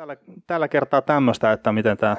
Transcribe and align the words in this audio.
tällä, 0.00 0.16
tällä 0.46 0.68
kertaa 0.68 1.02
tämmöistä, 1.02 1.52
että 1.52 1.72
miten 1.72 1.96
tämä, 1.96 2.16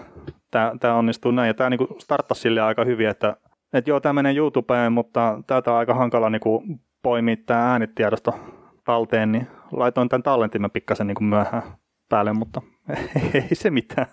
tämä, 0.52 0.72
tämä 0.80 0.96
onnistuu 0.96 1.32
näin. 1.32 1.48
Ja 1.48 1.54
tämä 1.54 1.70
niin 1.70 1.88
starttasi 2.00 2.42
sille 2.42 2.62
aika 2.62 2.86
hyvin, 2.86 3.08
että, 3.08 3.38
että 3.74 3.90
joo, 3.90 4.00
tämä 4.00 4.14
menee 4.14 4.36
YouTubeen, 4.36 4.94
mutta 4.94 5.44
tätä 5.48 5.72
on 5.72 5.78
aika 5.78 5.94
hankala 5.94 6.30
niin 6.30 6.40
kuin 6.40 6.80
poimia 7.02 7.36
tämä 7.46 7.72
äänitiedosto 7.72 8.40
talteen, 8.86 9.32
niin 9.32 9.48
laitoin 9.72 10.10
tämän 10.10 10.24
tallentimen 10.24 10.72
pikkasen 10.72 11.08
niin 11.08 11.16
kuin 11.16 11.26
myöhään 11.26 11.64
päälle, 12.10 12.34
mutta 12.34 12.62
ei 13.34 13.56
se 13.56 13.70
mitään. 13.70 14.08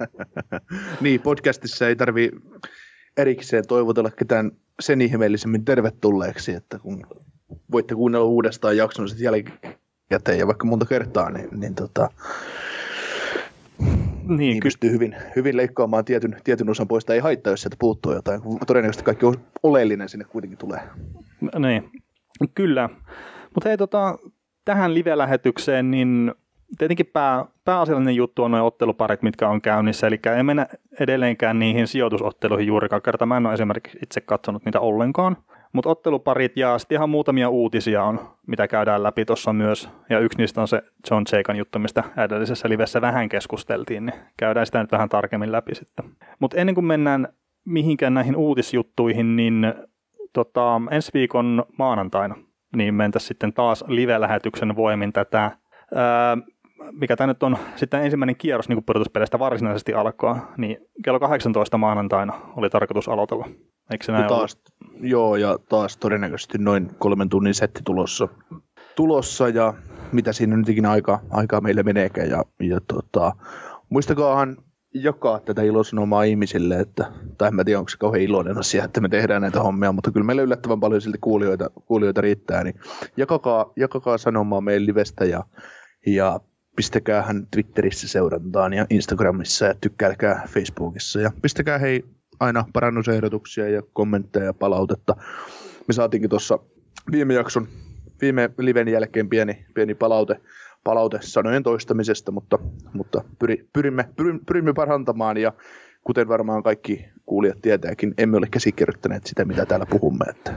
niin, 1.00 1.20
podcastissa 1.20 1.88
ei 1.88 1.96
tarvi 1.96 2.30
erikseen 3.16 3.66
toivotella 3.66 4.10
ketään 4.10 4.50
sen 4.80 5.00
ihmeellisemmin 5.00 5.64
tervetulleeksi, 5.64 6.52
että 6.52 6.78
kun 6.78 7.06
voitte 7.72 7.94
kuunnella 7.94 8.26
uudestaan 8.26 8.76
jakson 8.76 9.08
sitten 9.08 9.24
jälkikäteen 9.24 9.85
ja 10.10 10.46
vaikka 10.46 10.66
monta 10.66 10.86
kertaa, 10.86 11.30
niin, 11.30 11.48
niin, 11.52 11.74
tota, 11.74 12.08
niin, 13.78 14.38
niin 14.38 14.62
pystyy 14.62 14.90
hyvin, 14.90 15.16
hyvin 15.36 15.56
leikkaamaan 15.56 16.04
tietyn, 16.04 16.36
tietyn 16.44 16.70
osan 16.70 16.88
poista. 16.88 17.14
Ei 17.14 17.20
haittaa, 17.20 17.52
jos 17.52 17.62
sieltä 17.62 17.76
puuttuu 17.78 18.12
jotain, 18.12 18.40
todennäköisesti 18.66 19.04
kaikki 19.04 19.26
oleellinen 19.62 20.08
sinne 20.08 20.24
kuitenkin 20.24 20.58
tulee. 20.58 20.80
Niin, 21.58 21.90
kyllä. 22.54 22.88
Mutta 23.54 23.68
hei, 23.68 23.76
tota, 23.76 24.18
tähän 24.64 24.94
live-lähetykseen, 24.94 25.90
niin 25.90 26.34
tietenkin 26.78 27.10
pää, 27.12 27.44
pääasiallinen 27.64 28.16
juttu 28.16 28.42
on 28.42 28.50
noin 28.50 28.62
otteluparit, 28.62 29.22
mitkä 29.22 29.48
on 29.48 29.60
käynnissä, 29.60 30.06
eli 30.06 30.20
ei 30.36 30.42
mennä 30.42 30.66
edelleenkään 31.00 31.58
niihin 31.58 31.86
sijoitusotteluihin 31.86 32.66
juurikaan 32.66 33.02
kerta. 33.02 33.26
Mä 33.26 33.36
en 33.36 33.46
ole 33.46 33.54
esimerkiksi 33.54 33.98
itse 34.02 34.20
katsonut 34.20 34.64
niitä 34.64 34.80
ollenkaan. 34.80 35.36
Mutta 35.76 35.90
otteluparit 35.90 36.56
ja 36.56 36.78
sitten 36.78 36.96
ihan 36.96 37.10
muutamia 37.10 37.48
uutisia 37.48 38.04
on, 38.04 38.28
mitä 38.46 38.68
käydään 38.68 39.02
läpi 39.02 39.24
tuossa 39.24 39.52
myös. 39.52 39.88
Ja 40.10 40.18
yksi 40.18 40.38
niistä 40.38 40.60
on 40.60 40.68
se 40.68 40.82
John 41.10 41.24
Jagan 41.32 41.56
juttu, 41.56 41.78
mistä 41.78 42.04
edellisessä 42.24 42.68
livessä 42.68 43.00
vähän 43.00 43.28
keskusteltiin, 43.28 44.06
niin 44.06 44.20
käydään 44.36 44.66
sitä 44.66 44.80
nyt 44.80 44.92
vähän 44.92 45.08
tarkemmin 45.08 45.52
läpi 45.52 45.74
sitten. 45.74 46.04
Mutta 46.40 46.56
ennen 46.56 46.74
kuin 46.74 46.84
mennään 46.84 47.28
mihinkään 47.64 48.14
näihin 48.14 48.36
uutisjuttuihin, 48.36 49.36
niin 49.36 49.74
tota, 50.32 50.80
ensi 50.90 51.10
viikon 51.14 51.64
maanantaina 51.78 52.34
niin 52.76 52.94
mentäisiin 52.94 53.28
sitten 53.28 53.52
taas 53.52 53.84
live-lähetyksen 53.88 54.76
voimin 54.76 55.12
tätä 55.12 55.50
ää, 55.94 56.38
mikä 56.92 57.16
tämä 57.16 57.26
nyt 57.26 57.42
on 57.42 57.56
sitten 57.76 58.04
ensimmäinen 58.04 58.36
kierros 58.36 58.68
niin 58.68 58.84
pudotuspeleistä 58.84 59.38
varsinaisesti 59.38 59.94
alkaa, 59.94 60.52
niin 60.56 60.76
kello 61.04 61.20
18 61.20 61.78
maanantaina 61.78 62.34
oli 62.56 62.70
tarkoitus 62.70 63.08
aloitella. 63.08 63.48
Eikö 63.90 64.04
se 64.04 64.12
näin 64.12 64.28
taas, 64.28 64.58
Joo, 65.00 65.36
ja 65.36 65.58
taas 65.68 65.96
todennäköisesti 65.96 66.58
noin 66.58 66.90
kolmen 66.98 67.28
tunnin 67.28 67.54
setti 67.54 67.80
tulossa, 67.84 68.28
tulossa 68.96 69.48
ja 69.48 69.74
mitä 70.12 70.32
siinä 70.32 70.56
nyt 70.56 70.68
ikinä 70.68 70.90
aika, 70.90 71.20
aikaa 71.30 71.60
meille 71.60 71.82
meneekään. 71.82 72.30
Ja, 72.30 72.44
ja 72.60 72.80
tota, 72.80 73.32
muistakaahan 73.88 74.56
jakaa 74.94 75.40
tätä 75.40 75.62
ilosanomaa 75.62 76.22
ihmisille, 76.22 76.80
että, 76.80 77.12
tai 77.38 77.48
en 77.48 77.54
mä 77.54 77.64
tiedä, 77.64 77.78
onko 77.78 77.88
se 77.88 77.98
kauhean 77.98 78.22
iloinen 78.22 78.58
asia, 78.58 78.84
että 78.84 79.00
me 79.00 79.08
tehdään 79.08 79.42
näitä 79.42 79.62
hommia, 79.62 79.92
mutta 79.92 80.10
kyllä 80.10 80.26
meillä 80.26 80.42
yllättävän 80.42 80.80
paljon 80.80 81.00
silti 81.00 81.18
kuulijoita, 81.20 81.70
kuulijoita 81.86 82.20
riittää, 82.20 82.64
niin 82.64 82.74
jakakaa, 83.16 83.72
jakakaa 83.76 84.18
sanomaa 84.18 84.60
meidän 84.60 84.86
livestä 84.86 85.24
ja, 85.24 85.44
ja 86.06 86.40
pistäkää 86.76 87.22
hän 87.22 87.46
Twitterissä 87.50 88.08
seurantaan 88.08 88.72
ja 88.72 88.86
Instagramissa 88.90 89.64
ja 89.64 89.74
tykkääkää 89.80 90.42
Facebookissa 90.48 91.20
ja 91.20 91.30
pistäkää 91.42 91.78
hei 91.78 92.04
aina 92.40 92.64
parannusehdotuksia 92.72 93.68
ja 93.68 93.82
kommentteja 93.92 94.44
ja 94.44 94.54
palautetta. 94.54 95.16
Me 95.88 95.94
saatiinkin 95.94 96.30
tuossa 96.30 96.58
viime 97.12 97.34
jakson, 97.34 97.68
viime 98.20 98.50
liven 98.58 98.88
jälkeen 98.88 99.28
pieni, 99.28 99.66
pieni 99.74 99.94
palaute, 99.94 100.40
palaute 100.84 101.18
sanojen 101.20 101.62
toistamisesta, 101.62 102.32
mutta, 102.32 102.58
mutta 102.92 103.24
pyri, 103.38 103.68
pyrimme, 103.72 104.08
pyrimme, 104.16 104.40
pyrimme 104.46 104.72
parantamaan 104.72 105.36
ja 105.36 105.52
kuten 106.04 106.28
varmaan 106.28 106.62
kaikki 106.62 107.08
kuulijat 107.26 107.58
tietääkin, 107.62 108.14
emme 108.18 108.36
ole 108.36 108.46
käsikirjoittaneet 108.50 109.26
sitä, 109.26 109.44
mitä 109.44 109.66
täällä 109.66 109.86
puhumme. 109.90 110.24
Että 110.28 110.54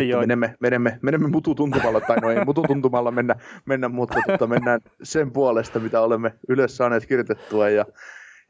Joo. 0.00 0.20
Menemme, 0.20 0.54
menemme, 0.60 0.98
menemme 1.02 1.28
mututuntumalla, 1.28 2.00
tai 2.00 2.16
no 2.20 2.30
ei 2.30 2.44
mututuntumalla 2.44 3.10
mennä, 3.10 3.34
mennä 3.64 3.88
mutta 3.88 4.18
tota, 4.26 4.46
mennään 4.46 4.80
sen 5.02 5.30
puolesta, 5.30 5.80
mitä 5.80 6.00
olemme 6.00 6.34
ylös 6.48 6.76
saaneet 6.76 7.06
kirjoitettua 7.06 7.68
ja, 7.68 7.84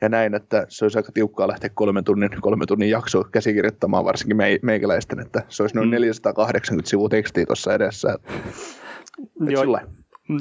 ja 0.00 0.08
näin, 0.08 0.34
että 0.34 0.66
se 0.68 0.84
olisi 0.84 0.98
aika 0.98 1.12
tiukkaa 1.12 1.48
lähteä 1.48 1.70
kolmen 1.74 2.04
tunnin, 2.04 2.30
kolmen 2.40 2.68
tunnin 2.68 2.90
jaksoa 2.90 3.28
käsikirjoittamaan, 3.32 4.04
varsinkin 4.04 4.36
me, 4.36 4.58
meikäläisten, 4.62 5.20
että 5.20 5.42
se 5.48 5.62
olisi 5.62 5.76
noin 5.76 5.88
mm. 5.88 5.92
480 5.92 6.90
sivua 6.90 7.08
tekstiä 7.08 7.46
tuossa 7.46 7.74
edessä. 7.74 8.18
Joo. 9.40 9.62
Sillä. 9.62 9.80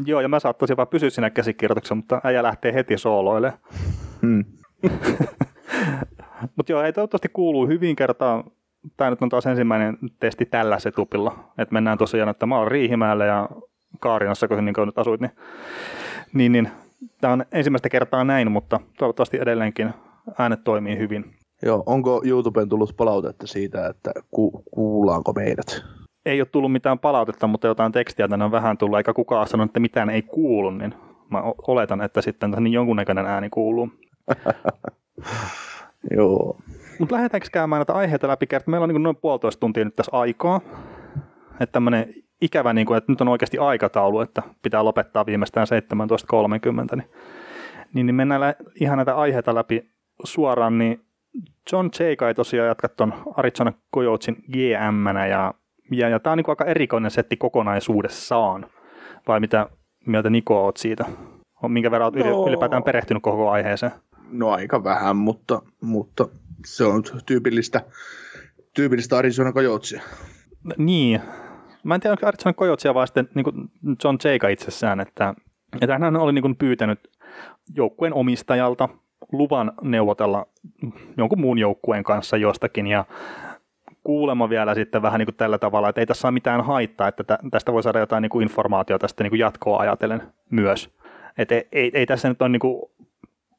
Joo, 0.06 0.22
ja 0.22 0.28
mä 0.28 0.40
saattaisin 0.40 0.72
jopa 0.72 0.86
pysyä 0.86 1.10
siinä 1.10 1.30
käsikirjoituksessa, 1.30 1.96
mutta 1.96 2.22
äijä 2.24 2.44
lähtee 2.44 2.74
heti 2.74 2.98
sooloille. 2.98 3.54
Hmm. 4.22 4.46
mutta 6.56 6.72
joo, 6.72 6.82
ei 6.82 6.94
toivottavasti 6.94 7.30
kuuluu 7.30 7.68
hyvin 7.68 7.96
kertaa 7.96 8.44
tämä 8.98 9.10
nyt 9.10 9.22
on 9.22 9.30
taas 9.30 9.46
ensimmäinen 9.46 9.98
testi 10.20 10.46
tällä 10.46 10.80
setupilla. 10.80 11.54
Että 11.58 11.74
mennään 11.74 11.98
tosiaan, 11.98 12.30
että 12.30 12.46
mä 12.46 12.58
oon 12.58 12.68
Riihimäellä 12.68 13.26
ja 13.26 13.50
Kaarinassa, 14.00 14.48
kun 14.48 14.66
niin 14.66 14.76
nyt 14.86 14.98
asuit, 14.98 15.22
niin, 15.22 15.32
niin, 16.34 16.52
niin 16.52 16.72
tämä 17.22 17.34
on 17.34 17.46
ensimmäistä 17.52 17.90
kertaa 17.90 18.24
näin, 18.24 18.52
mutta 18.52 18.80
toivottavasti 18.98 19.38
edelleenkin 19.42 19.94
äänet 20.40 20.64
toimii 20.64 20.98
hyvin. 20.98 21.36
Joo, 21.62 21.84
onko 21.86 22.22
YouTuben 22.26 22.70
tullut 22.70 22.98
palautetta 22.98 23.48
siitä, 23.48 23.88
että 23.88 24.12
ku- 24.32 24.64
kuullaanko 24.72 25.34
meidät? 25.34 25.84
Ei 26.26 26.42
ole 26.42 26.48
tullut 26.52 26.72
mitään 26.72 27.00
palautetta, 27.00 27.48
mutta 27.48 27.68
jotain 27.68 27.92
tekstiä 27.92 28.28
tänne 28.28 28.46
on 28.46 28.52
vähän 28.52 28.78
tullut, 28.78 28.98
eikä 28.98 29.14
kukaan 29.14 29.48
sanonut, 29.48 29.70
että 29.70 29.80
mitään 29.80 30.10
ei 30.10 30.22
kuulu, 30.22 30.70
niin 30.70 30.94
mä 31.30 31.44
oletan, 31.68 32.02
että 32.02 32.22
sitten 32.22 32.56
niin 32.60 32.74
jonkunnäköinen 32.74 33.26
ääni 33.26 33.50
kuuluu. 33.50 33.90
Joo. 36.16 36.58
Mutta 37.00 37.16
lähdetäänkö 37.16 37.48
käymään 37.52 37.80
näitä 37.80 37.94
aiheita 37.94 38.28
läpi? 38.28 38.46
Meillä 38.66 38.84
on 38.84 38.90
niin 38.90 39.04
noin 39.04 39.16
puolitoista 39.16 39.60
tuntia 39.60 39.86
nyt 39.86 39.96
tässä 39.96 40.18
aikaa. 40.18 40.62
Että 41.60 41.72
tämmöinen 41.72 42.14
ikävä, 42.46 42.74
niin 42.74 42.88
kuin, 42.88 42.98
että 42.98 43.12
nyt 43.12 43.22
on 43.22 43.28
oikeasti 43.28 43.58
aikataulu, 43.58 44.20
että 44.20 44.42
pitää 44.64 44.86
lopettaa 44.86 45.26
viimeistään 45.26 45.68
17.30. 46.92 46.96
Niin, 46.96 47.10
niin, 47.94 48.06
niin 48.06 48.16
mennään 48.16 48.56
ihan 48.82 48.98
näitä 48.98 49.16
aiheita 49.16 49.56
läpi 49.56 49.90
suoraan. 50.24 50.78
Niin 50.78 51.06
John 51.72 51.90
J. 52.00 52.16
Kai 52.18 52.34
tosiaan 52.34 52.68
jatkat 52.68 52.96
tuon 52.96 53.14
Arizona 53.36 53.74
Coyotsin 53.96 54.36
GM 54.36 55.18
ja, 55.30 55.54
ja, 55.92 56.10
ja 56.10 56.20
tämä 56.20 56.32
on 56.32 56.38
niin 56.38 56.46
aika 56.50 56.66
erikoinen 56.66 57.12
setti 57.12 57.38
kokonaisuudessaan. 57.38 58.66
Vai 59.28 59.40
mitä 59.40 59.70
mieltä 60.06 60.30
Niko 60.30 60.64
oot 60.64 60.78
siitä? 60.78 61.06
Minkä 61.68 61.92
verran 61.92 62.14
olet 62.14 62.26
no, 62.26 62.48
ylipäätään 62.48 62.84
perehtynyt 62.84 63.24
koko 63.24 63.50
aiheeseen? 63.50 63.92
No 64.32 64.50
aika 64.50 64.84
vähän, 64.84 65.16
mutta, 65.16 65.62
mutta 65.82 66.28
se 66.66 66.84
on 66.84 67.04
tyypillistä, 67.26 67.82
tyypillistä 68.74 69.18
Arizona 69.18 69.52
Coyotsia. 69.52 70.02
Niin. 70.78 71.22
Mä 71.86 71.96
en 71.96 72.02
tiedä, 72.02 72.14
onko 72.14 72.28
Arizona 72.28 72.54
Coyotsia 72.54 72.94
vai 72.94 73.08
sitten 73.08 73.30
niin 73.36 73.44
kuin 73.44 73.72
John 74.04 74.18
Jayka 74.24 74.48
itsessään, 74.48 75.00
että, 75.00 75.34
että 75.82 75.98
hän 75.98 76.16
oli 76.16 76.34
niin 76.34 76.42
kuin 76.42 76.56
pyytänyt 76.56 77.00
joukkueen 77.76 78.14
omistajalta 78.14 78.90
luvan 79.32 79.72
neuvotella 79.82 80.48
jonkun 81.18 81.40
muun 81.40 81.60
joukkueen 81.60 82.04
kanssa 82.04 82.38
jostakin 82.38 82.88
ja 82.88 83.06
kuulemma 84.04 84.50
vielä 84.50 84.76
sitten 84.76 85.02
vähän 85.02 85.20
niin 85.20 85.26
kuin 85.26 85.36
tällä 85.36 85.58
tavalla, 85.58 85.90
että 85.90 86.02
ei 86.02 86.06
tässä 86.06 86.28
ole 86.28 86.34
mitään 86.34 86.62
haittaa, 86.62 87.08
että 87.08 87.38
tästä 87.52 87.74
voi 87.74 87.84
saada 87.84 88.00
jotain 88.00 88.22
niin 88.22 88.30
kuin 88.30 88.44
informaatiota 88.44 89.02
tästä 89.02 89.24
niin 89.24 89.32
kuin 89.32 89.40
jatkoa 89.40 89.80
ajatellen 89.80 90.22
myös. 90.50 90.96
Että 91.38 91.56
ei, 91.56 91.68
ei, 91.72 91.92
ei 91.94 92.06
tässä 92.06 92.30
nyt 92.30 92.42
ole 92.42 92.50
niin 92.50 92.60
kuin 92.60 92.92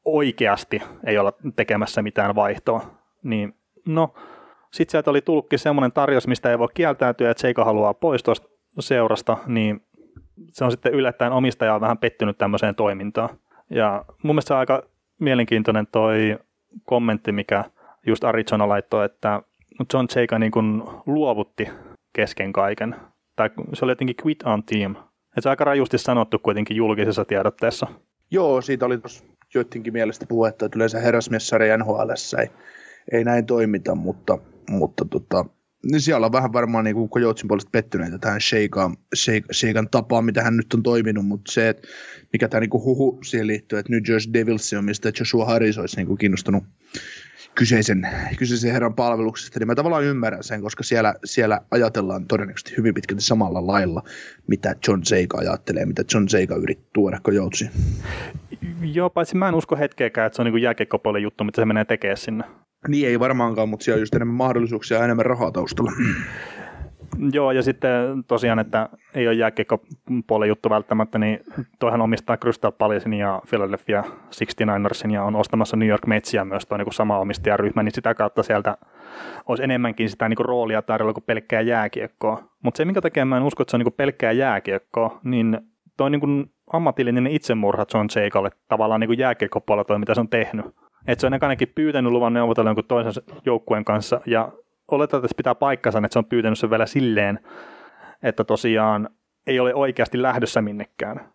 oikeasti 0.05 0.81
ei 1.05 1.17
olla 1.17 1.33
tekemässä 1.55 2.01
mitään 2.01 2.35
vaihtoa. 2.35 2.81
Niin, 3.23 3.55
no, 3.85 4.13
sitten 4.77 4.91
sieltä 4.91 5.09
oli 5.09 5.21
tullutkin 5.21 5.59
semmoinen 5.59 5.91
tarjous, 5.91 6.27
mistä 6.27 6.51
ei 6.51 6.59
voi 6.59 6.67
kieltäytyä, 6.73 7.31
että 7.31 7.41
Seika 7.41 7.65
haluaa 7.65 7.93
pois 7.93 8.23
tuosta 8.23 8.47
seurasta, 8.79 9.37
niin 9.47 9.81
se 10.51 10.65
on 10.65 10.71
sitten 10.71 10.93
yllättäen 10.93 11.31
omistaja 11.31 11.75
on 11.75 11.81
vähän 11.81 11.97
pettynyt 11.97 12.37
tämmöiseen 12.37 12.75
toimintaan. 12.75 13.29
Ja 13.69 14.05
mun 14.23 14.35
mielestä 14.35 14.47
se 14.47 14.53
on 14.53 14.59
aika 14.59 14.83
mielenkiintoinen 15.19 15.87
toi 15.87 16.39
kommentti, 16.83 17.31
mikä 17.31 17.63
just 18.07 18.23
Arizona 18.23 18.69
laittoi, 18.69 19.05
että 19.05 19.41
John 19.93 20.05
Seika 20.09 20.39
niin 20.39 20.51
luovutti 21.05 21.69
kesken 22.13 22.53
kaiken. 22.53 22.95
Tai 23.35 23.49
se 23.73 23.85
oli 23.85 23.91
jotenkin 23.91 24.15
quit 24.25 24.43
on 24.43 24.63
team. 24.63 24.95
Et 25.37 25.43
se 25.43 25.49
on 25.49 25.51
aika 25.51 25.63
rajusti 25.63 25.97
sanottu 25.97 26.39
kuitenkin 26.39 26.77
julkisessa 26.77 27.25
tiedotteessa. 27.25 27.87
Joo, 28.31 28.61
siitä 28.61 28.85
oli 28.85 28.97
tuossa 28.97 29.23
joidenkin 29.53 29.93
mielestä 29.93 30.25
puhetta, 30.29 30.65
että 30.65 30.77
yleensä 30.77 30.99
herrasmiessarja 30.99 31.77
NHL 31.77 32.09
ei, 32.41 32.49
ei 33.11 33.23
näin 33.23 33.45
toimita, 33.45 33.95
mutta, 33.95 34.37
mutta 34.69 35.05
tota, 35.05 35.45
niin 35.91 36.01
siellä 36.01 36.25
on 36.25 36.31
vähän 36.31 36.53
varmaan 36.53 36.85
niin 36.85 36.95
kuin 36.95 37.09
Kojotsin 37.09 37.47
puolesta 37.47 37.69
pettyneitä 37.71 38.17
tähän 38.17 38.41
Sheikan, 38.41 38.97
Sheikan 39.53 39.89
tapaan, 39.89 40.25
mitä 40.25 40.43
hän 40.43 40.57
nyt 40.57 40.73
on 40.73 40.83
toiminut, 40.83 41.25
mutta 41.25 41.51
se, 41.51 41.69
että 41.69 41.87
mikä 42.33 42.47
tämä 42.47 42.61
niin 42.61 42.69
huhu 42.73 43.19
siihen 43.23 43.47
liittyy, 43.47 43.79
että 43.79 43.91
New 43.91 44.01
Jersey 44.09 44.33
Devils 44.33 44.73
on, 44.73 44.85
mistä 44.85 45.11
Joshua 45.19 45.45
Harris 45.45 45.77
olisi 45.77 45.97
niin 45.97 46.07
kuin 46.07 46.17
kiinnostunut, 46.17 46.63
kyseisen, 47.57 48.07
kyseisen 48.37 48.71
herran 48.71 48.93
palveluksesta, 48.93 49.59
niin 49.59 49.67
mä 49.67 49.75
tavallaan 49.75 50.03
ymmärrän 50.03 50.43
sen, 50.43 50.61
koska 50.61 50.83
siellä, 50.83 51.13
siellä 51.25 51.61
ajatellaan 51.71 52.25
todennäköisesti 52.25 52.77
hyvin 52.77 52.93
pitkälti 52.93 53.23
samalla 53.23 53.67
lailla, 53.67 54.03
mitä 54.47 54.75
John 54.87 55.01
Seika 55.03 55.37
ajattelee, 55.37 55.85
mitä 55.85 56.03
John 56.13 56.29
Seika 56.29 56.55
yrittää 56.55 56.89
tuoda 56.93 57.19
kojoutsiin. 57.23 57.71
Joo, 58.81 59.09
paitsi 59.09 59.35
mä 59.35 59.47
en 59.47 59.55
usko 59.55 59.75
hetkeäkään, 59.75 60.27
että 60.27 60.35
se 60.35 60.41
on 60.41 60.51
niin 60.51 60.61
jääkiekkopuolen 60.61 61.23
juttu, 61.23 61.43
mitä 61.43 61.61
se 61.61 61.65
menee 61.65 61.85
tekemään 61.85 62.17
sinne. 62.17 62.43
Niin 62.87 63.07
ei 63.07 63.19
varmaankaan, 63.19 63.69
mutta 63.69 63.83
siellä 63.83 63.97
on 63.97 64.01
just 64.01 64.15
enemmän 64.15 64.35
mahdollisuuksia 64.35 64.97
ja 64.97 65.03
enemmän 65.03 65.25
rahaa 65.25 65.51
taustalla. 65.51 65.91
Joo, 67.31 67.51
ja 67.51 67.63
sitten 67.63 68.23
tosiaan, 68.27 68.59
että 68.59 68.89
ei 69.13 69.27
ole 69.27 69.35
jääkiekkopuolen 69.35 70.49
juttu 70.49 70.69
välttämättä, 70.69 71.19
niin 71.19 71.39
toihan 71.79 72.01
omistaa 72.01 72.37
Crystal 72.37 72.71
Palacein 72.71 73.13
ja 73.13 73.41
Philadelphia 73.49 74.03
69ersin 74.03 75.11
ja 75.13 75.23
on 75.23 75.35
ostamassa 75.35 75.77
New 75.77 75.89
York 75.89 76.05
Metsiä 76.05 76.45
myös 76.45 76.65
tuo 76.65 76.77
niin 76.77 76.93
sama 76.93 77.19
omistajaryhmä, 77.19 77.83
niin 77.83 77.95
sitä 77.95 78.13
kautta 78.13 78.43
sieltä 78.43 78.77
olisi 79.47 79.63
enemmänkin 79.63 80.09
sitä 80.09 80.29
niin 80.29 80.37
kuin 80.37 80.45
roolia 80.45 80.81
tarjolla 80.81 81.13
kuin 81.13 81.23
pelkkää 81.23 81.61
jääkiekkoa. 81.61 82.43
Mutta 82.63 82.77
se, 82.77 82.85
minkä 82.85 83.01
takia 83.01 83.25
mä 83.25 83.37
en 83.37 83.43
usko, 83.43 83.63
että 83.63 83.71
se 83.71 83.77
on 83.77 83.79
niin 83.79 83.85
kuin 83.85 83.97
pelkkää 83.97 84.31
jääkiekkoa, 84.31 85.19
niin 85.23 85.59
toi 85.97 86.09
niin 86.09 86.19
kuin 86.19 86.51
ammatillinen 86.73 87.27
itsemurha 87.27 87.85
John 87.93 88.07
Jaykalle 88.15 88.49
tavallaan 88.67 88.99
niin 88.99 89.17
jääkiekkopuolella 89.17 89.85
toi, 89.85 89.99
mitä 89.99 90.13
se 90.13 90.19
on 90.19 90.29
tehnyt. 90.29 90.65
Että 91.07 91.21
se 91.21 91.27
on 91.27 91.33
ainakin 91.41 91.71
pyytänyt 91.75 92.11
luvan 92.11 92.33
neuvotella 92.33 92.69
jonkun 92.69 92.85
toisen 92.85 93.23
joukkueen 93.45 93.85
kanssa 93.85 94.21
ja 94.25 94.51
oletetaan, 94.91 95.19
että 95.19 95.27
se 95.27 95.37
pitää 95.37 95.55
paikkansa, 95.55 95.99
että 95.99 96.13
se 96.13 96.19
on 96.19 96.25
pyytänyt 96.25 96.59
sen 96.59 96.69
vielä 96.69 96.85
silleen, 96.85 97.39
että 98.23 98.43
tosiaan 98.43 99.09
ei 99.47 99.59
ole 99.59 99.75
oikeasti 99.75 100.21
lähdössä 100.21 100.61
minnekään. 100.61 101.29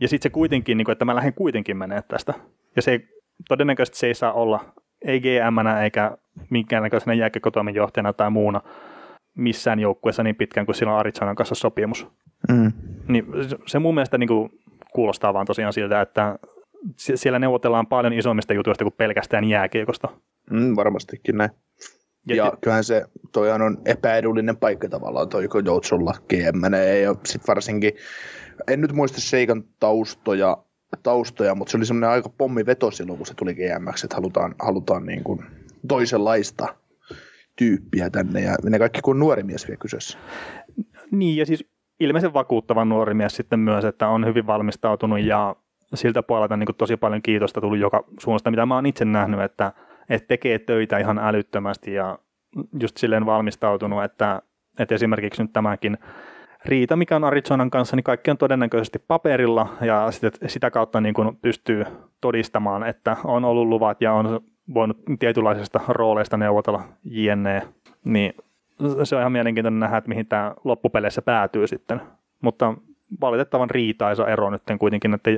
Ja 0.00 0.08
sitten 0.08 0.30
se 0.30 0.32
kuitenkin, 0.32 0.78
niin 0.78 0.84
kuin, 0.84 0.92
että 0.92 1.04
mä 1.04 1.14
lähden 1.14 1.34
kuitenkin 1.34 1.76
menee 1.76 2.02
tästä. 2.02 2.34
Ja 2.76 2.82
se 2.82 3.00
todennäköisesti 3.48 3.98
se 3.98 4.06
ei 4.06 4.14
saa 4.14 4.32
olla 4.32 4.64
ei 5.04 5.20
gm 5.20 5.66
eikä 5.82 6.16
minkäännäköisenä 6.50 7.14
jääkiekkotoimenjohtajana 7.14 8.12
tai 8.12 8.30
muuna 8.30 8.60
missään 9.34 9.80
joukkueessa 9.80 10.22
niin 10.22 10.36
pitkään 10.36 10.66
kuin 10.66 10.76
sillä 10.76 10.92
on 10.92 10.98
Arizonan 10.98 11.36
kanssa 11.36 11.54
sopimus. 11.54 12.06
Mm. 12.52 12.72
Niin 13.08 13.26
se 13.66 13.78
mun 13.78 13.94
mielestä 13.94 14.18
niin 14.18 14.28
kuin 14.28 14.50
kuulostaa 14.92 15.34
vaan 15.34 15.46
tosiaan 15.46 15.72
siltä, 15.72 16.00
että 16.00 16.38
siellä 16.96 17.38
neuvotellaan 17.38 17.86
paljon 17.86 18.12
isommista 18.12 18.54
jutuista 18.54 18.84
kuin 18.84 18.94
pelkästään 18.96 19.44
jääkiekosta. 19.44 20.08
Mm, 20.50 20.76
varmastikin 20.76 21.36
näin. 21.36 21.50
Ja, 22.28 22.36
ja 22.36 22.52
kyllähän 22.60 22.84
se, 22.84 23.04
toihan 23.32 23.62
on 23.62 23.78
epäedullinen 23.84 24.56
paikka 24.56 24.88
tavallaan, 24.88 25.28
toi 25.28 25.48
Joutsolla 25.64 26.14
GM, 26.28 26.74
ja 27.02 27.14
sitten 27.24 27.48
varsinkin, 27.48 27.92
en 28.68 28.80
nyt 28.80 28.92
muista 28.92 29.20
Seikan 29.20 29.64
taustoja, 29.80 30.56
taustoja, 31.02 31.54
mutta 31.54 31.70
se 31.70 31.76
oli 31.76 31.86
semmoinen 31.86 32.10
aika 32.10 32.28
pommiveto 32.28 32.90
silloin, 32.90 33.16
kun 33.16 33.26
se 33.26 33.34
tuli 33.34 33.54
GM, 33.54 33.88
että 34.04 34.16
halutaan, 34.16 34.54
halutaan 34.58 35.06
niin 35.06 35.24
kuin 35.24 35.44
toisenlaista 35.88 36.74
tyyppiä 37.56 38.10
tänne, 38.10 38.40
ja 38.40 38.54
ne 38.62 38.78
kaikki 38.78 39.00
kun 39.00 39.18
nuori 39.18 39.42
mies 39.42 39.68
vielä 39.68 39.78
kyseessä. 39.78 40.18
Niin, 41.10 41.36
ja 41.36 41.46
siis 41.46 41.64
ilmeisen 42.00 42.34
vakuuttava 42.34 42.84
nuori 42.84 43.14
mies 43.14 43.36
sitten 43.36 43.60
myös, 43.60 43.84
että 43.84 44.08
on 44.08 44.26
hyvin 44.26 44.46
valmistautunut, 44.46 45.20
ja 45.20 45.56
siltä 45.94 46.22
puolelta 46.22 46.56
niin 46.56 46.68
tosi 46.78 46.96
paljon 46.96 47.22
kiitosta 47.22 47.60
tullut 47.60 47.78
joka 47.78 48.04
suunnasta, 48.20 48.50
mitä 48.50 48.66
mä 48.66 48.74
oon 48.74 48.86
itse 48.86 49.04
nähnyt, 49.04 49.40
että 49.40 49.72
että 50.14 50.28
tekee 50.28 50.58
töitä 50.58 50.98
ihan 50.98 51.18
älyttömästi 51.18 51.94
ja 51.94 52.18
just 52.80 52.96
silleen 52.96 53.26
valmistautunut, 53.26 54.04
että, 54.04 54.42
että 54.78 54.94
esimerkiksi 54.94 55.42
nyt 55.42 55.52
tämäkin 55.52 55.98
riita, 56.64 56.96
mikä 56.96 57.16
on 57.16 57.24
Arizonan 57.24 57.70
kanssa, 57.70 57.96
niin 57.96 58.04
kaikki 58.04 58.30
on 58.30 58.38
todennäköisesti 58.38 58.98
paperilla 58.98 59.68
ja 59.80 60.08
sitä, 60.46 60.70
kautta 60.70 61.00
niin 61.00 61.14
kuin 61.14 61.36
pystyy 61.36 61.84
todistamaan, 62.20 62.86
että 62.86 63.16
on 63.24 63.44
ollut 63.44 63.68
luvat 63.68 64.02
ja 64.02 64.12
on 64.12 64.40
voinut 64.74 64.98
tietynlaisista 65.18 65.80
rooleista 65.88 66.36
neuvotella 66.36 66.84
jne. 67.04 67.62
Niin 68.04 68.34
se 69.04 69.16
on 69.16 69.22
ihan 69.22 69.32
mielenkiintoinen 69.32 69.80
nähdä, 69.80 69.96
että 69.96 70.08
mihin 70.08 70.26
tämä 70.26 70.54
loppupeleissä 70.64 71.22
päätyy 71.22 71.66
sitten. 71.66 72.00
Mutta 72.40 72.74
valitettavan 73.20 73.70
riitaisa 73.70 74.28
ero 74.28 74.50
nyt 74.50 74.62
kuitenkin, 74.78 75.14
että 75.14 75.30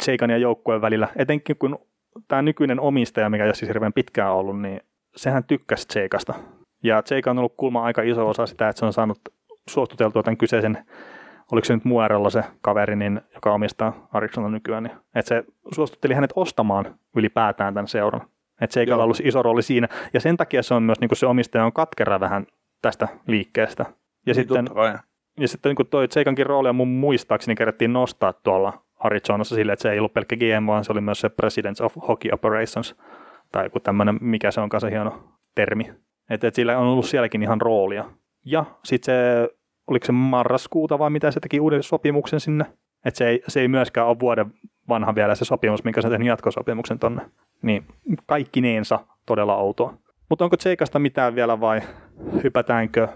Seikan 0.00 0.30
ja 0.30 0.38
joukkueen 0.38 0.80
välillä, 0.80 1.08
etenkin 1.16 1.56
kun 1.56 1.78
tämä 2.28 2.42
nykyinen 2.42 2.80
omistaja, 2.80 3.30
mikä 3.30 3.44
ei 3.44 3.48
ole 3.48 3.54
siis 3.54 3.68
hirveän 3.68 3.92
pitkään 3.92 4.32
ollut, 4.32 4.60
niin 4.60 4.80
sehän 5.16 5.44
tykkäsi 5.44 5.88
Tseikasta. 5.88 6.34
Ja 6.82 7.02
Tseika 7.02 7.30
on 7.30 7.38
ollut 7.38 7.54
kulma 7.56 7.84
aika 7.84 8.02
iso 8.02 8.28
osa 8.28 8.46
sitä, 8.46 8.68
että 8.68 8.80
se 8.80 8.86
on 8.86 8.92
saanut 8.92 9.18
suostuteltua 9.68 10.22
tämän 10.22 10.36
kyseisen, 10.36 10.78
oliko 11.52 11.64
se 11.64 11.74
nyt 11.74 11.84
Muerella 11.84 12.30
se 12.30 12.44
kaveri, 12.60 12.96
niin, 12.96 13.20
joka 13.34 13.52
omistaa 13.52 14.08
Ariksonan 14.12 14.52
nykyään, 14.52 14.82
niin, 14.82 14.96
että 15.14 15.28
se 15.28 15.44
suostutteli 15.74 16.14
hänet 16.14 16.32
ostamaan 16.36 16.98
ylipäätään 17.16 17.74
tämän 17.74 17.88
seuran. 17.88 18.22
Että 18.60 18.66
Tseikalla 18.66 19.02
on 19.02 19.04
ollut 19.04 19.20
iso 19.24 19.42
rooli 19.42 19.62
siinä, 19.62 19.88
ja 20.14 20.20
sen 20.20 20.36
takia 20.36 20.62
se 20.62 20.74
on 20.74 20.82
myös, 20.82 21.00
niin 21.00 21.08
kuin 21.08 21.18
se 21.18 21.26
omistaja 21.26 21.64
on 21.64 21.72
katkera 21.72 22.20
vähän 22.20 22.46
tästä 22.82 23.08
liikkeestä. 23.26 23.82
Ja 23.82 23.94
niin 24.26 24.34
sitten, 24.34 24.68
ja 25.40 25.48
sitten 25.48 25.70
niin 25.70 25.76
kuin 25.76 25.88
toi 25.88 26.08
Tseikankin 26.08 26.46
roolia 26.46 26.72
mun 26.72 26.88
muistaakseni 26.88 27.54
kerättiin 27.54 27.92
nostaa 27.92 28.32
tuolla 28.32 28.83
Arizonassa 28.98 29.54
sille, 29.54 29.72
että 29.72 29.82
se 29.82 29.92
ei 29.92 29.98
ollut 29.98 30.14
pelkkä 30.14 30.36
GM, 30.36 30.66
vaan 30.66 30.84
se 30.84 30.92
oli 30.92 31.00
myös 31.00 31.20
se 31.20 31.28
Presidents 31.28 31.80
of 31.80 31.96
Hockey 32.08 32.30
Operations, 32.32 32.96
tai 33.52 33.66
joku 33.66 33.80
tämmöinen, 33.80 34.18
mikä 34.20 34.50
se 34.50 34.60
on 34.60 34.68
kanssa 34.68 34.88
hieno 34.88 35.24
termi. 35.54 35.92
Että 36.30 36.48
et 36.48 36.54
sillä 36.54 36.78
on 36.78 36.86
ollut 36.86 37.06
sielläkin 37.06 37.42
ihan 37.42 37.60
roolia. 37.60 38.04
Ja 38.44 38.64
sitten 38.84 39.14
se, 39.14 39.48
oliko 39.86 40.06
se 40.06 40.12
marraskuuta 40.12 40.98
vai 40.98 41.10
mitä 41.10 41.30
se 41.30 41.40
teki 41.40 41.60
uuden 41.60 41.82
sopimuksen 41.82 42.40
sinne. 42.40 42.64
Että 43.04 43.18
se 43.18 43.28
ei, 43.28 43.42
se 43.48 43.60
ei 43.60 43.68
myöskään 43.68 44.06
ole 44.06 44.20
vuoden 44.20 44.46
vanha 44.88 45.14
vielä 45.14 45.34
se 45.34 45.44
sopimus, 45.44 45.84
minkä 45.84 46.02
se 46.02 46.08
tehnyt 46.08 46.28
jatkosopimuksen 46.28 46.98
tonne. 46.98 47.22
Niin 47.62 47.86
kaikkineensa 48.26 49.00
todella 49.26 49.56
outoa. 49.56 49.94
Mutta 50.28 50.44
onko 50.44 50.56
Tseikasta 50.56 50.98
mitään 50.98 51.34
vielä 51.34 51.60
vai 51.60 51.80
hypätäänkö 52.42 53.08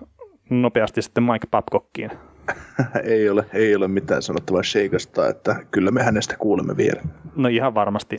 nopeasti 0.51 1.03
sitten 1.03 1.25
Mike 1.25 1.47
Babcockiin? 1.51 2.11
ei, 3.05 3.31
ole, 3.31 3.47
ei 3.53 3.77
ole 3.77 3.89
mitään 3.89 4.23
sanottavaa 4.23 4.63
Sheikasta, 4.63 5.29
että 5.29 5.57
kyllä 5.71 5.91
me 5.91 6.03
hänestä 6.03 6.37
kuulemme 6.39 6.77
vielä. 6.77 7.03
No 7.37 7.49
ihan 7.49 7.75
varmasti. 7.75 8.17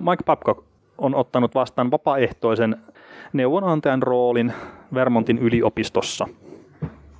Mike 0.00 0.24
Babcock 0.24 0.64
on 0.98 1.14
ottanut 1.14 1.54
vastaan 1.54 1.90
vapaaehtoisen 1.90 2.76
neuvonantajan 3.32 4.02
roolin 4.02 4.52
Vermontin 4.94 5.38
yliopistossa. 5.38 6.26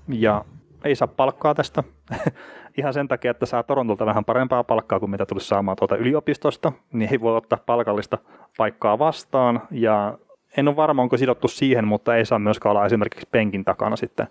Ja 0.08 0.44
ei 0.84 0.94
saa 0.94 1.08
palkkaa 1.08 1.54
tästä. 1.54 1.82
Ihan 2.78 2.94
sen 2.94 3.08
takia, 3.08 3.30
että 3.30 3.46
saa 3.46 3.62
Torontolta 3.62 4.06
vähän 4.06 4.24
parempaa 4.24 4.64
palkkaa 4.64 5.00
kuin 5.00 5.10
mitä 5.10 5.26
tulisi 5.26 5.46
saamaan 5.46 5.76
tuolta 5.76 5.96
yliopistosta, 5.96 6.72
niin 6.92 7.10
ei 7.12 7.20
voi 7.20 7.36
ottaa 7.36 7.58
palkallista 7.66 8.18
paikkaa 8.56 8.98
vastaan. 8.98 9.62
Ja 9.70 10.18
en 10.56 10.68
ole 10.68 10.76
varma, 10.76 11.02
onko 11.02 11.16
sidottu 11.16 11.48
siihen, 11.48 11.88
mutta 11.88 12.16
ei 12.16 12.24
saa 12.24 12.38
myöskään 12.38 12.70
olla 12.70 12.86
esimerkiksi 12.86 13.28
penkin 13.30 13.64
takana 13.64 13.96
sitten 13.96 14.26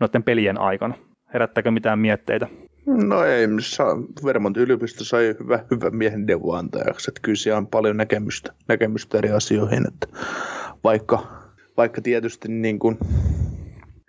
noiden 0.00 0.22
pelien 0.22 0.58
aikana? 0.58 0.94
Herättääkö 1.34 1.70
mitään 1.70 1.98
mietteitä? 1.98 2.48
No 2.86 3.24
ei, 3.24 3.48
Vermont 4.24 4.56
yliopisto 4.56 5.04
sai 5.04 5.34
hyvä, 5.40 5.64
hyvä 5.70 5.90
miehen 5.90 6.26
neuvoantajaksi, 6.26 7.10
että 7.10 7.20
kyllä 7.22 7.36
siellä 7.36 7.58
on 7.58 7.66
paljon 7.66 7.96
näkemystä, 7.96 8.52
näkemystä 8.68 9.18
eri 9.18 9.30
asioihin, 9.30 9.88
että 9.88 10.06
vaikka, 10.84 11.26
vaikka 11.76 12.00
tietysti 12.00 12.48
niin 12.48 12.78
kuin 12.78 12.98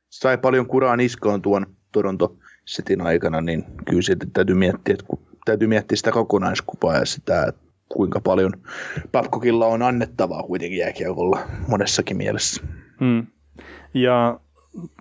sai 0.10 0.38
paljon 0.38 0.67
kuraa 0.67 0.96
niskoon 0.96 1.41
tuon 1.41 1.65
Toronto 1.91 2.38
Cityn 2.67 3.01
aikana, 3.01 3.41
niin 3.41 3.63
kyllä 3.86 4.01
siitä 4.01 4.27
täytyy 4.34 4.56
miettiä, 4.56 4.94
että 4.94 5.06
täytyy 5.46 5.67
miettiä 5.67 5.96
sitä 5.96 6.12
kokonaiskupaa 6.12 6.96
ja 6.96 7.06
sitä, 7.06 7.44
että 7.44 7.62
kuinka 7.89 8.20
paljon 8.20 8.53
Babcockilla 9.12 9.65
on 9.65 9.82
annettavaa 9.82 10.44
kuitenkin 10.44 10.79
jääkiekolla 10.79 11.39
monessakin 11.67 12.17
mielessä. 12.17 12.63
Hmm. 13.00 13.27
Ja 13.94 14.39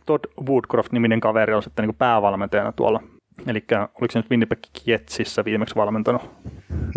Todd 0.07 0.25
Woodcroft-niminen 0.49 1.21
kaveri 1.21 1.55
on 1.55 1.63
sitten 1.63 1.85
niin 1.87 1.97
päävalmentajana 1.97 2.73
tuolla. 2.73 3.03
Eli 3.47 3.65
oliko 3.71 4.13
se 4.13 4.19
nyt 4.19 4.31
Winnipeg 4.31 4.59
Jetsissä 4.87 5.45
viimeksi 5.45 5.75
valmentanut? 5.75 6.31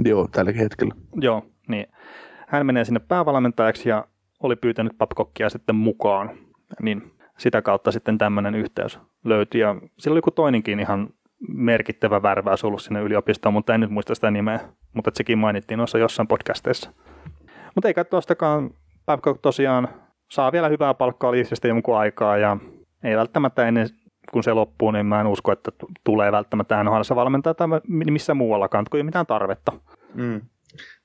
Joo, 0.03 0.27
tälläkin 0.31 0.62
hetkellä. 0.62 0.95
Joo, 1.15 1.45
niin. 1.67 1.88
Hän 2.48 2.65
menee 2.65 2.86
sinne 2.86 3.00
päävalmentajaksi 3.00 3.89
ja 3.89 4.05
oli 4.43 4.55
pyytänyt 4.55 4.98
Babcockia 4.98 5.50
sitten 5.50 5.75
mukaan. 5.75 6.31
Niin 6.81 7.12
sitä 7.38 7.62
kautta 7.62 7.91
sitten 7.91 8.17
tämmöinen 8.17 8.55
yhteys 8.55 9.00
löytyi. 9.25 9.62
Ja 9.62 9.75
sillä 9.98 10.13
oli 10.13 10.17
joku 10.17 10.31
toinenkin 10.31 10.79
ihan 10.79 11.09
merkittävä 11.48 12.21
värväys 12.21 12.63
ollut 12.63 12.81
sinne 12.81 13.01
yliopistoon, 13.01 13.53
mutta 13.53 13.74
en 13.74 13.79
nyt 13.79 13.89
muista 13.89 14.15
sitä 14.15 14.31
nimeä. 14.31 14.59
Mutta 14.93 15.12
sekin 15.13 15.38
mainittiin 15.38 15.77
noissa 15.77 15.98
jossain 15.98 16.27
podcasteissa. 16.27 16.93
Mutta 17.75 17.88
ei 17.88 18.05
tuostakaan 18.09 18.69
Babcock 19.05 19.41
tosiaan 19.41 19.88
saa 20.29 20.51
vielä 20.51 20.69
hyvää 20.69 20.93
palkkaa 20.93 21.31
liisestä 21.31 21.67
jonkun 21.67 21.98
aikaa 21.98 22.38
ja 22.38 22.57
ei 23.03 23.17
välttämättä 23.17 23.67
ennen 23.67 23.88
kun 24.31 24.43
se 24.43 24.53
loppuu, 24.53 24.91
niin 24.91 25.05
mä 25.05 25.21
en 25.21 25.27
usko, 25.27 25.51
että 25.51 25.71
tulee 26.03 26.31
välttämättä 26.31 26.83
NHL 26.83 27.15
valmentaa 27.15 27.53
tai 27.53 27.67
missä 27.88 28.33
muuallakaan, 28.33 28.86
kun 28.89 28.98
ei 28.98 29.01
ole 29.01 29.05
mitään 29.05 29.25
tarvetta. 29.25 29.71
Mm. 30.13 30.41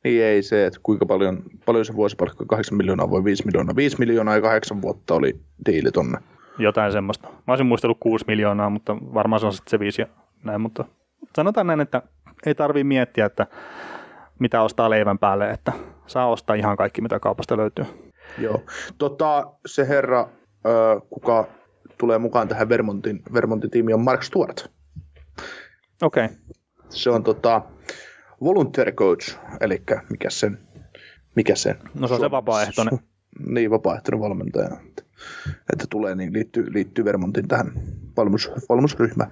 Niin 0.04 0.25
ei 0.25 0.43
se, 0.43 0.66
että 0.66 0.81
kuinka 0.83 1.07
paljon, 1.07 1.43
paljon 1.66 1.85
se 1.85 1.95
vuosipalkka, 1.95 2.45
8 2.47 2.76
miljoonaa 2.76 3.11
voi 3.11 3.25
5 3.25 3.47
miljoonaa. 3.47 3.76
5 3.76 3.99
miljoonaa 3.99 4.35
ja 4.35 4.40
8 4.40 4.83
vuotta 4.83 5.14
oli 5.14 5.40
diili 5.66 5.90
tonne. 5.90 6.19
Jotain 6.59 6.93
semmoista. 6.93 7.28
Mä 7.28 7.52
olisin 7.52 7.66
muistellut 7.66 7.97
6 8.00 8.25
miljoonaa, 8.28 8.71
mutta 8.71 8.97
varmaan 9.14 9.40
se 9.40 9.47
on 9.47 9.52
sitten 9.52 9.71
se 9.71 9.78
5 9.78 10.02
ja 10.02 10.07
näin, 10.45 10.61
mutta 10.61 10.85
sanotaan 11.37 11.66
näin, 11.66 11.81
että 11.81 12.02
ei 12.47 12.54
tarvii 12.54 12.85
miettiä, 12.85 13.26
että 13.26 13.47
mitä 14.38 14.62
ostaa 14.62 14.90
leivän 14.90 15.19
päälle, 15.19 15.50
että 15.50 15.73
saa 16.07 16.28
ostaa 16.28 16.57
ihan 16.57 16.76
kaikki, 16.76 17.00
mitä 17.00 17.21
kaupasta 17.21 17.57
löytyy. 17.57 17.85
Joo. 18.38 18.62
Tota, 18.99 19.53
se 19.67 19.88
herra, 19.88 20.29
ö, 20.67 21.00
kuka 21.11 21.47
tulee 21.99 22.19
mukaan 22.19 22.49
tähän 22.49 22.69
Vermontin, 22.69 23.23
Vermontin 23.33 23.71
tiimiin, 23.71 23.95
on 23.95 24.05
Mark 24.05 24.23
Stewart. 24.23 24.67
Okei. 26.03 26.25
Okay. 26.25 26.37
Se 26.88 27.11
on 27.11 27.25
tota, 27.25 27.62
volunteer 28.41 28.93
coach, 28.93 29.38
eli 29.61 29.83
mikä 30.11 30.31
sen, 30.31 30.59
mikä 31.37 31.55
sen? 31.55 31.79
No 31.95 32.09
se 32.09 32.14
on 32.14 32.21
se 32.21 32.31
vapaaehtoinen. 32.31 32.99
Niin, 33.47 33.71
vapaaehtoinen 33.71 34.21
valmentaja. 34.21 34.76
Että, 34.88 35.03
että 35.73 35.87
tulee, 35.91 36.14
niin 36.14 36.33
liittyy, 36.33 36.73
liittyy 36.73 37.05
Vermontin 37.05 37.49
tähän 37.49 37.73
valmus, 38.17 38.50
valmusryhmään. 38.69 39.31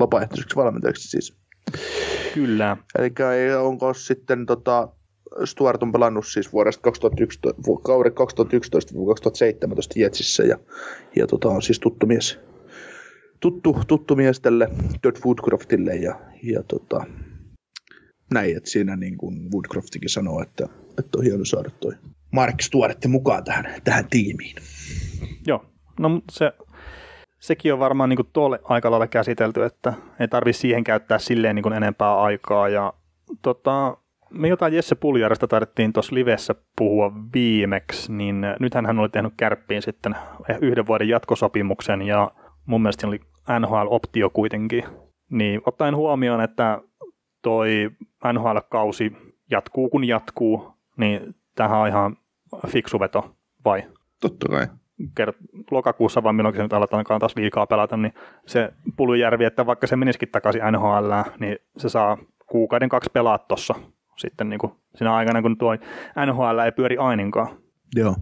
Vapaaehtoiseksi 0.00 0.56
valmentajaksi 0.56 1.08
siis. 1.08 1.36
Kyllä. 2.34 2.76
Eli 2.98 3.54
onko 3.54 3.94
sitten 3.94 4.46
tota, 4.46 4.88
Stuart 5.44 5.82
on 5.82 5.92
pelannut 5.92 6.26
siis 6.26 6.52
vuodesta 6.52 6.82
2011, 6.82 7.62
kauden 7.82 8.12
2011-2017 8.12 8.14
Jetsissä 9.96 10.42
ja, 10.42 10.58
ja 11.16 11.26
tota, 11.26 11.48
on 11.48 11.62
siis 11.62 11.80
tuttu 11.80 12.06
mies, 12.06 12.38
tuttu, 13.40 13.76
tuttu 13.86 14.16
mies 14.16 14.40
tälle 14.40 14.68
Todd 15.02 15.16
Woodcroftille 15.24 15.96
ja, 15.96 16.20
ja 16.42 16.62
tota, 16.62 17.04
näin, 18.30 18.56
että 18.56 18.70
siinä 18.70 18.96
niin 18.96 19.18
kuin 19.18 19.52
Woodcroftikin 19.52 20.08
sanoo, 20.08 20.42
että, 20.42 20.68
että 20.98 21.18
on 21.18 21.24
hieno 21.24 21.44
saada 21.44 21.70
toi 21.80 21.92
Mark 22.32 22.60
Stuart 22.60 23.06
mukaan 23.06 23.44
tähän, 23.44 23.74
tähän 23.84 24.04
tiimiin. 24.10 24.56
Joo, 25.46 25.64
no 26.00 26.22
se, 26.30 26.52
sekin 27.40 27.72
on 27.72 27.78
varmaan 27.78 28.08
niin 28.08 28.18
tuolle 28.32 28.60
aika 28.64 28.90
lailla 28.90 29.06
käsitelty, 29.06 29.64
että 29.64 29.92
ei 30.20 30.28
tarvitse 30.28 30.60
siihen 30.60 30.84
käyttää 30.84 31.18
silleen 31.18 31.54
niin 31.54 31.62
kuin 31.62 31.72
enempää 31.72 32.20
aikaa 32.20 32.68
ja 32.68 32.92
tota, 33.42 33.96
me 34.30 34.48
jotain 34.48 34.74
Jesse 34.74 34.94
Puljärjestä 34.94 35.46
taidettiin 35.46 35.92
tuossa 35.92 36.14
livessä 36.14 36.54
puhua 36.78 37.12
viimeksi, 37.34 38.12
niin 38.12 38.46
nythän 38.60 38.86
hän 38.86 38.98
oli 38.98 39.08
tehnyt 39.08 39.32
kärppiin 39.36 39.82
sitten 39.82 40.16
yhden 40.60 40.86
vuoden 40.86 41.08
jatkosopimuksen 41.08 42.02
ja 42.02 42.30
mun 42.66 42.82
mielestä 42.82 43.06
oli 43.06 43.20
NHL-optio 43.60 44.30
kuitenkin. 44.32 44.84
Niin 45.30 45.60
ottaen 45.66 45.96
huomioon, 45.96 46.40
että 46.40 46.80
toi 47.42 47.90
NHL-kausi 48.32 49.12
jatkuu 49.50 49.88
kun 49.88 50.04
jatkuu, 50.04 50.72
niin 50.96 51.34
tähän 51.54 51.78
on 51.78 51.88
ihan 51.88 52.16
fiksu 52.66 53.00
veto, 53.00 53.36
vai? 53.64 53.82
Totta 54.20 54.48
kai. 54.48 54.66
Kert- 55.20 55.70
lokakuussa 55.70 56.22
vaan 56.22 56.34
milloin 56.34 56.56
se 56.56 56.62
nyt 56.62 56.72
aletaan 56.72 57.04
taas 57.20 57.36
liikaa 57.36 57.66
pelata, 57.66 57.96
niin 57.96 58.12
se 58.46 58.72
Puljärvi, 58.96 59.44
että 59.44 59.66
vaikka 59.66 59.86
se 59.86 59.96
menisikin 59.96 60.28
takaisin 60.28 60.62
NHL, 60.72 61.12
niin 61.40 61.58
se 61.76 61.88
saa 61.88 62.18
kuukauden 62.46 62.88
kaksi 62.88 63.10
pelaa 63.12 63.38
tuossa 63.38 63.74
sitten 64.18 64.48
niin 64.48 64.58
kuin 64.58 64.72
siinä 64.96 65.14
aikana, 65.14 65.42
kun 65.42 65.58
tuo 65.58 65.74
NHL 66.26 66.58
ei 66.58 66.72
pyöri 66.72 66.96
aininkaan. 66.96 67.48
Joo, 67.96 68.16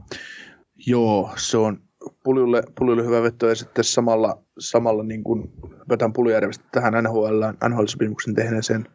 Joo 0.87 1.31
se 1.37 1.57
on 1.57 1.79
Puljulle, 2.25 2.63
Puljulle 2.79 3.05
hyvä 3.05 3.23
veto 3.23 3.49
ja 3.49 3.55
sitten 3.55 3.85
samalla, 3.85 4.43
samalla 4.59 5.03
niin 5.03 5.25
kuin 5.25 5.53
Pötän 5.89 6.13
Puljärvestä 6.13 6.65
tähän 6.73 7.05
NHL, 7.05 7.43
NHL-sopimuksen 7.69 8.35
tehneeseen 8.35 8.89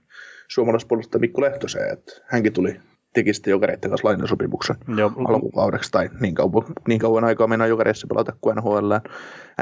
suomalaispuolustaja 0.47 1.19
Mikko 1.19 1.41
Lehtoseen, 1.41 1.93
että 1.93 2.11
hänkin 2.25 2.53
tuli 2.53 2.79
teki 3.13 3.33
sitten 3.33 3.51
jokereiden 3.51 3.89
kanssa 3.89 4.07
lainasopimuksen 4.07 4.75
alkukaudeksi, 5.27 5.91
tai 5.91 6.09
niin 6.19 6.35
kauan, 6.35 6.63
niin 6.87 6.99
kauan 6.99 7.23
aikaa 7.23 7.47
mennään 7.47 7.69
jokereissa 7.69 8.07
pelata 8.07 8.33
kuin 8.41 8.55
NHL. 8.55 8.91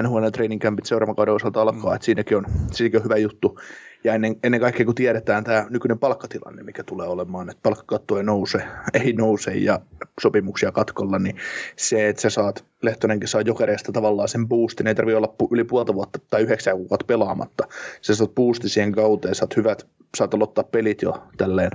NHL 0.01 0.27
training 0.33 0.61
campit 0.61 0.85
seuraavan 0.85 1.15
kauden 1.15 1.33
osalta 1.33 1.61
alkaa, 1.61 1.95
että 1.95 2.05
siinäkin 2.05 2.37
on, 2.37 2.45
siinäkin 2.71 2.99
on 2.99 3.03
hyvä 3.03 3.17
juttu. 3.17 3.59
Ja 4.03 4.13
ennen, 4.13 4.35
ennen 4.43 4.61
kaikkea 4.61 4.85
kun 4.85 4.95
tiedetään 4.95 5.43
tämä 5.43 5.65
nykyinen 5.69 5.99
palkkatilanne, 5.99 6.63
mikä 6.63 6.83
tulee 6.83 7.07
olemaan, 7.07 7.49
että 7.49 7.59
palkkakatto 7.63 8.17
ei 8.17 8.23
nouse, 8.23 8.63
ei 8.93 9.13
nouse 9.13 9.51
ja 9.51 9.79
sopimuksia 10.21 10.71
katkolla, 10.71 11.19
niin 11.19 11.35
se, 11.75 12.09
että 12.09 12.21
sä 12.21 12.29
saat, 12.29 12.65
Lehtonenkin 12.81 13.27
saa 13.27 13.41
jokereista 13.41 13.91
tavallaan 13.91 14.27
sen 14.27 14.47
boostin, 14.47 14.87
ei 14.87 14.95
tarvitse 14.95 15.17
olla 15.17 15.35
yli 15.51 15.63
puolta 15.63 15.93
vuotta 15.93 16.19
tai 16.29 16.41
yhdeksän 16.41 16.77
kuukautta 16.77 17.05
pelaamatta. 17.05 17.67
Sä 18.01 18.15
saat 18.15 18.35
boosti 18.35 18.69
siihen 18.69 18.91
kauteen, 18.91 19.35
saat 19.35 19.55
hyvät, 19.55 19.87
saat 20.17 20.33
aloittaa 20.33 20.63
pelit 20.63 21.01
jo 21.01 21.23
tälleen 21.37 21.71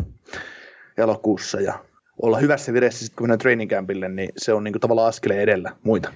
elokuussa 0.98 1.60
ja 1.60 1.74
olla 2.22 2.38
hyvässä 2.38 2.72
vireessä 2.72 2.98
sitten 2.98 3.16
kun 3.16 3.24
mennään 3.24 3.38
training 3.38 3.70
campille, 3.70 4.08
niin 4.08 4.28
se 4.36 4.52
on 4.52 4.64
niin 4.64 4.72
kuin 4.72 4.80
tavallaan 4.80 5.08
askeleen 5.08 5.40
edellä 5.40 5.72
muita. 5.82 6.12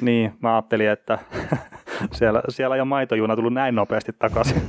Niin, 0.00 0.32
mä 0.40 0.54
ajattelin, 0.54 0.90
että 0.90 1.18
siellä, 2.12 2.42
siellä 2.48 2.76
jo 2.76 2.84
maitojuna 2.84 3.36
tullut 3.36 3.52
näin 3.52 3.74
nopeasti 3.74 4.12
takaisin. 4.18 4.62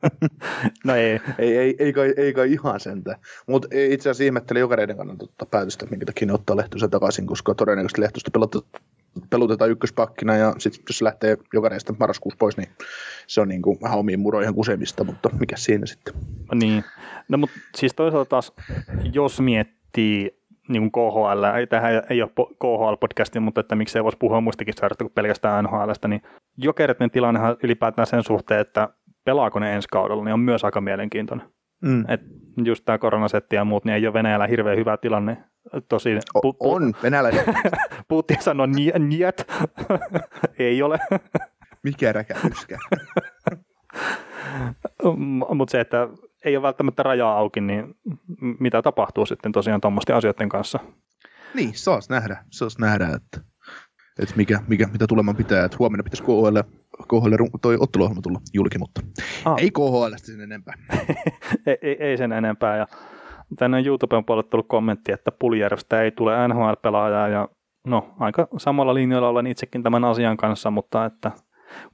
no 0.84 0.94
ei. 0.94 1.20
Ei, 1.38 1.58
ei, 1.58 1.76
ei, 1.78 1.92
kai, 1.92 2.14
ei 2.16 2.32
kai 2.32 2.52
ihan 2.52 2.80
sentä. 2.80 3.16
Mutta 3.46 3.68
itse 3.72 4.10
asiassa 4.10 4.24
ihmettelin 4.24 4.60
jokareiden 4.60 4.96
kannalta 4.96 5.46
päätöstä, 5.50 5.86
minkä 5.86 6.06
takia 6.06 6.26
ne 6.26 6.32
ottaa 6.32 6.56
Lehtosen 6.56 6.90
takaisin, 6.90 7.26
koska 7.26 7.54
todennäköisesti 7.54 8.00
Lehtosta 8.00 8.30
pelutetaan 9.30 9.70
ykköspakkina 9.70 10.36
ja 10.36 10.54
sitten 10.58 10.82
jos 10.88 10.98
se 10.98 11.04
lähtee 11.04 11.36
jokareista 11.52 11.94
marraskuussa 12.00 12.38
pois, 12.38 12.56
niin 12.56 12.68
se 13.26 13.40
on 13.40 13.48
niin 13.48 13.62
kuin 13.62 13.78
vähän 13.82 13.98
omiin 13.98 14.20
muroihin 14.20 14.54
kusemista, 14.54 15.04
mutta 15.04 15.30
mikä 15.40 15.56
siinä 15.56 15.86
sitten? 15.86 16.14
Niin, 16.54 16.84
no 17.28 17.38
mutta 17.38 17.56
siis 17.76 17.94
toisaalta 17.94 18.28
taas, 18.28 18.52
jos 19.12 19.40
miettii 19.40 20.39
niin 20.70 20.90
kuin 20.90 21.12
KHL, 21.12 21.44
tähän 21.68 22.02
ei 22.10 22.22
ole 22.22 22.30
KHL-podcasti, 22.36 23.40
mutta 23.40 23.60
että 23.60 23.74
miksei 23.74 24.04
voisi 24.04 24.18
puhua 24.18 24.40
muistakin 24.40 24.74
sarjoista 24.74 25.04
kuin 25.04 25.14
pelkästään 25.14 25.64
NHLstä, 25.64 26.08
niin 26.08 26.22
jokereiden 26.56 27.10
tilannehan 27.10 27.56
ylipäätään 27.62 28.06
sen 28.06 28.22
suhteen, 28.22 28.60
että 28.60 28.88
pelaako 29.24 29.58
ne 29.58 29.74
ensi 29.74 29.88
kaudella, 29.88 30.24
niin 30.24 30.34
on 30.34 30.40
myös 30.40 30.64
aika 30.64 30.80
mielenkiintoinen. 30.80 31.46
Mm. 31.82 32.04
Et 32.08 32.20
just 32.64 32.84
tämä 32.84 32.98
koronasetti 32.98 33.56
ja 33.56 33.64
muut, 33.64 33.84
niin 33.84 33.94
ei 33.94 34.06
ole 34.06 34.12
Venäjällä 34.12 34.46
hirveän 34.46 34.76
hyvä 34.76 34.96
tilanne. 34.96 35.36
Tosi, 35.88 36.16
pu- 36.16 36.56
on, 36.60 36.92
Venäjällä. 37.02 37.30
Putin 38.08 38.42
sanoi 38.42 38.68
niet, 38.68 39.46
ei 40.58 40.82
ole. 40.82 40.98
Mikä 41.82 42.12
räkähyskä. 42.12 42.78
Mutta 45.54 45.72
se, 45.72 45.80
että 45.80 46.08
ei 46.44 46.56
ole 46.56 46.62
välttämättä 46.62 47.02
rajaa 47.02 47.38
auki, 47.38 47.60
niin 47.60 47.94
mitä 48.60 48.82
tapahtuu 48.82 49.26
sitten 49.26 49.52
tosiaan 49.52 49.80
tuommoisten 49.80 50.16
asioiden 50.16 50.48
kanssa? 50.48 50.78
Niin, 51.54 51.74
saas 51.74 52.10
nähdä, 52.10 52.44
saas 52.50 52.78
nähdä, 52.78 53.06
että, 53.06 53.40
että 54.22 54.34
mikä, 54.36 54.60
mikä, 54.68 54.88
mitä 54.92 55.06
tuleman 55.06 55.36
pitää. 55.36 55.64
Että 55.64 55.76
huomenna 55.78 56.04
pitäisi 56.04 56.22
KHL, 56.22 56.58
KHL 57.08 57.34
toi 57.62 57.76
otteluohjelma 57.80 58.22
tulla 58.22 58.40
julki, 58.54 58.78
mutta 58.78 59.00
ah. 59.44 59.56
ei 59.58 59.70
KHL 59.70 60.14
sen 60.16 60.40
enempää. 60.40 60.74
ei, 61.66 61.78
ei, 61.82 61.96
ei, 62.00 62.16
sen 62.16 62.32
enempää. 62.32 62.76
Ja 62.76 62.86
tänne 63.58 63.76
on 63.76 63.86
YouTuben 63.86 64.24
puolelle 64.24 64.48
tullut 64.48 64.68
kommentti, 64.68 65.12
että 65.12 65.32
Puljärvestä 65.32 66.02
ei 66.02 66.10
tule 66.10 66.48
NHL-pelaajaa 66.48 67.28
ja 67.28 67.48
no 67.86 68.14
aika 68.18 68.48
samalla 68.58 68.94
linjalla 68.94 69.28
olen 69.28 69.46
itsekin 69.46 69.82
tämän 69.82 70.04
asian 70.04 70.36
kanssa, 70.36 70.70
mutta 70.70 71.04
että 71.04 71.32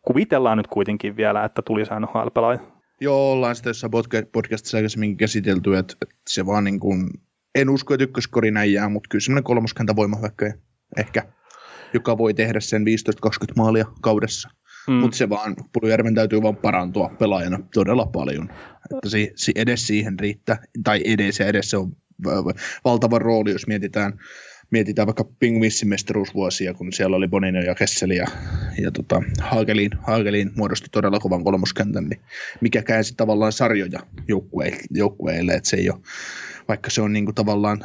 kuvitellaan 0.03 0.57
nyt 0.57 0.67
kuitenkin 0.67 1.17
vielä, 1.17 1.45
että 1.45 1.62
tulisi 1.62 1.91
NHL-pelaaja. 2.00 2.75
Joo, 3.00 3.33
ollaan 3.33 3.57
sitä 3.57 3.71
jossain 3.71 3.91
podcastissa 4.33 4.76
aikaisemmin 4.76 5.17
käsitelty, 5.17 5.76
että, 5.76 5.97
se 6.29 6.47
vaan 6.47 6.65
niin 6.65 6.81
kuin, 6.81 7.11
en 7.55 7.71
usko, 7.71 7.95
että 7.95 8.05
ykköskori 8.05 8.50
näin 8.50 8.73
jää, 8.73 8.88
mutta 8.88 9.09
kyllä 9.09 9.23
semmoinen 9.23 9.45
kolmoskanta 9.45 9.97
voimahyökkäjä 9.97 10.55
ehkä, 10.97 11.23
joka 11.95 12.19
voi 12.19 12.35
tehdä 12.35 12.61
sen 12.61 12.83
15-20 12.83 12.87
maalia 13.57 13.87
kaudessa. 14.00 14.50
Mm. 14.88 14.95
Mutta 14.95 15.17
se 15.17 15.29
vaan, 15.29 15.57
Pulujärven 15.73 16.15
täytyy 16.15 16.43
vaan 16.43 16.57
parantua 16.57 17.09
pelaajana 17.19 17.59
todella 17.75 18.07
paljon. 18.07 18.50
Että 18.95 19.09
si, 19.09 19.33
si, 19.37 19.53
edes 19.55 19.87
siihen 19.87 20.19
riittää, 20.19 20.59
tai 20.85 21.00
edes 21.05 21.38
ja 21.38 21.47
edes 21.47 21.71
se 21.71 21.76
on 21.76 21.93
valtava 22.85 23.19
rooli, 23.19 23.53
jos 23.53 23.67
mietitään 23.67 24.19
mietitään 24.70 25.06
vaikka 25.06 25.25
Pingvissin 25.38 25.88
mestaruusvuosia, 25.88 26.75
kun 26.75 26.92
siellä 26.92 27.16
oli 27.16 27.28
Bonino 27.28 27.61
ja 27.61 27.75
Kesseli 27.75 28.16
ja, 28.16 28.26
ja 28.82 28.90
tota, 28.90 29.23
Hagelin, 29.40 29.90
Hagelin 30.06 30.50
muodosti 30.56 30.88
todella 30.92 31.18
kovan 31.18 31.44
kolmoskentän, 31.44 32.04
niin 32.04 32.20
mikä 32.61 32.82
käänsi 32.82 33.14
tavallaan 33.16 33.52
sarjoja 33.52 34.00
joukkueille, 34.28 34.78
joukkueille 34.90 35.52
että 35.52 35.68
se 35.68 35.76
ei 35.76 35.90
ole, 35.90 36.00
vaikka 36.68 36.90
se 36.90 37.02
on 37.02 37.12
niin 37.12 37.25
kuin 37.25 37.35
tavallaan 37.35 37.85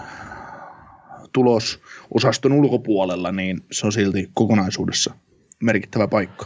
tulos 1.33 1.79
osaston 2.13 2.51
ulkopuolella, 2.51 3.31
niin 3.31 3.61
se 3.71 3.85
on 3.85 3.91
silti 3.91 4.29
kokonaisuudessa 4.33 5.13
merkittävä 5.63 6.07
paikka. 6.07 6.45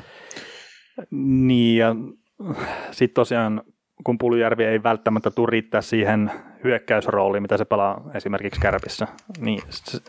Niin 1.12 1.78
ja 1.78 1.96
sitten 2.92 3.16
tosiaan 3.16 3.62
kun 4.04 4.18
Puljärvi 4.18 4.64
ei 4.64 4.84
välttämättä 4.84 5.32
tule 5.32 5.52
riittää 5.52 5.82
siihen 5.82 6.32
hyökkäysrooliin, 6.66 7.42
mitä 7.42 7.58
se 7.58 7.66
pelaa 7.66 8.02
esimerkiksi 8.14 8.62
Kärpissä, 8.62 9.08
niin 9.40 9.62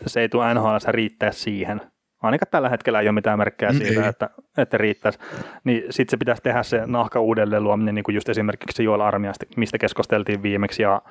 se 0.05 0.21
ei 0.21 0.29
tule 0.29 0.53
NHL 0.53 0.77
riittää 0.87 1.31
siihen. 1.31 1.81
Ainakaan 2.21 2.51
tällä 2.51 2.69
hetkellä 2.69 2.99
ei 2.99 3.07
ole 3.07 3.15
mitään 3.15 3.37
merkkejä 3.37 3.71
mm, 3.71 3.77
siitä, 3.77 4.07
että, 4.07 4.29
että 4.57 4.77
riittäisi. 4.77 5.19
Niin 5.63 5.83
sitten 5.89 6.11
se 6.11 6.17
pitäisi 6.17 6.41
tehdä 6.41 6.63
se 6.63 6.81
nahka 6.85 7.19
uudelleen 7.19 7.63
luominen, 7.63 7.95
niin 7.95 8.03
kuin 8.03 8.15
just 8.15 8.29
esimerkiksi 8.29 8.83
Joel 8.83 9.01
Armiasta, 9.01 9.45
mistä 9.57 9.77
keskusteltiin 9.77 10.43
viimeksi. 10.43 10.83
Ja 10.83 11.01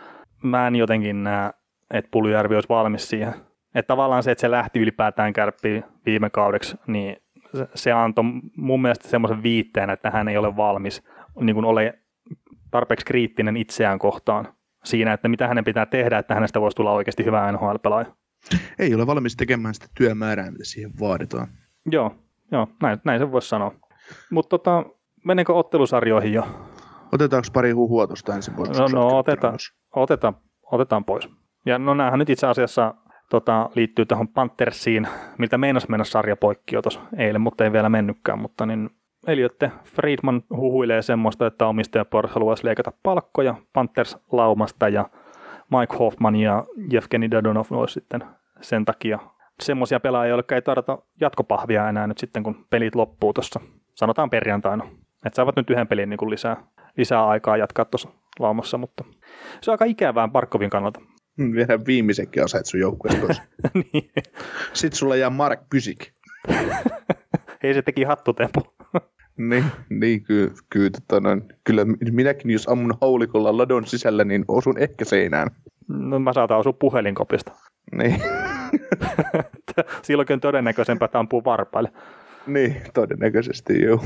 mä 0.43 0.67
en 0.67 0.77
jotenkin 0.77 1.25
näe, 1.25 1.51
että 1.91 2.09
Puljärvi 2.11 2.55
olisi 2.55 2.69
valmis 2.69 3.09
siihen. 3.09 3.35
Että 3.75 3.87
tavallaan 3.87 4.23
se, 4.23 4.31
että 4.31 4.41
se 4.41 4.51
lähti 4.51 4.79
ylipäätään 4.79 5.33
kärppiin 5.33 5.85
viime 6.07 6.31
kaudeksi, 6.31 6.77
niin 6.87 7.17
se 7.75 7.93
antoi 7.93 8.25
mun 8.57 8.83
mielestä 8.83 9.09
semmoisen 9.09 9.43
viitteen, 9.43 9.91
että 9.91 10.11
hän 10.11 10.29
ei 10.29 10.37
ole 10.37 10.57
valmis 10.57 11.03
niin 11.41 11.55
kuin 11.55 11.65
ole 11.65 11.99
tarpeeksi 12.71 13.07
kriittinen 13.07 13.57
itseään 13.57 13.99
kohtaan 13.99 14.49
siinä, 14.87 15.13
että 15.13 15.29
mitä 15.29 15.49
hänen 15.49 15.65
pitää 15.65 15.87
tehdä, 15.87 16.19
että 16.19 16.35
hänestä 16.35 16.61
voisi 16.61 16.77
tulla 16.77 16.93
oikeasti 16.93 17.25
hyvä 17.25 17.53
NHL-pelaaja. 17.53 18.07
Ei 18.79 18.95
ole 18.95 19.07
valmis 19.07 19.37
tekemään 19.37 19.75
sitä 19.75 19.87
työmäärää, 19.95 20.51
mitä 20.51 20.65
siihen 20.65 20.93
vaaditaan. 21.01 21.49
Joo, 21.91 22.15
joo 22.53 22.69
näin, 22.83 22.99
näin 23.05 23.21
se 23.21 23.33
voisi 23.33 23.49
sanoa. 23.49 23.75
Mutta 24.31 24.49
tota, 24.49 24.85
meneekö 25.25 25.55
ottelusarjoihin 25.55 26.33
jo? 26.33 26.49
Otetaanko 27.13 27.49
pari 27.53 27.71
huhua 27.71 28.07
tuosta 28.07 28.35
ensin 28.35 28.55
pois? 28.55 28.79
No, 28.79 28.89
no 28.89 29.19
otetaan, 29.19 29.59
otetaan, 29.97 30.35
otetaan 30.73 31.05
pois. 31.05 31.29
Ja 31.67 31.79
no 31.79 31.95
näähän 31.95 32.19
nyt 32.19 32.31
itse 32.31 32.47
asiassa 32.47 32.95
tota, 33.31 33.71
liittyy 33.75 34.07
tähän 34.07 34.29
Panthersiin, 34.29 35.09
miltä 35.39 35.59
meinas 35.59 35.89
mennä 35.89 36.05
sarja 36.05 36.37
poikki 36.37 36.75
jo 36.75 36.83
tuossa 36.83 37.01
eilen, 37.19 37.41
mutta 37.41 37.65
ei 37.65 37.73
vielä 37.73 37.89
mennytkään, 37.89 38.39
mutta 38.39 38.67
niin 38.67 38.91
Eliotte 39.27 39.71
Friedman 39.85 40.43
huhuilee 40.51 41.03
semmoista, 41.03 41.47
että 41.47 41.67
omistajaporras 41.67 42.35
haluaisi 42.35 42.67
leikata 42.67 42.93
palkkoja 43.03 43.55
Panthers 43.73 44.17
laumasta 44.33 44.89
ja 44.89 45.09
Mike 45.71 45.97
Hoffman 45.99 46.37
ja 46.37 46.65
Jevgeni 46.93 47.31
Dadonov 47.31 47.67
olisi 47.71 47.95
sitten 47.95 48.25
sen 48.61 48.85
takia 48.85 49.19
semmoisia 49.61 50.01
pelaajia, 50.01 50.29
joille 50.29 50.45
ei 50.55 50.63
tarvita 50.63 50.99
jatkopahvia 51.21 51.89
enää 51.89 52.07
nyt 52.07 52.19
sitten, 52.19 52.43
kun 52.43 52.67
pelit 52.71 52.95
loppuu 52.95 53.33
tuossa, 53.33 53.61
sanotaan 53.95 54.31
perjantaina. 54.31 54.85
Että 55.27 55.37
saavat 55.37 55.57
nyt 55.57 55.71
yhden 55.71 55.89
pelin 55.89 56.11
niin 56.11 56.19
kuin 56.19 56.31
lisää, 56.31 56.57
lisää 56.97 57.27
aikaa 57.27 57.57
jatkaa 57.57 57.85
tuossa 57.85 58.09
laumassa, 58.39 58.79
mutta 58.79 59.05
se 59.61 59.71
on 59.71 59.73
aika 59.73 59.85
ikävää 59.85 60.29
Parkkovin 60.29 60.71
kannalta. 60.71 61.01
Hmm, 61.39 61.53
Vielä 61.53 61.79
viimeisenkin 61.87 62.45
aseet 62.45 62.67
sun 62.67 62.81
joukkueesta 62.81 63.27
niin. 63.93 64.11
Sitten 64.73 64.99
sulla 64.99 65.17
jää 65.17 65.31
Mark 65.31 65.61
Pysik. 65.71 66.07
Hei, 67.63 67.75
se 67.75 67.83
teki 67.83 68.05
hattutempu. 68.05 68.76
Niin, 69.37 69.65
niin 69.89 70.23
ky, 70.23 70.53
ky, 70.71 70.91
tota 70.91 71.21
noin, 71.21 71.43
kyllä 71.65 71.85
minäkin, 72.11 72.51
jos 72.51 72.69
ammun 72.69 72.95
haulikolla 73.01 73.57
ladon 73.57 73.87
sisällä, 73.87 74.25
niin 74.25 74.45
osun 74.49 74.79
ehkä 74.79 75.05
seinään. 75.05 75.51
No 75.89 76.19
mä 76.19 76.33
saatan 76.33 76.59
osua 76.59 76.73
puhelinkopista. 76.73 77.53
Niin. 77.93 78.23
Silloinkin 80.03 80.35
on 80.35 80.41
todennäköisempää, 80.41 81.07
että 81.07 81.19
ampuu 81.19 81.45
varpaille. 81.45 81.93
Niin, 82.47 82.77
todennäköisesti 82.95 83.83
joo. 83.83 84.05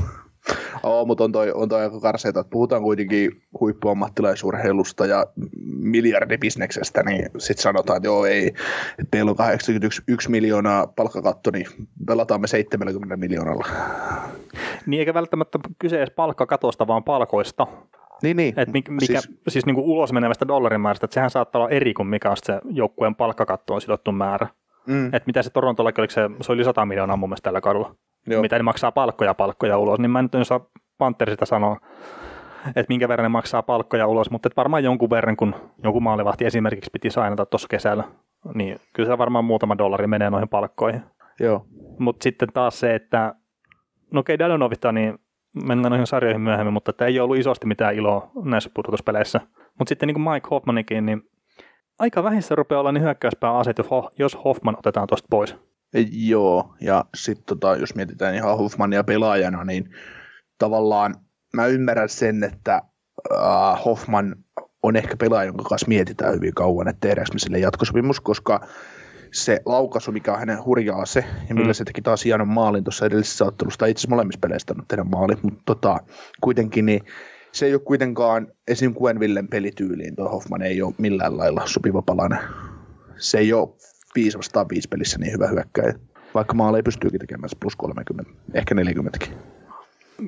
Oo, 0.83 1.05
mutta 1.05 1.23
on 1.23 1.31
toi, 1.31 1.51
on 1.51 1.69
toi 1.69 1.81
aika 1.81 1.99
karseita, 1.99 2.39
että 2.39 2.51
puhutaan 2.51 2.81
kuitenkin 2.81 3.41
huippuammattilaisurheilusta 3.59 5.05
ja 5.05 5.25
miljardibisneksestä, 5.65 7.03
niin 7.03 7.29
sitten 7.37 7.63
sanotaan, 7.63 7.97
että 7.97 8.07
joo 8.07 8.25
ei, 8.25 8.47
että 8.99 9.17
meillä 9.17 9.29
on 9.31 9.37
81 9.37 10.31
miljoonaa 10.31 10.87
palkkakatto, 10.87 11.51
niin 11.51 11.65
pelataan 12.07 12.41
me 12.41 12.47
70 12.47 13.17
miljoonalla. 13.17 13.67
Niin 14.85 14.99
eikä 14.99 15.13
välttämättä 15.13 15.59
kyse 15.79 15.97
edes 15.97 16.11
palkkakatosta, 16.15 16.87
vaan 16.87 17.03
palkoista. 17.03 17.67
Niin, 18.23 18.37
niin. 18.37 18.59
Et 18.59 18.69
mikä, 18.73 18.91
mikä, 18.91 19.05
siis, 19.05 19.29
siis 19.47 19.65
niin 19.65 19.75
kuin 19.75 19.85
ulos 19.85 20.13
menevästä 20.13 20.47
dollarimäärästä, 20.47 21.05
että 21.05 21.13
sehän 21.13 21.29
saattaa 21.29 21.61
olla 21.61 21.71
eri 21.71 21.93
kuin 21.93 22.07
mikä 22.07 22.29
on 22.29 22.37
se 22.43 22.61
joukkueen 22.69 23.15
palkkakattoon 23.15 23.81
sidottu 23.81 24.11
määrä. 24.11 24.47
Mm. 24.87 25.05
Että 25.05 25.23
mitä 25.25 25.41
se 25.41 25.49
Torontollakin, 25.49 26.01
oliko 26.01 26.11
se, 26.11 26.21
se 26.41 26.51
oli 26.51 26.63
100 26.63 26.85
miljoonaa 26.85 27.17
mun 27.17 27.29
mielestä 27.29 27.43
tällä 27.43 27.61
kaudella. 27.61 27.95
Joo. 28.27 28.41
Mitä 28.41 28.57
ne 28.57 28.63
maksaa 28.63 28.91
palkkoja 28.91 29.33
palkkoja 29.33 29.77
ulos, 29.77 29.99
niin 29.99 30.11
mä 30.11 30.19
en 30.19 30.25
nyt 30.25 30.35
en 30.35 30.41
osaa 30.41 30.65
Panthersista 30.97 31.45
sanoa, 31.45 31.77
että 32.67 32.85
minkä 32.89 33.07
verran 33.07 33.23
ne 33.23 33.29
maksaa 33.29 33.63
palkkoja 33.63 34.07
ulos, 34.07 34.31
mutta 34.31 34.49
varmaan 34.57 34.83
jonkun 34.83 35.09
verran, 35.09 35.37
kun 35.37 35.55
joku 35.83 35.99
maalivahti 35.99 36.45
esimerkiksi 36.45 36.89
piti 36.93 37.09
sainata 37.09 37.45
tuossa 37.45 37.67
kesällä, 37.67 38.03
niin 38.53 38.79
kyllä 38.93 39.09
se 39.09 39.17
varmaan 39.17 39.45
muutama 39.45 39.77
dollari 39.77 40.07
menee 40.07 40.29
noihin 40.29 40.49
palkkoihin. 40.49 41.03
Joo. 41.39 41.65
Mutta 41.99 42.23
sitten 42.23 42.49
taas 42.53 42.79
se, 42.79 42.95
että 42.95 43.35
no 44.11 44.19
okei, 44.19 44.33
okay, 44.33 44.45
Dadonovista, 44.45 44.91
niin 44.91 45.19
mennään 45.67 45.89
noihin 45.89 46.07
sarjoihin 46.07 46.41
myöhemmin, 46.41 46.73
mutta 46.73 46.89
että 46.89 47.05
ei 47.05 47.19
ollut 47.19 47.37
isosti 47.37 47.67
mitään 47.67 47.95
iloa 47.95 48.31
näissä 48.43 48.69
pudotuspeleissä. 48.73 49.41
Mutta 49.79 49.89
sitten 49.89 50.07
niin 50.07 50.15
kuin 50.15 50.33
Mike 50.33 50.47
Hoffmanikin, 50.51 51.05
niin 51.05 51.21
aika 51.99 52.23
vähissä 52.23 52.55
rupeaa 52.55 52.79
olla 52.79 52.91
niin 52.91 53.03
hyökkäyspää 53.03 53.57
aset, 53.57 53.77
jos 54.19 54.37
Hoffman 54.43 54.77
otetaan 54.77 55.07
tuosta 55.07 55.27
pois. 55.29 55.70
Joo, 56.11 56.75
ja 56.81 57.05
sitten 57.15 57.45
tota, 57.45 57.75
jos 57.75 57.95
mietitään 57.95 58.35
ihan 58.35 58.57
Hoffmania 58.57 59.03
pelaajana, 59.03 59.63
niin 59.63 59.89
tavallaan 60.57 61.15
mä 61.53 61.65
ymmärrän 61.65 62.09
sen, 62.09 62.43
että 62.43 62.81
uh, 63.31 63.85
Hoffman 63.85 64.35
on 64.83 64.95
ehkä 64.95 65.17
pelaaja, 65.17 65.45
jonka 65.47 65.63
kanssa 65.63 65.87
mietitään 65.87 66.33
hyvin 66.33 66.53
kauan, 66.53 66.87
että 66.87 67.07
tehdäänkö 67.07 67.33
me 67.33 67.39
sille 67.39 67.59
jatkosopimus, 67.59 68.19
koska 68.19 68.67
se 69.33 69.61
laukaisu, 69.65 70.11
mikä 70.11 70.33
on 70.33 70.39
hänen 70.39 70.65
hurjaa 70.65 71.05
se, 71.05 71.25
ja 71.49 71.55
millä 71.55 71.67
mm. 71.67 71.73
se 71.73 71.85
teki 71.85 72.01
taas 72.01 72.25
hienon 72.25 72.47
maalin 72.47 72.83
tuossa 72.83 73.05
edellisessä 73.05 73.45
ottelussa, 73.45 73.77
tai 73.77 73.91
itse 73.91 73.99
asiassa 73.99 74.15
molemmissa 74.15 74.39
peleissä 74.39 74.73
on 74.79 74.85
tehdä 74.87 75.03
maali, 75.03 75.37
mutta 75.41 75.61
tota, 75.65 75.97
kuitenkin 76.41 76.85
niin 76.85 77.01
se 77.51 77.65
ei 77.65 77.73
ole 77.73 77.81
kuitenkaan 77.81 78.47
esim. 78.67 78.95
Quenvillen 79.01 79.47
pelityyliin, 79.47 80.15
tuo 80.15 80.29
Hoffman 80.29 80.61
ei 80.61 80.81
ole 80.81 80.93
millään 80.97 81.37
lailla 81.37 81.61
sopiva 81.65 82.01
palanen. 82.01 82.39
Se 83.17 83.37
ei 83.37 83.53
ole 83.53 83.69
5 84.15 84.37
vastaan 84.37 84.65
5 84.69 84.87
pelissä 84.87 85.17
niin 85.19 85.33
hyvä 85.33 85.47
hyökkäjä, 85.47 85.93
vaikka 86.33 86.53
maali 86.53 86.77
ei 86.77 86.83
pystyykin 86.83 87.19
tekemään 87.19 87.49
plus 87.59 87.75
30, 87.75 88.31
ehkä 88.53 88.75
40. 88.75 89.19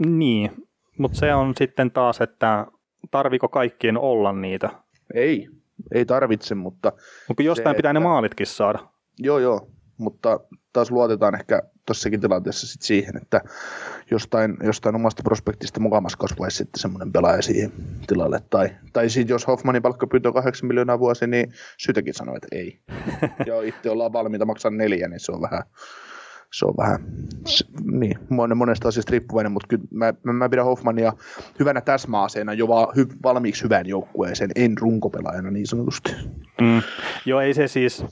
Niin, 0.06 0.52
mutta 0.98 1.18
se 1.18 1.34
on 1.34 1.54
sitten 1.58 1.92
taas, 1.92 2.22
että 2.22 2.68
tarviko 3.12 3.50
kaikkien 3.50 3.98
olla 3.98 4.34
niitä? 4.34 4.70
Ei, 5.14 5.48
ei 5.92 6.06
tarvitse, 6.06 6.56
mutta... 6.56 6.92
Mutta 7.28 7.44
jostain 7.44 7.74
se, 7.74 7.78
pitää 7.78 7.90
että... 7.90 8.00
ne 8.00 8.04
maalitkin 8.04 8.48
saada. 8.48 8.80
Joo, 9.20 9.40
joo, 9.40 9.68
mutta 10.04 10.40
taas 10.74 10.92
luotetaan 10.92 11.36
ehkä 11.36 11.62
tuossakin 11.86 12.22
tilanteessa 12.22 12.68
sit 12.68 12.82
siihen, 12.82 13.18
että 13.18 13.42
jostain, 14.12 14.58
jostain 14.64 14.96
omasta 14.96 15.24
prospektista 15.24 15.80
mukamas 15.80 16.16
kasvaisi 16.16 16.58
sitten 16.58 16.82
semmoinen 16.82 17.12
pelaaja 17.12 17.42
siihen 17.42 17.72
tilalle. 18.08 18.40
Tai, 18.50 18.70
tai 18.94 19.10
sitten 19.10 19.34
jos 19.34 19.48
Hoffmanin 19.48 19.82
palkkapyyntö 19.82 20.30
on 20.30 20.34
8 20.34 20.68
miljoonaa 20.68 21.00
vuosi, 21.00 21.28
niin 21.28 21.54
syytäkin 21.78 22.14
sanoa, 22.14 22.36
että 22.36 22.48
ei. 22.52 22.80
ja 23.48 23.62
itse 23.62 23.90
ollaan 23.90 24.14
valmiita 24.14 24.46
maksaa 24.46 24.72
neljä, 24.72 25.08
niin 25.08 25.20
se 25.20 25.32
on 25.32 25.42
vähän, 25.42 25.64
se 26.54 26.66
on 26.66 26.74
vähän, 26.78 27.00
se, 27.46 27.66
niin, 27.84 28.18
monesta 28.56 28.88
asiasta 28.88 29.12
riippuvainen, 29.12 29.52
mutta 29.52 29.68
kyllä 29.68 29.84
mä, 29.92 30.14
mä, 30.24 30.34
mä 30.34 30.50
pidän 30.50 30.66
Hoffmania 30.66 31.14
hyvänä 31.60 31.82
täsmäaseena 31.82 32.54
jo 32.54 32.68
va, 32.68 32.92
hy, 32.96 33.08
valmiiksi 33.24 33.64
hyvän 33.64 33.88
joukkueeseen, 33.88 34.52
en 34.56 34.78
runkopelaajana 34.78 35.52
niin 35.52 35.68
sanotusti. 35.68 36.16
Mm. 36.62 36.82
Joo, 37.26 37.42
ei 37.42 37.54
se 37.54 37.68
siis 37.68 38.06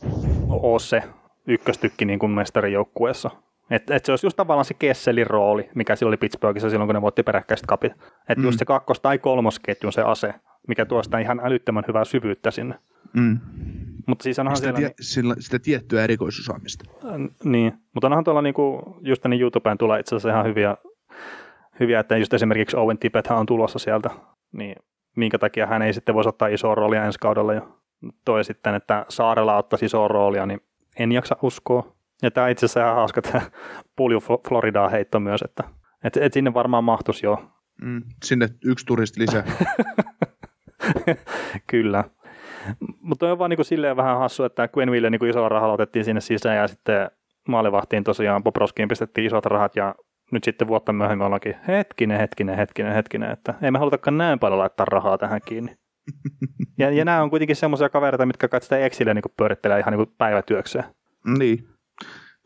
ole 0.49 0.79
se 0.79 1.03
ykköstykki 1.51 2.05
niin 2.05 2.19
kuin 2.19 2.31
mestarijoukkueessa. 2.31 3.31
Et, 3.69 3.91
et 3.91 4.05
se 4.05 4.11
olisi 4.11 4.25
just 4.25 4.37
tavallaan 4.37 4.65
se 4.65 4.73
Kesselin 4.73 5.27
rooli, 5.27 5.69
mikä 5.75 5.95
sillä 5.95 6.09
oli 6.09 6.17
Pittsburghissa 6.17 6.69
silloin, 6.69 6.87
kun 6.87 6.95
ne 6.95 7.01
voitti 7.01 7.23
peräkkäiset 7.23 7.65
kapit. 7.65 7.91
Että 8.29 8.41
mm. 8.41 8.45
just 8.45 8.59
se 8.59 8.65
kakkos- 8.65 8.99
tai 9.01 9.17
kolmosketjun 9.17 9.93
se 9.93 10.01
ase, 10.01 10.33
mikä 10.67 10.85
tuo 10.85 11.03
sitä 11.03 11.19
ihan 11.19 11.41
älyttömän 11.43 11.83
hyvää 11.87 12.05
syvyyttä 12.05 12.51
sinne. 12.51 12.75
Mm. 13.13 13.39
Mutta 14.07 14.23
siis 14.23 14.39
onhan 14.39 14.55
sitä, 14.55 14.65
siellä... 14.65 14.79
Tie, 14.79 14.93
sillä, 15.01 15.35
sitä 15.39 15.59
tiettyä 15.59 16.03
erikoisuusaamista. 16.03 16.85
Äh, 17.05 17.11
niin, 17.43 17.73
mutta 17.93 18.07
onhan 18.07 18.23
tuolla 18.23 18.41
niinku, 18.41 18.95
just 19.01 19.25
niin 19.25 19.41
YouTubeen 19.41 19.77
tulee 19.77 19.99
itse 19.99 20.15
asiassa 20.15 20.29
ihan 20.29 20.45
hyviä, 20.45 20.77
hyviä, 21.79 21.99
että 21.99 22.17
just 22.17 22.33
esimerkiksi 22.33 22.77
Owen 22.77 22.97
Tippett 22.97 23.27
on 23.27 23.45
tulossa 23.45 23.79
sieltä, 23.79 24.09
niin 24.51 24.75
minkä 25.15 25.37
takia 25.37 25.67
hän 25.67 25.81
ei 25.81 25.93
sitten 25.93 26.15
voisi 26.15 26.29
ottaa 26.29 26.47
isoa 26.47 26.75
roolia 26.75 27.05
ensi 27.05 27.19
kaudella. 27.19 27.53
Ja 27.53 27.61
toi 28.25 28.43
sitten, 28.43 28.75
että 28.75 29.05
Saarella 29.09 29.57
ottaisi 29.57 29.85
isoa 29.85 30.07
roolia, 30.07 30.45
niin 30.45 30.61
en 31.01 31.11
jaksa 31.11 31.37
uskoa. 31.41 31.95
Ja 32.21 32.31
tämä 32.31 32.49
itse 32.49 32.65
asiassa 32.65 32.79
ihan 32.79 32.95
hauska 32.95 33.21
tämä 33.21 33.41
Pulju 33.95 34.19
Floridaa 34.47 34.89
heitto 34.89 35.19
myös, 35.19 35.41
että 35.41 35.63
et, 36.03 36.17
et 36.17 36.33
sinne 36.33 36.53
varmaan 36.53 36.83
mahtuisi 36.83 37.25
jo. 37.25 37.51
Mm, 37.81 38.01
sinne 38.23 38.49
yksi 38.65 38.85
turisti 38.85 39.21
lisää. 39.21 39.43
Kyllä. 41.71 42.03
Mutta 43.01 43.31
on 43.31 43.39
vaan 43.39 43.49
niin 43.49 43.57
kuin 43.57 43.65
silleen 43.65 43.97
vähän 43.97 44.19
hassu, 44.19 44.43
että 44.43 44.69
Ville 44.91 45.09
niin 45.09 45.25
isolla 45.25 45.49
rahalla 45.49 45.73
otettiin 45.73 46.05
sinne 46.05 46.21
sisään 46.21 46.57
ja 46.57 46.67
sitten 46.67 47.11
maalivahtiin 47.47 48.03
tosiaan 48.03 48.43
Poproskiin 48.43 48.87
pistettiin 48.87 49.27
isot 49.27 49.45
rahat 49.45 49.75
ja 49.75 49.95
nyt 50.31 50.43
sitten 50.43 50.67
vuotta 50.67 50.93
myöhemmin 50.93 51.25
ollaankin 51.25 51.55
hetkinen, 51.67 52.19
hetkinen, 52.19 52.57
hetkinen, 52.57 52.93
hetkinen, 52.93 53.31
että 53.31 53.53
ei 53.61 53.71
me 53.71 53.79
halutakaan 53.79 54.17
näin 54.17 54.39
paljon 54.39 54.59
laittaa 54.59 54.85
rahaa 54.85 55.17
tähän 55.17 55.41
kiinni. 55.45 55.77
Ja, 56.77 56.91
ja 56.91 57.05
nämä 57.05 57.23
on 57.23 57.29
kuitenkin 57.29 57.55
semmoisia 57.55 57.89
kavereita, 57.89 58.25
mitkä 58.25 58.47
kai 58.47 58.61
sitä 58.61 58.77
Exille 58.77 59.13
niin 59.13 59.23
pyörittelee 59.37 59.79
ihan 59.79 59.93
niin 59.93 60.15
päivätyökseen. 60.17 60.83
Niin. 61.37 61.67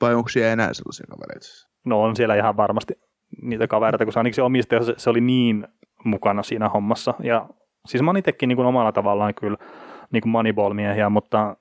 Vai 0.02 0.16
onko 0.16 0.30
siellä 0.30 0.54
enää 0.54 0.74
sellaisia 0.74 1.06
kavereita? 1.10 1.48
No 1.86 2.02
on 2.02 2.16
siellä 2.16 2.36
ihan 2.36 2.58
varmasti 2.58 2.94
niitä 3.42 3.68
kavereita, 3.68 4.06
kun 4.06 4.14
se 4.14 4.20
ainakin 4.20 4.36
se 4.36 4.42
omistaja, 4.42 4.84
se, 4.84 4.94
se 4.98 5.10
oli 5.10 5.22
niin 5.22 5.68
mukana 6.04 6.44
siinä 6.44 6.70
hommassa. 6.70 7.14
Ja 7.24 7.50
siis 7.86 8.04
mä 8.04 8.10
oon 8.10 8.18
itsekin 8.18 8.50
niin 8.50 8.58
kuin 8.58 8.66
omalla 8.66 8.92
tavallaan 8.92 9.34
kyllä 9.34 9.58
niin 10.12 10.22
kuin 10.22 10.32
moneyball-miehiä, 10.32 11.10
mutta 11.10 11.58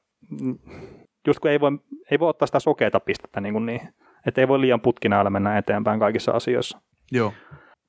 just 1.27 1.41
kun 1.41 1.51
ei 1.51 1.61
voi, 1.61 1.71
ei 2.11 2.19
voi 2.19 2.29
ottaa 2.29 2.47
sitä 2.47 2.61
sokeita 2.61 3.01
pistettä 3.01 3.41
niin, 3.41 3.53
kuin 3.55 3.67
niin 3.67 3.81
että 4.27 4.41
ei 4.41 4.49
voi 4.49 4.61
liian 4.61 4.81
putkinailla 4.81 5.31
mennä 5.31 5.59
eteenpäin 5.59 6.01
kaikissa 6.01 6.33
asioissa. 6.33 6.81
Joo. 7.13 7.33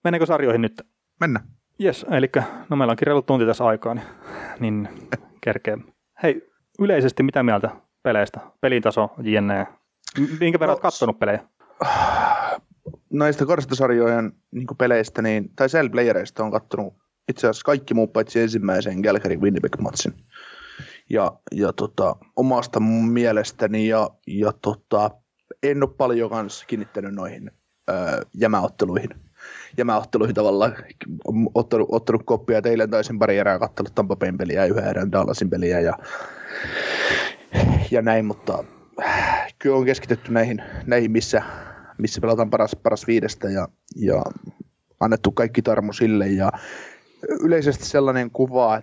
Mennäänkö 0.03 0.25
sarjoihin 0.25 0.61
nyt? 0.61 0.81
Mennä. 1.19 1.39
Jes, 1.79 2.05
eli 2.11 2.29
no 2.69 2.77
meillä 2.77 2.91
onkin 2.91 3.07
reilu 3.07 3.21
tunti 3.21 3.45
tässä 3.45 3.65
aikaa, 3.65 3.93
niin, 3.93 4.05
niin 4.59 4.89
kerkee. 5.41 5.77
Hei, 6.23 6.49
yleisesti 6.79 7.23
mitä 7.23 7.43
mieltä 7.43 7.69
peleistä? 8.03 8.39
Pelintaso, 8.61 9.09
jne. 9.23 9.67
Minkä 10.39 10.59
verran 10.59 10.67
no, 10.67 10.73
olet 10.73 10.81
katsonut 10.81 11.19
pelejä? 11.19 11.39
Näistä 13.13 13.45
karstasarjojen 13.45 14.31
niin 14.51 14.67
peleistä, 14.77 15.21
niin, 15.21 15.49
tai 15.55 15.67
Cell 15.67 15.89
Playereista 15.89 16.43
on 16.43 16.51
katsonut 16.51 16.93
itse 17.29 17.47
asiassa 17.47 17.65
kaikki 17.65 17.93
muut 17.93 18.13
paitsi 18.13 18.39
ensimmäisen 18.39 18.99
Galgary 18.99 19.35
Winnipeg-matsin. 19.35 20.13
Ja, 21.09 21.31
ja 21.51 21.73
tota, 21.73 22.15
omasta 22.35 22.79
mielestäni 22.79 23.88
ja, 23.88 24.09
ja 24.27 24.51
tota, 24.61 25.11
en 25.63 25.83
ole 25.83 25.93
paljon 25.97 26.29
kanssa 26.29 26.65
kiinnittänyt 26.65 27.13
noihin 27.13 27.51
jämäotteluihin. 28.33 29.24
Jämäotteluihin 29.77 30.36
tavallaan 30.36 30.75
ottanut, 31.55 31.88
ottanut 31.91 32.21
koppia. 32.25 32.62
Teille 32.62 32.88
taisin 32.88 33.19
pari 33.19 33.38
erää 33.38 33.60
katsellut 33.60 33.95
Tampa 33.95 34.15
Bayn 34.15 34.38
peliä 34.38 34.65
ja 34.65 34.73
yhden 34.73 34.88
erän 34.88 35.12
Dallasin 35.12 35.49
peliä 35.49 35.79
ja, 35.79 35.97
ja 37.91 38.01
näin, 38.01 38.25
mutta 38.25 38.63
kyllä 39.60 39.75
on 39.75 39.86
keskitetty 39.86 40.31
näihin, 40.31 40.63
näihin 40.86 41.12
missä, 41.12 41.41
missä 41.97 42.21
pelataan 42.21 42.49
paras, 42.49 42.75
paras 42.84 43.08
viidestä 43.08 43.49
ja, 43.49 43.67
ja 43.95 44.23
annettu 44.99 45.31
kaikki 45.31 45.62
tarmo 45.62 45.93
sille 45.93 46.27
ja 46.27 46.51
yleisesti 47.41 47.86
sellainen 47.86 48.31
kuva 48.31 48.81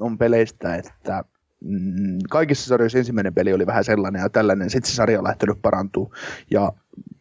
on 0.00 0.18
peleistä, 0.18 0.74
että 0.74 1.24
mm, 1.60 2.18
kaikissa 2.30 2.68
sarjoissa 2.68 2.98
ensimmäinen 2.98 3.34
peli 3.34 3.52
oli 3.52 3.66
vähän 3.66 3.84
sellainen 3.84 4.22
ja 4.22 4.28
tällainen, 4.28 4.70
sitten 4.70 4.90
se 4.90 4.94
sarja 4.94 5.18
on 5.18 5.24
lähtenyt 5.24 5.62
parantuu 5.62 6.14
ja 6.50 6.72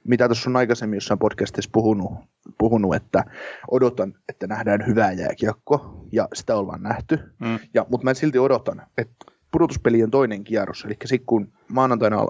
mitä 0.03 0.27
tuossa 0.27 0.49
on 0.49 0.55
aikaisemmin 0.55 0.97
jossain 0.97 1.19
podcastissa 1.19 1.69
puhunut, 1.73 2.11
puhunut, 2.57 2.95
että 2.95 3.23
odotan, 3.71 4.13
että 4.29 4.47
nähdään 4.47 4.87
hyvää 4.87 5.11
jääkiekko, 5.11 6.05
ja 6.11 6.27
sitä 6.33 6.55
ollaan 6.55 6.83
nähty, 6.83 7.19
mm. 7.39 7.59
ja, 7.73 7.85
mutta 7.89 8.05
mä 8.05 8.13
silti 8.13 8.39
odotan, 8.39 8.81
että 8.97 9.25
pudotuspelien 9.51 10.11
toinen 10.11 10.43
kierros, 10.43 10.85
eli 10.85 10.97
sitten 11.05 11.25
kun 11.25 11.53
maanantaina, 11.67 12.27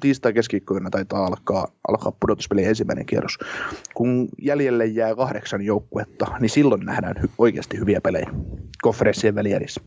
tiistai 0.00 0.32
keskiviikkoina 0.32 0.90
taitaa 0.90 1.26
alkaa, 1.26 1.68
alkaa 1.88 2.12
pudotuspelien 2.20 2.68
ensimmäinen 2.68 3.06
kierros, 3.06 3.38
kun 3.94 4.28
jäljelle 4.38 4.86
jää 4.86 5.14
kahdeksan 5.14 5.62
joukkuetta, 5.62 6.26
niin 6.40 6.50
silloin 6.50 6.86
nähdään 6.86 7.16
hy- 7.16 7.30
oikeasti 7.38 7.78
hyviä 7.78 8.00
pelejä 8.00 8.30
konferenssien 8.82 9.34
välierissä. 9.34 9.80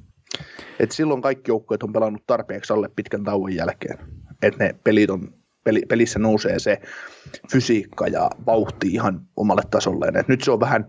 Et 0.80 0.92
silloin 0.92 1.22
kaikki 1.22 1.52
joukkueet 1.52 1.84
on 1.84 1.94
pelannut 1.94 2.24
tarpeeksi 2.28 2.74
alle 2.74 2.90
pitkän 2.96 3.24
tauon 3.24 3.56
jälkeen, 3.56 3.98
että 4.42 4.64
ne 4.64 4.76
pelit 4.84 5.10
on 5.10 5.34
pelissä 5.88 6.20
nousee 6.20 6.60
se 6.60 6.82
fysiikka 7.52 8.08
ja 8.08 8.30
vauhti 8.46 8.88
ihan 8.88 9.22
omalle 9.36 9.62
tasolleen. 9.72 10.18
Et 10.18 10.28
nyt 10.28 10.44
se 10.44 10.52
on 10.52 10.60
vähän, 10.60 10.86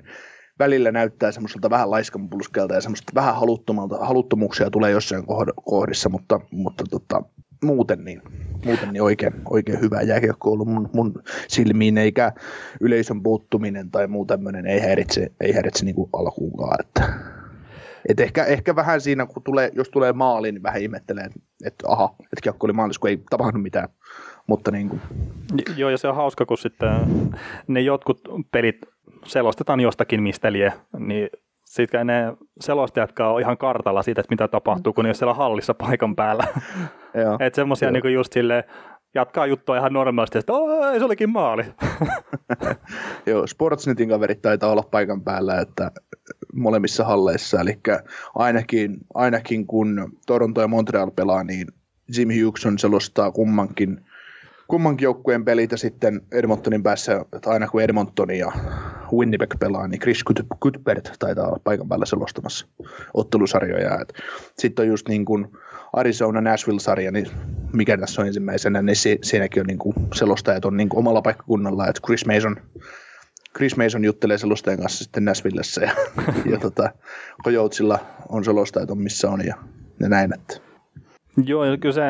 välillä 0.59 0.93
näyttää 0.93 1.33
semmoiselta 1.33 1.71
vähän 1.71 1.91
laiskanpulskelta 1.91 2.75
ja 2.75 2.81
semmoista 2.81 3.13
vähän 3.15 3.37
haluttomalta, 3.37 3.97
haluttomuuksia 3.97 4.71
tulee 4.71 4.91
jossain 4.91 5.25
kohdissa, 5.65 6.09
mutta, 6.09 6.41
mutta 6.51 6.85
tota, 6.91 7.23
muuten, 7.65 8.05
niin, 8.05 8.23
muuten 8.65 8.93
niin 8.93 9.03
oikein, 9.03 9.33
oikein 9.51 9.81
hyvä 9.81 10.03
jääkiekko 10.03 10.53
ollut 10.53 10.69
mun, 10.69 10.91
mun 10.93 11.23
silmiin, 11.49 11.99
eikä 11.99 12.33
yleisön 12.81 13.23
puuttuminen 13.23 13.91
tai 13.91 14.07
muu 14.07 14.27
tämmöinen 14.27 14.67
ei 14.67 14.81
häiritse, 14.81 15.33
ei 15.41 15.53
häiritse 15.53 15.85
niin 15.85 15.95
kuin 15.95 16.11
alkuunkaan. 16.13 16.77
Että, 16.81 17.13
et 18.09 18.21
ehkä, 18.21 18.45
ehkä, 18.45 18.77
vähän 18.77 19.01
siinä, 19.01 19.27
kun 19.27 19.43
tulee, 19.43 19.71
jos 19.75 19.89
tulee 19.89 20.13
maali, 20.13 20.53
niin 20.53 20.63
vähän 20.63 20.83
ihmettelee, 20.83 21.29
että, 21.65 21.85
aha, 21.89 22.15
että 22.19 22.43
kiekko 22.43 22.67
oli 22.67 22.73
maalissa, 22.73 23.01
kun 23.01 23.11
ei 23.11 23.23
tapahdu 23.31 23.59
mitään. 23.59 23.89
Mutta 24.47 24.71
niin 24.71 24.89
kuin. 24.89 25.01
Joo, 25.77 25.91
ja 25.91 25.99
se 25.99 26.09
on 26.09 26.17
hauska, 26.17 26.47
kun 26.47 26.59
sitten 26.59 26.91
ne 27.67 27.81
jotkut 27.81 28.21
pelit 28.53 28.77
selostetaan 29.25 29.81
jostakin 29.81 30.23
mistä 30.23 30.53
lie, 30.53 30.73
niin 30.99 31.29
sitten 31.65 32.07
ne 32.07 32.33
selostajat 32.61 33.21
on 33.21 33.41
ihan 33.41 33.59
kartalla 33.59 34.03
siitä, 34.03 34.21
että 34.21 34.33
mitä 34.33 34.49
tapahtuu, 34.49 34.93
kun 34.93 35.05
ne 35.05 35.09
on 35.09 35.15
siellä 35.15 35.35
hallissa 35.35 35.75
paikan 35.75 36.17
päällä. 36.17 36.45
että 37.47 37.57
semmoisia 37.57 37.91
niin 37.91 38.15
just 38.15 38.33
silleen, 38.33 38.65
jatkaa 39.15 39.47
juttua 39.47 39.77
ihan 39.77 39.93
normaalisti, 39.93 40.39
että 40.39 40.53
ei 40.93 40.99
se 40.99 41.05
olikin 41.05 41.31
maali. 41.31 41.65
Joo, 43.27 43.47
Sportsnetin 43.47 44.09
kaverit 44.09 44.43
taitaa 44.43 44.71
olla 44.71 44.83
paikan 44.91 45.23
päällä, 45.23 45.61
että 45.61 45.91
molemmissa 46.55 47.05
halleissa, 47.05 47.61
eli 47.61 47.79
ainakin, 48.35 48.97
ainakin 49.15 49.67
kun 49.67 50.13
Toronto 50.27 50.61
ja 50.61 50.69
Montreal 50.69 51.11
pelaa, 51.11 51.45
niin 51.45 51.67
Jim 52.17 52.29
Hughes 52.29 52.81
selostaa 52.81 53.31
kummankin 53.31 54.06
kummankin 54.69 55.05
joukkueen 55.05 55.45
pelit 55.45 55.73
ja 55.73 55.79
sitten 55.79 56.21
Edmontonin 56.33 56.83
päässä, 56.83 57.25
että 57.37 57.51
aina 57.51 57.69
kun 57.69 57.83
Edmonton 57.83 58.37
ja 58.37 58.53
Winnipeg 59.13 59.55
pelaa, 59.61 59.89
niin 59.89 60.01
Chris 60.01 60.25
Cuthbert 60.63 61.13
taitaa 61.19 61.47
olla 61.47 61.61
paikan 61.65 61.89
päällä 61.89 62.07
selostamassa 62.07 62.67
ottelusarjoja. 63.15 63.99
Sitten 64.59 64.83
on 64.83 64.89
just 64.89 65.09
niin 65.09 65.25
kuin 65.25 65.49
Arizona 65.93 66.41
Nashville-sarja, 66.41 67.13
niin 67.13 67.27
mikä 67.73 67.99
tässä 67.99 68.23
on 68.23 68.27
ensimmäisenä, 68.27 68.83
niin 68.83 68.97
si- 68.97 69.19
siinäkin 69.23 69.61
on 69.61 69.67
niin 69.67 69.79
kuin 69.79 69.95
selostajat 70.15 70.65
on 70.65 70.77
niin 70.77 70.89
kuin 70.89 70.99
omalla 70.99 71.23
paikkakunnalla, 71.23 71.89
että 71.89 72.01
Chris 72.07 72.27
Mason 72.27 72.57
Chris 73.57 73.77
Mason 73.77 74.05
juttelee 74.05 74.39
selostajan 74.39 74.81
kanssa 74.81 75.05
sitten 75.05 75.25
Nashvillessä 75.25 75.81
ja, 75.81 75.91
ja 76.53 76.59
tota, 76.59 76.91
Coyotesilla 77.45 77.99
on 78.29 78.45
selostajat 78.45 78.91
on 78.91 78.99
missä 78.99 79.31
on 79.31 79.47
ja, 79.47 79.55
ja 80.01 80.09
näin. 80.09 80.35
Että. 80.35 80.61
Joo, 81.47 81.65
kyllä 81.81 81.95
se, 81.95 82.03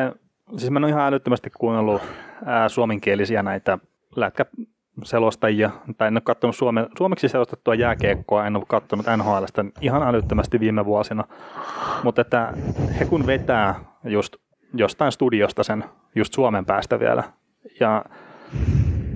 siis 0.57 0.71
mä 0.71 0.79
en 0.79 0.83
ole 0.83 0.91
ihan 0.91 1.07
älyttömästi 1.07 1.49
kuunnellut 1.57 2.01
ää, 2.45 2.69
suomenkielisiä 2.69 3.43
näitä 3.43 3.77
lätkä 4.15 4.45
selostajia, 5.03 5.69
tai 5.97 6.07
en 6.07 6.13
ole 6.13 6.21
katsonut 6.21 6.55
suome, 6.55 6.87
suomeksi 6.97 7.29
selostettua 7.29 7.75
jääkiekkoa, 7.75 8.45
en 8.47 8.55
ole 8.55 8.63
katsonut 8.67 9.05
NHLstä 9.17 9.65
ihan 9.81 10.03
älyttömästi 10.03 10.59
viime 10.59 10.85
vuosina, 10.85 11.23
mutta 12.03 12.21
että 12.21 12.53
he 12.99 13.05
kun 13.05 13.27
vetää 13.27 13.75
just 14.03 14.35
jostain 14.73 15.11
studiosta 15.11 15.63
sen 15.63 15.83
just 16.15 16.33
Suomen 16.33 16.65
päästä 16.65 16.99
vielä, 16.99 17.23
ja 17.79 18.05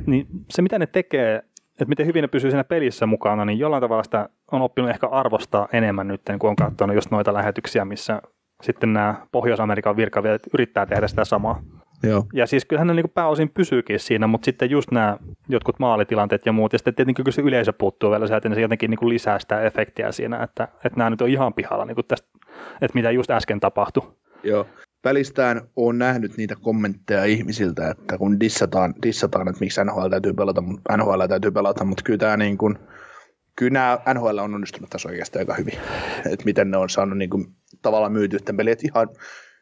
niin 0.06 0.28
se 0.50 0.62
mitä 0.62 0.80
ne 0.80 0.88
tekee, 0.88 1.36
että 1.72 1.86
miten 1.86 2.06
hyvin 2.06 2.22
ne 2.22 2.28
pysyy 2.28 2.52
siinä 2.52 2.64
pelissä 2.64 3.06
mukana, 3.06 3.46
niin 3.46 3.60
jollain 3.60 3.82
tavalla 3.82 4.04
sitä 4.04 4.30
on 4.52 4.62
oppinut 4.62 4.90
ehkä 4.92 5.08
arvostaa 5.08 5.68
enemmän 5.74 6.08
nyt, 6.08 6.22
kun 6.40 6.50
on 6.50 6.56
katsonut 6.56 6.96
just 6.96 7.12
noita 7.12 7.34
lähetyksiä, 7.34 7.86
missä 7.86 8.22
sitten 8.62 8.94
nämä 8.94 9.16
Pohjois-Amerikan 9.32 9.96
virkavielet 9.96 10.50
yrittää 10.54 10.86
tehdä 10.86 11.08
sitä 11.08 11.26
samaa. 11.26 11.62
Joo. 12.04 12.26
Ja 12.34 12.46
siis 12.48 12.66
kyllähän 12.66 12.88
ne 12.88 12.94
niin 12.94 13.10
pääosin 13.14 13.50
pysyykin 13.50 14.00
siinä, 14.00 14.28
mutta 14.28 14.46
sitten 14.46 14.70
just 14.70 14.92
nämä 14.92 15.18
jotkut 15.50 15.80
maalitilanteet 15.80 16.46
ja 16.46 16.52
muut, 16.52 16.74
ja 16.74 16.80
sitten 16.80 16.96
tietenkin 16.96 17.26
kyllä 17.26 17.36
se 17.36 17.42
yleisö 17.42 17.74
puuttuu 17.74 18.12
vielä 18.12 18.28
sieltä, 18.28 18.50
niin 18.50 18.56
se 18.56 18.62
jotenkin 18.62 18.90
niin 18.90 19.10
lisää 19.10 19.40
sitä 19.40 19.62
efektiä 19.62 20.12
siinä, 20.12 20.44
että, 20.44 20.64
että 20.64 20.98
nämä 20.98 21.10
nyt 21.10 21.22
on 21.22 21.30
ihan 21.30 21.54
pihalla 21.54 21.86
niin 21.86 21.98
tästä, 22.08 22.28
että 22.82 22.96
mitä 22.96 23.12
just 23.12 23.32
äsken 23.32 23.60
tapahtui. 23.60 24.12
Joo. 24.44 24.68
Välistään 25.04 25.62
on 25.76 25.98
nähnyt 25.98 26.38
niitä 26.38 26.56
kommentteja 26.62 27.26
ihmisiltä, 27.26 27.90
että 27.90 28.18
kun 28.18 28.40
dissataan, 28.40 28.94
dissataan 29.04 29.48
että 29.48 29.60
miksi 29.60 29.84
NHL 29.84 30.08
täytyy 30.10 30.34
pelata, 30.34 30.64
NHL 30.98 31.26
täytyy 31.30 31.52
pelata, 31.52 31.84
mutta 31.86 32.04
kyllä 32.04 32.18
tämä 32.18 32.38
niin 32.38 32.58
kuin, 32.58 32.78
kyllä 33.56 33.74
nämä 33.74 34.00
NHL 34.14 34.38
on 34.38 34.56
onnistunut 34.56 34.90
tässä 34.90 35.10
oikeastaan 35.10 35.42
aika 35.42 35.54
hyvin, 35.54 35.80
että 36.32 36.46
miten 36.46 36.72
ne 36.72 36.78
on 36.78 36.90
saanut 36.90 37.18
niin 37.18 37.30
kuin, 37.30 37.48
tavallaan 37.82 38.12
myytyä 38.12 38.40
tämän 38.40 38.58
pelin, 38.58 38.74
että 38.74 38.88
ihan 38.88 39.10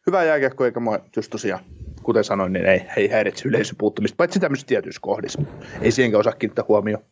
hyvä 0.07 0.23
jääkiekko, 0.23 0.65
eikä 0.65 0.79
mua 0.79 0.99
just 1.15 1.31
tosiaan 1.31 1.63
kuten 2.09 2.23
sanoin, 2.23 2.53
niin 2.53 2.65
ei, 2.65 2.81
ei 2.97 3.07
häiritse 3.07 3.47
yleisöpuuttumista, 3.49 4.15
paitsi 4.15 4.39
tämmöisissä 4.39 4.67
tietyissä 4.67 5.01
kohdissa. 5.01 5.41
Ei 5.81 5.91
siihenkään 5.91 6.19
osaa 6.19 6.33
kiinnittää 6.33 6.65
huomioon. 6.67 7.03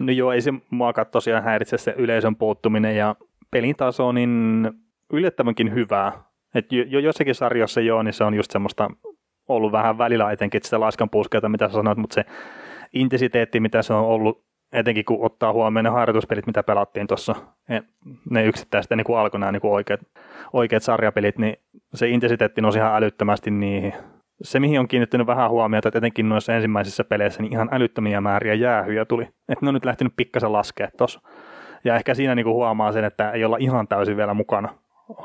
No 0.00 0.12
joo, 0.12 0.32
ei 0.32 0.40
se 0.40 0.52
muakaan 0.70 1.06
tosiaan 1.06 1.44
häiritse 1.44 1.78
se 1.78 1.94
yleisön 1.96 2.36
puuttuminen 2.36 2.96
ja 2.96 3.16
pelin 3.50 3.76
taso 3.76 4.08
on 4.08 4.14
niin 4.14 4.70
yllättävänkin 5.12 5.74
hyvää. 5.74 6.12
Et 6.54 6.72
jo, 6.72 6.84
jo 6.86 6.98
jossakin 6.98 7.34
sarjassa 7.34 7.80
joo, 7.80 8.02
niin 8.02 8.14
se 8.14 8.24
on 8.24 8.34
just 8.34 8.50
semmoista 8.50 8.90
ollut 9.48 9.72
vähän 9.72 9.98
välillä 9.98 10.32
etenkin 10.32 10.60
sitä 10.64 10.80
laiskan 10.80 11.10
puskelta, 11.10 11.48
mitä 11.48 11.68
sä 11.68 11.72
sanoit, 11.72 11.98
mutta 11.98 12.14
se 12.14 12.24
intensiteetti, 12.92 13.60
mitä 13.60 13.82
se 13.82 13.94
on 13.94 14.04
ollut, 14.04 14.44
etenkin 14.72 15.04
kun 15.04 15.24
ottaa 15.26 15.52
huomioon 15.52 15.84
ne 15.84 15.90
harjoituspelit, 15.90 16.46
mitä 16.46 16.62
pelattiin 16.62 17.06
tuossa, 17.06 17.34
ne 18.30 18.44
yksittäiset 18.44 18.90
niin 18.90 19.04
kuin 19.04 19.18
alkoi 19.18 19.40
nämä 19.40 19.52
niin 19.52 19.60
kuin 19.60 19.72
oikeat, 19.72 20.00
oikeat 20.52 20.82
sarjapelit, 20.82 21.38
niin 21.38 21.56
se 21.94 22.08
intensiteetti 22.08 22.60
nousi 22.60 22.78
ihan 22.78 22.94
älyttömästi 22.94 23.50
niihin 23.50 23.94
se, 24.42 24.60
mihin 24.60 24.80
on 24.80 24.88
kiinnittänyt 24.88 25.26
vähän 25.26 25.50
huomiota, 25.50 25.88
että 25.88 25.98
etenkin 25.98 26.28
noissa 26.28 26.54
ensimmäisissä 26.54 27.04
peleissä 27.04 27.42
niin 27.42 27.52
ihan 27.52 27.68
älyttömiä 27.72 28.20
määriä 28.20 28.54
jäähyjä 28.54 29.04
tuli. 29.04 29.22
Että 29.22 29.64
ne 29.64 29.68
on 29.68 29.74
nyt 29.74 29.84
lähtenyt 29.84 30.12
pikkasen 30.16 30.52
laskea 30.52 30.88
tuossa. 30.98 31.20
Ja 31.84 31.96
ehkä 31.96 32.14
siinä 32.14 32.34
niinku 32.34 32.54
huomaa 32.54 32.92
sen, 32.92 33.04
että 33.04 33.30
ei 33.30 33.44
olla 33.44 33.56
ihan 33.60 33.88
täysin 33.88 34.16
vielä 34.16 34.34
mukana 34.34 34.68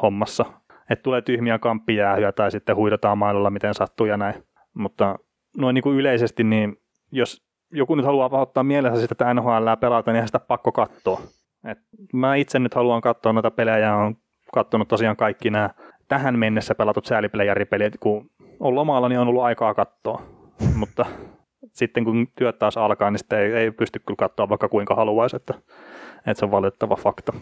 hommassa. 0.02 0.46
Että 0.90 1.04
tulee 1.04 1.22
tyhmiä 1.22 1.60
kamppijäähyjä 1.60 2.32
tai 2.32 2.52
sitten 2.52 2.76
huidataan 2.76 3.18
mailolla 3.18 3.50
miten 3.50 3.74
sattuu 3.74 4.06
ja 4.06 4.18
näin. 4.18 4.44
Mutta 4.74 5.20
noin 5.58 5.74
niinku 5.74 5.92
yleisesti, 5.92 6.44
niin 6.44 6.78
jos 7.12 7.44
joku 7.72 7.96
nyt 7.96 8.06
haluaa 8.06 8.42
ottaa 8.42 8.64
mielessä 8.64 9.02
sitä, 9.02 9.14
että 9.14 9.34
NHL 9.34 9.68
pelata, 9.80 10.12
niin 10.12 10.26
sitä 10.26 10.40
pakko 10.40 10.72
katsoa. 10.72 11.22
Et 11.68 11.78
mä 12.14 12.36
itse 12.36 12.60
nyt 12.60 12.74
haluan 12.74 13.02
katsoa 13.02 13.34
noita 13.34 13.52
pelejä 13.52 13.78
ja 13.78 13.96
olen 13.96 14.18
katsonut 14.54 14.88
tosiaan 14.88 15.16
kaikki 15.16 15.50
nämä 15.50 15.70
tähän 16.08 16.40
mennessä 16.40 16.76
pelatut 16.76 17.06
säälipelejäripelit, 17.06 17.94
kun 18.00 18.30
on 18.64 18.76
lomalla, 18.76 19.10
niin 19.10 19.20
on 19.20 19.28
ollut 19.28 19.44
aikaa 19.44 19.74
katsoa. 19.74 20.22
Mutta 20.80 21.06
sitten 21.72 22.04
kun 22.06 22.28
työt 22.36 22.60
taas 22.60 22.78
alkaa, 22.78 23.12
niin 23.12 23.20
sitten 23.20 23.40
ei, 23.40 23.54
ei 23.54 23.72
pysty 23.72 24.00
kyllä 24.00 24.18
katsoa 24.18 24.50
vaikka 24.50 24.70
kuinka 24.70 24.96
haluaisi, 24.96 25.36
että, 25.36 25.54
että 26.18 26.34
se 26.40 26.46
on 26.46 26.52
valitettava 26.52 26.96
fakta. 26.96 27.34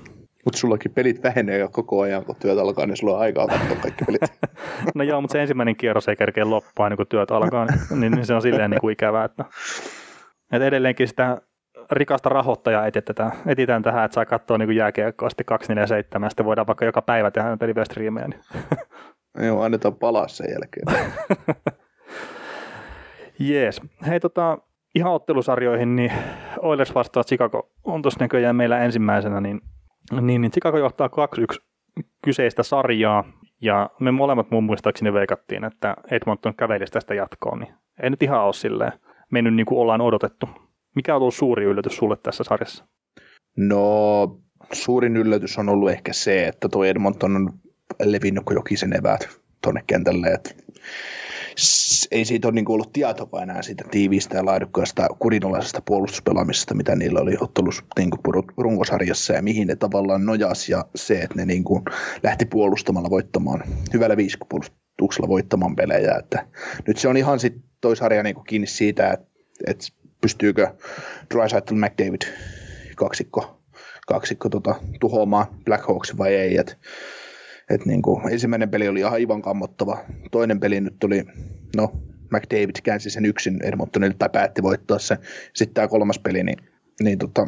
Mutta 0.45 0.60
sullakin 0.60 0.91
pelit 0.91 1.23
vähenee 1.23 1.57
jo 1.57 1.69
koko 1.69 2.01
ajan, 2.01 2.25
kun 2.25 2.36
työt 2.36 2.57
alkaa, 2.57 2.86
niin 2.86 2.97
sulla 2.97 3.13
on 3.13 3.19
aikaa 3.19 3.47
katsoa 3.47 3.75
kaikki 3.75 4.05
pelit. 4.05 4.21
no 4.95 5.03
joo, 5.03 5.21
mutta 5.21 5.34
se 5.34 5.41
ensimmäinen 5.41 5.75
kierros 5.75 6.07
ei 6.07 6.15
kerkeä 6.15 6.49
loppua, 6.49 6.89
niin 6.89 6.97
kun 6.97 7.07
työt 7.07 7.31
alkaa, 7.31 7.65
niin, 7.99 8.12
niin, 8.12 8.25
se 8.25 8.34
on 8.34 8.41
silleen 8.41 8.71
niin 8.71 8.81
kuin 8.81 8.93
ikävää, 8.93 9.25
että, 9.25 9.45
että 10.51 10.65
edelleenkin 10.65 11.07
sitä 11.07 11.41
rikasta 11.91 12.29
rahoittajaa 12.29 12.86
etsitään, 12.86 13.31
etsitään 13.45 13.84
tähän, 13.84 14.05
että 14.05 14.15
saa 14.15 14.25
katsoa 14.25 14.57
niin 14.57 14.75
jääkiekkoa 14.75 15.29
sitten 15.29 15.45
247, 15.45 16.25
ja 16.25 16.29
sitten 16.29 16.45
voidaan 16.45 16.67
vaikka 16.67 16.86
joka 16.86 17.01
päivä 17.01 17.31
tehdä 17.31 17.57
pelivästriimejä. 17.57 18.27
Niin. 18.27 18.41
Joo, 19.39 19.62
annetaan 19.62 19.96
palaa 19.96 20.28
sen 20.28 20.48
jälkeen. 20.52 21.06
Jees. 23.39 23.82
Hei 24.08 24.20
tota, 24.20 24.58
ihan 24.96 25.13
ottelusarjoihin, 25.13 25.96
niin 25.96 26.12
Oilers 26.60 26.96
vastaa 26.96 27.24
Chicago 27.24 27.72
on 27.84 28.02
tuossa 28.02 28.20
näköjään 28.20 28.56
meillä 28.56 28.80
ensimmäisenä, 28.80 29.41
niin, 29.41 29.62
niin, 30.22 30.41
niin 30.41 30.52
Chicago 30.52 30.78
johtaa 30.78 31.10
2-1 31.58 31.62
kyseistä 32.24 32.63
sarjaa, 32.63 33.24
ja 33.62 33.89
me 34.00 34.12
molemmat 34.12 34.52
mun 34.52 34.63
muistaakseni 34.63 35.13
veikattiin, 35.13 35.63
että 35.63 35.96
Edmonton 36.12 36.56
kävelisi 36.56 36.94
tästä 36.94 37.13
jatkoon, 37.13 37.60
niin 37.60 37.74
ei 38.04 38.10
nyt 38.10 38.24
ihan 38.24 38.44
ole 38.44 38.54
silleen 38.54 38.91
mennyt 39.32 39.54
niin 39.54 39.65
kuin 39.65 39.80
ollaan 39.80 40.02
odotettu. 40.02 40.50
Mikä 40.96 41.15
on 41.15 41.22
ollut 41.22 41.34
suuri 41.34 41.63
yllätys 41.63 41.98
sulle 41.98 42.17
tässä 42.24 42.44
sarjassa? 42.44 42.86
No, 43.58 44.39
suurin 44.74 45.17
yllätys 45.17 45.58
on 45.58 45.70
ollut 45.70 45.91
ehkä 45.91 46.13
se, 46.13 46.48
että 46.48 46.70
tuo 46.70 46.84
Edmonton 46.84 47.36
on 47.36 47.50
levinnyt 48.04 48.43
kuin 48.45 48.56
jokisen 48.56 48.93
eväät 48.93 49.30
tuonne 49.63 49.84
kentälle. 49.88 50.27
Että 50.27 50.49
ei 52.12 52.25
siitä 52.25 52.47
ole 52.47 52.56
niin 52.56 52.71
ollut 52.71 52.93
tietoa 52.93 53.43
enää 53.43 53.62
siitä 53.62 53.84
tiiviistä 53.91 54.38
ja 54.38 54.45
laadukkaasta 54.45 55.08
kurinalaisesta 55.19 55.82
puolustuspelaamisesta, 55.86 56.73
mitä 56.73 56.95
niillä 56.95 57.19
oli 57.19 57.38
ottelussa 57.39 57.84
niin 57.97 58.10
runkosarjassa 58.58 59.34
ja 59.34 59.41
mihin 59.41 59.67
ne 59.67 59.75
tavallaan 59.75 60.25
nojasi 60.25 60.71
ja 60.71 60.86
se, 60.95 61.21
että 61.21 61.36
ne 61.36 61.45
niin 61.45 61.63
kuin 61.63 61.84
lähti 62.23 62.45
puolustamalla 62.45 63.10
voittamaan, 63.10 63.63
hyvällä 63.93 64.17
viisikopuolustuksella 64.17 65.27
voittamaan 65.27 65.75
pelejä. 65.75 66.15
Että 66.19 66.47
nyt 66.88 66.97
se 66.97 67.08
on 67.08 67.17
ihan 67.17 67.39
sitten 67.39 67.63
toi 67.82 67.95
sarja 67.95 68.23
niin 68.23 68.43
kiinni 68.47 68.67
siitä, 68.67 69.12
että, 69.12 69.27
että 69.67 69.88
pystyykö 70.21 70.73
Drysaitel 71.34 71.77
McDavid 71.77 72.21
kaksikko, 72.95 73.62
kaksikko 74.08 74.49
tota, 74.49 74.75
tuhoamaan 74.99 75.45
Black 75.65 75.88
Hawks 75.88 76.17
vai 76.17 76.36
ei. 76.36 76.58
Et, 76.58 76.77
et 77.73 77.86
niin 77.86 78.01
kuin, 78.01 78.34
ensimmäinen 78.34 78.69
peli 78.69 78.88
oli 78.88 79.03
aivan 79.03 79.41
kammottava. 79.41 79.97
Toinen 80.31 80.60
peli 80.60 80.81
nyt 80.81 80.95
tuli, 80.99 81.23
no 81.75 81.91
McDavid 82.31 82.75
käänsi 82.84 83.10
sen 83.10 83.25
yksin 83.25 83.60
Edmontonille 83.63 84.15
tai 84.19 84.29
päätti 84.29 84.63
voittaa 84.63 84.99
sen. 84.99 85.17
Sitten 85.53 85.73
tämä 85.73 85.88
kolmas 85.88 86.19
peli, 86.19 86.43
niin, 86.43 86.57
niin 87.03 87.17
tota, 87.17 87.47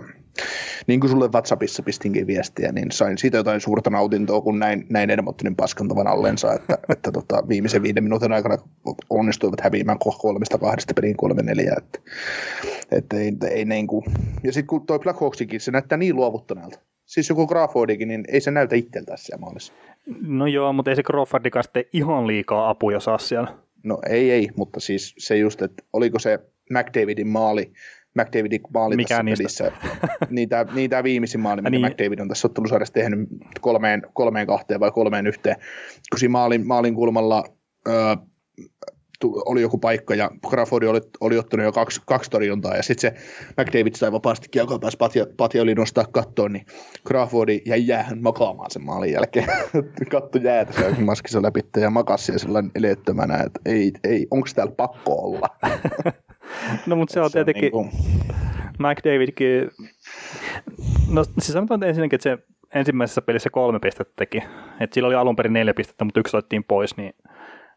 niin 0.88 0.99
kuin 0.99 1.09
sulle 1.09 1.27
WhatsAppissa 1.27 1.83
pistinkin 1.83 2.27
viestiä, 2.27 2.71
niin 2.71 2.91
sain 2.91 3.17
siitä 3.17 3.38
jotain 3.38 3.62
suurta 3.62 3.89
nautintoa, 3.89 4.41
kun 4.41 4.59
näin, 4.59 4.86
näin 4.89 5.09
Edmontonin 5.09 5.55
paskantavan 5.55 6.07
allensa, 6.07 6.53
että, 6.53 6.77
että 6.93 7.12
tota, 7.12 7.43
viimeisen 7.47 7.83
viiden 7.83 8.03
minuutin 8.03 8.31
aikana 8.31 8.57
onnistuivat 9.09 9.62
häviämään 9.62 9.99
kolmesta 10.21 10.57
kahdesta 10.57 10.93
peliin 10.93 11.17
kolme 11.17 11.43
neljä. 11.43 11.75
Että, 11.77 11.99
että 12.91 13.17
ei, 13.17 13.33
ei 13.51 13.65
niin 13.65 13.88
kuin. 13.88 14.05
Ja 14.43 14.53
sitten 14.53 14.67
kun 14.67 14.86
toi 14.86 14.99
Black 14.99 15.19
Hawksikin, 15.19 15.62
se 15.62 15.71
näyttää 15.71 15.97
niin 15.97 16.15
luovuttaneelta. 16.15 16.79
Siis 17.05 17.29
joku 17.29 17.47
Crawfordikin, 17.47 18.07
niin 18.07 18.23
ei 18.27 18.41
se 18.41 18.51
näytä 18.51 18.75
itseltään 18.75 19.17
siellä 19.17 19.41
maalissa. 19.41 19.73
No 20.21 20.47
joo, 20.47 20.73
mutta 20.73 20.91
ei 20.91 20.95
se 20.95 21.03
Crawfordikaan 21.03 21.63
sitten 21.63 21.85
ihan 21.93 22.27
liikaa 22.27 22.69
apuja 22.69 22.99
saa 22.99 23.17
siellä. 23.17 23.57
No 23.83 23.99
ei, 24.09 24.31
ei, 24.31 24.49
mutta 24.57 24.79
siis 24.79 25.15
se 25.17 25.37
just, 25.37 25.61
että 25.61 25.83
oliko 25.93 26.19
se 26.19 26.39
McDavidin 26.69 27.27
maali, 27.27 27.71
McDavidin 28.15 28.61
maali 28.73 28.95
Mikä 28.95 29.07
tässä 29.09 29.23
niistä? 29.23 29.43
pelissä. 29.43 29.71
niitä, 30.29 30.65
niitä 30.73 31.03
viimeisin 31.03 31.41
maali, 31.41 31.61
mitä 31.61 31.69
niin. 31.69 31.85
McDavid 31.85 32.19
on 32.19 32.27
tässä 32.27 32.47
ottelusarjassa 32.47 32.93
tehnyt 32.93 33.19
kolmeen, 33.61 34.01
kolmeen 34.13 34.47
kahteen 34.47 34.79
vai 34.79 34.91
kolmeen 34.91 35.27
yhteen. 35.27 35.55
Kun 36.11 36.19
siinä 36.19 36.31
maalin, 36.31 36.67
maalin 36.67 36.95
kulmalla 36.95 37.43
öö, 37.87 38.15
oli 39.45 39.62
joku 39.62 39.77
paikka 39.77 40.15
ja 40.15 40.29
Crawford 40.49 40.83
oli, 40.83 41.01
oli 41.21 41.38
ottanut 41.38 41.63
jo 41.63 41.71
kaksi, 41.71 42.01
kaksi 42.05 42.29
torjuntaa 42.29 42.75
ja 42.75 42.83
sitten 42.83 43.12
se 43.12 43.21
McDavid 43.57 43.95
sai 43.95 44.12
vapaasti 44.12 44.47
kiekkoa 44.51 44.79
pääsi 44.79 44.97
Patja, 44.97 45.25
Patja 45.38 45.62
oli 45.62 45.75
nostaa 45.75 46.05
kattoon, 46.12 46.53
niin 46.53 46.65
Crawford 47.07 47.49
jäi 47.65 47.88
jäähän 47.88 48.21
makaamaan 48.21 48.71
sen 48.71 48.83
maalin 48.83 49.12
jälkeen. 49.12 49.47
Katto 50.12 50.38
jäätä 50.38 50.73
se 50.73 51.01
maskissa 51.01 51.41
läpi 51.41 51.62
ja 51.77 51.89
makasi 51.89 52.25
siellä 52.25 52.39
sellainen 52.39 52.71
eleettömänä, 52.75 53.38
että 53.38 53.59
ei, 53.65 53.91
ei 54.03 54.27
onko 54.31 54.47
täällä 54.55 54.73
pakko 54.77 55.13
olla. 55.13 55.49
no 56.88 56.95
mutta 56.95 57.13
se 57.13 57.21
on 57.21 57.31
tietenkin, 57.31 57.71
niin. 57.73 57.91
McDavidkin, 58.79 59.69
no 61.12 61.23
siis 61.23 61.53
sanotaan 61.53 61.83
ensinnäkin, 61.83 62.17
että 62.17 62.23
se 62.23 62.38
ensimmäisessä 62.73 63.21
pelissä 63.21 63.49
kolme 63.49 63.79
pistettä 63.79 64.13
teki, 64.15 64.43
että 64.79 64.93
sillä 64.93 65.07
oli 65.07 65.15
alun 65.15 65.36
perin 65.36 65.53
neljä 65.53 65.73
pistettä, 65.73 66.05
mutta 66.05 66.19
yksi 66.19 66.38
otettiin 66.38 66.63
pois, 66.63 66.97
niin 66.97 67.13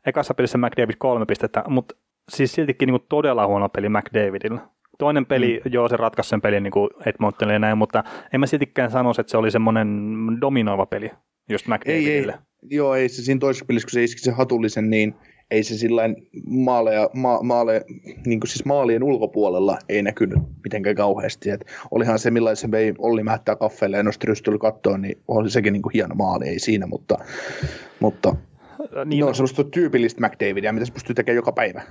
ekassa 0.06 0.34
pelissä 0.34 0.58
McDavid 0.58 0.94
kolme 0.98 1.26
pistettä, 1.26 1.64
mutta 1.68 1.96
siis 2.28 2.52
siltikin 2.52 2.86
niin 2.86 3.00
kuin 3.00 3.08
todella 3.08 3.46
huono 3.46 3.68
peli 3.68 3.88
McDavidilla. 3.88 4.60
Toinen 4.98 5.26
peli, 5.26 5.60
mm. 5.64 5.72
joo, 5.72 5.88
se 5.88 5.96
ratkaisi 5.96 6.28
sen 6.28 6.40
pelin 6.40 6.62
niin 6.62 6.72
kuin 6.72 6.90
Edmontonille 7.06 7.52
ja 7.52 7.58
näin, 7.58 7.78
mutta 7.78 8.04
en 8.32 8.40
mä 8.40 8.46
siltikään 8.46 8.90
sanoisi, 8.90 9.20
että 9.20 9.30
se 9.30 9.36
oli 9.36 9.50
semmoinen 9.50 9.88
dominoiva 10.40 10.86
peli 10.86 11.10
just 11.50 11.66
McDavidille. 11.66 12.32
Ei, 12.32 12.38
ei. 12.38 12.76
Joo, 12.76 12.94
ei 12.94 13.08
se 13.08 13.22
siinä 13.22 13.38
toisessa 13.38 13.64
pelissä, 13.64 13.86
kun 13.86 13.92
se 13.92 14.04
iski 14.04 14.20
se 14.20 14.30
hatullisen, 14.30 14.90
niin 14.90 15.14
ei 15.50 15.62
se 15.62 15.74
sillä 15.74 16.02
maaleja, 16.46 17.10
ma, 17.14 17.42
maale, 17.42 17.84
niin 18.26 18.40
kuin 18.40 18.48
siis 18.48 18.64
maalien 18.64 19.02
ulkopuolella 19.02 19.78
ei 19.88 20.02
näkynyt 20.02 20.38
mitenkään 20.64 20.96
kauheasti. 20.96 21.50
Et 21.50 21.64
olihan 21.90 22.18
se, 22.18 22.30
millaisen 22.30 22.68
se 22.68 22.70
vei 22.70 22.94
Olli 22.98 23.22
Mähtää 23.22 23.56
kaffeelle 23.56 23.96
ja 23.96 24.02
nosti 24.02 24.26
tuli 24.44 24.58
kattoon, 24.58 25.02
niin 25.02 25.18
oli 25.28 25.50
sekin 25.50 25.72
niin 25.72 25.82
kuin 25.82 25.92
hieno 25.92 26.14
maali, 26.14 26.48
ei 26.48 26.58
siinä, 26.58 26.86
mutta, 26.86 27.18
mutta 28.00 28.36
niin, 29.04 29.20
no, 29.20 29.26
on 29.26 29.34
sellaista 29.34 29.64
tyypillistä 29.64 30.26
McDavidia, 30.26 30.72
mitä 30.72 30.86
se 30.86 30.92
pystyy 30.92 31.14
tekemään 31.14 31.36
joka 31.36 31.52
päivä. 31.52 31.82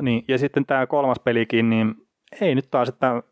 Niin, 0.00 0.24
ja 0.28 0.38
sitten 0.38 0.66
tämä 0.66 0.86
kolmas 0.86 1.18
pelikin, 1.18 1.70
niin 1.70 1.94
ei 2.40 2.54
nyt 2.54 2.70
taas, 2.70 2.88
että 2.88 3.22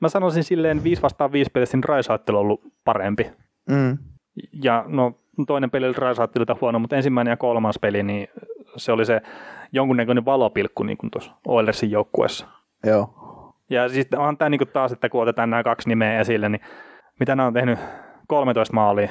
mä 0.00 0.08
sanoisin 0.08 0.44
silleen 0.44 0.84
5 0.84 1.02
vastaan 1.02 1.32
5 1.32 1.50
pelissä, 1.50 1.76
niin 1.76 1.84
Raisaattelu 1.84 2.36
on 2.36 2.42
ollut 2.42 2.62
parempi. 2.84 3.30
Mm. 3.70 3.98
Ja 4.62 4.84
no 4.86 5.12
toinen 5.46 5.70
peli 5.70 5.86
oli 5.86 5.94
Raisaattelilta 5.98 6.56
huono, 6.60 6.78
mutta 6.78 6.96
ensimmäinen 6.96 7.32
ja 7.32 7.36
kolmas 7.36 7.78
peli, 7.78 8.02
niin 8.02 8.28
se 8.76 8.92
oli 8.92 9.04
se 9.04 9.20
jonkunnäköinen 9.72 10.24
valopilkku 10.24 10.82
niin 10.82 10.98
kuin 10.98 11.10
tuossa 11.10 11.32
Oilersin 11.46 11.90
joukkueessa. 11.90 12.46
Joo. 12.86 13.14
Ja 13.70 13.88
sitten 13.88 14.20
on 14.20 14.38
tämä 14.38 14.48
niin 14.48 14.60
taas, 14.72 14.92
että 14.92 15.08
kun 15.08 15.22
otetaan 15.22 15.50
nämä 15.50 15.62
kaksi 15.62 15.88
nimeä 15.88 16.20
esille, 16.20 16.48
niin 16.48 16.60
mitä 17.20 17.36
nämä 17.36 17.46
on 17.46 17.52
tehnyt 17.52 17.78
13 18.26 18.74
maalia. 18.74 19.08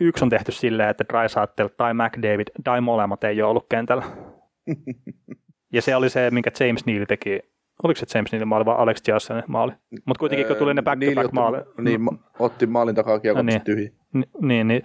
Yksi 0.00 0.24
on 0.24 0.30
tehty 0.30 0.52
silleen, 0.52 0.88
että 0.88 1.04
Drysaitel 1.08 1.68
tai 1.68 1.94
McDavid 1.94 2.46
tai 2.64 2.80
molemmat 2.80 3.24
ei 3.24 3.42
ole 3.42 3.50
ollut 3.50 3.66
kentällä. 3.68 4.04
ja 5.74 5.82
se 5.82 5.96
oli 5.96 6.10
se, 6.10 6.30
minkä 6.30 6.50
James 6.60 6.86
Neal 6.86 7.04
teki. 7.04 7.40
Oliko 7.82 8.00
se 8.00 8.18
James 8.18 8.32
Neal 8.32 8.44
maali 8.44 8.64
vai 8.64 8.76
Alex 8.76 9.08
Jassenin 9.08 9.44
maali? 9.46 9.72
Mutta 10.06 10.18
kuitenkin 10.18 10.46
kun 10.46 10.56
tuli 10.56 10.74
ne 10.74 10.82
back-to-back 10.82 11.32
maali. 11.32 11.58
Niin, 11.78 12.00
otti 12.38 12.66
maalin 12.66 12.94
takaa 12.94 13.20
kiekon 13.20 13.46
niin, 13.46 13.60
tyhjä. 13.60 13.90
Niin, 14.12 14.30
niin, 14.40 14.68
niin, 14.68 14.82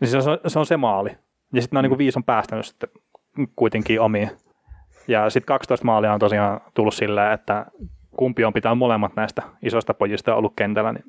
niin 0.00 0.08
se, 0.08 0.16
on, 0.16 0.38
se 0.46 0.58
on 0.58 0.66
se 0.66 0.76
maali. 0.76 1.10
Ja 1.52 1.62
sitten 1.62 1.76
nämä 1.76 1.88
mm. 1.88 1.90
niin 1.90 1.98
viisi 1.98 2.18
on 2.18 2.24
päästänyt 2.24 2.66
sitten 2.66 2.88
kuitenkin 3.56 4.00
omiin. 4.00 4.30
Ja 5.08 5.30
sitten 5.30 5.46
12 5.46 5.86
maalia 5.86 6.14
on 6.14 6.20
tosiaan 6.20 6.60
tullut 6.74 6.94
sillä, 6.94 7.32
että 7.32 7.66
kumpi 8.16 8.44
on 8.44 8.52
pitää 8.52 8.74
molemmat 8.74 9.16
näistä 9.16 9.42
isoista 9.62 9.94
pojista 9.94 10.34
ollut 10.34 10.52
kentällä, 10.56 10.92
niin 10.92 11.04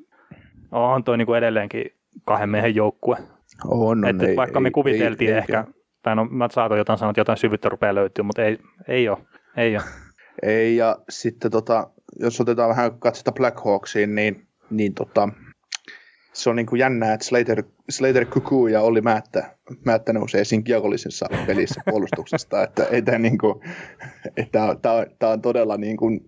on 0.70 1.04
toi 1.04 1.18
niinku 1.18 1.34
edelleenkin 1.34 1.84
kahden 2.24 2.50
miehen 2.50 2.74
joukkue. 2.74 3.16
On, 3.64 3.88
on, 3.88 4.06
että 4.06 4.26
ei, 4.26 4.36
vaikka 4.36 4.60
me 4.60 4.68
ei, 4.68 4.72
kuviteltiin 4.72 5.30
ei, 5.30 5.38
ehkä, 5.38 5.64
ei, 5.66 5.82
tai 6.02 6.16
no 6.16 6.24
mä 6.24 6.48
saatoin 6.50 6.78
jotain 6.78 6.98
sanoa, 6.98 7.10
että 7.10 7.20
jotain 7.20 7.38
syvyyttä 7.38 7.68
rupeaa 7.68 7.94
löytyä, 7.94 8.22
mutta 8.22 8.42
ei, 8.44 8.58
ei 8.88 9.08
ole. 9.08 9.18
Ei, 9.56 9.76
ole. 9.76 9.84
ei 10.42 10.76
ja 10.76 10.98
sitten 11.08 11.50
tota, 11.50 11.90
jos 12.20 12.40
otetaan 12.40 12.68
vähän 12.68 12.98
katsota 12.98 13.32
Black 13.32 13.64
Hawksiin, 13.64 14.14
niin, 14.14 14.46
niin 14.70 14.94
tota, 14.94 15.28
se 16.32 16.50
on 16.50 16.56
niin 16.56 16.66
kuin 16.66 16.78
jännää, 16.78 17.14
että 17.14 17.26
Slater, 17.26 17.62
Slater 17.90 18.26
Kuku 18.26 18.66
ja 18.66 18.80
Olli 18.80 19.00
Määttä, 19.00 19.56
Määttä 19.84 20.12
nousee 20.12 20.44
siinä 20.44 20.62
kiekollisessa 20.62 21.26
pelissä 21.46 21.80
puolustuksesta, 21.90 22.62
että 22.62 22.84
ei 22.84 23.02
tämä, 23.02 23.18
niin 23.18 23.38
kuin, 23.38 23.60
että 24.36 24.76
tämä, 24.82 25.06
tämä 25.18 25.32
on 25.32 25.42
todella 25.42 25.76
niin 25.76 25.96
kuin, 25.96 26.20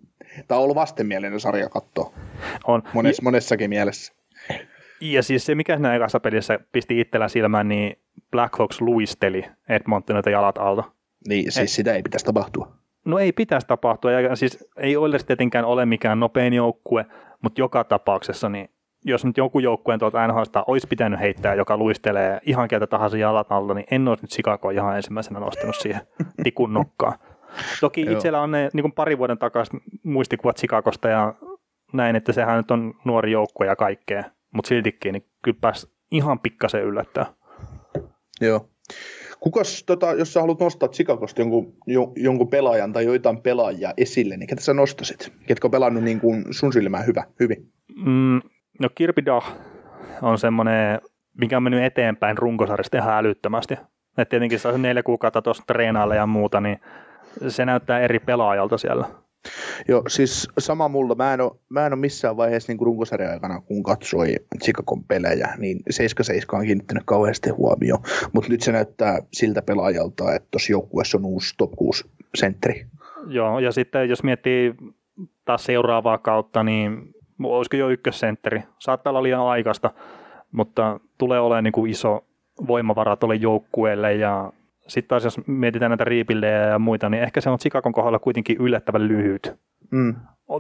tämä 0.49 0.59
on 0.59 0.65
ollut 0.65 0.75
vastenmielinen 0.75 1.41
sarja 1.41 1.69
katsoa. 1.69 2.15
On. 2.67 2.83
Mones, 2.93 3.23
monessakin 3.23 3.71
mielessä. 3.71 4.15
Ja 5.01 5.23
siis 5.23 5.47
se, 5.47 5.55
mikä 5.55 5.77
siinä 5.77 5.95
ekassa 5.95 6.21
pelissä 6.21 6.59
pisti 6.73 7.01
itsellä 7.01 7.29
silmään, 7.29 7.69
niin 7.69 7.99
Black 8.31 8.59
Hawks 8.59 8.81
luisteli 8.81 9.45
Edmontonilta 9.69 10.31
jalat 10.31 10.59
alta. 10.59 10.85
Niin, 11.29 11.53
siis 11.53 11.59
Et, 11.59 11.69
sitä 11.69 11.95
ei 11.95 12.03
pitäisi 12.03 12.27
tapahtua. 12.27 12.73
No 13.05 13.19
ei 13.19 13.33
pitäisi 13.33 13.67
tapahtua, 13.67 14.13
ja 14.13 14.37
siis 14.37 14.69
ei 14.77 14.97
Oilers 14.97 15.25
tietenkään 15.25 15.65
ole 15.65 15.87
mikään 15.87 16.21
nopein 16.21 16.53
joukkue, 16.53 17.07
mutta 17.43 17.61
joka 17.61 17.85
tapauksessa 17.85 18.49
niin 18.49 18.69
jos 19.05 19.25
nyt 19.25 19.37
joku 19.37 19.59
joukkueen 19.59 20.01
tuolta 20.01 20.27
NHLsta 20.27 20.65
olisi 20.67 20.87
pitänyt 20.87 21.21
heittää, 21.21 21.55
joka 21.55 21.77
luistelee 21.77 22.41
ihan 22.43 22.69
keltä 22.69 22.87
tahansa 22.87 23.17
jalat 23.17 23.53
alta, 23.53 23.75
niin 23.75 23.87
en 23.91 24.09
olisi 24.09 24.25
nyt 24.25 24.31
Chicago 24.31 24.71
ihan 24.71 24.97
ensimmäisenä 24.97 25.41
nostanut 25.41 25.77
siihen 25.77 26.01
tikun 26.45 26.75
nokkaan. 26.75 27.19
Toki 27.81 28.01
itsellä 28.01 28.41
on 28.41 28.51
ne 28.51 28.71
niin 28.73 28.83
kuin 28.83 28.93
pari 28.93 29.19
vuoden 29.19 29.39
takaisin 29.39 29.81
muistikuvat 30.03 30.57
Chicagosta 30.57 31.09
ja 31.09 31.35
näin, 31.93 32.17
että 32.17 32.33
sehän 32.33 32.57
nyt 32.57 32.71
on 32.71 32.95
nuori 33.05 33.33
joukkue 33.33 33.67
ja 33.67 33.77
kaikkea, 33.77 34.25
mutta 34.55 34.69
siltikin 34.69 35.13
niin 35.13 35.27
kyllä 35.43 35.59
pääsi 35.61 35.87
ihan 36.11 36.39
pikkasen 36.39 36.83
yllättää. 36.83 37.27
Joo. 38.41 38.69
Kukas, 39.41 39.85
tota, 39.87 40.13
jos 40.13 40.33
sä 40.33 40.41
haluat 40.41 40.61
nostaa 40.61 40.89
Chicagosta 40.89 41.41
jonkun, 41.41 41.73
jo, 41.87 42.13
jonkun 42.17 42.49
pelaajan 42.49 42.93
tai 42.93 43.05
joitain 43.05 43.43
pelaajia 43.43 43.95
esille, 43.97 44.37
niin 44.37 44.47
ketä 44.47 44.63
sä 44.63 44.75
nostasit? 44.75 45.33
Ketkä 45.47 45.67
on 45.67 45.71
pelannut 45.71 46.05
niin 46.05 46.21
kuin 46.21 46.45
sun 46.51 46.73
silmään 46.73 47.07
hyvä, 47.07 47.25
hyvin? 47.41 47.73
Mm, 48.07 48.41
no 48.81 48.89
Kirby 48.95 49.25
Dah 49.27 49.57
on 50.23 50.39
semmoinen, 50.39 51.01
mikä 51.41 51.57
on 51.57 51.63
mennyt 51.63 51.85
eteenpäin 51.85 52.39
runkosarjasta 52.39 52.99
ihan 52.99 53.15
älyttömästi. 53.15 53.75
Et 54.19 54.29
tietenkin 54.29 54.59
se 54.59 54.79
neljä 54.79 55.03
kuukautta 55.03 55.43
tuossa 55.43 55.63
treenailla 55.67 56.15
ja 56.15 56.27
muuta, 56.27 56.61
niin 56.61 56.81
se 57.49 57.65
näyttää 57.65 58.01
eri 58.01 58.19
pelaajalta 58.19 58.79
siellä. 58.79 59.07
Joo, 59.89 60.03
siis 60.09 60.49
sama 60.59 60.89
mulla. 60.89 61.15
Mä 61.15 61.35
en 61.35 61.41
ole, 61.41 61.53
mä 61.69 61.87
en 61.87 61.93
ole 61.93 62.01
missään 62.01 62.37
vaiheessa 62.37 62.73
niin 62.73 62.87
runkosarjan 62.87 63.33
aikana, 63.33 63.61
kun 63.61 63.83
katsoi 63.83 64.35
Chicagon 64.65 65.05
pelejä, 65.05 65.55
niin 65.59 65.79
7-7 65.79 66.59
on 66.59 66.65
kiinnittänyt 66.65 67.03
kauheasti 67.07 67.51
huomioon. 67.51 68.03
Mutta 68.33 68.51
nyt 68.51 68.61
se 68.61 68.73
näyttää 68.73 69.19
siltä 69.33 69.63
pelaajalta, 69.63 70.35
että 70.35 70.49
tuossa 70.51 70.73
joukkueessa 70.73 71.19
on 71.19 71.25
uusi 71.25 71.55
top 71.59 71.73
6 71.77 72.05
sentteri. 72.35 72.87
Joo, 73.27 73.59
ja 73.59 73.73
sitten 73.73 74.09
jos 74.09 74.23
miettii 74.23 74.75
taas 75.45 75.65
seuraavaa 75.65 76.19
kautta, 76.19 76.63
niin 76.63 77.15
olisiko 77.43 77.77
jo 77.77 77.89
ykkössentteri. 77.89 78.63
Saattaa 78.79 79.11
olla 79.11 79.23
liian 79.23 79.41
aikaista, 79.41 79.91
mutta 80.53 81.01
tulee 81.19 81.41
olemaan 81.41 81.65
niin 81.65 81.73
kuin 81.73 81.91
iso 81.91 82.25
voimavara 82.67 83.17
tuolle 83.17 83.35
joukkueelle 83.35 84.15
ja 84.15 84.53
sitten 84.89 85.09
taas 85.09 85.25
jos 85.25 85.47
mietitään 85.47 85.91
näitä 85.91 86.05
riipillejä 86.05 86.59
ja 86.59 86.79
muita, 86.79 87.09
niin 87.09 87.23
ehkä 87.23 87.41
se 87.41 87.51
on 87.51 87.59
Chicagon 87.59 87.93
kohdalla 87.93 88.19
kuitenkin 88.19 88.57
yllättävän 88.61 89.09
lyhyt. 89.09 89.53
Mm. 89.91 90.15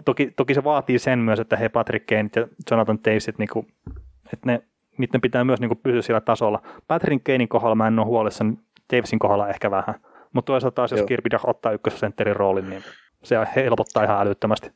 Toki, 0.04 0.32
toki 0.36 0.54
se 0.54 0.64
vaatii 0.64 0.98
sen 0.98 1.18
myös, 1.18 1.40
että 1.40 1.56
he 1.56 1.68
Patrick 1.68 2.06
Kane 2.06 2.30
ja 2.36 2.48
Jonathan 2.70 2.98
Tavesit, 2.98 3.38
niin 3.38 3.48
kuin, 3.52 3.66
että 4.32 4.46
ne, 4.46 4.62
niiden 4.98 5.20
pitää 5.20 5.44
myös 5.44 5.60
niin 5.60 5.68
kuin, 5.68 5.80
pysyä 5.82 6.02
sillä 6.02 6.20
tasolla. 6.20 6.62
Patrick 6.88 7.24
Kanein 7.24 7.48
kohdalla 7.48 7.74
mä 7.74 7.86
en 7.86 7.98
ole 7.98 8.06
huolissani, 8.06 8.58
Davisin 8.92 9.18
kohdalla 9.18 9.48
ehkä 9.48 9.70
vähän. 9.70 9.94
Mutta 10.32 10.52
toisaalta 10.52 10.74
taas, 10.74 10.92
jos 10.92 11.02
Kirby 11.02 11.28
ottaa 11.44 11.72
ykkössentterin 11.72 12.36
roolin, 12.36 12.70
niin 12.70 12.82
se 13.24 13.36
helpottaa 13.56 14.04
ihan 14.04 14.20
älyttömästi. 14.20 14.70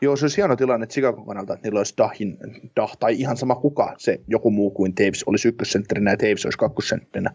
Joo, 0.00 0.16
se 0.16 0.24
olisi 0.24 0.36
hieno 0.36 0.56
tilanne 0.56 0.86
Chicago 0.86 1.24
kannalta, 1.24 1.54
että 1.54 1.66
niillä 1.66 1.80
olisi 1.80 1.94
Dahin, 1.98 2.38
Dah, 2.76 2.96
tai 2.96 3.14
ihan 3.14 3.36
sama 3.36 3.54
kuka 3.54 3.94
se 3.98 4.20
joku 4.28 4.50
muu 4.50 4.70
kuin 4.70 4.94
Taves 4.94 5.24
olisi 5.24 5.48
ykkössentterinä 5.48 6.10
ja 6.10 6.16
Taves 6.16 6.44
olisi 6.46 6.58
kakkosentterinä. 6.58 7.30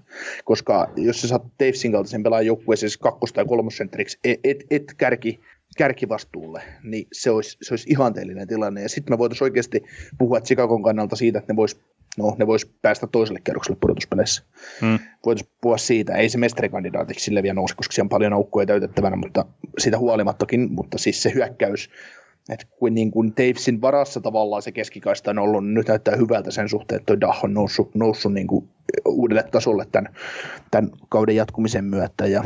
Koska 0.45 0.91
jos 0.95 1.21
sä 1.21 1.27
saat 1.27 1.43
Tavesin 1.57 1.91
kaltaisen 1.91 2.23
pelaajan 2.23 2.45
joukkueeseen 2.45 2.89
siis 2.89 2.97
kakkos- 2.97 3.33
tai 3.33 3.45
kolmosentteriksi, 3.45 4.19
et, 4.23 4.39
et, 4.43 4.65
et 4.71 4.93
kärki, 4.97 5.39
kärkivastuulle, 5.77 6.61
niin 6.83 7.07
se 7.13 7.31
olisi, 7.31 7.57
se 7.61 7.73
olisi 7.73 7.89
ihanteellinen 7.89 8.47
tilanne. 8.47 8.81
Ja 8.81 8.89
sitten 8.89 9.13
me 9.13 9.17
voitaisiin 9.17 9.45
oikeasti 9.45 9.83
puhua 10.17 10.41
Chicagon 10.41 10.83
kannalta 10.83 11.15
siitä, 11.15 11.39
että 11.39 11.53
ne 11.53 11.57
vois, 11.57 11.79
no, 12.17 12.35
ne 12.37 12.47
vois 12.47 12.71
päästä 12.81 13.07
toiselle 13.07 13.39
kerrokselle 13.43 13.77
pudotuspeleissä. 13.81 14.43
Hmm. 14.81 14.99
Voitaisiin 15.25 15.55
puhua 15.61 15.77
siitä, 15.77 16.15
ei 16.15 16.29
se 16.29 16.37
mestarikandidaatiksi 16.37 17.25
sille 17.25 17.43
vielä 17.43 17.53
nousi, 17.53 17.75
koska 17.75 17.93
siellä 17.93 18.05
on 18.05 18.09
paljon 18.09 18.33
aukkoja 18.33 18.65
täytettävänä, 18.65 19.15
mutta 19.15 19.45
siitä 19.77 19.97
huolimattakin, 19.97 20.71
mutta 20.71 20.97
siis 20.97 21.23
se 21.23 21.33
hyökkäys, 21.33 21.89
että 22.49 22.65
kuin, 22.79 22.93
niin 22.93 23.11
kuin 23.11 23.33
Tavesin 23.33 23.81
varassa 23.81 24.21
tavallaan 24.21 24.61
se 24.61 24.71
keskikaista 24.71 25.31
on 25.31 25.39
ollut, 25.39 25.63
niin 25.63 25.73
nyt 25.73 25.87
näyttää 25.87 26.15
hyvältä 26.15 26.51
sen 26.51 26.69
suhteen, 26.69 26.99
että 26.99 27.05
toi 27.05 27.21
Dah 27.21 27.43
on 27.43 27.53
noussut, 27.53 27.95
noussut 27.95 28.33
niin 28.33 28.47
kuin 28.47 28.69
uudelle 29.05 29.43
tasolle 29.43 29.85
tämän, 29.91 30.15
tämän 30.71 30.91
kauden 31.09 31.35
jatkumisen 31.35 31.85
myötä. 31.85 32.27
Ja, 32.27 32.43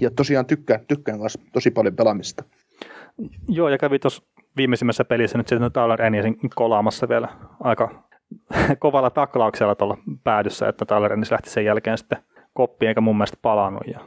ja 0.00 0.10
tosiaan 0.10 0.46
tykkään, 0.46 0.80
tykkään 0.88 1.20
kanssa 1.20 1.40
tosi 1.52 1.70
paljon 1.70 1.96
pelaamista. 1.96 2.44
Joo, 3.48 3.68
ja 3.68 3.78
kävi 3.78 3.98
tuossa 3.98 4.22
viimeisimmässä 4.56 5.04
pelissä 5.04 5.38
nyt 5.38 5.48
sitten 5.48 5.72
Tyler 5.72 6.02
Ennisin 6.02 6.36
kolaamassa 6.54 7.08
vielä 7.08 7.28
aika 7.60 8.04
kovalla 8.78 9.10
taklauksella 9.10 9.74
tuolla 9.74 9.96
päädyssä, 10.24 10.68
että 10.68 10.84
Tyler 10.84 11.12
Ennis 11.12 11.30
lähti 11.30 11.50
sen 11.50 11.64
jälkeen 11.64 11.98
sitten 11.98 12.18
koppiin 12.54 12.88
eikä 12.88 13.00
mun 13.00 13.16
mielestä 13.16 13.36
palannut. 13.42 13.86
Ja, 13.86 14.00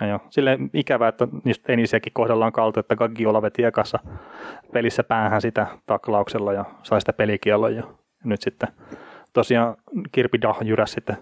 ja 0.00 0.06
jo. 0.06 0.20
Sille 0.30 0.58
ikävä, 0.74 1.08
että 1.08 1.28
niistä 1.44 1.72
Enisiäkin 1.72 2.12
kohdellaan 2.12 2.52
kaltoon, 2.52 2.80
että 2.80 2.96
Gaggiola 2.96 3.42
veti 3.42 3.64
ekassa 3.64 3.98
pelissä 4.72 5.04
päähän 5.04 5.40
sitä 5.40 5.66
taklauksella 5.86 6.52
ja 6.52 6.64
sai 6.82 7.00
sitä 7.00 7.12
pelikiellon 7.12 7.76
ja 7.76 7.82
nyt 8.24 8.42
sitten 8.42 8.68
tosiaan 9.32 9.76
Kirpi 10.12 10.40
Dah 10.42 10.58
jyräsi 10.62 10.92
sitten 10.92 11.16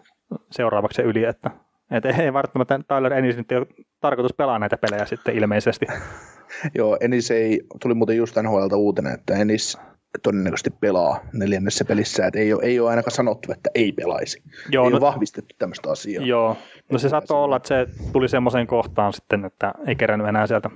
seuraavaksi 0.50 1.02
yli, 1.02 1.24
että, 1.24 1.50
että 1.90 2.09
ei 2.09 2.32
välttämättä 2.32 2.80
Tyler 2.88 3.12
Ennis 3.12 3.37
nyt 3.37 3.52
ei 3.52 3.59
ole 3.59 3.66
tarkoitus 4.00 4.32
pelaa 4.37 4.59
näitä 4.59 4.76
pelejä 4.76 5.06
sitten 5.06 5.37
ilmeisesti. 5.37 5.87
Joo, 6.78 6.96
Enis 7.00 7.30
ei, 7.30 7.61
tuli 7.82 7.94
muuten 7.94 8.16
just 8.16 8.37
NHLta 8.37 8.76
uutinen, 8.76 9.14
että 9.14 9.35
Enis 9.35 9.78
todennäköisesti 10.23 10.71
pelaa 10.71 11.21
neljännessä 11.33 11.85
pelissä, 11.85 12.27
että 12.27 12.38
ei 12.38 12.53
ole, 12.53 12.62
ei 12.62 12.81
ole 12.81 12.90
ainakaan 12.90 13.12
sanottu, 13.12 13.53
että 13.53 13.71
ei 13.75 13.92
pelaisi. 13.92 14.42
Joo, 14.71 14.85
ei 14.85 14.90
no, 14.90 14.97
ole 14.97 15.01
vahvistettu 15.01 15.55
tämmöistä 15.59 15.90
asiaa. 15.90 16.25
Joo, 16.25 16.57
no 16.92 16.99
se 16.99 17.09
saattoi 17.09 17.45
olla, 17.45 17.57
että 17.57 17.69
se 17.69 17.87
tuli 18.12 18.29
semmoiseen 18.29 18.66
kohtaan 18.66 19.12
sitten, 19.12 19.45
että 19.45 19.75
ei 19.87 19.97
kerännyt 19.97 20.29
enää 20.29 20.47
sieltä 20.47 20.71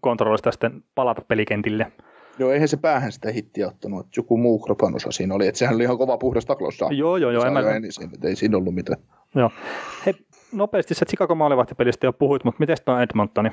kontrollista 0.00 0.52
sitten 0.52 0.84
palata 0.94 1.22
pelikentille. 1.28 1.92
Joo, 2.38 2.50
eihän 2.50 2.68
se 2.68 2.76
päähän 2.76 3.12
sitä 3.12 3.30
hittiä 3.30 3.68
ottanut, 3.68 4.06
että 4.06 4.20
joku 4.20 4.36
muu 4.36 4.58
kropan 4.58 4.94
osa 4.94 5.10
siinä 5.10 5.34
oli, 5.34 5.46
että 5.46 5.58
sehän 5.58 5.74
oli 5.74 5.82
ihan 5.82 5.98
kova 5.98 6.18
puhdas 6.18 6.46
taklossa. 6.46 6.88
Joo, 6.90 7.16
joo, 7.16 7.30
joo. 7.30 7.44
En 7.44 7.52
mä... 7.52 7.60
Ensin, 7.60 8.10
ei 8.24 8.36
siinä 8.36 8.56
ollut 8.56 8.74
mitään. 8.74 8.98
Joo. 9.34 9.50
Hei, 10.06 10.14
nopeasti 10.52 10.94
se 10.94 11.04
Chicago 11.04 11.34
maalivahtipelistä 11.34 12.06
jo 12.06 12.12
puhuit, 12.12 12.44
mutta 12.44 12.60
miten 12.60 12.76
tuo 12.84 13.00
Edmontoni? 13.00 13.50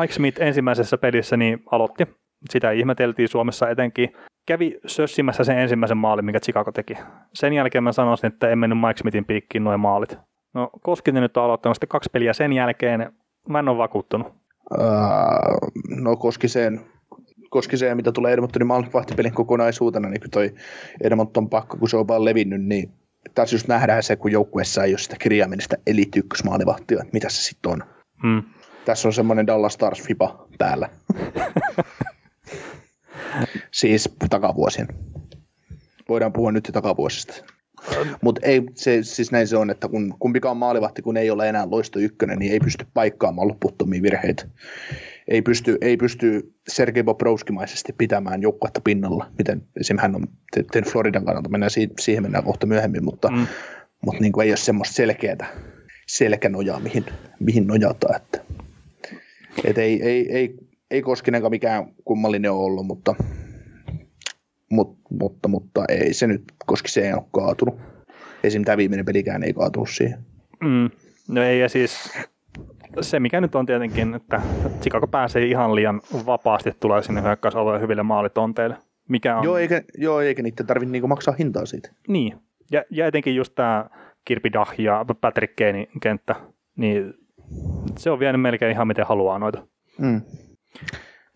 Mike 0.00 0.12
Smith 0.12 0.42
ensimmäisessä 0.42 0.98
pelissä 0.98 1.36
niin 1.36 1.62
aloitti. 1.70 2.06
Sitä 2.50 2.70
ihmeteltiin 2.70 3.28
Suomessa 3.28 3.70
etenkin. 3.70 4.12
Kävi 4.46 4.80
sössimässä 4.86 5.44
sen 5.44 5.58
ensimmäisen 5.58 5.96
maalin, 5.96 6.24
mikä 6.24 6.40
Chicago 6.40 6.72
teki. 6.72 6.94
Sen 7.34 7.52
jälkeen 7.52 7.84
mä 7.84 7.92
sanoisin, 7.92 8.32
että 8.32 8.48
en 8.48 8.58
mennyt 8.58 8.78
Mike 8.78 9.00
Smithin 9.00 9.24
piikkiin 9.24 9.64
noin 9.64 9.80
maalit. 9.80 10.18
No 10.54 10.70
Koskinen 10.82 11.22
nyt 11.22 11.36
on 11.36 11.44
aloittanut 11.44 11.76
sitten 11.76 11.88
kaksi 11.88 12.10
peliä 12.12 12.32
sen 12.32 12.52
jälkeen. 12.52 13.12
Mä 13.48 13.58
en 13.58 13.68
ole 13.68 13.78
vakuuttunut. 13.78 14.26
Uh, 14.78 16.00
no 16.00 16.16
Koskiseen, 16.16 16.80
Koskiseen, 17.50 17.96
mitä 17.96 18.12
tulee 18.12 18.32
Edmontonin 18.32 18.66
maalivahtipelin 18.66 19.34
kokonaisuutena, 19.34 20.08
niin 20.08 20.30
toi 20.30 20.54
Edmonton 21.00 21.50
pakko, 21.50 21.76
kun 21.76 21.88
se 21.88 21.96
on 21.96 22.08
vaan 22.08 22.24
levinnyt, 22.24 22.64
niin 22.64 22.92
tässä 23.34 23.54
just 23.54 23.68
nähdään 23.68 24.02
se, 24.02 24.16
kun 24.16 24.32
joukkueessa 24.32 24.84
ei 24.84 24.92
ole 24.92 24.98
sitä 24.98 25.16
kirjaimellista 25.18 25.76
elitykkösmaalivahtia, 25.86 27.00
että 27.00 27.12
mitä 27.12 27.28
se 27.28 27.42
sitten 27.42 27.72
on. 27.72 27.82
Hmm. 28.22 28.42
Tässä 28.84 29.08
on 29.08 29.12
semmoinen 29.12 29.46
Dallas 29.46 29.72
Stars 29.72 30.02
FIPA 30.02 30.46
päällä. 30.58 30.88
siis 33.70 34.08
takavuosien. 34.30 34.88
Voidaan 36.08 36.32
puhua 36.32 36.52
nyt 36.52 36.70
takavuosista. 36.72 37.44
Mutta 38.22 38.40
ei, 38.44 38.62
se, 38.74 38.98
siis 39.02 39.32
näin 39.32 39.48
se 39.48 39.56
on, 39.56 39.70
että 39.70 39.88
kun 39.88 40.14
kumpikaan 40.18 40.56
maalivahti, 40.56 41.02
kun 41.02 41.16
ei 41.16 41.30
ole 41.30 41.48
enää 41.48 41.70
loisto 41.70 41.98
ykkönen, 41.98 42.38
niin 42.38 42.52
ei 42.52 42.60
pysty 42.60 42.86
paikkaamaan 42.94 43.48
loputtomia 43.48 44.02
virheitä. 44.02 44.44
Ei 45.28 45.42
pysty, 45.42 45.78
ei 45.80 45.96
pysty 45.96 46.54
Sergei 46.68 47.02
Bobrovskimaisesti 47.02 47.92
pitämään 47.98 48.42
joukkuetta 48.42 48.80
pinnalla, 48.80 49.30
miten 49.38 49.62
esimerkiksi 49.80 50.02
hän 50.02 50.14
on 50.14 50.26
ten 50.72 50.84
Floridan 50.84 51.24
kannalta, 51.24 51.48
mennään 51.48 51.70
siihen, 51.70 51.90
siihen 52.00 52.22
mennään 52.22 52.44
kohta 52.44 52.66
myöhemmin, 52.66 53.04
mutta, 53.04 53.28
mm. 53.30 53.46
mutta 54.04 54.20
niin 54.20 54.32
kuin 54.32 54.44
ei 54.44 54.50
ole 54.50 54.56
semmoista 54.56 54.94
selkeää 54.94 55.46
selkänojaa, 56.08 56.80
mihin, 56.80 57.04
mihin 57.40 57.66
nojataan. 57.66 58.16
Että, 58.16 58.40
et 59.64 59.78
ei, 59.78 60.02
ei, 60.02 60.32
ei, 60.32 60.56
ei 60.92 61.02
Koskinenkaan 61.02 61.50
mikään 61.50 61.86
kummallinen 62.04 62.52
ole 62.52 62.64
ollut, 62.64 62.86
mutta, 62.86 63.14
mutta, 64.70 64.98
mutta, 65.10 65.48
mutta 65.48 65.84
ei 65.88 66.14
se 66.14 66.26
nyt, 66.26 66.42
koska 66.66 66.88
se 66.88 67.00
ei 67.00 67.12
ole 67.12 67.24
kaatunut. 67.32 67.80
Esim. 68.44 68.64
tämä 68.64 68.76
viimeinen 68.76 69.06
pelikään 69.06 69.42
ei 69.42 69.52
kaatunut 69.52 69.90
siihen. 69.90 70.18
Mm. 70.60 70.90
No 71.28 71.42
ei, 71.42 71.60
ja 71.60 71.68
siis 71.68 72.10
se 73.00 73.20
mikä 73.20 73.40
nyt 73.40 73.54
on 73.54 73.66
tietenkin, 73.66 74.14
että 74.14 74.42
Chicago 74.80 75.06
pääsee 75.06 75.46
ihan 75.46 75.74
liian 75.74 76.00
vapaasti 76.26 76.72
tulee 76.80 77.02
sinne 77.02 77.22
hyökkäysalueen 77.22 77.80
hyville 77.80 78.02
maalitonteille. 78.02 78.76
Mikä 79.08 79.36
on... 79.36 79.44
Joo, 79.44 79.56
eikä, 79.56 79.82
joo, 79.98 80.20
eikä 80.20 80.42
niitä 80.42 80.64
tarvitse 80.64 80.92
niinku 80.92 81.08
maksaa 81.08 81.34
hintaa 81.38 81.66
siitä. 81.66 81.90
Niin, 82.08 82.36
ja, 82.70 82.84
ja 82.90 83.06
etenkin 83.06 83.36
just 83.36 83.54
tämä 83.54 83.90
Kirby 84.24 84.52
Dah 84.52 84.74
ja 84.78 85.04
Patrick 85.20 85.56
Kane 85.56 85.86
kenttä, 86.02 86.34
niin 86.76 87.14
se 87.98 88.10
on 88.10 88.20
vienyt 88.20 88.40
melkein 88.40 88.72
ihan 88.72 88.86
miten 88.86 89.06
haluaa 89.06 89.38
noita. 89.38 89.66
Mm. 89.98 90.20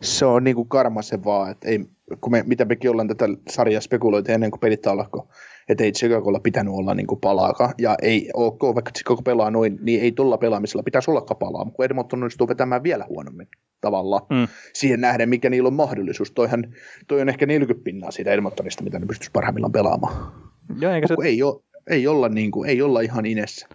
Se 0.03 0.25
on 0.25 0.45
niin 0.45 0.57
kuin 0.57 0.69
karma 0.69 1.03
se 1.03 1.25
vaan, 1.25 1.51
että 1.51 1.69
ei, 1.69 1.81
kun 2.21 2.33
me, 2.33 2.45
mitä 2.47 2.65
mekin 2.65 2.91
ollaan 2.91 3.09
tätä 3.09 3.25
sarjaa 3.49 3.81
spekuloitu 3.81 4.33
ennen 4.33 4.51
kuin 4.51 4.61
pelit 4.61 4.87
alkoi, 4.87 5.27
että 5.69 5.85
ei 5.85 5.93
Chicagolla 5.93 6.41
pitänyt 6.41 6.75
olla 6.75 6.95
niin 6.95 7.07
kuin 7.07 7.21
palaakaan, 7.21 7.75
ja 7.79 7.97
ei 8.03 8.31
ok, 8.35 8.63
vaikka 8.63 8.91
Chicago 8.91 9.23
pelaa 9.23 9.51
noin, 9.51 9.79
niin 9.81 10.03
ei 10.03 10.13
tuolla 10.13 10.39
pelaamisella 10.39 10.83
pitäisi 10.83 11.11
olla 11.11 11.21
palaa, 11.21 11.65
mutta 11.65 11.77
kun 11.77 11.85
Edmonton 11.85 12.23
onnistuu 12.23 12.49
vetämään 12.49 12.83
vielä 12.83 13.07
huonommin 13.09 13.49
tavalla 13.81 14.27
mm. 14.31 14.49
siihen 14.73 15.01
nähden, 15.01 15.29
mikä 15.29 15.51
niillä 15.51 15.67
on 15.67 15.75
mahdollisuus. 15.75 16.31
Toihan, 16.31 16.75
toi 17.07 17.21
on 17.21 17.29
ehkä 17.29 17.47
40 17.47 17.85
pinnaa 17.85 18.11
siitä 18.11 18.33
Edmontonista, 18.33 18.85
mitä 18.85 18.99
ne 18.99 19.07
pystyisi 19.07 19.31
parhaimmillaan 19.33 19.73
pelaamaan. 19.73 20.33
Joo, 20.81 20.93
eikä 20.93 21.07
se... 21.07 21.15
ei, 21.25 21.43
ole, 21.43 21.63
ei, 21.91 22.07
olla 22.07 22.29
niin 22.29 22.51
kuin, 22.51 22.71
ei 22.71 22.83
olla 22.83 23.01
ihan 23.01 23.27
inessä. 23.27 23.69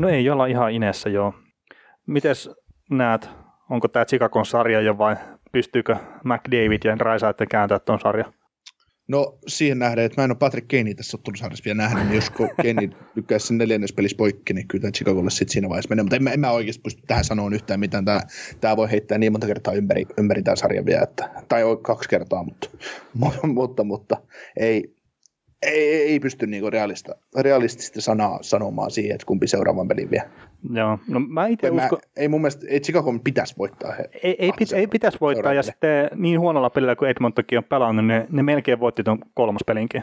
No 0.00 0.08
ei 0.08 0.30
olla 0.30 0.46
ihan 0.46 0.72
inessä, 0.72 1.10
joo. 1.10 1.34
Mites 2.06 2.50
näet, 2.90 3.28
onko 3.72 3.88
tämä 3.88 4.04
Chicagon 4.04 4.46
sarja 4.46 4.80
jo 4.80 4.98
vai 4.98 5.16
pystyykö 5.52 5.96
McDavid 6.24 6.80
ja 6.84 6.96
Raisaitse 7.00 7.46
kääntää 7.46 7.78
tuon 7.78 8.00
sarjan? 8.00 8.32
No 9.08 9.38
siihen 9.46 9.78
nähden, 9.78 10.04
että 10.04 10.20
mä 10.20 10.24
en 10.24 10.30
ole 10.30 10.38
Patrick 10.38 10.68
Kaney 10.68 10.94
tässä 10.94 11.16
ottelusarjassa 11.16 11.64
vielä 11.64 11.76
nähnyt, 11.76 12.04
niin 12.04 12.14
jos 12.14 12.30
Kaney 12.30 12.90
lykkäisi 13.16 13.46
sen 13.46 13.58
neljännes 13.58 13.92
pelissä 13.92 14.16
poikki, 14.16 14.52
niin 14.52 14.68
kyllä 14.68 14.90
Chicagolle 14.90 15.30
sitten 15.30 15.52
siinä 15.52 15.68
vaiheessa 15.68 15.88
menee. 15.88 16.02
Mutta 16.02 16.16
en, 16.16 16.28
en 16.28 16.40
mä 16.40 16.50
oikeasti 16.50 16.82
pysty 16.82 17.02
tähän 17.06 17.24
sanomaan 17.24 17.54
yhtään 17.54 17.80
mitään. 17.80 18.04
Tämä, 18.04 18.20
tämä 18.60 18.76
voi 18.76 18.90
heittää 18.90 19.18
niin 19.18 19.32
monta 19.32 19.46
kertaa 19.46 19.74
ympäri, 19.74 20.06
ympäri 20.18 20.42
tämän 20.42 20.56
sarjan 20.56 20.86
vielä, 20.86 21.02
että, 21.02 21.30
tai 21.48 21.62
kaksi 21.82 22.08
kertaa, 22.08 22.44
mutta, 22.44 22.68
mutta, 23.54 23.84
mutta 23.84 24.16
ei, 24.56 24.94
ei, 25.62 26.02
ei 26.02 26.20
pysty 26.20 26.46
niinku 26.46 26.70
realista, 26.70 27.14
realistista 27.38 28.00
sanaa 28.00 28.38
sanomaan 28.42 28.90
siihen, 28.90 29.14
että 29.14 29.26
kumpi 29.26 29.46
seuraavan 29.46 29.88
pelin 29.88 30.10
vie. 30.10 30.22
Joo, 30.70 30.98
no 31.08 31.20
mä 31.20 31.46
itse 31.46 31.70
uskon... 31.70 31.98
ei 32.16 32.28
mun 32.28 32.40
mielestä, 32.40 32.66
ei 32.68 32.80
Chicago 32.80 33.14
pitäisi 33.24 33.54
voittaa. 33.58 33.92
He, 33.92 34.08
ei, 34.22 34.36
ei, 34.38 34.52
pit, 34.58 34.72
ei 34.72 34.86
pitäisi 34.86 35.18
voittaa, 35.20 35.52
ja 35.52 35.62
sitten 35.62 36.10
niin 36.14 36.40
huonolla 36.40 36.70
pelillä 36.70 36.96
kuin 36.96 37.10
Edmontonkin 37.10 37.58
on 37.58 37.64
pelannut, 37.64 38.06
ne, 38.06 38.26
ne 38.30 38.42
melkein 38.42 38.80
voitti 38.80 39.02
tuon 39.02 39.18
kolmas 39.34 39.62
pelinkin. 39.66 40.02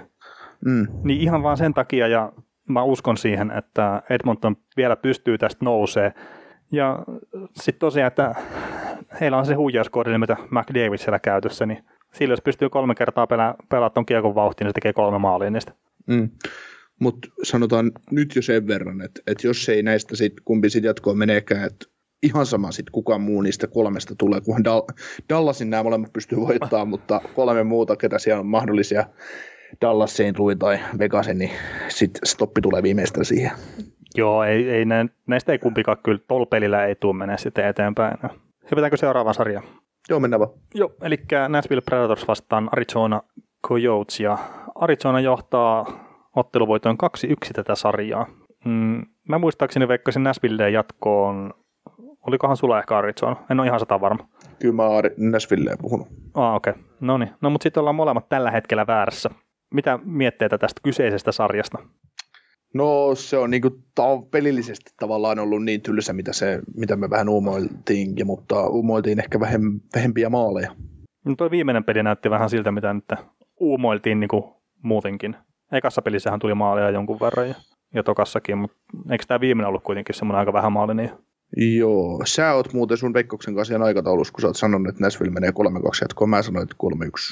Mm. 0.66 0.88
Niin 1.04 1.22
ihan 1.22 1.44
vaan 1.44 1.58
sen 1.58 1.74
takia, 1.74 2.08
ja 2.08 2.32
mä 2.68 2.84
uskon 2.84 3.18
siihen, 3.18 3.52
että 3.52 4.02
Edmonton 4.10 4.56
vielä 4.78 4.96
pystyy 4.96 5.38
tästä 5.38 5.66
nousee. 5.66 6.14
Ja 6.72 7.00
sitten 7.54 7.80
tosiaan, 7.80 8.08
että 8.08 8.36
heillä 9.22 9.38
on 9.38 9.46
se 9.46 9.54
huijauskoodi, 9.54 10.18
mitä 10.18 10.38
McDavid 10.50 10.98
siellä 10.98 11.20
käytössä, 11.20 11.66
niin 11.66 11.84
sillä 12.12 12.32
jos 12.34 12.42
pystyy 12.42 12.70
kolme 12.70 12.96
kertaa 12.96 13.28
pelaa, 13.28 13.56
pelaa 13.70 13.90
tuon 13.90 14.06
kiekon 14.06 14.36
vauhtiin, 14.36 14.66
niin 14.66 14.70
se 14.70 14.74
tekee 14.74 14.94
kolme 14.94 15.18
maalia 15.20 15.50
niistä. 15.50 15.72
Mm. 16.08 16.30
Mutta 17.00 17.28
sanotaan 17.44 17.92
nyt 18.12 18.36
jo 18.36 18.42
sen 18.42 18.68
verran, 18.68 19.02
että, 19.02 19.22
että 19.28 19.48
jos 19.48 19.70
ei 19.70 19.84
näistä 19.84 20.16
sit, 20.16 20.34
kumpi 20.46 20.70
sitten 20.70 20.90
jatkoon 20.90 21.18
meneekään, 21.18 21.66
että 21.66 21.86
ihan 22.24 22.46
sama 22.46 22.72
sitten 22.72 22.92
kuka 22.92 23.18
muu 23.18 23.42
niistä 23.42 23.68
kolmesta 23.68 24.16
tulee, 24.18 24.42
kunhan 24.42 24.66
Dal- 24.66 24.96
Dallasin 25.30 25.70
nämä 25.70 25.84
molemmat 25.84 26.14
pystyy 26.14 26.38
voittamaan, 26.40 26.88
mutta 26.94 27.22
kolme 27.36 27.64
muuta, 27.64 27.96
ketä 27.96 28.20
siellä 28.20 28.40
on 28.40 28.48
mahdollisia, 28.48 29.06
Dallas, 29.82 30.18
St. 30.18 30.40
Louis 30.40 30.58
tai 30.60 30.80
Vegasin, 31.00 31.38
niin 31.38 31.52
sitten 31.88 32.22
stoppi 32.26 32.62
tulee 32.62 32.84
viimeistään 32.84 33.26
siihen. 33.26 33.52
Joo, 34.16 34.44
ei, 34.44 34.70
ei 34.70 34.86
nä, 34.86 35.06
näistä 35.28 35.52
ei 35.52 35.60
kumpikaan 35.60 35.98
kyllä, 36.04 36.20
tuolla 36.28 36.46
pelillä 36.46 36.86
ei 36.86 36.96
tule 36.96 37.16
mennä 37.16 37.38
sitten 37.38 37.68
eteenpäin. 37.68 38.18
Hypätäänkö 38.72 38.98
seuraavaan 38.98 39.36
sarjaan? 39.36 39.66
Joo, 40.10 40.20
mennään 40.20 40.40
vaan. 40.40 40.52
Joo, 40.76 40.96
eli 41.02 41.18
Nashville 41.48 41.82
Predators 41.82 42.28
vastaan 42.28 42.70
Arizona 42.72 43.22
Coyotes, 43.68 44.20
ja 44.20 44.38
Arizona 44.76 45.20
johtaa 45.20 46.09
otteluvoitoon 46.40 46.98
2-1 47.28 47.52
tätä 47.54 47.76
sarjaa. 47.76 48.28
Mm, 48.66 49.02
mä 49.30 49.38
muistaakseni 49.38 49.88
veikkasin 49.88 50.24
Nashvilleen 50.24 50.74
jatkoon, 50.74 51.54
olikohan 52.28 52.58
sulla 52.58 52.80
ehkä 52.80 52.98
Arizona? 52.98 53.36
En 53.52 53.60
ole 53.60 53.68
ihan 53.68 53.80
sata 53.80 54.02
varma. 54.02 54.30
Kyllä 54.60 54.76
mä 54.76 54.84
oon 54.84 55.04
Nashvilleen 55.18 55.78
puhunut. 55.82 56.08
Ah, 56.34 56.56
okei. 56.56 56.72
Okay. 56.72 56.84
No 57.00 57.18
niin. 57.18 57.30
No, 57.42 57.50
mutta 57.50 57.64
sitten 57.64 57.82
ollaan 57.82 57.96
molemmat 57.96 58.30
tällä 58.30 58.52
hetkellä 58.52 58.88
väärässä. 58.88 59.30
Mitä 59.74 60.00
mietteitä 60.04 60.58
tästä 60.58 60.82
kyseisestä 60.84 61.32
sarjasta? 61.32 61.78
No 62.74 63.16
se 63.16 63.38
on 63.38 63.50
niin 63.50 63.62
kuin, 63.62 63.74
ta- 63.96 64.22
pelillisesti 64.32 64.92
tavallaan 65.00 65.40
ollut 65.40 65.64
niin 65.64 65.82
tylsä, 65.82 66.14
mitä, 66.14 66.34
se, 66.34 66.60
mitä 66.76 66.96
me 66.96 67.10
vähän 67.10 67.30
uumoiltiinkin, 67.30 68.28
mutta 68.28 68.68
uumoiltiin 68.68 69.20
ehkä 69.20 69.40
vähem, 69.40 69.80
vähempiä 69.96 70.30
maaleja. 70.30 70.72
No 71.26 71.36
tuo 71.36 71.52
viimeinen 71.52 71.84
peli 71.84 72.04
näytti 72.04 72.30
vähän 72.30 72.50
siltä, 72.50 72.72
mitä 72.72 72.94
nyt 72.94 73.06
uumoiltiin 73.60 74.20
niin 74.20 74.28
kuin 74.28 74.44
muutenkin. 74.84 75.36
Ekassa 75.72 76.02
pelissähän 76.02 76.40
tuli 76.40 76.54
maaleja 76.54 76.90
jonkun 76.90 77.20
verran 77.20 77.48
ja, 77.50 77.56
ja 77.94 78.04
tokassakin, 78.04 78.58
mutta 78.58 78.78
eikö 79.12 79.26
tämä 79.28 79.40
viimeinen 79.40 79.68
ollut 79.68 79.84
kuitenkin 79.84 80.16
semmoinen 80.16 80.40
aika 80.40 80.54
vähän 80.54 80.72
maalinen? 80.72 81.12
Joo, 81.58 82.22
sä 82.26 82.54
oot 82.54 82.74
muuten 82.74 82.98
sun 82.98 83.14
Veikkauksen 83.14 83.56
kanssa 83.56 83.74
ihan 83.74 83.88
aikataulussa, 83.88 84.34
kun 84.34 84.42
sä 84.42 84.48
oot 84.48 84.58
sanonut, 84.58 84.90
että 84.90 85.04
Nashville 85.04 85.32
menee 85.32 85.50
3-2 85.50 85.54
jatkoon, 86.02 86.30
mä 86.30 86.42
sanoin, 86.42 86.64
että 86.64 86.76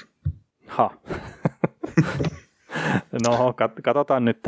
3-1. 0.04 0.32
Ha. 0.68 0.92
no, 3.26 3.52
kat- 3.52 3.82
katsotaan 3.84 4.26
nyt. 4.26 4.48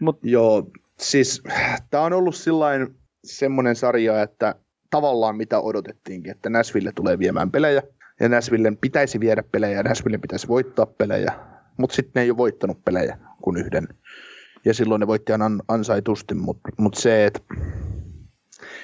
Mut... 0.00 0.18
Joo, 0.22 0.70
siis 0.98 1.42
tämä 1.90 2.02
on 2.02 2.12
ollut 2.12 2.34
sillain 2.34 2.96
semmoinen 3.24 3.76
sarja, 3.76 4.22
että 4.22 4.54
tavallaan 4.90 5.36
mitä 5.36 5.60
odotettiinkin, 5.60 6.32
että 6.32 6.50
Nashville 6.50 6.92
tulee 6.94 7.18
viemään 7.18 7.50
pelejä, 7.50 7.82
ja 8.20 8.28
Nashvillen 8.28 8.76
pitäisi 8.76 9.20
viedä 9.20 9.42
pelejä, 9.52 9.76
ja 9.76 9.82
Nashville 9.82 10.18
pitäisi 10.18 10.48
voittaa 10.48 10.86
pelejä, 10.86 11.32
mutta 11.78 11.96
sitten 11.96 12.12
ne 12.14 12.22
ei 12.22 12.30
ole 12.30 12.36
voittanut 12.36 12.84
pelejä 12.84 13.18
kuin 13.42 13.56
yhden. 13.56 13.88
Ja 14.64 14.74
silloin 14.74 15.00
ne 15.00 15.06
voitti 15.06 15.32
an, 15.32 15.62
ansaitusti, 15.68 16.34
mutta 16.34 16.68
mut 16.78 16.94
se, 16.94 17.26
että 17.26 17.40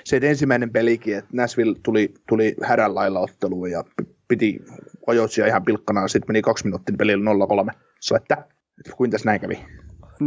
se, 0.05 0.17
että 0.17 0.29
ensimmäinen 0.29 0.71
pelikin, 0.71 1.19
että 1.19 1.31
Nashville 1.33 1.77
tuli, 1.83 2.15
tuli 2.29 2.55
hädän 2.63 2.95
lailla 2.95 3.21
otteluun 3.21 3.71
ja 3.71 3.85
piti 4.29 4.61
Ojotsia 5.07 5.47
ihan 5.47 5.65
pilkkana, 5.65 6.09
sitten 6.09 6.29
meni 6.29 6.43
kaksi 6.43 6.65
minuuttia 6.65 6.97
pelillä 6.99 7.71
0-3. 7.71 7.75
So, 8.01 8.17
että, 8.17 8.35
että 8.79 8.97
kuinka 8.97 9.17
näin 9.25 9.41
kävi? 9.41 9.59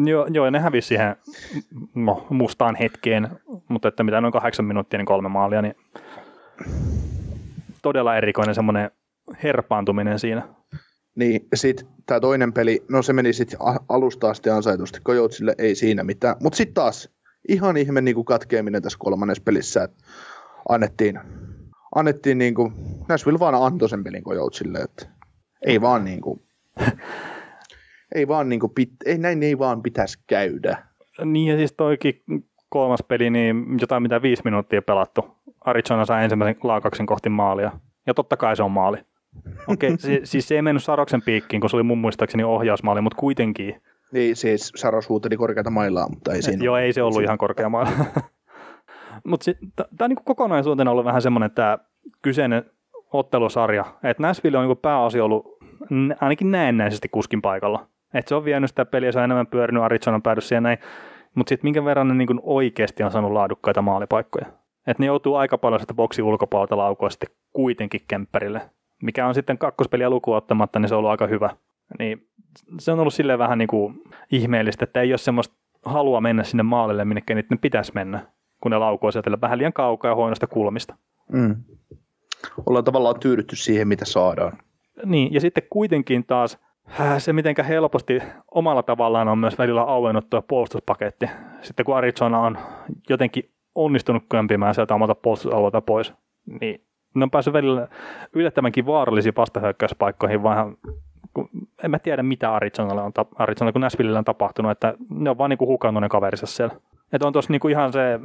Joo, 0.05 0.27
joo, 0.33 0.49
ne 0.49 0.59
hävisi 0.59 0.87
siihen 0.87 1.15
no, 1.95 2.27
mustaan 2.29 2.75
hetkeen, 2.75 3.29
mutta 3.69 3.87
että 3.87 4.03
mitä 4.03 4.21
noin 4.21 4.33
kahdeksan 4.33 4.65
minuuttia, 4.65 4.97
niin 4.97 5.05
kolme 5.05 5.29
maalia, 5.29 5.61
niin 5.61 5.75
todella 7.81 8.17
erikoinen 8.17 8.55
semmoinen 8.55 8.91
herpaantuminen 9.43 10.19
siinä. 10.19 10.47
Niin, 11.17 11.47
sitten 11.53 11.87
tämä 12.05 12.19
toinen 12.19 12.53
peli, 12.53 12.85
no 12.89 13.01
se 13.01 13.13
meni 13.13 13.33
sitten 13.33 13.59
alusta 13.89 14.29
asti 14.29 14.49
ansaitusti, 14.49 14.99
Kojotsille 15.03 15.55
ei 15.57 15.75
siinä 15.75 16.03
mitään. 16.03 16.35
Mutta 16.43 16.57
sitten 16.57 16.73
taas 16.73 17.09
ihan 17.49 17.77
ihme 17.77 18.01
niin 18.01 18.15
kuin 18.15 18.25
katkeaminen 18.25 18.81
tässä 18.81 18.97
kolmannessa 19.01 19.43
pelissä, 19.45 19.83
että 19.83 20.03
annettiin, 20.69 21.19
annettiin 21.95 22.37
niin 22.37 22.55
kuin, 22.55 22.73
Nashville 23.09 23.39
vaan 23.39 23.55
antoi 23.55 23.89
sen 23.89 24.03
pelin 24.03 24.23
Kojotsille, 24.23 24.79
että 24.79 25.05
ei 25.65 25.81
vaan 25.81 26.05
niin 26.05 26.21
kuin, 26.21 26.41
ei 28.15 28.27
vaan 28.27 28.49
niin 28.49 28.59
kuin 28.59 28.73
pit, 28.75 28.91
ei, 29.05 29.17
näin 29.17 29.43
ei 29.43 29.59
vaan 29.59 29.81
pitäisi 29.83 30.19
käydä. 30.27 30.77
Niin 31.25 31.51
ja 31.51 31.57
siis 31.57 31.73
toikin 31.73 32.23
kolmas 32.69 32.99
peli, 33.07 33.29
niin 33.29 33.65
jotain 33.81 34.03
mitä 34.03 34.21
viisi 34.21 34.41
minuuttia 34.45 34.81
pelattu. 34.81 35.37
Arizona 35.65 36.05
sai 36.05 36.23
ensimmäisen 36.23 36.57
laakauksen 36.63 37.05
kohti 37.05 37.29
maalia. 37.29 37.71
Ja 38.07 38.13
totta 38.13 38.37
kai 38.37 38.55
se 38.55 38.63
on 38.63 38.71
maali. 38.71 38.97
Okei, 39.67 39.93
okay, 39.93 39.97
siis, 39.97 40.31
siis 40.31 40.47
se 40.47 40.55
ei 40.55 40.61
mennyt 40.61 40.83
Saroksen 40.83 41.21
piikkiin, 41.21 41.61
kun 41.61 41.69
se 41.69 41.75
oli 41.75 41.83
mun 41.83 41.97
muistaakseni 41.97 42.43
ohjausmaali, 42.43 43.01
mutta 43.01 43.17
kuitenkin. 43.17 43.81
Niin, 44.11 44.35
siis 44.35 44.71
Saros 44.75 45.09
huuteli 45.09 45.37
korkeata 45.37 45.69
mailaa, 45.69 46.09
mutta 46.09 46.33
ei 46.33 46.41
siinä. 46.41 46.63
Joo, 46.63 46.77
ei 46.77 46.93
se 46.93 47.03
ollut 47.03 47.23
ihan 47.23 47.37
korkea 47.37 47.69
maila. 47.69 47.91
mutta 49.29 49.51
tämä 49.75 50.05
on 50.05 50.09
niin 50.09 50.23
kokonaisuutena 50.25 50.91
ollut 50.91 51.05
vähän 51.05 51.21
semmoinen 51.21 51.51
tämä 51.51 51.77
kyseinen 52.21 52.63
ottelusarja, 53.13 53.85
että 54.03 54.23
Nashville 54.23 54.57
on 54.57 54.67
niin 54.67 54.77
pääasia 54.77 55.25
ollut 55.25 55.57
ainakin 56.21 56.51
näennäisesti 56.51 57.09
kuskin 57.09 57.41
paikalla. 57.41 57.87
Että 58.13 58.29
se 58.29 58.35
on 58.35 58.45
vienyt 58.45 58.69
sitä 58.69 58.85
peliä, 58.85 59.11
se 59.11 59.19
on 59.19 59.23
enemmän 59.23 59.47
pyörinyt, 59.47 59.83
Arizona 59.83 60.15
on 60.15 60.21
päädyssä 60.21 60.55
ja 60.55 60.61
näin. 60.61 60.77
Mutta 61.35 61.49
sitten 61.49 61.65
minkä 61.65 61.85
verran 61.85 62.07
ne 62.07 62.13
niin 62.13 62.39
oikeasti 62.43 63.03
on 63.03 63.11
saanut 63.11 63.31
laadukkaita 63.31 63.81
maalipaikkoja. 63.81 64.45
Että 64.87 65.03
ne 65.03 65.07
joutuu 65.07 65.35
aika 65.35 65.57
paljon 65.57 65.79
sitä 65.79 65.93
boksin 65.93 66.25
ulkopuolelta 66.25 66.77
laukoa 66.77 67.09
sitten 67.09 67.29
kuitenkin 67.53 68.01
kemppärille 68.07 68.61
mikä 69.01 69.27
on 69.27 69.33
sitten 69.33 69.57
kakkospeliä 69.57 70.09
lukuun 70.09 70.37
ottamatta, 70.37 70.79
niin 70.79 70.89
se 70.89 70.95
on 70.95 70.99
ollut 70.99 71.11
aika 71.11 71.27
hyvä. 71.27 71.49
Niin 71.99 72.27
se 72.79 72.91
on 72.91 72.99
ollut 72.99 73.13
silleen 73.13 73.39
vähän 73.39 73.57
niin 73.57 73.67
kuin 73.67 74.01
ihmeellistä, 74.31 74.83
että 74.83 75.01
ei 75.01 75.11
ole 75.11 75.17
semmoista 75.17 75.55
halua 75.85 76.21
mennä 76.21 76.43
sinne 76.43 76.63
maalille, 76.63 77.05
minne 77.05 77.21
niiden 77.29 77.59
pitäisi 77.59 77.91
mennä, 77.95 78.27
kun 78.61 78.71
ne 78.71 78.77
laukoo 78.77 79.11
sieltä 79.11 79.41
vähän 79.41 79.57
liian 79.57 79.73
kaukaa 79.73 80.11
ja 80.11 80.15
huonosta 80.15 80.47
kulmista. 80.47 80.95
Mm. 81.31 81.55
Ollaan 82.65 82.85
tavallaan 82.85 83.19
tyydytty 83.19 83.55
siihen, 83.55 83.87
mitä 83.87 84.05
saadaan. 84.05 84.57
Niin, 85.05 85.33
ja 85.33 85.41
sitten 85.41 85.63
kuitenkin 85.69 86.25
taas 86.25 86.57
äh, 86.99 87.17
se, 87.17 87.33
miten 87.33 87.55
helposti 87.67 88.19
omalla 88.51 88.83
tavallaan 88.83 89.27
on 89.27 89.37
myös 89.37 89.57
välillä 89.57 89.81
auennut 89.81 90.29
tuo 90.29 90.41
puolustuspaketti. 90.41 91.25
Sitten 91.61 91.85
kun 91.85 91.97
Arizona 91.97 92.39
on 92.39 92.57
jotenkin 93.09 93.51
onnistunut 93.75 94.23
kömpimään 94.29 94.75
sieltä 94.75 94.95
omalta 94.95 95.15
puolustusalueelta 95.15 95.81
pois, 95.81 96.13
niin 96.61 96.86
ne 97.19 97.23
on 97.23 97.31
päässyt 97.31 97.53
välillä 97.53 97.87
yllättävänkin 98.33 98.85
vaarallisiin 98.85 99.35
vastahyökkäyspaikkoihin, 99.37 100.43
vaan 100.43 100.77
en 101.83 101.91
mä 101.91 101.99
tiedä 101.99 102.23
mitä 102.23 102.53
Arizonalle 102.53 103.01
on, 103.01 103.11
Arizona, 103.35 103.71
kun 103.71 103.81
Nashvillellä 103.81 104.19
on 104.19 104.25
tapahtunut, 104.25 104.71
että 104.71 104.93
ne 105.09 105.29
on 105.29 105.37
vaan 105.37 105.49
niin 105.49 105.57
kuin 105.57 105.67
hukannut 105.67 106.01
ne 106.01 106.09
kaverissa 106.09 106.45
siellä. 106.45 106.75
Että 107.13 107.27
on 107.27 107.33
tuossa 107.33 107.53
niin 107.53 107.59
kuin 107.59 107.71
ihan 107.71 107.93
se, 107.93 108.19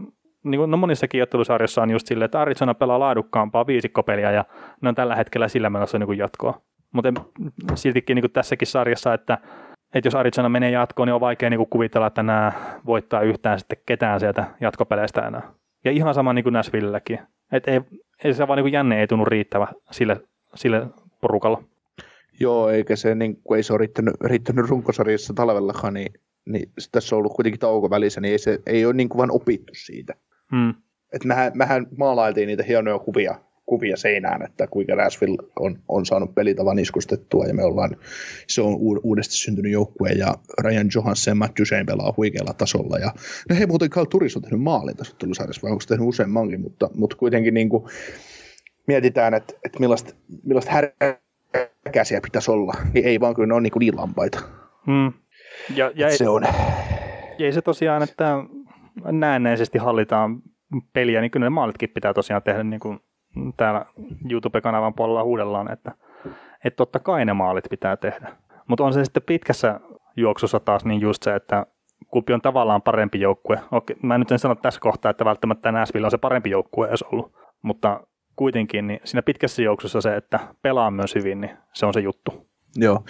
niin 0.45 0.59
kuin, 0.59 0.71
no 0.71 0.77
monissakin 0.77 1.23
ottelusarjoissa 1.23 1.83
on 1.83 1.91
just 1.91 2.07
silleen, 2.07 2.25
että 2.25 2.41
Arizona 2.41 2.75
pelaa 2.75 3.01
laadukkaampaa 3.01 3.67
viisikkopeliä 3.67 4.31
ja 4.31 4.45
ne 4.81 4.89
on 4.89 4.95
tällä 4.95 5.17
hetkellä 5.17 5.49
sillä 5.49 5.71
menossa 5.71 5.99
niin 5.99 6.07
kuin 6.07 6.19
jatkoa. 6.19 6.61
Mutta 6.93 7.13
siltikin 7.75 8.15
niin 8.15 8.23
kuin 8.23 8.33
tässäkin 8.33 8.69
sarjassa, 8.69 9.15
että, 9.15 9.39
että 9.95 10.07
jos 10.07 10.15
Arizona 10.15 10.49
menee 10.49 10.71
jatkoon, 10.71 11.07
niin 11.07 11.15
on 11.15 11.21
vaikea 11.21 11.51
niin 11.51 11.67
kuvitella, 11.71 12.07
että 12.07 12.23
nämä 12.23 12.53
voittaa 12.87 13.21
yhtään 13.21 13.59
sitten 13.59 13.79
ketään 13.87 14.21
sieltä 14.21 14.45
jatkopeleistä 14.61 15.21
enää. 15.21 15.43
Ja 15.85 15.91
ihan 15.91 16.15
sama 16.15 16.33
niin 16.33 16.43
kuin 16.43 16.53
Nashvillekin. 16.53 17.21
Että 17.53 17.71
ei, 17.71 17.81
ei 18.25 18.35
se 18.35 18.49
vaan 18.49 18.57
niin 18.57 18.65
kuin 18.65 18.73
jänne 18.73 19.01
ei 19.01 19.07
tunnu 19.07 19.25
riittävä 19.25 19.69
sille, 19.91 20.21
sille 20.55 20.87
porukalla. 21.21 21.65
Joo, 22.41 22.69
eikä 22.69 22.97
se, 22.97 23.15
niin 23.15 23.37
kun 23.45 23.57
ei 23.57 23.63
se 23.63 23.73
ole 23.73 23.79
riittänyt, 23.79 24.15
riittänyt 24.25 24.69
runkosarjassa 24.69 25.35
talvellakaan, 25.35 25.95
niin, 25.95 26.13
niin 26.45 26.71
tässä 26.93 27.17
on 27.17 27.19
ollut 27.19 27.33
kuitenkin 27.33 27.61
tauko 27.61 27.91
välissä, 27.91 28.21
niin 28.21 28.33
ei, 28.33 28.39
se, 28.39 28.59
ei 28.67 28.87
ole 28.87 28.95
niin 28.95 29.09
kuin 29.09 29.19
vaan 29.19 29.31
opittu 29.31 29.73
siitä. 29.77 30.15
Hmm. 30.51 30.75
Et 31.13 31.25
mehän, 31.25 31.53
mehän 31.55 31.87
maalailtiin 31.99 32.47
niitä 32.47 32.63
hienoja 32.63 32.99
kuvia, 32.99 33.35
kuvia 33.73 33.97
seinään, 33.97 34.43
että 34.43 34.67
kuinka 34.67 34.97
Nashville 34.97 35.37
on, 35.61 35.79
on 35.89 36.07
saanut 36.07 36.35
pelitavan 36.35 36.79
iskustettua 36.79 37.45
ja 37.45 37.55
me 37.55 37.65
ollaan, 37.65 37.97
se 38.49 38.63
on 38.63 38.77
uudesti 39.03 39.35
syntynyt 39.35 39.73
joukkue 39.73 40.09
ja 40.09 40.35
Ryan 40.65 40.89
Johansson 40.95 41.31
ja 41.31 41.35
Matt 41.35 41.59
Duchesne 41.61 41.85
pelaa 41.85 42.15
huikealla 42.17 42.55
tasolla 42.55 42.99
ja 42.99 43.13
no 43.51 43.57
hei 43.57 43.67
muuten 43.67 43.91
Carl 43.91 44.07
Turis 44.07 44.37
on 44.37 44.43
tehnyt 44.43 44.61
maalin 44.61 44.97
tässä 44.97 45.17
tullusarjassa, 45.19 45.63
vai 45.63 45.71
onko 45.71 45.85
tehnyt 45.89 46.09
useammankin, 46.09 46.61
mutta, 46.61 46.91
mutta 46.95 47.17
kuitenkin 47.17 47.55
niin 47.55 47.69
kuin 47.69 47.85
mietitään, 48.87 49.35
että, 49.35 49.55
että 49.65 49.81
millaista, 49.81 50.15
millaista 50.45 50.73
härkäsiä 50.73 52.21
pitäisi 52.21 52.51
olla, 52.51 52.73
niin 52.95 53.05
ei 53.05 53.21
vaan 53.21 53.35
kyllä 53.35 53.47
ne 53.47 53.55
on 53.55 53.63
niin, 53.63 53.73
kuin 53.73 53.81
niin 53.81 53.97
lampaita. 53.97 54.39
Hmm. 54.87 55.13
Ja, 55.77 55.93
ja 55.95 56.09
ei, 56.09 56.17
se 56.17 56.29
on. 56.29 56.43
Ja 57.39 57.47
ei 57.47 57.53
se 57.53 57.63
tosiaan, 57.63 58.03
että 58.03 58.37
näennäisesti 59.05 59.79
hallitaan 59.79 60.43
peliä, 60.93 61.21
niin 61.21 61.31
kyllä 61.31 61.47
ne 61.47 61.51
maalitkin 61.51 61.91
pitää 61.95 62.15
tosiaan 62.15 62.43
tehdä 62.43 62.63
niin 62.63 62.81
kuin 62.81 63.01
täällä 63.57 63.87
YouTube-kanavan 64.31 64.95
puolella 64.95 65.25
huudellaan, 65.25 65.73
että, 65.73 65.93
että 66.65 66.77
totta 66.77 66.99
kai 66.99 67.25
ne 67.25 67.33
maalit 67.33 67.65
pitää 67.71 67.97
tehdä. 67.97 68.37
Mutta 68.69 68.85
on 68.85 68.93
se 68.93 69.05
sitten 69.05 69.23
pitkässä 69.23 69.81
juoksussa 70.17 70.61
taas 70.61 70.85
niin 70.85 71.01
just 71.01 71.23
se, 71.23 71.35
että 71.35 71.67
kumpi 72.09 72.33
on 72.33 72.41
tavallaan 72.41 72.83
parempi 72.83 73.21
joukkue. 73.21 73.61
Okei, 73.73 73.97
mä 74.03 74.19
nyt 74.19 74.33
en 74.33 74.39
sano 74.39 74.55
tässä 74.55 74.81
kohtaa, 74.81 75.11
että 75.11 75.25
välttämättä 75.25 75.73
Nashville 75.73 76.07
on 76.07 76.11
se 76.11 76.19
parempi 76.19 76.51
joukkue 76.51 76.89
edes 76.89 77.03
ollut, 77.03 77.33
mutta 77.63 78.01
kuitenkin 78.37 78.87
niin 78.87 79.01
siinä 79.05 79.23
pitkässä 79.23 79.63
juoksussa 79.63 80.01
se, 80.01 80.17
että 80.17 80.41
pelaa 80.63 80.91
myös 80.91 81.15
hyvin, 81.15 81.41
niin 81.41 81.57
se 81.73 81.87
on 81.87 81.95
se 81.95 82.01
juttu. 82.01 82.49
Joo, 82.77 83.05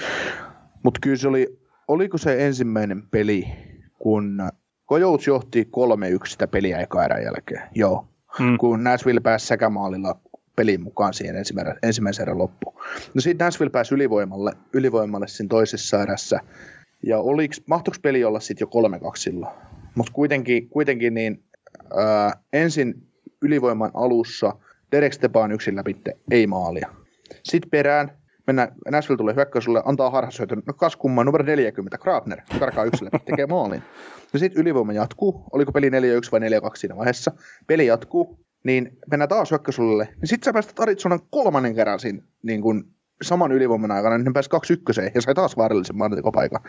mutta 0.85 1.01
kyllä 1.03 1.17
se 1.17 1.29
oli, 1.29 1.59
oliko 1.89 2.19
se 2.19 2.47
ensimmäinen 2.47 3.03
peli, 3.11 3.45
kun 3.99 4.51
Coyotes 4.89 5.27
johti 5.27 5.69
3-1 6.25 6.27
sitä 6.27 6.47
peliä 6.47 6.79
eka 6.79 7.05
erän 7.05 7.23
jälkeen, 7.23 7.63
joo. 7.75 8.12
Hmm. 8.39 8.59
Kun 8.59 8.85
Nashville 8.85 9.21
pääsi 9.21 9.47
sekä 9.47 9.71
maalilla 9.71 10.21
pelin 10.57 10.83
mukaan 10.83 11.15
siihen 11.15 11.37
ensimmäisen, 11.37 11.79
ensimmäisen 11.83 12.23
erän 12.23 12.39
loppuun. 12.39 12.81
No 13.15 13.21
sitten 13.21 13.45
Nashville 13.45 13.71
pääsi 13.71 13.95
ylivoimalle, 13.95 14.53
ylivoimalle 14.73 15.29
siinä 15.29 15.49
toisessa 15.49 16.03
erässä. 16.03 16.41
Ja 17.03 17.19
oliks, 17.19 17.63
mahtuiko 17.67 17.99
peli 18.03 18.25
olla 18.25 18.41
sitten 18.41 18.69
jo 18.75 18.89
3-2 19.11 19.13
silloin? 19.17 19.55
Mutta 19.95 20.13
kuitenkin, 20.13 20.69
kuitenkin 20.69 21.15
niin, 21.15 21.43
ää, 21.97 22.33
ensin 22.53 22.95
ylivoiman 23.43 23.91
alussa 23.95 24.53
Derek 24.93 25.13
Stepan 25.13 25.53
yksin 25.53 25.77
läpi, 25.77 25.97
ei 26.31 26.47
maalia. 26.47 26.89
Sitten 27.43 27.71
perään 27.71 28.22
mennään, 28.47 28.69
Nashville 28.91 29.19
tulee 29.19 29.35
hyökkäysulle, 29.35 29.83
antaa 29.85 30.11
harhasyötön, 30.11 30.63
no 30.67 30.73
kas 30.73 30.97
kumman, 30.97 31.27
numero 31.27 31.45
40, 31.45 31.99
Grabner, 31.99 32.41
karkaa 32.59 32.85
yksilö, 32.85 33.11
tekee 33.25 33.47
maalin. 33.47 33.83
Ja 34.33 34.39
sitten 34.39 34.61
ylivoima 34.61 34.93
jatkuu, 34.93 35.45
oliko 35.53 35.73
peli 35.73 35.91
4-1 35.91 35.93
vai 36.33 36.41
4-2 36.41 36.43
siinä 36.75 36.97
vaiheessa, 36.97 37.33
peli 37.67 37.87
jatkuu, 37.87 38.39
niin 38.65 38.99
mennään 39.11 39.29
taas 39.29 39.51
hyökkäysulle, 39.51 40.05
niin 40.05 40.29
sitten 40.29 40.45
sä 40.45 40.53
päästät 40.53 40.81
Aritsonan 40.81 41.21
kolmannen 41.31 41.75
kerran 41.75 42.01
siinä 42.01 42.23
niin 42.43 42.63
kun 42.63 42.85
saman 43.23 43.53
ylivoiman 43.53 43.91
aikana, 43.91 44.19
niin 44.19 44.25
ne 44.25 44.33
pääsi 44.33 44.51
kaksi 44.51 44.73
ykköseen 44.73 45.13
ja 45.15 45.23
sai 45.23 45.35
taas 45.35 45.57
vaarallisen 45.57 45.97
maalintekopaikan. 45.97 46.61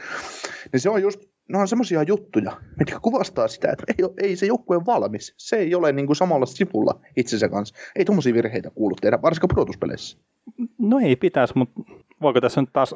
Niin 0.73 0.79
se 0.79 0.89
on 0.89 1.01
just, 1.01 1.21
ne 1.49 1.57
on 1.57 1.67
semmoisia 1.67 2.03
juttuja, 2.03 2.51
mitkä 2.79 2.99
kuvastaa 2.99 3.47
sitä, 3.47 3.71
että 3.71 3.83
ei, 3.87 4.29
ei 4.29 4.35
se 4.35 4.45
joukkue 4.45 4.85
valmis. 4.85 5.33
Se 5.37 5.55
ei 5.55 5.75
ole 5.75 5.91
niin 5.91 6.05
kuin 6.05 6.15
samalla 6.15 6.45
sivulla 6.45 6.99
itsensä 7.17 7.49
kanssa. 7.49 7.75
Ei 7.95 8.05
tuommoisia 8.05 8.33
virheitä 8.33 8.69
kuulu 8.69 8.95
tehdä, 9.01 9.21
varsinkin 9.21 9.49
pudotuspeleissä. 9.55 10.17
No 10.77 10.99
ei 10.99 11.15
pitäisi, 11.15 11.53
mutta 11.57 11.81
voiko 12.21 12.41
tässä 12.41 12.61
nyt 12.61 12.69
taas 12.73 12.95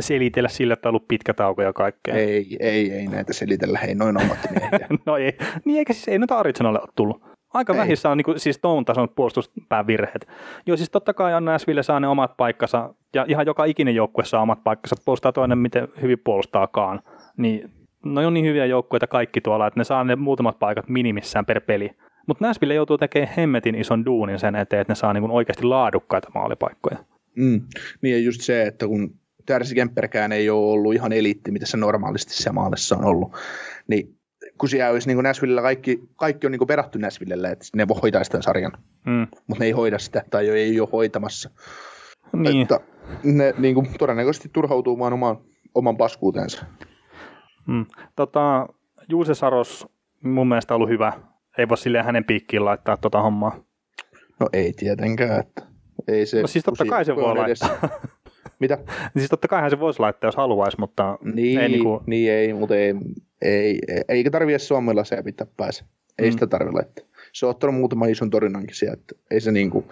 selitellä 0.00 0.48
sillä, 0.48 0.74
että 0.74 0.88
on 0.88 0.90
ollut 0.90 1.08
pitkä 1.08 1.34
tauko 1.34 1.62
ja 1.62 1.72
kaikkea? 1.72 2.14
Ei, 2.14 2.56
ei, 2.60 2.92
ei 2.92 3.06
näitä 3.06 3.32
selitellä, 3.32 3.78
hei 3.78 3.94
noin 3.94 4.20
ammattimiehiä. 4.20 4.88
no 5.06 5.16
ei, 5.16 5.38
niin 5.64 5.78
eikä 5.78 5.92
siis 5.92 6.08
ei 6.08 6.18
noita 6.18 6.38
Arizonalle 6.38 6.80
ole 6.80 6.88
tullut. 6.94 7.35
Aika 7.56 7.72
ei. 7.72 7.78
vähissä 7.78 8.10
on 8.10 8.16
niin 8.16 8.24
kuin, 8.24 8.40
siis 8.40 8.58
tuon 8.58 8.84
tason 8.84 9.08
puolustuspäävirheet. 9.08 10.28
Joo, 10.66 10.76
siis 10.76 10.90
totta 10.90 11.14
kai 11.14 11.34
on 11.34 11.44
Nashville 11.44 11.82
saa 11.82 12.00
ne 12.00 12.08
omat 12.08 12.36
paikkansa, 12.36 12.94
ja 13.14 13.24
ihan 13.28 13.46
joka 13.46 13.64
ikinen 13.64 13.94
joukkue 13.94 14.24
saa 14.24 14.42
omat 14.42 14.64
paikkansa, 14.64 14.96
puolustaa 15.04 15.32
toinen 15.32 15.58
miten 15.58 15.88
hyvin 16.02 16.18
puolustaakaan. 16.24 17.02
Niin 17.36 17.70
ne 18.04 18.26
on 18.26 18.34
niin 18.34 18.46
hyviä 18.46 18.66
joukkueita 18.66 19.06
kaikki 19.06 19.40
tuolla, 19.40 19.66
että 19.66 19.80
ne 19.80 19.84
saa 19.84 20.04
ne 20.04 20.16
muutamat 20.16 20.58
paikat 20.58 20.88
minimissään 20.88 21.46
per 21.46 21.60
peli. 21.60 21.90
Mutta 22.26 22.46
Nashville 22.46 22.74
joutuu 22.74 22.98
tekemään 22.98 23.34
hemmetin 23.36 23.74
ison 23.74 24.04
duunin 24.04 24.38
sen 24.38 24.56
eteen, 24.56 24.80
että 24.80 24.90
ne 24.90 24.94
saa 24.94 25.12
niin 25.12 25.30
oikeasti 25.30 25.62
laadukkaita 25.62 26.30
maalipaikkoja. 26.34 26.98
Mm. 27.36 27.60
Niin 28.02 28.14
ja 28.14 28.22
just 28.22 28.40
se, 28.40 28.62
että 28.62 28.86
kun 28.86 29.14
Tärsi 29.46 29.74
Kemperkään 29.74 30.32
ei 30.32 30.50
ole 30.50 30.72
ollut 30.72 30.94
ihan 30.94 31.12
eliitti, 31.12 31.50
mitä 31.50 31.66
se 31.66 31.76
normaalisti 31.76 32.34
siellä 32.34 32.54
maalissa 32.54 32.96
on 32.96 33.04
ollut, 33.04 33.32
niin 33.88 34.15
kun 34.58 34.68
siellä 34.68 34.90
olisi 34.90 35.08
niin 35.08 35.24
Nashvillellä 35.24 35.62
kaikki, 35.62 36.00
kaikki 36.16 36.46
on 36.46 36.52
niin 36.52 36.66
perattu 36.66 36.98
Nashvillelle, 36.98 37.48
että 37.48 37.66
ne 37.76 37.88
voi 37.88 38.00
hoitaa 38.02 38.24
sitä 38.24 38.42
sarjan, 38.42 38.72
mm. 39.06 39.26
mutta 39.46 39.60
ne 39.60 39.66
ei 39.66 39.72
hoida 39.72 39.98
sitä 39.98 40.22
tai 40.30 40.48
ei 40.48 40.80
ole 40.80 40.88
hoitamassa. 40.92 41.50
Niin. 42.32 42.62
Että 42.62 42.80
ne 43.24 43.54
niin 43.58 43.74
kuin, 43.74 43.88
todennäköisesti 43.98 44.48
turhautuu 44.52 44.98
vaan 44.98 45.12
oman, 45.12 45.36
oman 45.74 45.96
paskuutensa. 45.96 46.66
Mm. 47.66 47.86
Tota, 48.16 48.66
Juuse 49.08 49.34
Saros 49.34 49.86
mun 50.22 50.48
mielestä 50.48 50.74
ollut 50.74 50.88
hyvä 50.88 51.12
ei 51.58 51.68
voi 51.68 51.78
silleen 51.78 52.04
hänen 52.04 52.24
piikkiin 52.24 52.64
laittaa 52.64 52.96
tota 52.96 53.22
hommaa. 53.22 53.56
No 54.40 54.48
ei 54.52 54.72
tietenkään, 54.72 55.40
että 55.40 55.62
ei 56.08 56.26
se... 56.26 56.40
No 56.40 56.46
siis 56.46 56.64
totta 56.64 56.84
kai 56.84 57.04
se 57.04 57.16
voi 57.16 57.36
laittaa. 57.36 57.78
Mitä? 58.58 58.78
Siis 59.16 59.30
totta 59.30 59.48
kai 59.48 59.70
se 59.70 59.80
voisi 59.80 60.00
laittaa, 60.00 60.28
jos 60.28 60.36
haluaisi, 60.36 60.80
mutta... 60.80 61.18
Niin, 61.34 61.60
ei, 61.60 61.68
niin, 61.68 61.82
kuin... 61.82 62.00
niin 62.06 62.32
ei, 62.32 62.54
mutta 62.54 62.76
ei, 62.76 62.94
ei, 63.42 63.78
ei 63.88 64.02
eikä 64.08 64.30
tarvitse 64.30 64.66
suomalaisia 64.66 65.22
pitää 65.22 65.46
pääse. 65.56 65.84
Ei 66.18 66.28
mm. 66.28 66.32
sitä 66.32 66.46
tarvitse 66.46 66.74
laittaa. 66.74 67.04
Se 67.32 67.46
on 67.46 67.50
ottanut 67.50 67.76
muutaman 67.76 68.10
ison 68.10 68.30
torinankin 68.30 68.76
sieltä. 68.76 69.14
Ei 69.30 69.40
se 69.40 69.52
niinku, 69.52 69.84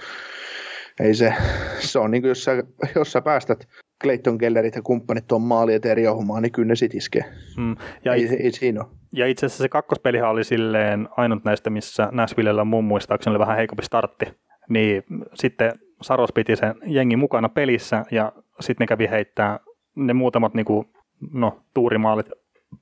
ei 1.00 1.14
se, 1.14 1.34
se 1.78 1.98
on 1.98 2.10
niinku, 2.10 2.28
jos 2.28 2.44
sä, 2.44 2.62
jos 2.94 3.12
sä 3.12 3.20
päästät 3.20 3.68
Clayton 4.02 4.38
Kellerit 4.38 4.74
ja 4.74 4.82
kumppanit 4.82 5.26
tuon 5.26 5.42
maali 5.42 5.74
eteen 5.74 5.96
riahumaan, 5.96 6.42
niin 6.42 6.52
kyllä 6.52 6.68
ne 6.68 6.76
sit 6.76 6.94
iskee. 6.94 7.24
Mm. 7.56 7.76
Ja 8.04 8.14
ei, 8.14 8.22
itse, 8.22 8.34
ei 8.34 8.52
siinä 8.52 8.80
ole. 8.80 8.90
Ja 9.12 9.26
itse 9.26 9.46
asiassa 9.46 9.62
se 9.62 9.68
kakkospelihan 9.68 10.30
oli 10.30 10.44
silleen 10.44 11.08
ainut 11.16 11.44
näistä, 11.44 11.70
missä 11.70 12.08
Nashvillellä 12.12 12.64
mun 12.64 12.84
muistaakseni 12.84 13.32
oli 13.32 13.38
vähän 13.38 13.56
heikompi 13.56 13.82
startti. 13.82 14.26
Niin 14.68 15.02
sitten 15.34 15.72
Saros 16.02 16.32
piti 16.32 16.56
sen 16.56 16.74
jengi 16.86 17.16
mukana 17.16 17.48
pelissä 17.48 18.04
ja 18.10 18.32
sitten 18.60 18.84
ne 18.84 18.88
kävi 18.88 19.08
heittää 19.10 19.58
ne 19.96 20.12
muutamat 20.12 20.54
niinku, 20.54 20.86
no, 21.32 21.60
tuurimaalit, 21.74 22.26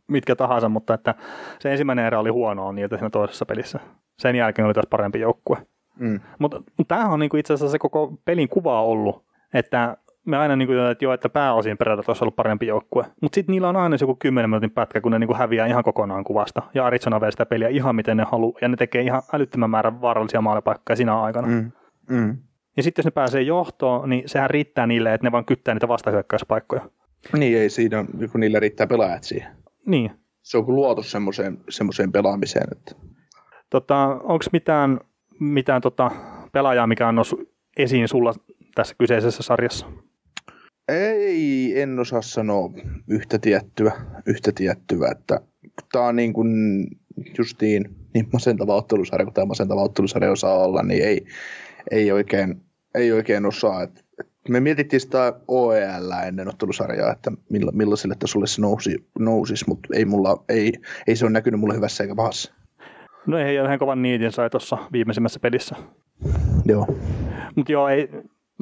mitkä 0.08 0.36
tahansa, 0.36 0.68
mutta 0.68 0.94
että 0.94 1.14
se 1.58 1.70
ensimmäinen 1.70 2.04
erä 2.04 2.18
oli 2.18 2.30
huonoa 2.30 2.72
niiltä 2.72 2.96
siinä 2.96 3.10
toisessa 3.10 3.46
pelissä. 3.46 3.80
Sen 4.18 4.36
jälkeen 4.36 4.66
oli 4.66 4.74
taas 4.74 4.86
parempi 4.90 5.20
joukkue. 5.20 5.58
Mm. 5.98 6.20
Mutta 6.38 6.62
tämähän 6.88 7.12
on 7.12 7.20
niinku 7.20 7.36
itse 7.36 7.54
asiassa 7.54 7.72
se 7.72 7.78
koko 7.78 8.12
pelin 8.24 8.48
kuva 8.48 8.82
ollut, 8.82 9.24
että 9.54 9.96
me 10.26 10.36
aina 10.36 10.56
niin 10.56 10.66
kuin, 10.66 10.78
että 10.78 11.04
joo, 11.04 11.12
että 11.12 11.28
pääosin 11.28 11.78
Predators 11.78 12.22
on 12.22 12.24
ollut 12.24 12.36
parempi 12.36 12.66
joukkue. 12.66 13.04
Mutta 13.20 13.34
sitten 13.34 13.52
niillä 13.52 13.68
on 13.68 13.76
aina 13.76 13.96
joku 14.00 14.14
10 14.14 14.50
minuutin 14.50 14.70
pätkä, 14.70 15.00
kun 15.00 15.12
ne 15.12 15.18
niin 15.18 15.28
kuin 15.28 15.38
häviää 15.38 15.66
ihan 15.66 15.84
kokonaan 15.84 16.24
kuvasta. 16.24 16.62
Ja 16.74 16.86
Arizona 16.86 17.20
vie 17.20 17.30
sitä 17.30 17.46
peliä 17.46 17.68
ihan 17.68 17.96
miten 17.96 18.16
ne 18.16 18.24
haluaa. 18.30 18.58
Ja 18.60 18.68
ne 18.68 18.76
tekee 18.76 19.02
ihan 19.02 19.22
älyttömän 19.32 19.70
määrän 19.70 20.00
vaarallisia 20.00 20.40
maalipaikkoja 20.40 20.96
siinä 20.96 21.20
aikana. 21.20 21.48
Mm. 21.48 21.72
Mm. 22.10 22.36
Ja 22.76 22.82
sitten 22.82 23.02
jos 23.02 23.04
ne 23.04 23.10
pääsee 23.10 23.42
johtoon, 23.42 24.10
niin 24.10 24.28
sehän 24.28 24.50
riittää 24.50 24.86
niille, 24.86 25.14
että 25.14 25.26
ne 25.26 25.32
vaan 25.32 25.44
kyttää 25.44 25.74
niitä 25.74 25.88
vastahyökkäyspaikkoja. 25.88 26.82
Niin, 27.38 27.58
ei 27.58 27.70
siinä, 27.70 28.04
kun 28.32 28.40
niillä 28.40 28.60
riittää 28.60 28.86
pelaajat 28.86 29.24
siihen. 29.24 29.61
Niin. 29.86 30.10
Se 30.42 30.58
on 30.58 30.64
kuin 30.64 30.74
luotu 30.74 31.02
semmoiseen, 31.02 31.58
semmoiseen 31.68 32.12
pelaamiseen. 32.12 32.66
Että... 32.72 32.94
Tota, 33.70 34.06
Onko 34.06 34.44
mitään, 34.52 35.00
mitään 35.40 35.82
tota 35.82 36.10
pelaajaa, 36.52 36.86
mikä 36.86 37.08
on 37.08 37.14
noussut 37.14 37.40
esiin 37.76 38.08
sulla 38.08 38.34
tässä 38.74 38.94
kyseisessä 38.98 39.42
sarjassa? 39.42 39.86
Ei, 40.88 41.80
en 41.80 41.98
osaa 41.98 42.22
sanoa 42.22 42.70
yhtä 43.08 43.38
tiettyä, 43.38 43.92
yhtä 44.26 44.52
tiettyä 44.52 45.08
että 45.10 45.40
tämä 45.92 46.06
on 46.06 46.16
niin 46.16 46.32
kuin 46.32 46.86
justiin 47.38 47.84
niin 48.14 48.28
masentava 48.32 48.74
ottelusarja 48.74 49.24
kuin 49.24 49.34
tämä 49.34 49.44
masentava 49.44 49.82
ottelusarja 49.82 50.30
osaa 50.32 50.64
olla, 50.64 50.82
niin 50.82 51.04
ei, 51.04 51.26
ei, 51.90 52.12
oikein, 52.12 52.62
ei 52.94 53.12
oikein 53.12 53.46
osaa. 53.46 53.82
Et, 53.82 53.90
et 53.90 54.04
me 54.48 54.60
mietittiin 54.60 55.00
sitä 55.00 55.32
OEL 55.48 56.10
ennen 56.26 56.48
ottelusarjaa, 56.48 57.12
että 57.12 57.32
milla, 57.50 57.72
millaiselle 57.72 58.14
tasolle 58.18 58.46
se 58.46 58.60
nousi, 58.60 59.06
nousisi, 59.18 59.64
mutta 59.68 59.88
ei, 59.94 60.04
mulla, 60.04 60.44
ei, 60.48 60.72
ei 61.06 61.16
se 61.16 61.24
ole 61.24 61.32
näkynyt 61.32 61.60
mulle 61.60 61.74
hyvässä 61.74 62.04
eikä 62.04 62.14
pahassa. 62.14 62.54
No 63.26 63.38
ei, 63.38 63.54
ihan 63.54 63.78
kovan 63.78 64.02
niitin 64.02 64.32
sai 64.32 64.50
tuossa 64.50 64.78
viimeisimmässä 64.92 65.40
pelissä. 65.40 65.76
Joo. 66.64 66.86
Mutta 67.56 67.72
joo, 67.72 67.88
ei, 67.88 68.08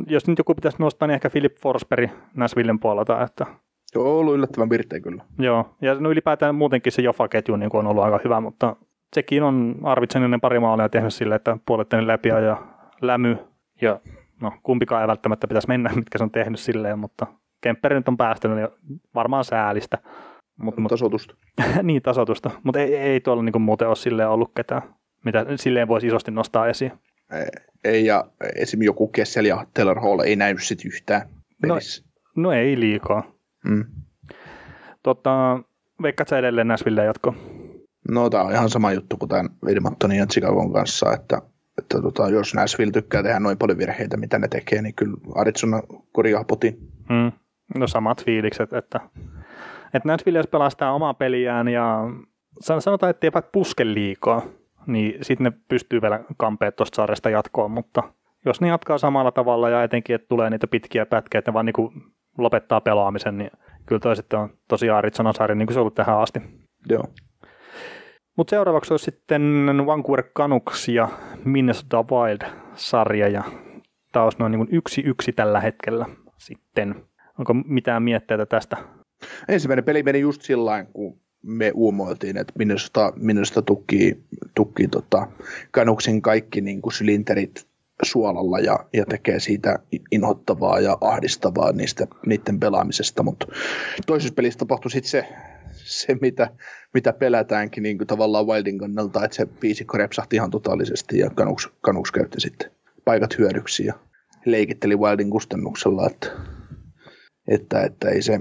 jos 0.07 0.27
nyt 0.27 0.39
joku 0.39 0.55
pitäisi 0.55 0.79
nostaa, 0.81 1.07
niin 1.07 1.15
ehkä 1.15 1.31
Philip 1.31 1.57
Forsberg 1.63 2.11
Näsvillen 2.35 2.79
puolelta. 2.79 3.23
Että... 3.23 3.47
Joo, 3.95 4.19
ollut 4.19 4.35
yllättävän 4.35 4.69
pirteä 4.69 5.01
kyllä. 5.01 5.25
Joo, 5.39 5.77
ja 5.81 5.95
no 5.95 6.11
ylipäätään 6.11 6.55
muutenkin 6.55 6.93
se 6.93 7.03
Jofa-ketju 7.03 7.57
niin 7.57 7.71
on 7.73 7.87
ollut 7.87 8.05
aika 8.05 8.21
hyvä, 8.25 8.41
mutta 8.41 8.77
sekin 9.15 9.43
on 9.43 9.77
Arvitseninen 9.83 10.41
pari 10.41 10.61
maalia 10.61 10.89
tehnyt 10.89 11.15
sille, 11.15 11.35
että 11.35 11.57
puolettinen 11.67 12.07
läpi 12.07 12.29
ja 12.29 12.63
lämy, 13.01 13.37
ja 13.81 14.01
no 14.41 14.53
kumpikaan 14.63 15.03
ei 15.03 15.09
välttämättä 15.09 15.49
pitäisi 15.49 15.69
mennä, 15.69 15.91
mitkä 15.97 16.19
se 16.19 16.25
on 16.25 16.31
tehnyt 16.31 16.61
silleen, 16.61 16.99
mutta 16.99 17.27
Kempperi 17.61 17.97
nyt 17.97 18.09
on 18.09 18.17
päästänyt 18.17 18.57
niin 18.57 19.01
varmaan 19.15 19.45
säälistä. 19.45 19.99
Mut, 20.57 20.77
mut, 20.77 20.91
tasotusta. 20.91 21.35
niin, 21.83 22.03
tasotusta, 22.03 22.51
mutta 22.65 22.81
ei, 22.81 22.97
ei 22.97 23.21
tuolla 23.21 23.43
niin 23.43 23.63
muuten 23.63 23.89
ole 23.89 23.97
silleen 23.97 24.29
ollut 24.29 24.53
ketään, 24.57 24.83
mitä 25.25 25.47
silleen 25.57 25.89
voisi 25.89 26.07
isosti 26.07 26.31
nostaa 26.31 26.67
esiin. 26.69 26.93
ei, 27.85 28.07
ja 28.07 28.25
esim. 28.57 28.83
joku 28.83 29.09
Kessel 29.09 29.45
ja 29.45 29.67
Taylor 29.75 30.01
Hall 30.01 30.21
ei 30.21 30.37
näy 30.37 30.59
sit 30.59 30.85
yhtään 30.85 31.29
pelissä. 31.63 32.05
No, 32.37 32.43
no 32.43 32.53
ei 32.53 32.81
liikaa. 32.81 33.33
Mm. 33.65 33.85
Tota, 35.03 35.63
veikkaat 36.03 36.29
sä 36.29 36.39
edelleen 36.39 36.69
Nashville 36.69 37.05
jatko? 37.05 37.35
No 38.09 38.31
tämä 38.31 38.45
on 38.45 38.53
ihan 38.53 38.71
sama 38.71 38.93
juttu 38.93 39.17
kuin 39.17 39.29
tämän 39.29 39.51
Edmontonin 39.69 40.19
ja 40.19 40.27
Chicagon 40.27 40.73
kanssa, 40.73 41.13
että, 41.13 41.43
että 41.81 42.03
tota, 42.03 42.29
jos 42.29 42.55
Nashville 42.55 42.93
tykkää 42.93 43.23
tehdä 43.23 43.41
noin 43.41 43.59
paljon 43.59 43.79
virheitä, 43.79 44.17
mitä 44.17 44.39
ne 44.39 44.49
tekee, 44.49 44.83
niin 44.83 44.95
kyllä 44.95 45.17
Arizona 45.35 45.83
korjaa 46.13 46.45
potin. 46.45 46.79
Mm. 47.09 47.33
No 47.79 47.87
samat 47.87 48.25
fiilikset, 48.25 48.73
että, 48.73 49.01
että 49.95 50.09
Nashville 50.09 50.39
jos 50.39 50.47
pelaa 50.47 50.71
sitä 50.71 50.91
omaa 50.91 51.15
peliään 51.15 51.69
ja 51.69 52.05
sanotaan, 52.61 53.11
että 53.11 53.27
eivät 53.27 53.53
puske 53.53 53.85
liikaa, 53.85 54.43
niin 54.87 55.25
sitten 55.25 55.45
ne 55.45 55.53
pystyy 55.69 56.03
vielä 56.03 56.25
kampeet 56.37 56.77
tuosta 56.77 56.97
sarjasta 56.97 57.31
jatkoon, 57.31 57.71
mutta 57.71 58.03
jos 58.45 58.61
ne 58.61 58.69
jatkaa 58.69 58.99
samalla 58.99 59.33
tavalla 59.33 59.69
ja 59.69 59.83
etenkin, 59.83 60.15
että 60.15 60.29
tulee 60.29 60.51
niitä 60.51 60.67
pitkiä 60.67 61.07
pätkiä, 61.07 61.39
että 61.39 61.51
ne 61.51 61.55
vaan 61.55 61.67
niin 61.67 62.05
lopettaa 62.39 62.81
pelaamisen, 62.81 63.39
niin 63.39 63.51
kyllä 63.87 64.01
toi 64.01 64.17
sitten 64.17 64.39
on 64.39 64.51
tosiaan 64.69 64.99
Arizonan 64.99 65.35
sarja, 65.35 65.55
niin 65.55 65.67
kuin 65.67 65.75
se 65.75 65.79
on 65.79 65.83
ollut 65.83 65.95
tähän 65.95 66.21
asti. 66.21 66.41
Joo. 66.89 67.05
Mutta 68.41 68.51
seuraavaksi 68.51 68.93
olisi 68.93 69.05
sitten 69.05 69.67
Vancouver 69.87 70.25
Canucks 70.37 70.89
ja 70.89 71.09
Minnesota 71.45 72.05
Wild-sarja, 72.11 73.29
ja 73.29 73.45
tämä 74.13 74.25
olisi 74.25 74.39
noin 74.39 74.53
niin 74.53 74.69
yksi 74.71 75.01
yksi 75.01 75.33
tällä 75.33 75.61
hetkellä 75.61 76.07
sitten. 76.39 76.95
Onko 77.39 77.55
mitään 77.55 78.03
mietteitä 78.03 78.47
tästä? 78.47 78.77
Ensimmäinen 79.49 79.85
peli 79.85 80.03
meni 80.03 80.21
just 80.21 80.43
sillä 80.43 80.85
kun 80.93 81.21
me 81.43 81.73
uumoiltiin, 81.75 82.37
että 82.37 82.53
Minnesota, 82.59 83.13
Minnesota 83.17 83.63
tukkii, 83.63 84.25
tukkii 84.55 84.89
tota, 84.89 85.27
Canucksin 85.75 86.23
kaikki 86.23 86.61
niin 86.61 86.83
kuin 86.83 86.93
sylinterit 86.93 87.67
suolalla 88.03 88.59
ja, 88.59 88.79
ja 88.93 89.07
tekee 89.07 89.41
siitä 89.41 89.79
inhottavaa 90.13 90.81
ja 90.81 90.99
ahdistavaa 91.01 91.73
niistä, 91.73 92.07
niiden 92.27 92.61
pelaamisesta, 92.61 93.23
mutta 93.23 93.47
toisessa 94.07 94.35
pelissä 94.35 94.59
tapahtui 94.59 94.91
sitten 94.91 95.11
se, 95.11 95.29
se 95.91 96.17
mitä, 96.21 96.51
mitä 96.95 97.13
pelätäänkin 97.13 97.83
niin 97.83 97.99
kuin 97.99 98.09
tavallaan 98.09 98.47
Wildin 98.47 98.79
kannalta, 98.79 99.25
että 99.25 99.37
se 99.37 99.47
viisikko 99.63 99.99
repsahti 99.99 100.37
ihan 100.37 100.51
totaalisesti 100.51 101.19
ja 101.19 101.31
Canucks, 101.31 101.69
Canucks 101.87 102.13
käytti 102.13 102.41
sitten 102.41 102.71
paikat 103.05 103.39
hyödyksi 103.39 103.87
ja 103.87 103.95
leikitteli 104.45 104.97
Wildin 104.97 105.31
kustannuksella, 105.31 106.07
että, 106.07 106.29
että, 107.49 107.83
että 107.83 108.09
ei 108.09 108.23
se, 108.23 108.41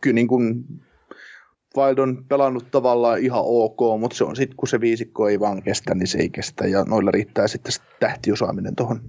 kyllä 0.00 0.14
niin 0.14 0.28
kuin 0.28 0.64
Wild 1.76 1.98
on 1.98 2.24
pelannut 2.28 2.70
tavallaan 2.70 3.18
ihan 3.18 3.42
ok, 3.44 4.00
mutta 4.00 4.16
se 4.16 4.24
on 4.24 4.36
sitten, 4.36 4.56
kun 4.56 4.68
se 4.68 4.80
viisikko 4.80 5.28
ei 5.28 5.40
vaan 5.40 5.62
kestä, 5.62 5.94
niin 5.94 6.06
se 6.06 6.18
ei 6.18 6.30
kestä. 6.30 6.66
Ja 6.66 6.84
noilla 6.84 7.10
riittää 7.10 7.48
sitten 7.48 7.72
tähtiosaaminen 8.00 8.76
tuohon 8.76 9.00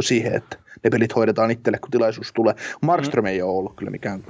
siihen, 0.00 0.34
että 0.34 0.56
ne 0.84 0.90
pelit 0.90 1.16
hoidetaan 1.16 1.50
itselle, 1.50 1.78
kun 1.78 1.90
tilaisuus 1.90 2.32
tulee. 2.32 2.54
Markström 2.82 3.24
mm. 3.24 3.26
ei 3.26 3.42
ole 3.42 3.52
ollut 3.52 3.76
kyllä 3.76 3.90
mikään 3.90 4.22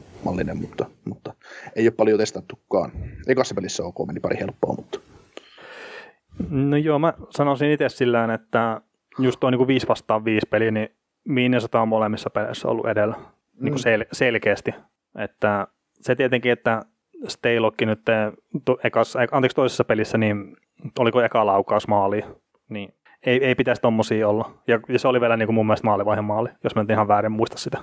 kummallinen, 0.00 0.56
mutta, 0.56 0.86
mutta 1.04 1.34
ei 1.76 1.84
ole 1.84 1.90
paljon 1.90 2.18
testattukaan. 2.18 2.92
Ekassa 3.28 3.54
pelissä 3.54 3.84
ok, 3.84 4.06
meni 4.06 4.20
pari 4.20 4.38
helppoa, 4.38 4.74
mutta... 4.74 5.00
No 6.50 6.76
joo, 6.76 6.98
mä 6.98 7.12
sanoisin 7.30 7.70
itse 7.70 7.88
sillä 7.88 8.34
että 8.34 8.80
just 9.18 9.40
tuo 9.40 9.50
niin 9.50 9.66
5 9.66 9.88
vastaan 9.88 10.24
5 10.24 10.46
peli, 10.50 10.70
niin 10.70 10.88
Minnesota 11.24 11.80
on 11.80 11.88
molemmissa 11.88 12.30
peleissä 12.30 12.68
ollut 12.68 12.88
edellä 12.88 13.16
niin 13.60 13.72
kuin 13.72 13.82
mm. 13.84 14.02
sel- 14.02 14.08
selkeästi. 14.12 14.74
Että 15.18 15.66
se 16.00 16.14
tietenkin, 16.14 16.52
että 16.52 16.82
Staylokki 17.28 17.86
nyt 17.86 18.00
to, 18.64 18.78
ekas, 18.84 19.16
anteeksi, 19.30 19.56
toisessa 19.56 19.84
pelissä, 19.84 20.18
niin 20.18 20.56
oliko 20.98 21.22
eka 21.22 21.46
laukaus 21.46 21.88
maali, 21.88 22.24
niin 22.68 22.94
ei, 23.26 23.44
ei 23.44 23.54
pitäisi 23.54 23.82
tommosia 23.82 24.28
olla. 24.28 24.50
Ja, 24.66 24.80
ja 24.88 24.98
se 24.98 25.08
oli 25.08 25.20
vielä 25.20 25.36
niin 25.36 25.46
kuin 25.46 25.54
mun 25.54 25.66
mielestä 25.66 25.86
maalivaiheen 25.86 26.24
maali, 26.24 26.48
jos 26.64 26.74
mä 26.74 26.82
nyt 26.82 26.90
ihan 26.90 27.08
väärin 27.08 27.32
muista 27.32 27.58
sitä. 27.58 27.78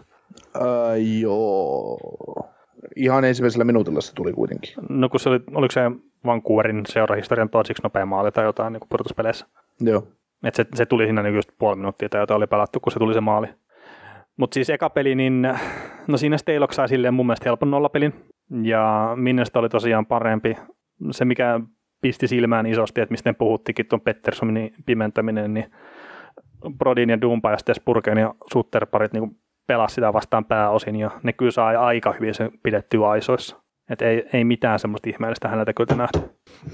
Uh, 0.56 1.20
joo. 1.22 2.00
Ihan 2.96 3.26
ensimmäisellä 3.26 3.64
minuutilla 3.64 4.02
se 4.02 4.14
tuli 4.16 4.34
kuitenkin. 4.34 4.74
No 4.90 5.10
kun 5.10 5.20
se 5.20 5.30
oli, 5.30 5.40
oliko 5.54 5.72
se 5.72 5.82
Vancouverin 6.26 6.82
seurahistorian 6.88 7.50
toisiksi 7.50 7.84
nopea 7.84 8.06
maali 8.06 8.32
tai 8.32 8.46
jotain 8.46 8.74
niin 8.74 8.82
pudotuspeleissä? 8.90 9.46
Joo. 9.82 10.08
Et 10.44 10.56
se, 10.56 10.66
se, 10.76 10.86
tuli 10.86 11.06
siinä 11.06 11.24
niin 11.24 11.36
just 11.36 11.50
puoli 11.60 11.76
minuuttia 11.76 12.10
tai 12.10 12.22
jotain 12.22 12.38
oli 12.38 12.48
pelattu, 12.48 12.80
kun 12.80 12.92
se 12.92 13.00
tuli 13.00 13.14
se 13.14 13.22
maali. 13.22 13.48
Mutta 14.38 14.54
siis 14.54 14.70
eka 14.70 14.90
peli, 14.90 15.16
niin 15.16 15.48
no 16.08 16.18
siinä 16.18 16.38
Steilok 16.38 16.74
sai 16.74 16.90
silleen 16.90 17.14
mun 17.14 17.26
mielestä 17.26 17.50
helpon 17.50 17.72
nollapelin. 17.72 18.14
Ja 18.64 19.14
Minnestä 19.16 19.60
oli 19.60 19.70
tosiaan 19.70 20.06
parempi. 20.06 20.56
Se, 21.12 21.26
mikä 21.26 21.60
pisti 22.02 22.28
silmään 22.28 22.66
isosti, 22.66 23.02
että 23.02 23.14
mistä 23.14 23.34
puhuttikin 23.34 23.86
tuon 23.86 24.02
Petterssonin 24.02 24.74
pimentäminen, 24.86 25.54
niin 25.54 25.72
Brodin 26.78 27.10
ja 27.10 27.22
Dumpa 27.22 27.52
ja 27.52 27.58
sitten 27.58 27.76
Spurgen 27.76 28.18
ja 28.18 28.34
Sutterparit 28.54 29.14
niin 29.14 29.38
pelasi 29.70 29.96
sitä 29.96 30.14
vastaan 30.14 30.46
pääosin 30.46 30.96
ja 30.96 31.12
ne 31.24 31.34
kyllä 31.34 31.52
sai 31.52 31.76
aika 31.76 32.14
hyvin 32.14 32.34
sen 32.34 32.52
pidettyä 32.64 33.10
aisoissa. 33.10 33.62
Et 33.90 34.02
ei, 34.02 34.26
ei 34.34 34.44
mitään 34.44 34.80
semmoista 34.80 35.10
ihmeellistä 35.10 35.48
häneltä 35.48 35.74
kyllä 35.74 35.96
nähty. 35.96 36.20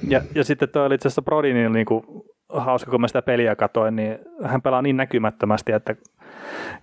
Ja, 0.07 0.21
ja 0.35 0.43
sitten 0.43 0.69
toi 0.69 0.85
oli 0.85 0.95
itse 0.95 1.07
asiassa 1.07 1.21
Brodinin 1.21 1.71
niin 1.71 1.85
kuin, 1.85 2.03
hauska, 2.49 2.91
kun 2.91 3.01
mä 3.01 3.07
sitä 3.07 3.21
peliä 3.21 3.55
katoin, 3.55 3.95
niin 3.95 4.19
hän 4.43 4.61
pelaa 4.61 4.81
niin 4.81 4.97
näkymättömästi, 4.97 5.71
että 5.71 5.95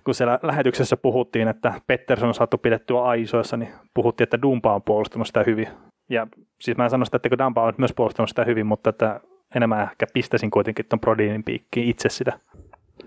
kun 0.03 0.15
siellä 0.15 0.39
lähetyksessä 0.43 0.97
puhuttiin, 0.97 1.47
että 1.47 1.73
Pettersson 1.87 2.27
on 2.27 2.33
saatu 2.33 2.57
pidettyä 2.57 3.01
aisoissa, 3.01 3.57
niin 3.57 3.69
puhuttiin, 3.93 4.25
että 4.25 4.41
Dumpa 4.41 4.75
on 4.75 4.81
puolustanut 4.81 5.27
sitä 5.27 5.43
hyvin. 5.47 5.67
Ja 6.09 6.27
siis 6.61 6.77
mä 6.77 6.83
en 6.83 6.89
sano 6.89 7.05
sitä, 7.05 7.17
että 7.17 7.37
Dumpa 7.37 7.63
on 7.63 7.73
myös 7.77 7.93
puolustanut 7.93 8.29
sitä 8.29 8.43
hyvin, 8.43 8.65
mutta 8.65 8.89
että 8.89 9.19
enemmän 9.55 9.81
ehkä 9.81 10.05
pistäisin 10.13 10.51
kuitenkin 10.51 10.85
tuon 10.89 10.99
Brodinin 10.99 11.43
piikkiin 11.43 11.89
itse 11.89 12.09
sitä. 12.09 12.39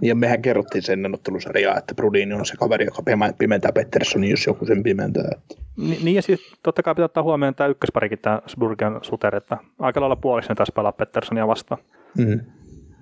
Ja 0.02 0.14
mehän 0.14 0.42
kerrottiin 0.42 0.82
sen 0.82 1.04
ennottelusarjaa, 1.04 1.78
että 1.78 1.94
Brodini 1.94 2.34
on 2.34 2.46
se 2.46 2.56
kaveri, 2.56 2.84
joka 2.84 3.02
pimentää 3.38 3.72
Petterssonin, 3.72 4.30
jos 4.30 4.46
joku 4.46 4.66
sen 4.66 4.82
pimentää. 4.82 5.30
Ni, 5.76 5.98
niin 6.02 6.14
ja 6.14 6.22
siis 6.22 6.40
totta 6.62 6.82
kai 6.82 6.94
pitää 6.94 7.04
ottaa 7.04 7.22
huomioon 7.22 7.54
tämä 7.54 7.68
ykkösparikin, 7.68 8.18
tämä 8.18 8.40
Sburgen 8.46 8.98
Suter, 9.02 9.36
että 9.36 9.56
aika 9.78 10.00
lailla 10.00 10.16
puoliksi 10.16 10.48
ne 10.48 10.54
taas 10.54 10.72
pelaa 10.74 10.92
Petterssonia 10.92 11.46
vastaan. 11.46 11.82
Mm. 12.18 12.40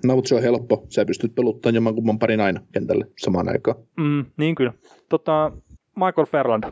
No, 0.05 0.15
mutta 0.15 0.29
se 0.29 0.35
on 0.35 0.43
helppo. 0.43 0.87
Sä 0.89 1.05
pystyt 1.05 1.35
peluttamaan 1.35 1.75
jomman 1.75 1.95
kumman 1.95 2.19
parin 2.19 2.41
aina 2.41 2.61
kentälle 2.73 3.07
samaan 3.19 3.49
aikaan. 3.49 3.77
Mm, 3.97 4.25
niin 4.37 4.55
kyllä. 4.55 4.73
Tota, 5.09 5.53
Michael 5.97 6.27
Ferland. 6.27 6.65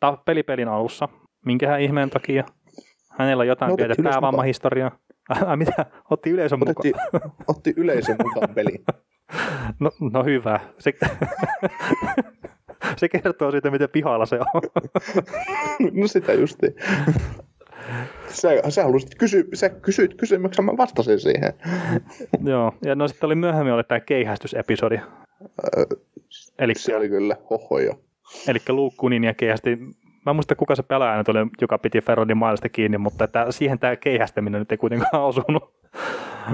Tämä 0.00 0.18
pelipelin 0.24 0.68
alussa. 0.68 1.08
Minkähän 1.46 1.80
ihmeen 1.80 2.10
takia? 2.10 2.44
Hänellä 3.18 3.40
on 3.40 3.46
jotain 3.46 3.70
no, 3.70 3.76
pientä 3.76 4.02
päävammahistoriaa. 4.02 4.98
Äh, 5.32 5.56
mitä? 5.56 5.86
Otti 6.10 6.30
yleisön 6.30 6.62
Otetti, 6.62 6.92
mukaan. 6.92 7.32
otti 7.46 7.74
yleisön 7.76 8.16
mukaan 8.24 8.54
peliin. 8.54 8.84
No, 9.80 9.90
no 10.12 10.24
hyvä. 10.24 10.60
Se, 10.78 10.92
se 12.96 13.08
kertoo 13.08 13.50
siitä, 13.50 13.70
miten 13.70 13.88
pihalla 13.88 14.26
se 14.26 14.38
on. 14.40 14.62
no 16.00 16.06
sitä 16.06 16.32
justiin. 16.32 16.74
Sä, 18.28 18.48
sä 18.68 18.82
halusit 18.82 19.14
kysyä, 19.18 19.44
sä 19.54 19.68
kysyit 19.68 20.14
kysymyksen, 20.14 20.64
mä 20.64 20.76
vastasin 20.76 21.20
siihen. 21.20 21.52
Joo, 22.44 22.72
ja 22.84 22.94
no 22.94 23.08
sitten 23.08 23.26
oli 23.26 23.34
myöhemmin 23.34 23.72
oli 23.72 23.84
tämä 23.84 24.00
keihästysepisodi. 24.00 24.96
Öö, 25.76 25.84
Elikkä, 26.58 26.82
se 26.82 26.96
oli 26.96 27.08
kyllä 27.08 27.36
hohoja. 27.50 27.94
Eli 28.48 28.58
Luke 28.68 28.96
Kunin 28.96 29.24
ja 29.24 29.34
keihästi, 29.34 29.78
mä 30.26 30.30
en 30.30 30.36
muista 30.36 30.54
kuka 30.54 30.74
se 30.74 30.82
pelaaja 30.82 31.18
nyt 31.18 31.28
oli, 31.28 31.38
joka 31.60 31.78
piti 31.78 32.00
Ferrodin 32.00 32.36
mailasta 32.36 32.68
kiinni, 32.68 32.98
mutta 32.98 33.24
että 33.24 33.46
siihen 33.50 33.78
tämä 33.78 33.96
keihästäminen 33.96 34.58
nyt 34.58 34.72
ei 34.72 34.78
kuitenkaan 34.78 35.22
osunut. 35.30 35.74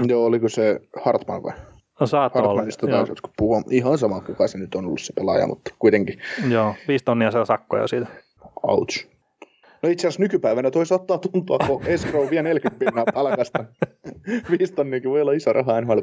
Joo, 0.07 0.25
oliko 0.25 0.49
se 0.49 0.81
Hartman 1.03 1.43
vai? 1.43 1.53
No 1.99 2.07
saattoi 2.07 2.41
olla. 2.41 2.61
Taas, 2.89 3.09
kun 3.21 3.33
puhua. 3.37 3.61
Ihan 3.69 3.97
sama, 3.97 4.21
kuka 4.21 4.47
se 4.47 4.57
nyt 4.57 4.75
on 4.75 4.85
ollut 4.85 5.01
se 5.01 5.13
pelaaja, 5.13 5.47
mutta 5.47 5.71
kuitenkin. 5.79 6.19
Joo, 6.49 6.75
viisi 6.87 7.05
tonnia 7.05 7.31
saa 7.31 7.45
sakkoja 7.45 7.87
siitä. 7.87 8.07
Ouch. 8.63 9.07
No 9.83 9.89
itse 9.89 10.07
asiassa 10.07 10.23
nykypäivänä 10.23 10.71
toi 10.71 10.85
saattaa 10.85 11.17
tuntua, 11.17 11.57
kun 11.67 11.83
escrow 11.87 12.29
vie 12.29 12.43
40 12.43 12.85
pinnaa 12.85 13.05
palkasta. 13.13 13.65
5 14.59 14.73
tonniakin 14.73 15.09
voi 15.09 15.21
olla 15.21 15.31
iso 15.31 15.53
raha 15.53 15.81
nhl 15.81 15.99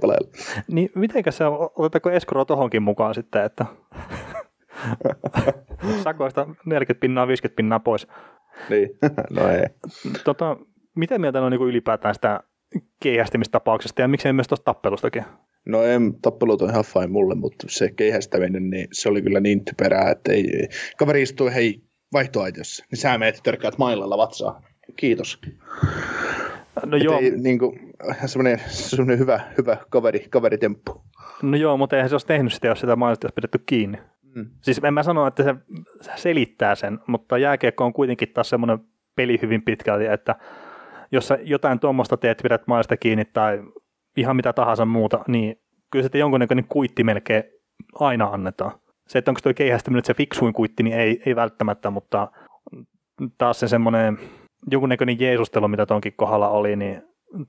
Niin 0.69 0.91
mitenkä 0.95 1.31
se 1.31 1.45
on, 1.45 1.71
otetaanko 1.77 2.11
escrow 2.11 2.47
tohonkin 2.47 2.83
mukaan 2.83 3.15
sitten, 3.15 3.45
että 3.45 3.67
sakoista 6.03 6.47
40 6.67 7.01
pinnaa, 7.01 7.29
50 7.29 7.57
pinnaa 7.57 7.81
pois. 7.81 8.07
Niin, 8.71 8.91
no 9.37 9.49
ei. 9.49 9.65
Tota, 10.25 10.57
miten 10.95 11.21
mieltä 11.21 11.43
on 11.43 11.53
niin 11.53 11.63
ylipäätään 11.63 12.15
sitä 12.15 12.41
keihästymistapauksesta 13.03 14.03
ja 14.03 14.09
miksei 14.09 14.33
myös 14.33 14.49
tuosta 14.49 14.65
tappelustakin? 14.65 15.25
No 15.67 15.83
en, 15.83 16.21
tappelut 16.23 16.63
on 16.63 16.71
ihan 16.71 16.85
fine 16.85 17.07
mulle, 17.07 17.35
mutta 17.35 17.67
se 17.71 17.91
keihästäminen, 17.93 18.71
niin 18.71 18.89
se 18.93 19.09
oli 19.09 19.23
kyllä 19.23 19.41
niin 19.41 19.65
typerää, 19.65 20.11
että 20.11 20.33
ei, 20.33 20.69
kaveri 20.99 21.23
istui 21.23 21.55
hei 21.55 21.83
vaihtoaitiossa, 22.13 22.85
niin 22.91 22.99
sä 22.99 23.19
meet 23.19 23.41
törkkäät 23.43 23.79
mailalla 23.79 24.19
vatsaa. 24.19 24.63
Kiitos. 24.97 25.41
No 26.87 26.97
Et 26.97 27.03
joo. 27.03 27.19
Ei, 27.19 27.31
niin 27.31 27.59
kuin, 27.59 27.93
semmoinen, 28.27 28.61
semmoinen 28.69 29.19
hyvä, 29.19 29.41
hyvä 29.59 29.77
kaveri, 29.91 30.27
kaveritemppu. 30.31 31.03
No 31.43 31.57
joo, 31.57 31.77
mutta 31.77 31.97
eihän 31.97 32.09
se 32.09 32.15
olisi 32.15 32.27
tehnyt 32.27 32.53
sitä, 32.53 32.69
jos 32.69 32.81
sitä 32.81 32.97
mailasta 32.97 33.27
olisi 33.27 33.35
pidetty 33.35 33.59
kiinni. 33.67 33.99
Mm. 34.35 34.47
Siis 34.61 34.81
en 34.85 34.95
mä 34.95 35.03
sano, 35.03 35.27
että 35.27 35.43
se 35.43 35.55
selittää 36.17 36.75
sen, 36.75 36.99
mutta 37.07 37.39
jääkiekko 37.39 37.85
on 37.85 37.93
kuitenkin 37.93 38.29
taas 38.35 38.49
semmoinen 38.49 38.79
peli 39.17 39.39
hyvin 39.43 39.63
pitkälti, 39.63 40.07
että 40.07 40.37
jos 41.13 41.29
sä 41.29 41.39
jotain 41.43 41.81
tuommoista 41.81 42.17
teet, 42.17 42.41
pidät 42.43 42.67
maista 42.67 42.97
kiinni 42.97 43.25
tai 43.25 43.63
ihan 44.17 44.37
mitä 44.37 44.53
tahansa 44.53 44.85
muuta, 44.85 45.25
niin 45.29 45.61
kyllä 45.91 46.03
sitten 46.03 46.19
jonkunnäköinen 46.19 46.65
kuitti 46.69 47.05
melkein 47.05 47.45
aina 47.95 48.25
annetaan. 48.25 48.73
Se, 49.09 49.19
että 49.19 49.31
onko 49.31 49.41
tuo 49.43 49.55
keihästyminen 49.55 50.05
se 50.05 50.15
fiksuin 50.15 50.53
kuitti, 50.53 50.83
niin 50.83 50.97
ei, 50.97 51.23
ei 51.27 51.37
välttämättä, 51.37 51.91
mutta 51.91 52.29
taas 53.39 53.61
se 53.61 53.69
semmoinen 53.69 54.19
jonkunnäköinen 54.71 55.21
jeesustelu, 55.21 55.69
mitä 55.69 55.87
tonkin 55.87 56.13
kohdalla 56.17 56.49
oli, 56.49 56.77
niin 56.77 57.03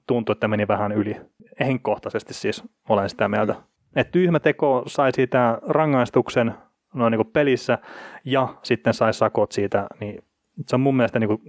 tuntui, 0.07 0.33
että 0.33 0.47
meni 0.47 0.67
vähän 0.67 0.91
yli. 0.91 1.17
Henkkohtaisesti 1.59 2.33
siis 2.33 2.63
olen 2.89 3.09
sitä 3.09 3.27
mieltä. 3.27 3.55
Että 3.95 4.11
tyhmä 4.11 4.39
teko 4.39 4.83
sai 4.87 5.11
siitä 5.11 5.57
rangaistuksen 5.61 6.53
noin 6.93 7.11
niin 7.11 7.31
pelissä 7.33 7.77
ja 8.25 8.47
sitten 8.63 8.93
sai 8.93 9.13
sakot 9.13 9.51
siitä, 9.51 9.87
niin 9.99 10.23
se 10.67 10.75
on 10.75 10.79
mun 10.79 10.95
mielestä 10.95 11.19
niin 11.19 11.27
kuin 11.27 11.41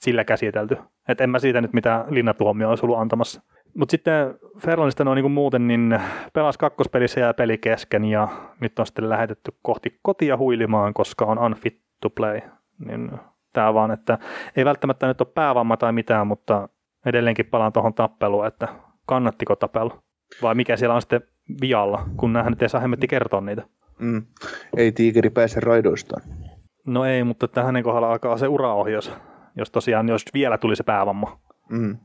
sillä 0.00 0.24
käsitelty. 0.24 0.76
Että 1.08 1.24
en 1.24 1.30
mä 1.30 1.38
siitä 1.38 1.60
nyt 1.60 1.72
mitään 1.72 2.04
linnatuomioa 2.08 2.70
olisi 2.70 2.86
ollut 2.86 2.98
antamassa. 2.98 3.42
Mutta 3.74 3.90
sitten 3.90 4.34
Ferlanista 4.58 5.10
on 5.10 5.16
niin 5.16 5.30
muuten, 5.30 5.68
niin 5.68 6.00
pelas 6.32 6.58
kakkospelissä 6.58 7.20
ja 7.20 7.34
peli 7.34 7.58
kesken 7.58 8.04
ja 8.04 8.28
nyt 8.60 8.78
on 8.78 8.86
sitten 8.86 9.08
lähetetty 9.08 9.54
kohti 9.62 9.98
kotia 10.02 10.36
huilimaan, 10.36 10.94
koska 10.94 11.24
on 11.24 11.38
unfit 11.38 11.80
to 12.00 12.10
play. 12.10 12.40
Niin 12.86 13.10
tämä 13.52 13.74
vaan, 13.74 13.90
että 13.90 14.18
ei 14.56 14.64
välttämättä 14.64 15.06
nyt 15.06 15.20
ole 15.20 15.28
päävamma 15.34 15.76
tai 15.76 15.92
mitään, 15.92 16.26
mutta 16.26 16.68
edelleenkin 17.06 17.46
palaan 17.46 17.72
tuohon 17.72 17.94
tappeluun, 17.94 18.46
että 18.46 18.68
kannattiko 19.06 19.56
tapella 19.56 20.02
vai 20.42 20.54
mikä 20.54 20.76
siellä 20.76 20.94
on 20.94 21.02
sitten 21.02 21.22
vialla, 21.60 22.06
kun 22.16 22.32
näähän 22.32 22.52
nyt 22.52 22.62
ei 22.62 22.68
saa 22.68 22.80
hemmetti 22.80 23.08
kertoa 23.08 23.40
niitä. 23.40 23.62
Mm. 23.98 24.22
Ei 24.76 24.92
tiikeri 24.92 25.30
pääse 25.30 25.60
raidoistaan. 25.60 26.22
No 26.86 27.04
ei, 27.04 27.24
mutta 27.24 27.48
tähän 27.48 27.82
kohdalla 27.82 28.12
alkaa 28.12 28.38
se 28.38 28.48
uraohjaus, 28.48 29.12
jos 29.56 29.70
tosiaan 29.70 30.08
jos 30.08 30.24
vielä 30.34 30.58
tuli 30.58 30.76
se 30.76 30.82
päävamma. 30.82 31.40
Mm. 31.70 31.96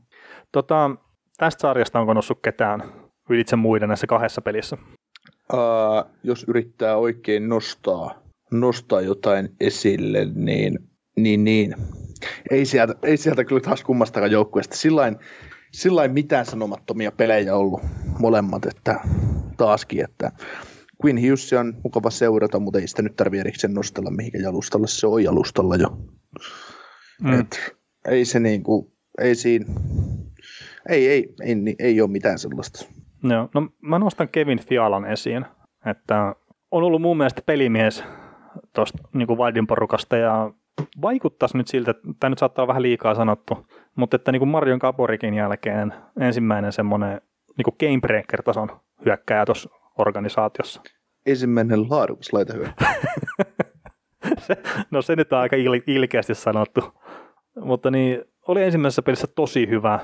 Tota, 0.52 0.90
tästä 1.36 1.60
sarjasta 1.60 2.00
onko 2.00 2.14
noussut 2.14 2.38
ketään 2.42 2.82
ylitse 3.30 3.56
muiden 3.56 3.88
näissä 3.88 4.06
kahdessa 4.06 4.42
pelissä? 4.42 4.76
Uh, 5.52 6.12
jos 6.22 6.44
yrittää 6.48 6.96
oikein 6.96 7.48
nostaa, 7.48 8.22
nostaa 8.52 9.00
jotain 9.00 9.48
esille, 9.60 10.26
niin, 10.34 10.78
niin, 11.16 11.44
niin. 11.44 11.74
Ei, 12.50 12.64
sieltä, 12.64 12.94
ei 13.02 13.16
sieltä 13.16 13.44
kyllä 13.44 13.60
taas 13.60 13.84
kummastakaan 13.84 14.30
joukkueesta. 14.30 14.76
Sillain, 14.76 15.16
sillain 15.72 16.12
mitään 16.12 16.46
sanomattomia 16.46 17.12
pelejä 17.12 17.56
ollut 17.56 17.82
molemmat, 18.18 18.66
että 18.66 19.00
taaskin, 19.56 20.04
että 20.04 20.32
Queen 21.04 21.22
Hughes 21.22 21.52
on 21.52 21.74
mukava 21.84 22.10
seurata, 22.10 22.58
mutta 22.58 22.78
ei 22.78 22.88
sitä 22.88 23.02
nyt 23.02 23.16
tarvitse 23.16 23.40
erikseen 23.40 23.74
nostella 23.74 24.10
mihinkä 24.10 24.38
jalustalla, 24.38 24.86
se 24.86 25.06
on 25.06 25.24
jalustalla 25.24 25.76
jo. 25.76 25.98
Mm. 27.22 27.40
Et, 27.40 27.76
ei 28.08 28.24
se 28.24 28.40
niinku, 28.40 28.92
ei 29.20 29.34
siinä, 29.34 29.66
ei, 30.88 31.08
ei, 31.08 31.34
ei, 31.42 31.56
ei, 31.66 31.76
ei 31.78 32.00
ole 32.00 32.10
mitään 32.10 32.38
sellaista. 32.38 32.86
Joo, 33.22 33.48
no 33.54 33.68
mä 33.80 33.98
nostan 33.98 34.28
Kevin 34.28 34.60
Fialan 34.60 35.04
esiin, 35.04 35.46
että 35.86 36.34
on 36.70 36.82
ollut 36.82 37.02
mun 37.02 37.16
mielestä 37.16 37.42
pelimies 37.46 38.04
tuosta 38.74 38.98
niin 39.14 39.28
Wildin 39.28 39.66
porukasta 39.66 40.16
ja 40.16 40.52
vaikuttaisi 41.02 41.56
nyt 41.56 41.68
siltä, 41.68 41.90
että 41.90 42.08
tämä 42.20 42.30
nyt 42.30 42.38
saattaa 42.38 42.62
olla 42.62 42.68
vähän 42.68 42.82
liikaa 42.82 43.14
sanottu, 43.14 43.66
mutta 43.96 44.16
että 44.16 44.32
niin 44.32 44.40
kuin 44.40 44.48
Marion 44.48 44.78
Kaporikin 44.78 45.34
jälkeen 45.34 45.94
ensimmäinen 46.20 46.72
semmoinen 46.72 47.20
niin 47.56 47.76
gamebreaker-tason 47.80 48.80
hyökkäjä 49.04 49.46
tuossa 49.46 49.70
organisaatiossa. 49.98 50.82
Ensimmäinen 51.26 51.90
laadukas 51.90 52.32
laitahyökkäjä. 52.32 52.94
no 54.90 55.02
se 55.02 55.16
nyt 55.16 55.32
on 55.32 55.38
aika 55.38 55.56
il- 55.56 55.82
ilkeästi 55.86 56.34
sanottu. 56.34 56.80
Mutta 57.60 57.90
niin, 57.90 58.24
oli 58.48 58.62
ensimmäisessä 58.62 59.02
pelissä 59.02 59.26
tosi 59.26 59.68
hyvä. 59.68 60.00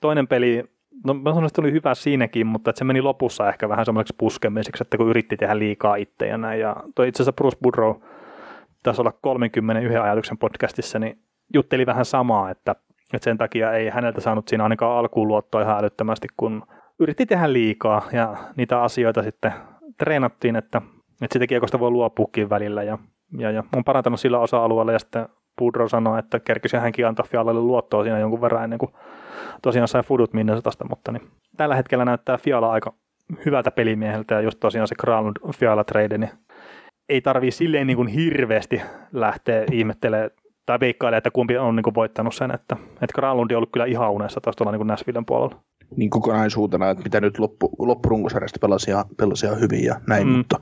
toinen 0.00 0.28
peli, 0.28 0.64
no 1.06 1.14
mä 1.14 1.30
sanoin, 1.30 1.46
että 1.46 1.60
oli 1.60 1.72
hyvä 1.72 1.94
siinäkin, 1.94 2.46
mutta 2.46 2.70
että 2.70 2.78
se 2.78 2.84
meni 2.84 3.02
lopussa 3.02 3.48
ehkä 3.48 3.68
vähän 3.68 3.84
semmoiseksi 3.84 4.14
puskemiseksi, 4.18 4.82
että 4.82 4.96
kun 4.96 5.08
yritti 5.08 5.36
tehdä 5.36 5.58
liikaa 5.58 5.96
itse 5.96 6.26
ja 6.26 6.38
näin. 6.38 6.60
Ja 6.60 6.76
toi 6.94 7.08
itse 7.08 7.22
asiassa 7.22 7.32
Bruce 7.32 7.58
Boudreau, 7.62 8.02
taisi 8.82 9.00
olla 9.00 9.12
31 9.12 9.96
ajatuksen 9.98 10.38
podcastissa, 10.38 10.98
niin 10.98 11.18
jutteli 11.54 11.86
vähän 11.86 12.04
samaa, 12.04 12.50
että, 12.50 12.74
että 13.14 13.24
sen 13.24 13.38
takia 13.38 13.72
ei 13.72 13.88
häneltä 13.88 14.20
saanut 14.20 14.48
siinä 14.48 14.64
ainakaan 14.64 14.98
alkuun 14.98 15.28
luottoa 15.28 15.62
ihan 15.62 15.78
älyttömästi, 15.78 16.28
kun 16.36 16.62
yritti 17.02 17.26
tehdä 17.26 17.52
liikaa 17.52 18.02
ja 18.12 18.36
niitä 18.56 18.82
asioita 18.82 19.22
sitten 19.22 19.52
treenattiin, 19.98 20.56
että, 20.56 20.82
että 21.22 21.32
sitä 21.32 21.46
kiekosta 21.46 21.80
voi 21.80 21.90
luopuukin 21.90 22.50
välillä 22.50 22.82
ja, 22.82 22.98
ja, 23.38 23.50
ja 23.50 23.64
on 23.76 23.84
parantanut 23.84 24.20
sillä 24.20 24.38
osa-alueella 24.38 24.92
ja 24.92 24.98
sitten 24.98 25.28
Pudro 25.58 25.88
sanoi, 25.88 26.18
että 26.18 26.40
kerkisi 26.40 26.76
hänkin 26.76 27.06
antaa 27.06 27.26
Fialalle 27.30 27.60
luottoa 27.60 28.02
siinä 28.02 28.18
jonkun 28.18 28.40
verran 28.40 28.64
ennen 28.64 28.78
kuin 28.78 28.92
tosiaan 29.62 29.88
sai 29.88 30.02
Fudut 30.02 30.32
Minnesotasta, 30.32 30.84
mutta 30.88 31.12
niin 31.12 31.30
tällä 31.56 31.74
hetkellä 31.76 32.04
näyttää 32.04 32.38
Fiala 32.38 32.72
aika 32.72 32.92
hyvältä 33.46 33.70
pelimieheltä 33.70 34.34
ja 34.34 34.40
just 34.40 34.60
tosiaan 34.60 34.88
se 34.88 34.94
Kralund 34.94 35.36
Fiala 35.56 35.84
trade, 35.84 36.18
niin 36.18 36.30
ei 37.08 37.20
tarvii 37.20 37.50
silleen 37.50 37.86
niin 37.86 37.96
kuin 37.96 38.08
hirveästi 38.08 38.82
lähteä 39.12 39.64
ihmettelemään 39.72 40.30
tai 40.66 40.80
veikkailemaan, 40.80 41.18
että 41.18 41.30
kumpi 41.30 41.58
on 41.58 41.76
niin 41.76 41.84
kuin 41.84 41.94
voittanut 41.94 42.34
sen, 42.34 42.54
että, 42.54 42.76
että 42.92 43.14
Kralundi 43.14 43.54
on 43.54 43.56
ollut 43.56 43.72
kyllä 43.72 43.86
ihan 43.86 44.10
unessa 44.10 44.40
taas 44.40 44.56
tuolla 44.56 44.72
niin 44.72 44.86
Näsvillen 44.86 45.26
puolella. 45.26 45.60
Niin 45.96 46.10
kokonaisuutena, 46.10 46.90
että 46.90 47.04
mitä 47.04 47.20
nyt 47.20 47.38
loppu, 47.38 47.70
loppurunkosarjasta 47.78 48.58
pelasi 48.58 48.90
ihan, 48.90 49.04
pelasi 49.16 49.46
ihan 49.46 49.60
hyvin 49.60 49.84
ja 49.84 50.00
näin, 50.08 50.26
mm. 50.26 50.32
mutta 50.32 50.60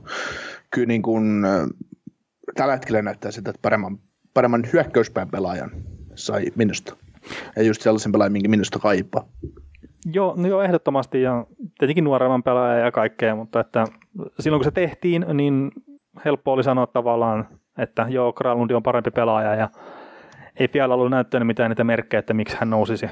kyllä 0.71 0.87
niin 0.87 1.03
kuin, 1.03 1.43
tällä 2.55 2.73
hetkellä 2.73 3.03
näyttää 3.03 3.31
sitä, 3.31 3.51
että 3.51 3.63
paremman 3.63 3.99
paremman 4.35 4.65
hyökkäyspään 4.73 5.29
pelaajan 5.29 5.71
sai 6.15 6.45
minusta. 6.55 6.97
Ja 7.57 7.63
just 7.63 7.83
sellaisen 7.83 8.13
pelaajan, 8.13 8.33
minkä 8.33 8.49
minusta 8.49 8.79
kaipaa. 8.79 9.29
Joo, 10.13 10.35
no 10.37 10.49
joo, 10.49 10.63
ehdottomasti 10.63 11.23
ja 11.23 11.47
tietenkin 11.79 12.05
nuoremman 12.05 12.43
pelaajan 12.43 12.85
ja 12.85 12.93
kaikkea, 12.93 13.37
mutta 13.37 13.61
että 13.61 13.85
silloin 14.41 14.59
kun 14.59 14.65
se 14.65 14.71
tehtiin, 14.71 15.27
niin 15.35 15.71
helppo 16.25 16.53
oli 16.53 16.65
sanoa 16.65 16.87
tavallaan, 16.87 17.49
että 17.79 18.07
joo, 18.09 18.33
Kralundi 18.33 18.75
on 18.75 18.83
parempi 18.83 19.11
pelaaja 19.11 19.55
ja 19.55 19.69
ei 20.57 20.69
vielä 20.75 20.95
ollut 20.95 21.11
näyttänyt 21.11 21.47
mitään 21.47 21.71
niitä 21.71 21.85
merkkejä, 21.85 22.19
että 22.19 22.35
miksi 22.35 22.57
hän 22.61 22.71
nousisi 22.71 23.07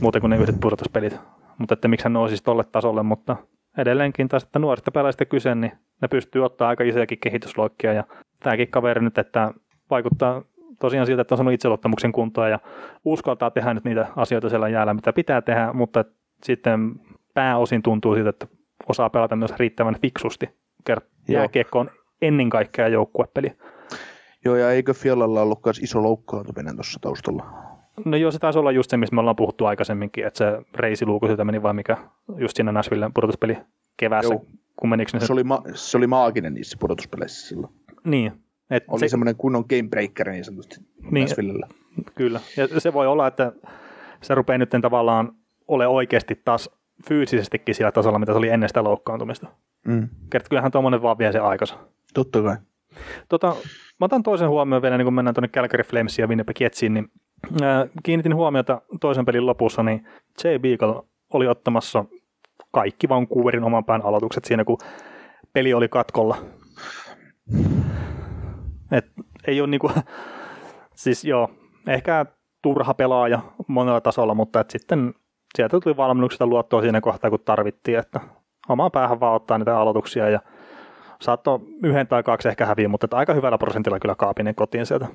muuten 0.00 0.20
kuin 0.20 0.30
ne 0.30 0.36
yhdet 0.36 0.60
pudotuspelit, 0.60 1.16
mutta 1.58 1.74
että 1.74 1.88
miksi 1.88 2.04
hän 2.04 2.12
nousisi 2.12 2.44
tolle 2.44 2.64
tasolle, 2.64 3.02
mutta 3.02 3.36
edelleenkin 3.78 4.28
taas, 4.28 4.42
että 4.42 4.58
nuorista 4.58 4.90
pelaajista 4.90 5.24
kyse, 5.24 5.54
niin 5.54 5.72
ne 6.02 6.08
pystyy 6.08 6.44
ottaa 6.44 6.68
aika 6.68 6.84
isojakin 6.84 7.18
kehitysloikkia 7.18 7.92
ja 7.92 8.04
tämäkin 8.42 8.70
kaveri 8.70 9.00
nyt, 9.00 9.18
että 9.18 9.52
vaikuttaa 9.90 10.42
tosiaan 10.80 11.06
siltä, 11.06 11.22
että 11.22 11.34
on 11.34 11.36
saanut 11.36 11.54
itseluottamuksen 11.54 12.12
kuntoon 12.12 12.50
ja 12.50 12.58
uskaltaa 13.04 13.50
tehdä 13.50 13.74
nyt 13.74 13.84
niitä 13.84 14.06
asioita 14.16 14.48
siellä 14.48 14.68
jäällä, 14.68 14.94
mitä 14.94 15.12
pitää 15.12 15.42
tehdä, 15.42 15.72
mutta 15.72 16.04
sitten 16.42 16.94
pääosin 17.34 17.82
tuntuu 17.82 18.14
siltä, 18.14 18.30
että 18.30 18.46
osaa 18.88 19.10
pelata 19.10 19.36
myös 19.36 19.54
riittävän 19.58 19.96
fiksusti. 20.02 20.48
Jääkiekko 21.28 21.78
on 21.78 21.90
ennen 22.22 22.50
kaikkea 22.50 22.88
joukkuepeli. 22.88 23.52
Joo, 24.44 24.56
ja 24.56 24.70
eikö 24.70 24.94
Fialalla 24.94 25.42
ollut 25.42 25.64
myös 25.64 25.78
iso 25.78 26.02
loukkaantuminen 26.02 26.76
tuossa 26.76 26.98
taustalla? 27.02 27.73
No 28.04 28.16
joo, 28.16 28.30
se 28.30 28.38
taisi 28.38 28.58
olla 28.58 28.72
just 28.72 28.90
se, 28.90 28.96
mistä 28.96 29.14
me 29.14 29.20
ollaan 29.20 29.36
puhuttu 29.36 29.66
aikaisemminkin, 29.66 30.26
että 30.26 30.38
se 30.38 30.62
reisiluuku 30.74 31.26
siltä 31.26 31.44
meni 31.44 31.62
vai 31.62 31.74
mikä, 31.74 31.96
just 32.36 32.56
siinä 32.56 32.72
Nashvillen 32.72 33.12
pudotuspeli 33.12 33.58
keväässä, 33.96 34.34
Joo. 34.34 34.44
kun 34.76 34.90
menikö 34.90 35.10
ne 35.14 35.20
Se, 35.26 35.32
oli 35.32 35.44
ma- 35.44 35.62
se 35.74 35.96
oli 35.96 36.06
maaginen 36.06 36.54
niissä 36.54 36.76
pudotuspeleissä 36.80 37.48
silloin. 37.48 37.72
Niin. 38.04 38.32
Et 38.70 38.84
Oli 38.88 39.00
se, 39.00 39.08
semmoinen 39.08 39.36
kunnon 39.36 39.64
gamebreaker 39.70 40.30
niin 40.30 40.44
sanotusti 40.44 40.76
Niin. 41.10 41.24
Nashvillellä. 41.24 41.66
Kyllä, 42.14 42.40
ja 42.56 42.80
se 42.80 42.92
voi 42.92 43.06
olla, 43.06 43.26
että 43.26 43.52
se 44.22 44.34
rupeaa 44.34 44.58
nyt 44.58 44.70
tavallaan 44.82 45.32
ole 45.68 45.86
oikeasti 45.86 46.40
taas 46.44 46.70
fyysisestikin 47.08 47.74
sillä 47.74 47.92
tasolla, 47.92 48.18
mitä 48.18 48.32
se 48.32 48.38
oli 48.38 48.48
ennen 48.48 48.68
sitä 48.68 48.84
loukkaantumista. 48.84 49.46
Mm. 49.88 50.08
Kerta 50.30 50.48
kyllähän 50.48 50.72
tuommoinen 50.72 51.02
vaan 51.02 51.18
vie 51.18 51.32
se 51.32 51.38
aikansa. 51.38 51.78
Totta 52.14 52.42
kai. 52.42 52.56
Tota, 53.28 53.56
mä 54.00 54.04
otan 54.04 54.22
toisen 54.22 54.48
huomioon 54.48 54.82
vielä, 54.82 54.98
niin 54.98 55.06
kun 55.06 55.14
mennään 55.14 55.34
tuonne 55.34 55.48
Calgary 55.48 55.84
Flamesin 55.84 56.22
ja 56.22 56.26
Winnipeg 56.26 56.60
Jetsiin, 56.60 56.94
niin 56.94 57.08
kiinnitin 58.02 58.34
huomiota 58.34 58.80
toisen 59.00 59.24
pelin 59.24 59.46
lopussa, 59.46 59.82
niin 59.82 60.06
Jay 60.44 60.58
Beagle 60.58 61.02
oli 61.32 61.48
ottamassa 61.48 62.04
kaikki 62.72 63.08
Vancouverin 63.08 63.64
oman 63.64 63.84
pään 63.84 64.02
aloitukset 64.04 64.44
siinä, 64.44 64.64
kun 64.64 64.78
peli 65.52 65.74
oli 65.74 65.88
katkolla. 65.88 66.36
Et 68.92 69.06
ei 69.46 69.60
ole 69.60 69.68
niinku, 69.68 69.90
siis 70.94 71.24
joo, 71.24 71.50
ehkä 71.88 72.26
turha 72.62 72.94
pelaaja 72.94 73.40
monella 73.66 74.00
tasolla, 74.00 74.34
mutta 74.34 74.60
et 74.60 74.70
sitten 74.70 75.14
sieltä 75.54 75.80
tuli 75.80 75.96
valmennuksesta 75.96 76.46
luottoa 76.46 76.80
siinä 76.80 77.00
kohtaa, 77.00 77.30
kun 77.30 77.40
tarvittiin, 77.44 77.98
että 77.98 78.20
omaan 78.68 78.90
päähän 78.90 79.20
vaan 79.20 79.34
ottaa 79.34 79.58
niitä 79.58 79.78
aloituksia 79.78 80.30
ja 80.30 80.40
saattoi 81.20 81.60
yhden 81.82 82.06
tai 82.06 82.22
kaksi 82.22 82.48
ehkä 82.48 82.66
häviä, 82.66 82.88
mutta 82.88 83.16
aika 83.16 83.34
hyvällä 83.34 83.58
prosentilla 83.58 84.00
kyllä 84.00 84.14
kaapinen 84.14 84.54
kotiin 84.54 84.86
sieltä 84.86 85.06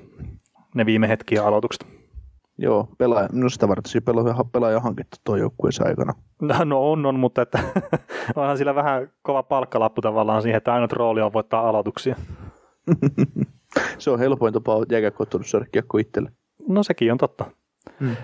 ne 0.74 0.86
viime 0.86 1.08
hetkiä 1.08 1.44
aloitukset. 1.44 1.99
Joo, 2.62 2.88
pelaaja, 2.98 3.28
no 3.32 3.48
sitä 3.48 3.68
varten 3.68 3.90
siinä 3.90 4.04
pelaaja, 4.04 4.44
pelaaja 4.52 4.80
hankittu 4.80 5.16
tuo 5.24 5.36
joukkueessa 5.36 5.84
aikana. 5.84 6.14
No, 6.42 6.64
no 6.64 6.92
on, 6.92 7.06
on, 7.06 7.20
mutta 7.20 7.42
että 7.42 7.58
onhan 8.36 8.58
sillä 8.58 8.74
vähän 8.74 9.12
kova 9.22 9.42
palkkalappu 9.42 10.00
tavallaan 10.00 10.42
siihen, 10.42 10.56
että 10.56 10.74
ainut 10.74 10.92
rooli 10.92 11.20
on 11.20 11.32
voittaa 11.32 11.68
aloituksia. 11.68 12.16
Se 13.98 14.10
on 14.10 14.18
helpoin 14.18 14.54
tapa 14.54 14.72
jääkäkkoottunut 14.90 15.46
saada 15.46 15.66
kiekko 15.72 15.98
itselle. 15.98 16.32
No 16.68 16.82
sekin 16.82 17.12
on 17.12 17.18
totta. 17.18 17.44
Mm. 18.00 18.16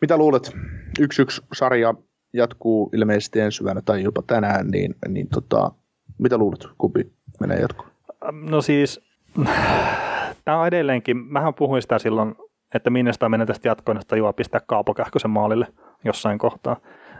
Mitä 0.00 0.16
luulet? 0.16 0.52
Yksi 1.00 1.22
yksi 1.22 1.42
sarja 1.52 1.94
jatkuu 2.32 2.90
ilmeisesti 2.92 3.40
ensi 3.40 3.56
syvänä 3.56 3.80
tai 3.84 4.02
jopa 4.02 4.22
tänään, 4.26 4.68
niin, 4.68 4.94
niin 5.08 5.28
tota, 5.28 5.70
mitä 6.18 6.38
luulet, 6.38 6.66
kumpi 6.78 7.12
menee 7.40 7.60
jatkoon? 7.60 7.90
No 8.32 8.62
siis, 8.62 9.00
tämä 10.44 10.60
on 10.60 10.66
edelleenkin, 10.66 11.16
mähän 11.16 11.54
puhuin 11.54 11.82
sitä 11.82 11.98
silloin, 11.98 12.34
että 12.74 12.90
Minnesota 12.90 13.28
menee 13.28 13.46
tästä 13.46 13.68
jatkoon, 13.68 13.98
että 13.98 14.16
juo 14.16 14.32
pistää 14.32 14.60
Kaapo 14.66 14.94
Kähkösen 14.94 15.30
maalille 15.30 15.66
jossain 16.04 16.38
kohtaa. 16.38 16.76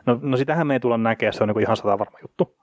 No, 0.06 0.18
no 0.22 0.36
sitähän 0.36 0.66
me 0.66 0.74
ei 0.74 0.80
tulla 0.80 0.98
näkemään, 0.98 1.32
se 1.32 1.42
on 1.42 1.48
niin 1.48 1.60
ihan 1.60 1.76
sata 1.76 1.98
varma 1.98 2.18
juttu. 2.22 2.56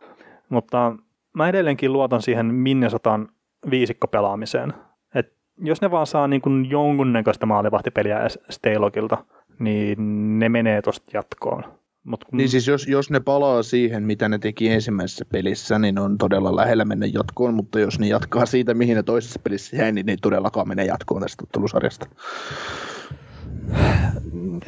Mutta 0.49 0.95
mä 1.33 1.49
edelleenkin 1.49 1.93
luotan 1.93 2.21
siihen 2.21 2.45
Minnesotan 2.45 3.29
viisikkopelaamiseen. 3.69 4.73
Et 5.15 5.33
jos 5.57 5.81
ne 5.81 5.91
vaan 5.91 6.07
saa 6.07 6.27
niin 6.27 6.41
kuin 6.41 6.69
jonkunnäköistä 6.69 7.45
maalivahtipeliä 7.45 8.19
Staylokilta, 8.49 9.17
niin 9.59 10.39
ne 10.39 10.49
menee 10.49 10.81
tosta 10.81 11.11
jatkoon. 11.13 11.78
Mut 12.03 12.23
kun... 12.23 12.37
Niin 12.37 12.49
siis 12.49 12.67
jos, 12.67 12.87
jos 12.87 13.09
ne 13.09 13.19
palaa 13.19 13.63
siihen, 13.63 14.03
mitä 14.03 14.29
ne 14.29 14.39
teki 14.39 14.69
ensimmäisessä 14.69 15.25
pelissä, 15.25 15.79
niin 15.79 15.99
on 15.99 16.17
todella 16.17 16.55
lähellä 16.55 16.85
mennä 16.85 17.05
jatkoon, 17.05 17.53
mutta 17.53 17.79
jos 17.79 17.99
ne 17.99 18.07
jatkaa 18.07 18.45
siitä, 18.45 18.73
mihin 18.73 18.95
ne 18.95 19.03
toisessa 19.03 19.39
pelissä 19.43 19.77
jäi, 19.77 19.91
niin 19.91 20.05
ne 20.05 20.11
ei 20.11 20.17
todellakaan 20.21 20.67
mene 20.67 20.85
jatkoon 20.85 21.21
tästä 21.21 21.43
ottelusarjasta. 21.43 22.05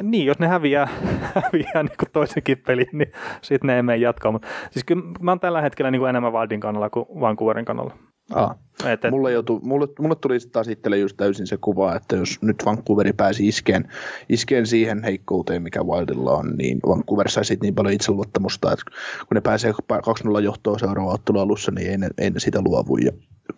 Niin, 0.02 0.26
jos 0.26 0.38
ne 0.38 0.46
häviää, 0.46 0.88
häviää 1.44 1.82
niin 1.82 1.96
kuin 1.98 2.12
toisenkin 2.12 2.58
pelin, 2.58 2.86
niin 2.92 3.12
sitten 3.42 3.66
ne 3.66 3.76
ei 3.76 3.82
mene 3.82 3.98
jatkoon. 3.98 4.34
Mutta 4.34 4.48
siis 4.70 4.84
kyllä 4.84 5.02
mä 5.20 5.30
oon 5.30 5.40
tällä 5.40 5.60
hetkellä 5.60 5.90
niin 5.90 6.00
kuin 6.00 6.10
enemmän 6.10 6.32
Wildin 6.32 6.60
kannalla 6.60 6.90
kuin 6.90 7.06
Vancouverin 7.20 7.64
kannalla. 7.64 8.11
Ah. 8.30 8.56
Et, 8.84 9.04
et... 9.04 9.10
Mulle, 9.10 9.32
joutu, 9.32 9.60
mulle, 9.62 9.88
mulle 9.98 10.14
tuli 10.14 10.38
taas 10.52 10.68
itselle 10.68 10.98
just 10.98 11.16
täysin 11.16 11.46
se 11.46 11.56
kuva, 11.56 11.96
että 11.96 12.16
jos 12.16 12.42
nyt 12.42 12.64
Vancouveri 12.64 13.12
pääsi 13.12 13.48
iskeen, 13.48 13.88
iskeen 14.28 14.66
siihen 14.66 15.02
heikkouteen, 15.02 15.62
mikä 15.62 15.82
Wildilla 15.82 16.32
on, 16.32 16.56
niin 16.56 16.80
Vancouver 16.88 17.30
sai 17.30 17.44
sitten 17.44 17.66
niin 17.66 17.74
paljon 17.74 17.94
itseluottamusta, 17.94 18.72
että 18.72 18.84
kun 19.28 19.34
ne 19.34 19.40
pääsee 19.40 19.72
2-0 19.72 20.40
johtoon 20.42 20.78
seuraava 20.78 21.12
ottelu 21.12 21.38
alussa, 21.38 21.72
niin 21.72 21.90
ei 21.90 21.98
ne, 21.98 22.08
ei 22.18 22.30
ne 22.30 22.40
sitä 22.40 22.60
luovu. 22.60 22.96
Ja 22.96 23.12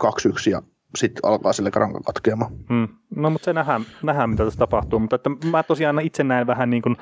2-1 0.04 0.06
ja 0.50 0.62
sitten 0.96 1.30
alkaa 1.30 1.52
sille 1.52 1.70
ranka 1.74 2.00
katkeamaan. 2.00 2.52
Hmm. 2.68 2.88
No 3.16 3.30
mutta 3.30 3.44
se 3.44 3.52
nähdään, 3.52 3.82
nähdään, 4.02 4.30
mitä 4.30 4.44
tässä 4.44 4.58
tapahtuu, 4.58 4.98
mutta 4.98 5.16
että 5.16 5.30
mä 5.50 5.62
tosiaan 5.62 6.00
itse 6.00 6.24
näen 6.24 6.46
vähän 6.46 6.70
niin 6.70 6.82
kuin, 6.82 6.96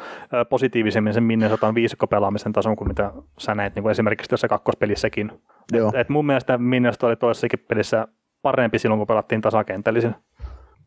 positiivisemmin 0.51 1.14
sen 1.14 1.22
Minnesotan 1.22 1.74
viisikko 1.74 2.07
pelaamisen 2.07 2.53
tason 2.53 2.76
kuin 2.76 2.88
mitä 2.88 3.12
sä 3.38 3.55
näet 3.55 3.74
niin 3.74 3.82
kuin 3.82 3.90
esimerkiksi 3.90 4.30
tässä 4.30 4.49
kakkospelissäkin. 4.49 5.32
Joo. 5.72 5.88
Et, 5.88 5.95
et 5.95 6.09
mun 6.09 6.26
mielestä 6.26 6.59
Minnesota 6.59 7.07
oli 7.07 7.16
toisessakin 7.16 7.64
pelissä 7.68 8.09
parempi 8.43 8.78
silloin, 8.78 8.99
kun 8.99 9.07
pelattiin 9.07 9.40
tasakentällisin. 9.40 10.14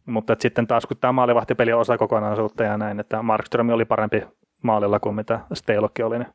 Mutta 0.05 0.35
sitten 0.39 0.67
taas 0.67 0.85
kun 0.85 0.97
tämä 0.97 1.11
maalivahtipeli 1.11 1.73
on 1.73 1.81
osa 1.81 1.97
kokonaisuutta 1.97 2.63
ja 2.63 2.77
näin, 2.77 2.99
että 2.99 3.21
Markström 3.21 3.69
oli 3.69 3.85
parempi 3.85 4.23
maalilla 4.63 4.99
kuin 4.99 5.15
mitä 5.15 5.39
Steilokki 5.53 6.03
oli, 6.03 6.19
niin, 6.19 6.27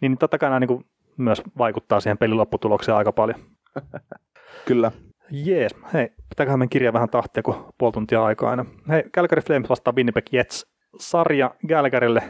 niin 0.00 0.18
totta 0.18 0.38
kai 0.38 0.50
nämä 0.50 0.60
niin 0.60 0.86
myös 1.16 1.42
vaikuttaa 1.58 2.00
siihen 2.00 2.18
pelin 2.18 2.36
lopputulokseen 2.36 2.96
aika 2.96 3.12
paljon. 3.12 3.38
Kyllä. 4.66 4.92
Jees, 5.30 5.74
hei, 5.92 6.08
pitääköhän 6.28 6.58
meidän 6.58 6.68
kirja 6.68 6.92
vähän 6.92 7.10
tahtia, 7.10 7.42
kun 7.42 7.74
puoli 7.78 7.92
tuntia 7.92 8.24
aikaa 8.24 8.50
aina. 8.50 8.64
Hei, 8.88 9.02
Calgary 9.02 9.42
Flames 9.42 9.68
vastaa 9.68 9.92
Winnipeg 9.96 10.24
Jets. 10.32 10.66
Sarja 10.98 11.50
Calgarylle 11.68 12.22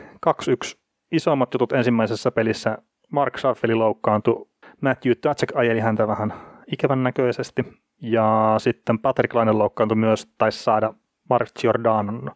2-1. 0.75 0.79
Isommat 1.13 1.55
jutut 1.55 1.73
ensimmäisessä 1.73 2.31
pelissä. 2.31 2.79
Mark 3.13 3.39
Schaffeli 3.39 3.75
loukkaantui. 3.75 4.47
Matthew 4.81 5.13
Tatchek 5.13 5.53
ajeli 5.55 5.81
häntä 5.81 6.09
vähän 6.09 6.35
ikävän 6.73 7.03
näköisesti. 7.03 7.65
Ja 8.03 8.55
sitten 8.59 8.99
Patrick 8.99 9.35
Laine 9.35 9.53
loukkaantui 9.53 9.97
myös, 9.97 10.27
taisi 10.39 10.63
saada 10.63 10.95
Mark 11.31 11.49
Giordanon 11.61 12.31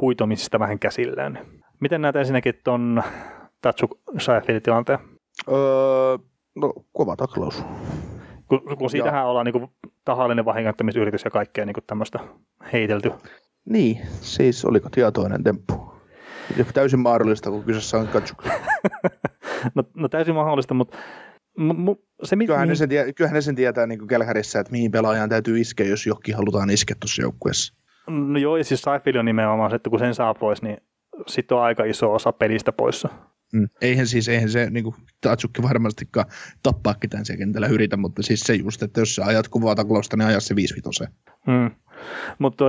huitomisista 0.00 0.58
vähän 0.58 0.78
käsilleen. 0.78 1.38
Miten 1.80 2.02
näet 2.02 2.16
ensinnäkin 2.16 2.54
tuon 2.64 3.02
Tatchuk 3.60 3.98
Sheffield 4.18 4.60
tilanteen? 4.60 4.98
Öö, 5.48 6.18
no, 6.56 6.72
kova 6.92 7.16
taklaus. 7.16 7.64
Kun, 8.60 8.76
kun 8.78 8.90
siitähän 8.90 9.26
ollaan 9.26 9.46
niin 9.46 9.52
kuin, 9.52 9.68
tahallinen 10.04 10.44
vahingoittamisyritys 10.44 11.24
ja 11.24 11.30
kaikkea 11.30 11.66
niin 11.66 11.74
kuin 11.74 11.84
tämmöistä 11.86 12.18
heitelty. 12.72 13.12
Niin, 13.64 13.98
siis 14.20 14.64
oliko 14.64 14.88
tietoinen 14.90 15.44
temppu? 15.44 15.92
Täysin 16.74 17.00
mahdollista, 17.00 17.50
kun 17.50 17.64
kyseessä 17.64 17.98
on 17.98 18.08
Katsuk. 18.08 18.44
no, 19.74 19.84
no, 19.94 20.08
täysin 20.08 20.34
mahdollista, 20.34 20.74
mutta 20.74 20.98
M- 21.58 21.90
se, 22.22 22.36
mi- 22.36 22.46
kyllähän, 22.46 22.68
mihin... 22.68 22.72
ne 22.72 22.76
sen 22.76 22.88
tie- 22.88 23.12
kyllähän 23.12 23.34
ne 23.34 23.40
sen 23.40 23.54
tietää 23.54 23.86
niin 23.86 24.08
Kelkärissä, 24.08 24.60
että 24.60 24.72
mihin 24.72 24.90
pelaajan 24.90 25.28
täytyy 25.28 25.60
iskeä, 25.60 25.86
jos 25.86 26.06
jokin 26.06 26.36
halutaan 26.36 26.70
iskeä 26.70 26.96
tuossa 27.00 27.22
joukkueessa. 27.22 27.74
No 28.06 28.38
joo, 28.38 28.56
ja 28.56 28.64
siis 28.64 28.82
Seinfeld 28.82 29.16
on 29.16 29.24
nimenomaan 29.24 29.70
se, 29.70 29.76
että 29.76 29.90
kun 29.90 29.98
sen 29.98 30.14
saa 30.14 30.34
pois, 30.34 30.62
niin 30.62 30.76
sitten 31.26 31.56
on 31.56 31.62
aika 31.62 31.84
iso 31.84 32.12
osa 32.12 32.32
pelistä 32.32 32.72
poissa. 32.72 33.08
Mm. 33.52 33.68
Eihän 33.80 34.06
siis, 34.06 34.28
eihän 34.28 34.50
se 34.50 34.70
niin 34.70 34.84
kuin, 34.84 34.94
Tatsukki 35.20 35.62
varmastikaan 35.62 36.26
tappaa 36.62 36.94
ketään 36.94 37.24
siellä 37.24 37.38
kentällä 37.38 37.66
yritä, 37.66 37.96
mutta 37.96 38.22
siis 38.22 38.40
se 38.40 38.54
just, 38.54 38.82
että 38.82 39.00
jos 39.00 39.14
sä 39.14 39.24
ajat 39.24 39.48
kuvaa 39.48 39.74
taklausta, 39.74 40.16
niin 40.16 40.26
ajaa 40.26 40.40
se 40.40 40.56
5 40.56 40.74
mm. 41.46 41.70
Mutta 42.38 42.64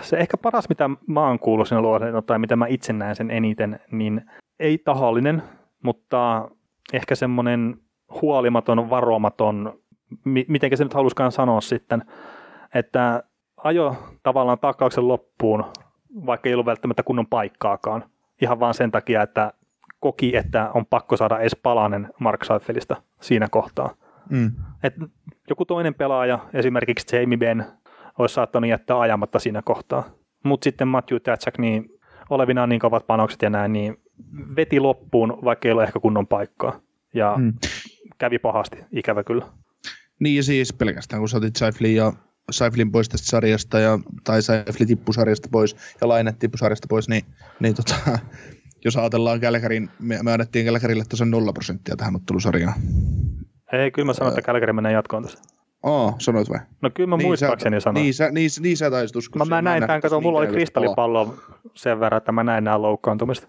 se 0.00 0.16
ehkä 0.16 0.36
paras, 0.36 0.68
mitä 0.68 0.90
mä 1.06 1.26
oon 1.26 1.38
kuullut 1.38 1.68
siinä 1.68 1.82
luossa, 1.82 2.22
tai 2.22 2.38
mitä 2.38 2.56
mä 2.56 2.66
itse 2.66 2.92
näen 2.92 3.16
sen 3.16 3.30
eniten, 3.30 3.80
niin 3.92 4.22
ei 4.60 4.78
tahallinen, 4.78 5.42
mutta 5.82 6.48
ehkä 6.92 7.14
semmoinen 7.14 7.76
huolimaton, 8.22 8.90
varomaton, 8.90 9.78
mi- 10.24 10.46
miten 10.48 10.76
se 10.76 10.84
nyt 10.84 10.94
haluskaan 10.94 11.32
sanoa 11.32 11.60
sitten, 11.60 12.02
että 12.74 13.22
ajo 13.56 13.96
tavallaan 14.22 14.58
takauksen 14.58 15.08
loppuun, 15.08 15.64
vaikka 16.26 16.48
ei 16.48 16.54
ollut 16.54 16.66
välttämättä 16.66 17.02
kunnon 17.02 17.26
paikkaakaan, 17.26 18.04
ihan 18.42 18.60
vaan 18.60 18.74
sen 18.74 18.90
takia, 18.90 19.22
että 19.22 19.52
koki, 20.00 20.36
että 20.36 20.70
on 20.74 20.86
pakko 20.86 21.16
saada 21.16 21.38
edes 21.38 21.56
palanen 21.62 22.08
Mark 22.20 22.44
Seifelistä 22.44 22.96
siinä 23.20 23.48
kohtaa. 23.50 23.94
Mm. 24.30 24.52
Et 24.82 24.94
joku 25.50 25.64
toinen 25.64 25.94
pelaaja, 25.94 26.38
esimerkiksi 26.52 27.16
Jamie 27.16 27.38
Benn, 27.38 27.64
olisi 28.18 28.34
saattanut 28.34 28.70
jättää 28.70 29.00
ajamatta 29.00 29.38
siinä 29.38 29.62
kohtaa. 29.64 30.10
Mutta 30.44 30.64
sitten 30.64 30.88
Matthew 30.88 31.18
Tatchak, 31.20 31.58
niin 31.58 31.90
olevinaan 32.30 32.68
niin 32.68 32.80
kovat 32.80 33.06
panokset 33.06 33.42
ja 33.42 33.50
näin, 33.50 33.72
niin 33.72 33.96
veti 34.56 34.80
loppuun, 34.80 35.38
vaikka 35.44 35.68
ei 35.68 35.72
ole 35.72 35.82
ehkä 35.82 36.00
kunnon 36.00 36.26
paikkaa. 36.26 36.80
Ja 37.14 37.34
mm. 37.38 37.52
kävi 38.18 38.38
pahasti, 38.38 38.78
ikävä 38.92 39.24
kyllä. 39.24 39.46
Niin 40.20 40.44
siis 40.44 40.72
pelkästään 40.72 41.20
kun 41.20 41.28
sä 41.28 41.36
otit 41.36 41.56
Seiflin 41.56 41.96
ja 41.96 42.12
Seiflin 42.50 42.92
pois 42.92 43.08
tästä 43.08 43.26
sarjasta, 43.26 43.78
ja, 43.78 43.98
tai 44.24 44.42
Seifli 44.42 44.86
tippui 44.86 45.14
sarjasta 45.14 45.48
pois 45.52 45.76
ja 46.00 46.08
Laine 46.08 46.32
tippui 46.38 46.58
sarjasta 46.58 46.86
pois, 46.90 47.08
niin, 47.08 47.24
niin 47.60 47.74
tota, 47.74 47.94
jos 48.84 48.96
ajatellaan 48.96 49.40
Kälkärin, 49.40 49.90
me, 49.98 50.18
me 50.22 50.32
annettiin 50.32 50.64
Kälkärille 50.64 51.04
tosiaan 51.08 51.30
nolla 51.30 51.52
prosenttia 51.52 51.96
tähän 51.96 52.16
ottelusarjaan. 52.16 52.74
Ei, 53.72 53.90
kyllä 53.90 54.06
mä 54.06 54.12
sanoin, 54.12 54.32
että 54.32 54.46
Kälkäri 54.46 54.72
menee 54.72 54.92
jatkoon 54.92 55.22
tässä. 55.22 55.38
Aa, 55.82 56.14
sanoit 56.18 56.50
vai? 56.50 56.58
No 56.82 56.90
kyllä 56.94 57.06
mä 57.06 57.16
niin 57.16 57.26
muistaakseni 57.26 57.80
sä, 57.80 57.84
sanoin. 57.84 58.02
Niin 58.02 58.14
sä, 58.14 58.30
niin, 58.30 58.50
niin 58.60 58.76
sä 58.76 58.90
taisit 58.90 59.16
uskoa. 59.16 59.44
Mä, 59.44 59.54
mä 59.54 59.62
näin 59.62 59.80
tämän, 59.86 60.00
kato, 60.00 60.20
mulla 60.20 60.38
oli 60.38 60.46
kristallipallo 60.46 61.34
sen 61.74 62.00
verran, 62.00 62.18
että 62.18 62.32
mä 62.32 62.44
näin 62.44 62.64
nämä 62.64 62.82
loukkaantumista. 62.82 63.46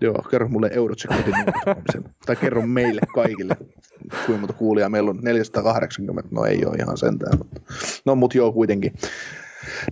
Joo, 0.00 0.22
kerro 0.30 0.48
mulle 0.48 0.70
Eurocheck 0.72 1.14
Tai 2.26 2.36
kerro 2.36 2.62
meille 2.62 3.00
kaikille, 3.14 3.56
kuinka 4.26 4.40
monta 4.40 4.52
kuulijaa 4.52 4.88
meillä 4.88 5.10
on. 5.10 5.18
480, 5.22 6.28
no 6.34 6.44
ei 6.44 6.64
ole 6.64 6.76
ihan 6.76 6.96
sentään. 6.96 7.38
Mutta... 7.38 7.60
No 8.04 8.14
mut 8.14 8.34
joo 8.34 8.52
kuitenkin. 8.52 8.92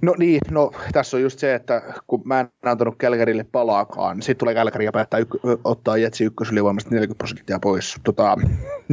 No 0.03 0.15
niin, 0.19 0.41
no 0.51 0.71
tässä 0.93 1.17
on 1.17 1.23
just 1.23 1.39
se, 1.39 1.55
että 1.55 1.83
kun 2.07 2.23
mä 2.25 2.41
en 2.41 2.49
antanut 2.63 2.95
Kälkärille 2.99 3.45
palaakaan, 3.53 4.17
niin 4.17 4.23
sitten 4.23 4.39
tulee 4.39 4.55
Kälkäri 4.55 4.85
ja 4.85 4.93
päättää 4.93 5.21
yk- 5.21 5.61
ottaa 5.65 5.97
Jetsi 5.97 6.25
ykkösylivoimasta 6.25 6.91
40 6.91 7.19
prosenttia 7.19 7.59
pois. 7.59 7.95
Tota, 8.05 8.37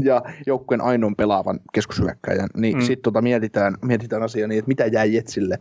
ja 0.03 0.21
joukkueen 0.47 0.81
ainoan 0.81 1.15
pelaavan 1.15 1.59
keskushyökkäjän, 1.73 2.49
niin 2.57 2.77
mm. 2.77 2.81
sitten 2.81 3.03
tota 3.03 3.21
mietitään, 3.21 3.75
mietitään 3.81 4.23
asiaa 4.23 4.47
niin, 4.47 4.59
että 4.59 4.67
mitä 4.67 4.85
jää 4.85 5.05
Jetsille. 5.05 5.59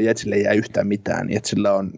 Jetsille 0.00 0.34
ei 0.34 0.42
jää 0.42 0.52
yhtään 0.52 0.86
mitään. 0.86 1.30
Jetsillä 1.30 1.74
on 1.74 1.90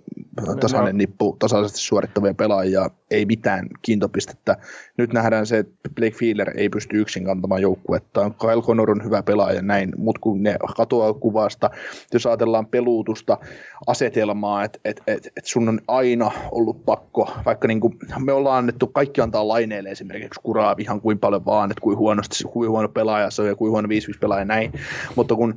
tasainen 0.61 0.97
nippu 0.97 1.37
tasaisesti 1.39 1.79
suorittavia 1.79 2.35
pelaajia, 2.35 2.91
ei 3.11 3.27
mitään 3.27 3.67
kiintopistettä. 3.83 4.57
Nyt 4.97 5.13
nähdään 5.13 5.47
se, 5.47 5.59
että 5.59 5.91
Blake 5.95 6.17
Fiedler 6.17 6.51
ei 6.57 6.69
pysty 6.69 7.01
yksin 7.01 7.25
kantamaan 7.25 7.63
joukkuetta. 7.63 8.31
Kyle 8.41 8.63
Connor 8.63 8.91
on 8.91 9.05
hyvä 9.05 9.23
pelaaja 9.23 9.63
näin, 9.63 9.93
mutta 9.97 10.21
kun 10.21 10.43
ne 10.43 10.57
katoaa 10.77 11.15
kuvasta, 11.15 11.71
jos 12.13 12.27
ajatellaan 12.27 12.67
peluutusta, 12.67 13.39
asetelmaa, 13.87 14.65
että 14.65 14.79
et, 14.85 15.03
et, 15.07 15.27
et 15.37 15.45
sun 15.45 15.69
on 15.69 15.81
aina 15.89 16.31
ollut 16.51 16.85
pakko, 16.85 17.31
vaikka 17.45 17.69
niin 17.69 17.81
kuin 17.81 17.99
me 18.19 18.33
ollaan 18.33 18.59
annettu, 18.59 18.87
kaikki 18.87 19.21
antaa 19.21 19.49
laineelle 19.49 19.89
esimerkiksi 19.91 20.41
kuraa 20.43 20.75
ihan 20.79 21.01
kuin 21.01 21.19
paljon 21.19 21.45
vaan, 21.45 21.71
että 21.71 21.81
kuin 21.81 21.99
huonosti, 21.99 22.45
kuin 22.45 22.71
huono 22.71 22.89
pelaaja 22.89 23.31
se 23.31 23.43
on 23.43 23.49
ja 23.49 23.57
kuin 23.57 23.71
huono 23.71 23.89
5 23.89 24.13
pelaaja 24.21 24.45
näin, 24.45 24.73
mutta 25.17 25.35
kun 25.35 25.55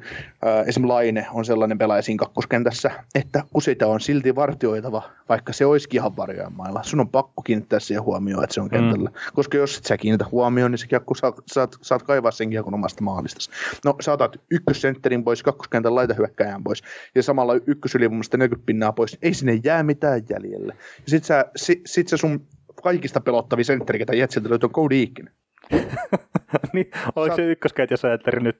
äh, 0.48 0.68
esimerkiksi 0.68 0.84
Laine 0.84 1.28
on 1.34 1.46
sellainen 1.46 1.78
pelaaja 1.78 2.02
siinä 2.14 2.26
kakkoskentässä, 2.26 2.92
että 3.16 3.44
kun 3.54 3.62
sitä 3.62 3.88
on 3.88 4.02
silti 4.02 4.36
vart 4.36 4.54
vartioitava, 4.54 5.04
vaikka 5.30 5.54
se 5.54 5.66
olisikin 5.66 5.98
ihan 5.98 6.18
varjojen 6.18 6.54
mailla. 6.54 6.84
Sun 6.84 7.00
on 7.00 7.10
pakko 7.10 7.42
kiinnittää 7.42 7.80
siihen 7.80 8.04
huomioon, 8.04 8.44
että 8.44 8.54
se 8.54 8.62
on 8.62 8.70
kentällä. 8.70 9.10
Mm. 9.10 9.16
Koska 9.34 9.58
jos 9.58 9.78
et 9.78 9.86
sä 9.86 9.98
kiinnitä 9.98 10.26
huomioon, 10.32 10.72
niin 10.72 10.80
se 10.80 10.88
kiekko 10.88 11.16
saat, 11.16 11.36
saat, 11.48 11.78
saat 11.82 12.04
kaivaa 12.04 12.32
sen 12.32 12.50
kiekon 12.50 12.74
omasta 12.74 13.04
maalistasi. 13.04 13.50
No 13.86 13.96
sä 14.02 14.14
otat 14.14 14.38
ykkössentterin 14.52 15.24
pois, 15.24 15.44
kakkoskentän 15.44 15.96
laitahyökkäjän 15.96 16.64
pois 16.64 16.84
ja 17.16 17.24
samalla 17.24 17.54
ykkösylivoimasta 17.68 18.38
40 18.38 18.66
pinnaa 18.66 18.94
pois. 18.94 19.18
Ei 19.22 19.34
sinne 19.34 19.60
jää 19.64 19.84
mitään 19.84 20.22
jäljelle. 20.30 20.74
Ja 20.78 21.08
sit, 21.08 21.24
sä, 21.24 21.46
sit, 21.56 21.82
sit 21.86 22.08
se 22.08 22.18
sun 22.18 22.48
kaikista 22.84 23.22
pelottavia 23.22 23.64
sentteri, 23.64 24.00
ketä 24.00 24.16
Jetsiltä 24.16 24.50
löytyy, 24.50 24.68
on 24.68 24.74
Cody 24.74 25.00
Eakin. 25.00 25.30
niin, 26.74 26.92
oliko 27.16 27.36
Sä... 27.36 27.42
se 27.42 27.52
ykkösketjus 27.52 28.02
sentteri 28.02 28.44
nyt? 28.44 28.58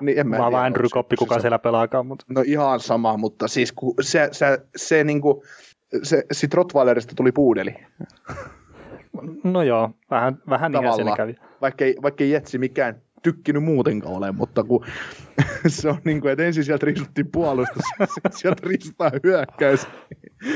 Niin, 0.00 0.18
en 0.18 0.28
mä, 0.28 0.38
mä 0.38 0.52
vaan 0.52 0.66
Andrew 0.66 0.88
Koppi, 0.90 1.16
kuka 1.16 1.34
se... 1.34 1.40
siellä 1.40 1.58
pelaakaan. 1.58 2.06
Mutta... 2.06 2.24
No 2.28 2.42
ihan 2.46 2.80
sama, 2.80 3.16
mutta 3.16 3.48
siis 3.48 3.72
kun 3.72 3.94
se, 4.00 4.28
se, 4.32 4.58
se, 4.76 5.04
niinku, 5.04 5.44
se 6.02 6.24
sit 6.32 6.54
Rottweilerista 6.54 7.14
tuli 7.16 7.32
puudeli. 7.32 7.74
No 9.44 9.62
joo, 9.62 9.90
vähän, 10.10 10.38
vähän 10.48 10.72
niin 10.72 10.94
siellä 10.94 11.16
kävi. 11.16 11.34
Vaikka 11.60 11.84
ei, 11.84 11.96
vaikka 12.02 12.24
ei 12.24 12.30
Jetsi 12.30 12.58
mikään 12.58 13.02
tykkinyt 13.22 13.64
muutenkaan 13.64 14.14
ole, 14.14 14.32
mutta 14.32 14.64
kun 14.64 14.84
se 15.66 15.88
on 15.88 15.98
niin 16.04 16.20
kuin, 16.20 16.32
että 16.32 16.44
ensin 16.44 16.64
sieltä 16.64 16.86
riisuttiin 16.86 17.32
puolustus, 17.32 17.82
sitten 18.14 18.32
sieltä 18.32 18.62
riisutaan 18.68 19.12
hyökkäys, 19.24 19.86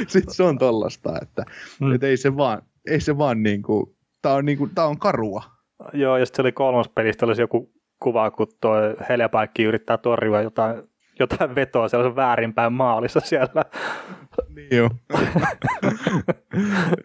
sitten 0.09 0.35
se 0.35 0.43
on 0.43 0.59
tollasta, 0.59 1.19
että, 1.23 1.45
hmm. 1.81 1.95
että 1.95 2.07
ei 2.07 2.17
se 2.17 2.37
vaan, 2.37 2.63
ei 2.87 3.01
se 3.01 3.19
vaan 3.19 3.43
niin 3.43 3.63
kuin, 3.63 3.97
tää 4.23 4.35
on, 4.35 4.45
niin 4.45 4.59
kuin, 4.59 4.71
tää 4.75 4.87
on 4.87 4.99
karua. 4.99 5.43
Joo, 5.93 6.17
ja 6.17 6.27
sitten 6.27 6.37
se 6.37 6.43
oli 6.43 6.53
kolmas 6.53 6.89
pelistä, 6.89 7.27
olisi 7.27 7.43
joku 7.43 7.73
kuva, 8.05 8.31
kun 8.31 8.47
tuo 8.61 8.75
Heljapaikki 9.09 9.65
yrittää 9.65 9.99
torjua 9.99 10.43
jotain, 10.43 10.83
jotain 11.21 11.55
vetoa 11.55 11.89
sellaisen 11.89 12.17
väärinpäin 12.17 12.73
maalissa 12.73 13.21
siellä. 13.21 13.65
Niin 14.55 14.77
joo. 14.77 14.91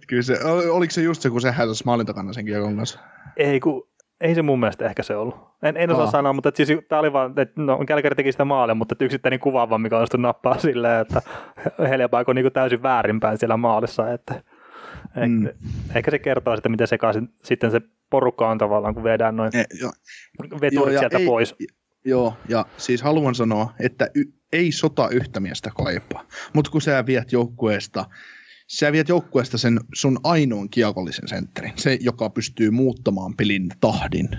Kyllä 0.07 0.21
se, 0.21 0.37
oliko 0.71 0.91
se 0.91 1.01
just 1.01 1.21
se, 1.21 1.29
kun 1.29 1.41
se 1.41 1.51
hätäsi 1.51 1.83
maalin 1.85 2.05
takana 2.05 2.33
sen 2.33 2.45
kiekon 2.45 2.77
kanssa? 2.77 2.99
Ei, 3.37 3.59
kun 3.59 3.89
ei 4.21 4.35
se 4.35 4.41
mun 4.41 4.59
mielestä 4.59 4.85
ehkä 4.85 5.03
se 5.03 5.15
ollut. 5.15 5.35
En, 5.63 5.77
en 5.77 5.91
osaa 5.91 6.03
Aa. 6.03 6.11
sanoa, 6.11 6.33
mutta 6.33 6.51
siis, 6.53 6.69
tämä 6.89 6.99
oli 6.99 7.13
vaan, 7.13 7.33
että 7.37 7.61
no, 7.61 7.79
Kälkäri 7.87 8.15
teki 8.15 8.31
sitä 8.31 8.45
maalia, 8.45 8.75
mutta 8.75 8.95
yksittäinen 8.99 9.39
kuva 9.39 9.69
vaan, 9.69 9.81
mikä 9.81 9.95
onnistui 9.95 10.19
nappaa 10.19 10.57
silleen, 10.57 11.01
että 11.01 11.21
Heljapaikko 11.89 12.31
on 12.31 12.35
niin 12.35 12.53
täysin 12.53 12.83
väärinpäin 12.83 13.37
siellä 13.37 13.57
maalissa, 13.57 14.13
että 14.13 14.33
mm. 15.15 15.45
ehkä, 15.45 15.59
ehkä 15.95 16.11
se 16.11 16.19
kertoo 16.19 16.55
sitten, 16.55 16.71
miten 16.71 16.87
sekaisin 16.87 17.29
sitten 17.43 17.71
se 17.71 17.81
porukka 18.09 18.49
on 18.49 18.57
tavallaan, 18.57 18.93
kun 18.93 19.03
vedään 19.03 19.35
noin 19.35 19.55
e, 19.55 19.63
jo. 19.81 19.91
veturit 20.61 20.93
jo, 20.93 20.99
sieltä 20.99 21.17
ei, 21.17 21.25
pois. 21.25 21.55
Joo, 22.05 22.33
ja 22.49 22.65
siis 22.77 23.01
haluan 23.01 23.35
sanoa, 23.35 23.73
että 23.79 24.07
y, 24.15 24.23
ei 24.53 24.71
sota 24.71 25.09
yhtä 25.09 25.39
miestä 25.39 25.71
kaipaa, 25.77 26.25
mutta 26.53 26.71
kun 26.71 26.81
sä 26.81 27.05
viet 27.05 27.31
joukkueesta 27.31 28.05
sä 28.69 28.91
viet 28.91 29.09
joukkueesta 29.09 29.57
sen 29.57 29.79
sun 29.93 30.19
ainoan 30.23 30.69
kiekollisen 30.69 31.27
sentterin, 31.27 31.73
se 31.75 31.97
joka 32.01 32.29
pystyy 32.29 32.71
muuttamaan 32.71 33.35
pelin 33.35 33.69
tahdin. 33.79 34.29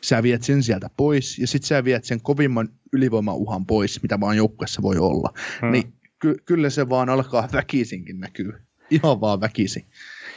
Sä 0.00 0.22
viet 0.22 0.42
sen 0.42 0.62
sieltä 0.62 0.90
pois 0.96 1.38
ja 1.38 1.46
sitten 1.46 1.68
sä 1.68 1.84
viet 1.84 2.04
sen 2.04 2.20
kovimman 2.22 2.68
ylivoimauhan 2.92 3.66
pois, 3.66 4.02
mitä 4.02 4.20
vaan 4.20 4.36
joukkueessa 4.36 4.82
voi 4.82 4.96
olla. 4.98 5.32
Hmm. 5.60 5.72
Niin 5.72 5.92
ky- 6.18 6.36
kyllä 6.44 6.70
se 6.70 6.88
vaan 6.88 7.08
alkaa 7.08 7.48
väkisinkin 7.52 8.20
näkyy. 8.20 8.52
Ihan 8.90 9.20
vaan 9.20 9.40
väkisin. 9.40 9.86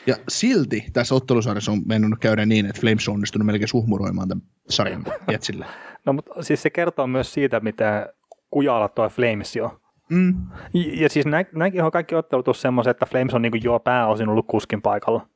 Ja 0.08 0.16
silti 0.30 0.86
tässä 0.94 1.16
ottelusarjassa 1.16 1.72
on 1.72 1.82
mennyt 1.86 2.20
käydä 2.20 2.46
niin, 2.46 2.66
että 2.66 2.82
Flames 2.82 3.08
on 3.08 3.14
onnistunut 3.14 3.46
melkein 3.46 3.68
suhmuroimaan 3.68 4.28
tämän 4.28 4.44
sarjan 4.70 5.04
Jetsille. 5.32 5.66
No 6.06 6.14
mutta 6.14 6.44
siis 6.44 6.62
se 6.62 6.70
kertoo 6.70 7.08
myös 7.08 7.34
siitä, 7.34 7.60
mitä 7.60 8.14
kujalla 8.52 8.90
tuo 8.90 9.10
Flames 9.10 9.56
jo. 9.56 9.82
Mm. 10.10 10.36
Ja 10.74 11.10
siis 11.10 11.26
nä, 11.26 11.46
nämäkin 11.54 11.84
on 11.84 11.92
kaikki 11.92 12.16
ottelut 12.16 12.58
semmoiset, 12.58 12.92
että 12.92 13.06
Flames 13.06 13.34
on 13.34 13.42
niin 13.42 13.64
jo 13.64 13.80
pääosin 13.80 14.30
ollut 14.30 14.46
kuskin 14.48 14.82
paikalla. 14.82 15.28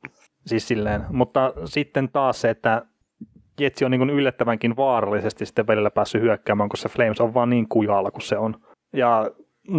Siis 0.46 0.68
silleen. 0.68 1.02
Mutta 1.10 1.54
sitten 1.66 2.10
taas 2.10 2.42
se, 2.42 2.50
että 2.50 2.86
Jetsi 3.60 3.86
on 3.86 3.92
niin 3.92 4.10
yllättävänkin 4.10 4.76
vaarallisesti 4.76 5.46
sitten 5.46 5.68
välillä 5.68 5.92
päässyt 5.92 6.22
hyökkäämään, 6.22 6.70
kun 6.70 6.78
se 6.78 6.90
Flames 6.90 7.22
on 7.22 7.34
vaan 7.34 7.50
niin 7.50 7.70
kujalla 7.70 8.12
kuin 8.12 8.22
se 8.22 8.38
on. 8.38 8.62
Ja 8.94 9.32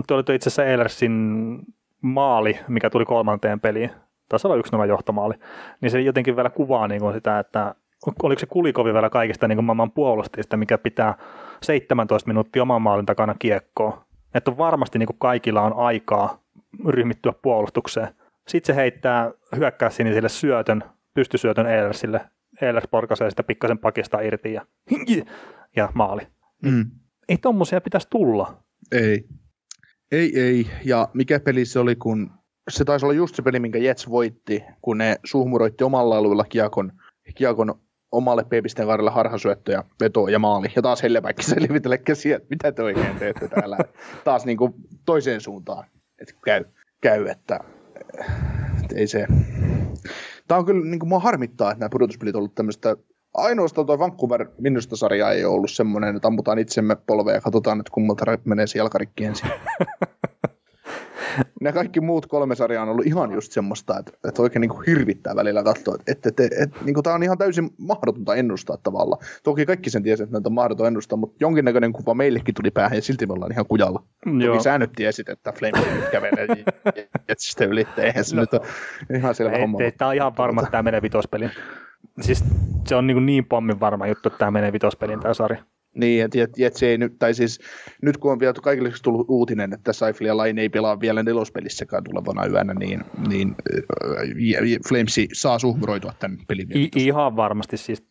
tuo 0.07 0.17
oli 0.17 0.35
itse 0.35 0.49
asiassa 0.49 0.65
Eilersin 0.65 1.59
maali, 2.03 2.59
mikä 2.69 2.91
tuli 2.91 3.05
kolmanteen 3.05 3.61
peliin 3.61 3.91
taisi 4.29 4.47
olla 4.47 4.57
yksi 4.57 4.73
nolla 4.73 4.87
johtomaali, 4.87 5.35
niin 5.81 5.91
se 5.91 6.01
jotenkin 6.01 6.37
vielä 6.37 6.51
kuvaa 6.51 6.89
niin 6.89 7.01
kuin 7.01 7.15
sitä, 7.15 7.39
että 7.39 7.75
oliko 8.23 8.39
se 8.39 8.47
Kulikovi 8.47 8.93
vielä 8.93 9.11
kaikista 9.11 9.49
niin 9.49 9.57
kuin 9.57 9.65
maailman 9.65 9.93
puolustajista, 9.93 10.57
mikä 10.57 10.79
pitää 10.79 11.15
17 11.63 12.29
minuuttia 12.29 12.63
oman 12.63 12.83
maalin 12.83 13.07
takana 13.07 13.35
kiekkoon. 13.39 14.07
Että 14.35 14.57
varmasti 14.57 14.99
niin 14.99 15.07
kuin 15.07 15.19
kaikilla 15.19 15.63
on 15.63 15.73
aikaa 15.77 16.43
ryhmittyä 16.89 17.33
puolustukseen. 17.43 18.09
Sitten 18.49 18.75
se 18.75 18.81
heittää 18.81 19.31
hyökkää 19.57 19.91
sinisille 19.91 20.29
syötön, 20.29 20.85
pystysyötön 21.15 21.67
Eilersille. 21.67 22.21
Eilers 22.63 22.89
porkaisee 22.91 23.31
sitä 23.31 23.43
pikkasen 23.43 23.79
pakista 23.79 24.21
irti 24.21 24.53
ja, 24.53 24.67
ja 25.77 25.89
maali. 25.95 26.23
Mm. 26.63 26.91
Ei 27.29 27.39
tommosia 27.39 27.81
pitäisi 27.81 28.07
tulla. 28.11 28.63
Ei. 28.93 29.29
Ei, 30.13 30.41
ei. 30.41 30.67
Ja 30.85 31.09
mikä 31.15 31.41
peli 31.41 31.65
se 31.65 31.79
oli, 31.79 31.97
kun 31.97 32.31
se 32.71 32.85
taisi 32.85 33.07
olla 33.07 33.15
just 33.15 33.35
se 33.35 33.43
peli, 33.43 33.61
minkä 33.61 33.79
Jets 33.79 34.11
voitti, 34.11 34.65
kun 34.83 34.99
ne 34.99 35.17
suhmuroitti 35.25 35.85
omalla 35.85 36.17
alueella 36.17 36.45
kiekon, 36.45 36.93
kiekon 37.35 37.75
omalle 38.13 38.45
P-pisteen 38.45 38.89
varrelle 38.89 39.11
harhasyöttö 39.11 39.73
ja 39.73 39.85
veto 40.01 40.29
ja 40.29 40.39
maali. 40.39 40.69
Ja 40.77 40.83
taas 40.83 41.03
Hellepäikki 41.03 41.43
selvitellä 41.43 41.99
käsiä, 41.99 42.37
että 42.37 42.49
mitä 42.51 42.73
te 42.73 42.83
oikein 42.83 43.17
teette 43.19 43.49
täällä. 43.49 43.79
taas 44.25 44.47
niin 44.47 44.59
kuin 44.59 44.75
toiseen 45.05 45.41
suuntaan, 45.41 45.85
että 46.19 46.35
käy, 46.45 46.65
käy 47.01 47.27
että, 47.27 47.61
että 48.83 48.97
ei 48.97 49.07
se... 49.07 49.27
Tämä 50.49 50.59
on 50.59 50.65
kyllä, 50.65 50.85
niin 50.85 50.99
kuin 50.99 51.09
mua 51.09 51.19
harmittaa, 51.19 51.71
että 51.71 51.81
nämä 51.81 51.91
pudotuspelit 51.91 52.35
on 52.35 52.39
ollut 52.39 52.55
tämmöistä 52.55 52.97
ainoastaan 53.35 53.87
tuo 53.87 53.99
Vancouver 53.99 54.47
minusta 54.59 54.97
sarja 54.97 55.31
ei 55.31 55.45
ollut 55.45 55.71
semmoinen, 55.71 56.17
että 56.17 56.29
ammutaan 56.29 56.59
itsemme 56.59 56.97
polveen 57.07 57.35
ja 57.35 57.41
katsotaan, 57.41 57.81
että 57.81 57.93
kummalta 57.93 58.25
menee 58.45 58.67
se 58.67 58.79
jalkarikki 58.79 59.25
ensin. 59.25 59.51
ne 61.61 61.73
kaikki 61.73 62.01
muut 62.01 62.27
kolme 62.27 62.55
sarjaa 62.55 62.83
on 62.83 62.89
ollut 62.89 63.07
ihan 63.07 63.33
just 63.33 63.53
semmoista, 63.53 63.99
että, 63.99 64.13
että 64.29 64.43
oikein 64.43 64.61
niin 64.61 64.69
kuin 64.69 64.87
hirvittää 64.87 65.37
välillä 65.37 65.63
katsoa, 65.63 65.95
että, 65.95 66.29
että, 66.29 66.45
että, 66.45 66.63
että 66.63 66.79
niin 66.85 66.95
kuin 66.95 67.05
tämä 67.05 67.15
on 67.15 67.23
ihan 67.23 67.39
täysin 67.39 67.71
mahdotonta 67.79 68.35
ennustaa 68.35 68.77
tavalla. 68.83 69.19
Toki 69.43 69.67
kaikki 69.67 69.91
sen 69.91 70.03
tiesi, 70.03 70.23
että 70.23 70.33
näitä 70.33 70.49
on 70.49 70.53
mahdoton 70.53 70.87
ennustaa, 70.87 71.17
mutta 71.17 71.37
jonkinnäköinen 71.41 71.93
kuva 71.93 72.15
meillekin 72.15 72.55
tuli 72.55 72.71
päähän 72.71 72.97
ja 72.97 73.03
silti 73.03 73.27
me 73.27 73.33
ollaan 73.33 73.53
ihan 73.53 73.67
kujalla. 73.67 74.03
Joo. 74.27 74.53
Toki 74.53 74.65
sä 74.65 74.79
nyt 74.79 74.93
tiesit, 74.97 75.29
että 75.29 75.53
Flame 75.53 75.95
nyt 75.95 76.09
kävelee 76.09 76.47
Jetsistä 77.29 77.65
yli, 77.65 77.87
eihän 77.97 78.25
se 78.25 78.37
no, 78.37 78.41
nyt 78.43 78.55
ole 78.55 78.63
ihan 79.19 79.35
selvä 79.35 79.59
homma. 79.59 79.79
Tämä 79.99 80.09
on 80.09 80.15
ihan 80.15 80.37
varma, 80.39 80.61
että 80.61 80.71
tämä 80.71 80.83
menee 80.83 81.03
vitospeliin. 81.03 81.51
Siis 82.21 82.45
se 82.87 82.97
on 82.97 83.07
niin, 83.07 83.27
niin 83.27 83.45
pommin 83.45 83.81
varma 83.81 84.07
juttu, 84.07 84.29
että 84.29 84.39
tämä 84.39 84.51
menee 84.51 84.73
vitospeliin 84.73 85.21
tämä 85.21 85.35
sarja. 85.35 85.63
Niin, 85.97 86.25
että 86.25 86.39
Jetsi 86.57 86.87
ei 86.87 86.99
nyt, 86.99 87.19
tai 87.19 87.35
siis 87.35 87.61
nyt 88.03 88.17
kun 88.17 88.33
on 88.33 88.41
vielä 88.41 88.55
kaikille 88.63 88.93
tullut 89.03 89.27
uutinen, 89.29 89.73
että 89.73 89.93
Saifli 89.93 90.27
ja 90.27 90.37
Laine 90.37 90.63
ei 90.63 90.69
pelaa 90.69 91.01
vielä 91.01 91.23
nelospelissäkään 91.23 92.05
tulevana 92.05 92.47
yönä, 92.47 92.75
niin, 92.75 93.05
niin 93.29 93.55
äh, 93.75 94.63
Flamesi 94.89 95.29
saa 95.33 95.59
suhmuroitua 95.59 96.13
tämän 96.19 96.39
pelin. 96.49 96.77
I, 96.77 96.91
ihan 96.97 97.37
varmasti 97.37 97.77
siis. 97.77 98.07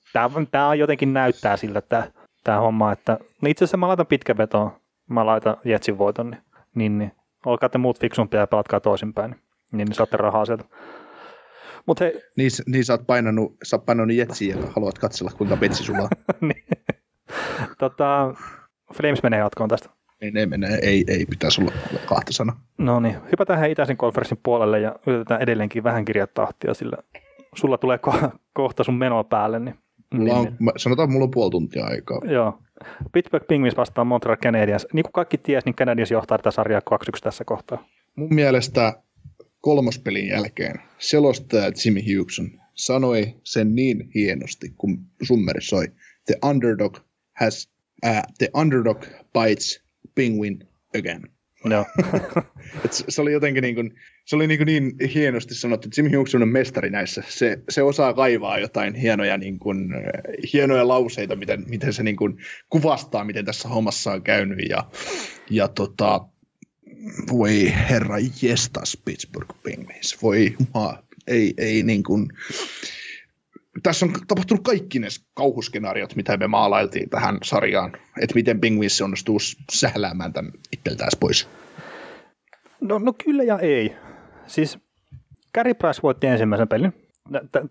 Tämä, 0.51 0.75
jotenkin 0.75 1.13
näyttää 1.13 1.57
siltä, 1.57 1.79
että 1.79 2.11
tämä 2.43 2.59
homma, 2.59 2.91
että 2.91 3.17
no 3.41 3.49
itse 3.49 3.63
asiassa 3.63 3.77
mä 3.77 3.87
laitan 3.87 4.07
pitkä 4.07 4.37
vetoon, 4.37 4.71
mä 5.09 5.25
laitan 5.25 5.57
Jetsin 5.65 5.97
voiton, 5.97 6.31
niin, 6.31 6.41
niin, 6.75 6.97
niin 6.97 7.11
olkaa 7.45 7.69
te 7.69 7.77
muut 7.77 7.99
fiksumpia 7.99 8.39
ja 8.39 8.47
pelatkaa 8.47 8.79
toisinpäin, 8.79 9.31
niin, 9.31 9.41
niin, 9.71 9.85
niin 9.85 9.95
saatte 9.95 10.17
rahaa 10.17 10.45
sieltä. 10.45 10.63
Mut 11.85 11.99
hei. 11.99 12.21
Niin, 12.37 12.51
niin 12.67 12.85
sä 12.85 12.93
oot 12.93 13.07
painanut, 13.07 13.57
sä 13.63 13.75
oot 13.75 13.85
painanut 13.85 14.15
jetsiä 14.15 14.55
ja 14.55 14.61
haluat 14.75 14.99
katsella, 14.99 15.31
kuinka 15.37 15.57
petsi 15.57 15.83
sulla 15.83 16.09
niin 16.41 16.63
tota, 17.77 18.33
Flames 18.93 19.23
menee 19.23 19.39
jatkoon 19.39 19.69
tästä. 19.69 19.89
Ei, 20.21 20.31
ne 20.31 20.45
menee, 20.45 20.79
ei, 20.81 21.03
ei 21.07 21.25
pitäisi 21.25 21.61
olla 21.61 21.71
kahta 22.05 22.33
sanaa. 22.33 22.59
No 22.77 22.99
niin, 22.99 23.15
hypätään 23.31 23.71
itäisen 23.71 23.97
konferenssin 23.97 24.39
puolelle 24.43 24.79
ja 24.79 24.95
yritetään 25.07 25.41
edelleenkin 25.41 25.83
vähän 25.83 26.05
tahtia, 26.33 26.73
sillä 26.73 26.97
sulla 27.55 27.77
tulee 27.77 27.99
ko- 28.07 28.29
kohta 28.53 28.83
sun 28.83 28.95
menoa 28.95 29.23
päälle. 29.23 29.59
Niin, 29.59 29.75
mulla 30.13 30.33
on, 30.33 30.43
niin, 30.43 30.71
sanotaan, 30.77 31.11
mulla 31.11 31.23
on 31.23 31.31
puoli 31.31 31.51
tuntia 31.51 31.85
aikaa. 31.85 32.21
Joo. 32.23 32.59
Pittsburgh 33.11 33.47
Penguins 33.47 33.77
vastaan 33.77 34.07
Montreal 34.07 34.37
Canadiens. 34.37 34.87
Niin 34.93 35.03
kuin 35.03 35.13
kaikki 35.13 35.37
ties, 35.37 35.65
niin 35.65 35.75
Canadiens 35.75 36.11
johtaa 36.11 36.37
tätä 36.37 36.51
sarjaa 36.51 36.81
2-1 36.93 37.19
tässä 37.23 37.43
kohtaa. 37.45 37.87
Mun 38.15 38.33
mielestä 38.33 38.93
kolmospelin 39.61 40.27
jälkeen 40.27 40.79
selostaja 40.97 41.71
Jimmy 41.85 41.99
Hugheson 41.99 42.49
sanoi 42.73 43.35
sen 43.43 43.75
niin 43.75 44.09
hienosti, 44.15 44.73
kun 44.77 44.97
summeri 45.21 45.61
soi. 45.61 45.85
The 46.25 46.35
underdog 46.49 46.97
has 47.35 47.69
uh, 48.05 48.21
the 48.37 48.49
underdog 48.53 49.05
bites 49.33 49.81
penguin 50.15 50.67
again. 50.97 51.23
No. 51.63 51.85
se 53.09 53.21
oli 53.21 53.31
jotenkin 53.31 53.61
niin, 53.61 53.75
kuin, 53.75 53.95
se 54.25 54.35
oli 54.35 54.47
niin, 54.47 54.57
kuin 54.57 54.65
niin 54.65 55.09
hienosti 55.13 55.55
sanottu, 55.55 55.87
että 55.87 56.01
Jimmy 56.01 56.17
Hughes 56.17 56.35
on 56.35 56.47
mestari 56.47 56.89
näissä. 56.89 57.23
Se, 57.27 57.59
se 57.69 57.83
osaa 57.83 58.13
kaivaa 58.13 58.59
jotain 58.59 58.95
hienoja, 58.95 59.37
niin 59.37 59.59
kuin, 59.59 59.89
hienoja 60.53 60.87
lauseita, 60.87 61.35
miten, 61.35 61.63
miten 61.67 61.93
se 61.93 62.03
niin 62.03 62.15
kuin 62.15 62.37
kuvastaa, 62.69 63.23
miten 63.23 63.45
tässä 63.45 63.69
hommassa 63.69 64.11
on 64.11 64.21
käynyt. 64.21 64.59
Ja, 64.69 64.83
ja 65.49 65.67
tota, 65.67 66.21
Voi 67.31 67.73
herra 67.89 68.17
jestas 68.41 68.97
Pittsburgh 69.05 69.55
Penguins. 69.63 70.21
Voi 70.21 70.55
maa. 70.73 71.03
Ei, 71.27 71.53
ei 71.57 71.83
niin 71.83 72.03
kuin... 72.03 72.29
Tässä 73.83 74.05
on 74.05 74.13
tapahtunut 74.27 74.63
kaikki 74.63 74.99
ne 74.99 75.07
kauhuskenaariot, 75.33 76.15
mitä 76.15 76.37
me 76.37 76.47
maalailtiin 76.47 77.09
tähän 77.09 77.37
sarjaan. 77.43 77.91
Että 78.21 78.35
miten 78.35 78.61
Penguins 78.61 79.01
onnistuu 79.01 79.37
sähläämään 79.71 80.33
tämän 80.33 80.51
itseltään 80.71 81.09
pois. 81.19 81.49
No, 82.81 82.99
no 82.99 83.13
kyllä 83.23 83.43
ja 83.43 83.59
ei. 83.59 83.95
Siis 84.47 84.79
Gary 85.55 85.73
Price 85.73 86.01
voitti 86.03 86.27
ensimmäisen 86.27 86.67
pelin. 86.67 86.93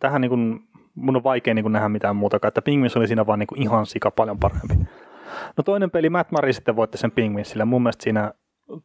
Tähän 0.01 0.21
niin 0.21 0.29
kuin, 0.29 0.61
mun 0.95 1.17
on 1.17 1.25
vaikea 1.25 1.55
niin 1.55 1.63
kuin 1.63 1.73
nähdä 1.73 1.89
mitään 1.89 2.17
muuta, 2.17 2.49
että 2.49 2.63
Penguins 2.63 2.97
oli 2.97 3.07
siinä 3.07 3.27
vaan 3.27 3.39
niin 3.39 3.47
kuin 3.47 3.63
ihan 3.63 3.87
sika 3.87 4.11
paljon 4.11 4.39
parempi. 4.39 4.75
No 5.57 5.63
toinen 5.65 5.91
peli, 5.91 6.11
Matt 6.11 6.31
Murray 6.31 6.53
sitten 6.53 6.77
voitti 6.77 6.99
sen 6.99 7.11
Penguinsille. 7.11 7.65
Mun 7.65 7.83
mielestä 7.83 8.03
siinä 8.05 8.33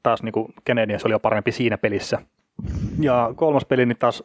taas 0.03 0.23
niin 0.23 0.33
kuin 0.33 0.53
Canadiens 0.67 1.05
oli 1.05 1.13
jo 1.13 1.19
parempi 1.19 1.51
siinä 1.51 1.77
pelissä. 1.77 2.21
Ja 2.99 3.33
kolmas 3.35 3.65
peli 3.65 3.85
niin 3.85 3.97
taas 3.97 4.23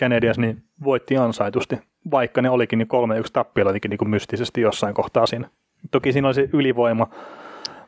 Canadiens 0.00 0.38
niin 0.38 0.62
voitti 0.84 1.16
ansaitusti, 1.16 1.78
vaikka 2.10 2.42
ne 2.42 2.50
olikin 2.50 2.78
niin 2.78 2.88
3-1 3.24 3.26
tappiolla 3.32 3.70
jotenkin 3.70 3.88
niin 3.88 3.98
kuin 3.98 4.10
mystisesti 4.10 4.60
jossain 4.60 4.94
kohtaa 4.94 5.26
siinä. 5.26 5.48
Toki 5.90 6.12
siinä 6.12 6.28
oli 6.28 6.34
se 6.34 6.48
ylivoima, 6.52 7.08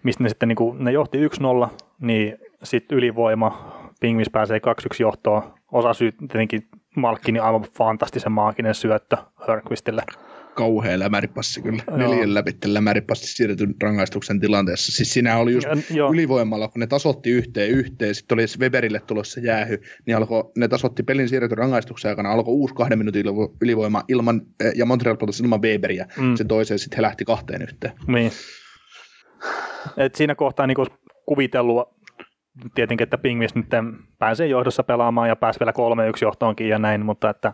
mistä 0.03 0.23
ne 0.23 0.29
sitten 0.29 0.49
niin 0.49 0.57
kuin, 0.57 0.85
ne 0.85 0.93
johti 0.93 1.19
1-0, 1.29 1.69
niin 2.01 2.39
sitten 2.63 2.99
ylivoima, 2.99 3.73
Pingvis 4.01 4.31
pääsee 4.31 4.59
2-1 4.59 4.61
johtoon. 5.01 5.43
Osa 5.73 5.93
syy 5.93 6.13
tietenkin 6.13 6.69
Malkkinin 6.97 7.43
aivan 7.43 7.63
fantastisen 7.63 8.33
maaginen 8.33 8.75
syöttö 8.75 9.17
Hörnqvistille 9.47 10.03
kauhea 10.57 10.99
lämäripassi 10.99 11.63
kyllä. 11.63 11.83
Joo. 11.89 11.97
Neljän 11.97 12.35
läpi 12.35 12.51
lämäripassi 12.65 13.27
siirretyn 13.27 13.75
rangaistuksen 13.83 14.41
tilanteessa. 14.41 14.93
Siis 14.93 15.13
siinä 15.13 15.39
oli 15.39 15.53
just 15.53 15.69
ja, 15.95 16.09
ylivoimalla, 16.13 16.69
kun 16.69 16.81
ne 16.81 16.87
tasotti 16.87 17.31
yhteen 17.31 17.71
yhteen, 17.71 18.15
sitten 18.15 18.37
oli 18.37 18.45
Weberille 18.61 19.01
tulossa 19.01 19.41
jäähy, 19.41 19.79
niin 20.07 20.17
alkoi, 20.17 20.51
ne 20.57 20.69
tasotti 20.69 21.03
pelin 21.03 21.29
siirretyn 21.29 21.59
rangaistuksen 21.59 22.09
aikana, 22.09 22.33
alkoi 22.33 22.55
uusi 22.55 22.75
kahden 22.75 22.99
minuutin 22.99 23.27
ylivoima 23.61 24.03
ilman, 24.09 24.41
eh, 24.65 24.73
ja 24.77 24.87
Montreal 24.87 25.17
putosi 25.17 25.43
ilman 25.43 25.63
Weberiä. 25.63 26.07
Mm. 26.17 26.35
Se 26.37 26.45
toiseen 26.45 26.79
sitten 26.79 26.97
he 26.97 27.03
lähti 27.03 27.25
kahteen 27.25 27.63
yhteen. 27.63 27.93
Niin. 28.07 28.33
Et 29.97 30.15
siinä 30.15 30.35
kohtaa 30.35 30.67
niin 30.67 30.77
kuvitellut 31.27 31.89
tietenkin, 32.75 33.03
että 33.03 33.19
Pingvis 33.19 33.55
nyt 33.55 33.67
pääsee 34.19 34.47
johdossa 34.47 34.83
pelaamaan 34.83 35.29
ja 35.29 35.37
pääsi 35.37 35.61
vielä 35.61 35.73
3-1 35.73 35.75
johtoonkin 36.23 36.69
ja 36.69 36.79
näin, 36.79 37.05
mutta 37.05 37.31
että 37.31 37.53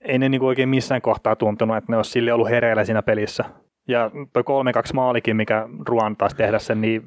ei 0.00 0.18
ne 0.18 0.28
niinku 0.28 0.46
oikein 0.46 0.68
missään 0.68 1.02
kohtaa 1.02 1.36
tuntunut, 1.36 1.76
että 1.76 1.92
ne 1.92 1.96
olisi 1.96 2.10
sille 2.10 2.32
ollut 2.32 2.50
hereillä 2.50 2.84
siinä 2.84 3.02
pelissä. 3.02 3.44
Ja 3.88 4.10
toi 4.32 4.42
3-2 4.42 4.92
maalikin, 4.94 5.36
mikä 5.36 5.68
Ruan 5.88 6.16
taas 6.16 6.34
tehdä 6.34 6.58
sen, 6.58 6.80
niin 6.80 7.02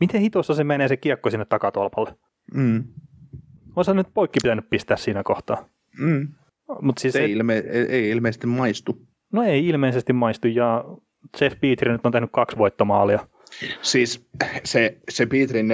miten 0.00 0.20
hitossa 0.20 0.54
se 0.54 0.64
menee 0.64 0.88
se 0.88 0.96
kiekko 0.96 1.30
sinne 1.30 1.44
takatolpalle? 1.44 2.14
Mm. 2.54 2.84
Olisi 3.76 3.94
nyt 3.94 4.06
poikki 4.14 4.38
pitänyt 4.42 4.70
pistää 4.70 4.96
siinä 4.96 5.22
kohtaa. 5.22 5.64
Mm. 5.98 6.28
Mut 6.82 6.98
siis 6.98 7.12
se 7.12 7.20
ei, 7.20 7.32
ilme, 7.32 7.54
ei, 7.54 7.82
ei 7.82 8.10
ilmeisesti 8.10 8.46
maistu. 8.46 8.98
No 9.32 9.42
ei 9.42 9.68
ilmeisesti 9.68 10.12
maistu, 10.12 10.48
ja 10.48 10.84
Jeff 11.40 11.60
Petri 11.60 11.92
nyt 11.92 12.06
on 12.06 12.12
tehnyt 12.12 12.30
kaksi 12.32 12.58
voittomaalia. 12.58 13.26
Siis 13.82 14.26
se, 14.64 14.96
se 15.08 15.26
Pietrin 15.26 15.68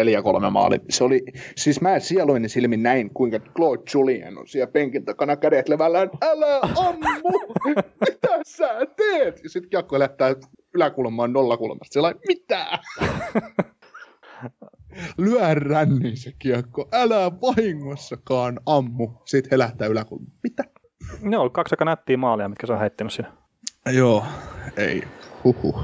4-3 0.46 0.50
maali, 0.50 0.80
se 0.90 1.04
oli, 1.04 1.24
siis 1.56 1.80
mä 1.80 1.98
sieluin 1.98 2.48
silmin 2.48 2.82
näin, 2.82 3.10
kuinka 3.14 3.38
Claude 3.38 3.82
Julien 3.94 4.38
on 4.38 4.48
siellä 4.48 4.72
penkin 4.72 5.04
takana 5.04 5.36
kädet 5.36 5.68
levällään, 5.68 6.10
älä 6.22 6.60
ammu, 6.76 7.30
mitä 8.00 8.28
sä 8.46 8.86
teet? 8.96 9.40
Ja 9.42 9.50
sitten 9.50 9.70
kiekko 9.70 9.98
lähtää 9.98 10.34
yläkulmaan 10.74 11.32
nollakulmasta, 11.32 11.94
sellainen, 11.94 12.20
mitä? 12.28 12.66
Lyö 15.18 15.54
ränniin 15.54 16.16
se 16.16 16.32
kiekko, 16.38 16.88
älä 16.92 17.30
vahingossakaan 17.30 18.60
ammu. 18.66 19.08
Sitten 19.24 19.50
he 19.50 19.58
lähtää 19.58 19.88
yläkulmaan, 19.88 20.32
mitä? 20.42 20.64
Ne 21.20 21.38
on 21.38 21.52
kaksi 21.52 21.72
aika 21.72 21.84
nättiä 21.84 22.16
maalia, 22.16 22.48
mitkä 22.48 22.66
se 22.66 22.72
on 22.72 22.80
heittänyt 22.80 23.12
siinä. 23.12 23.32
Joo, 23.92 24.24
ei. 24.76 25.02
Huhhuh. 25.46 25.80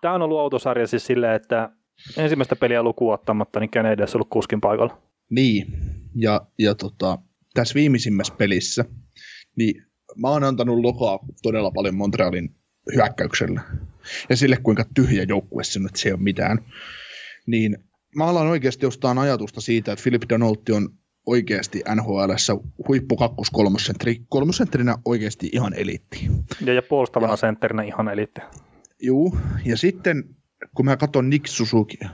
Tämä 0.00 0.14
on 0.14 0.22
ollut 0.22 0.40
autosarja 0.40 0.86
siis 0.86 1.06
silleen, 1.06 1.34
että 1.34 1.70
ensimmäistä 2.16 2.56
peliä 2.56 2.82
lukuun 2.82 3.14
ottamatta, 3.14 3.60
niin 3.60 3.70
kenen 3.70 3.92
edes 3.92 4.14
ollut 4.14 4.28
kuskin 4.30 4.60
paikalla. 4.60 5.02
Niin, 5.30 5.66
ja, 6.14 6.46
ja 6.58 6.74
tota, 6.74 7.18
tässä 7.54 7.74
viimeisimmässä 7.74 8.34
pelissä, 8.38 8.84
niin 9.56 9.86
mä 10.16 10.28
oon 10.28 10.44
antanut 10.44 10.78
lokaa 10.78 11.18
todella 11.42 11.70
paljon 11.70 11.94
Montrealin 11.94 12.54
hyökkäykselle. 12.94 13.60
Ja 14.28 14.36
sille, 14.36 14.56
kuinka 14.56 14.84
tyhjä 14.94 15.24
joukkue 15.28 15.64
se 15.64 15.80
että 15.86 16.00
se 16.00 16.08
ei 16.08 16.12
ole 16.12 16.22
mitään. 16.22 16.58
Niin 17.46 17.78
mä 18.16 18.24
alan 18.24 18.46
oikeasti 18.46 18.86
jostain 18.86 19.18
ajatusta 19.18 19.60
siitä, 19.60 19.92
että 19.92 20.02
Philip 20.02 20.22
Donolti 20.28 20.72
on 20.72 20.88
oikeasti 21.26 21.82
NHLssä 21.94 22.56
huippu 22.88 23.16
kakkos 23.16 23.50
kolmosentteri, 23.50 24.16
kolmosentterinä 24.28 24.96
oikeasti 25.04 25.50
ihan 25.52 25.74
eliitti. 25.74 26.28
Ja, 26.64 26.72
ja 26.72 26.82
puolustavana 26.82 27.32
ja, 27.32 27.36
sentterinä 27.36 27.82
ihan 27.82 28.08
eliitti. 28.08 28.40
Juu, 29.02 29.38
ja 29.64 29.76
sitten 29.76 30.24
kun 30.74 30.84
mä 30.84 30.96
katson 30.96 31.30
Nick 31.30 31.46
Suzukia, 31.46 32.08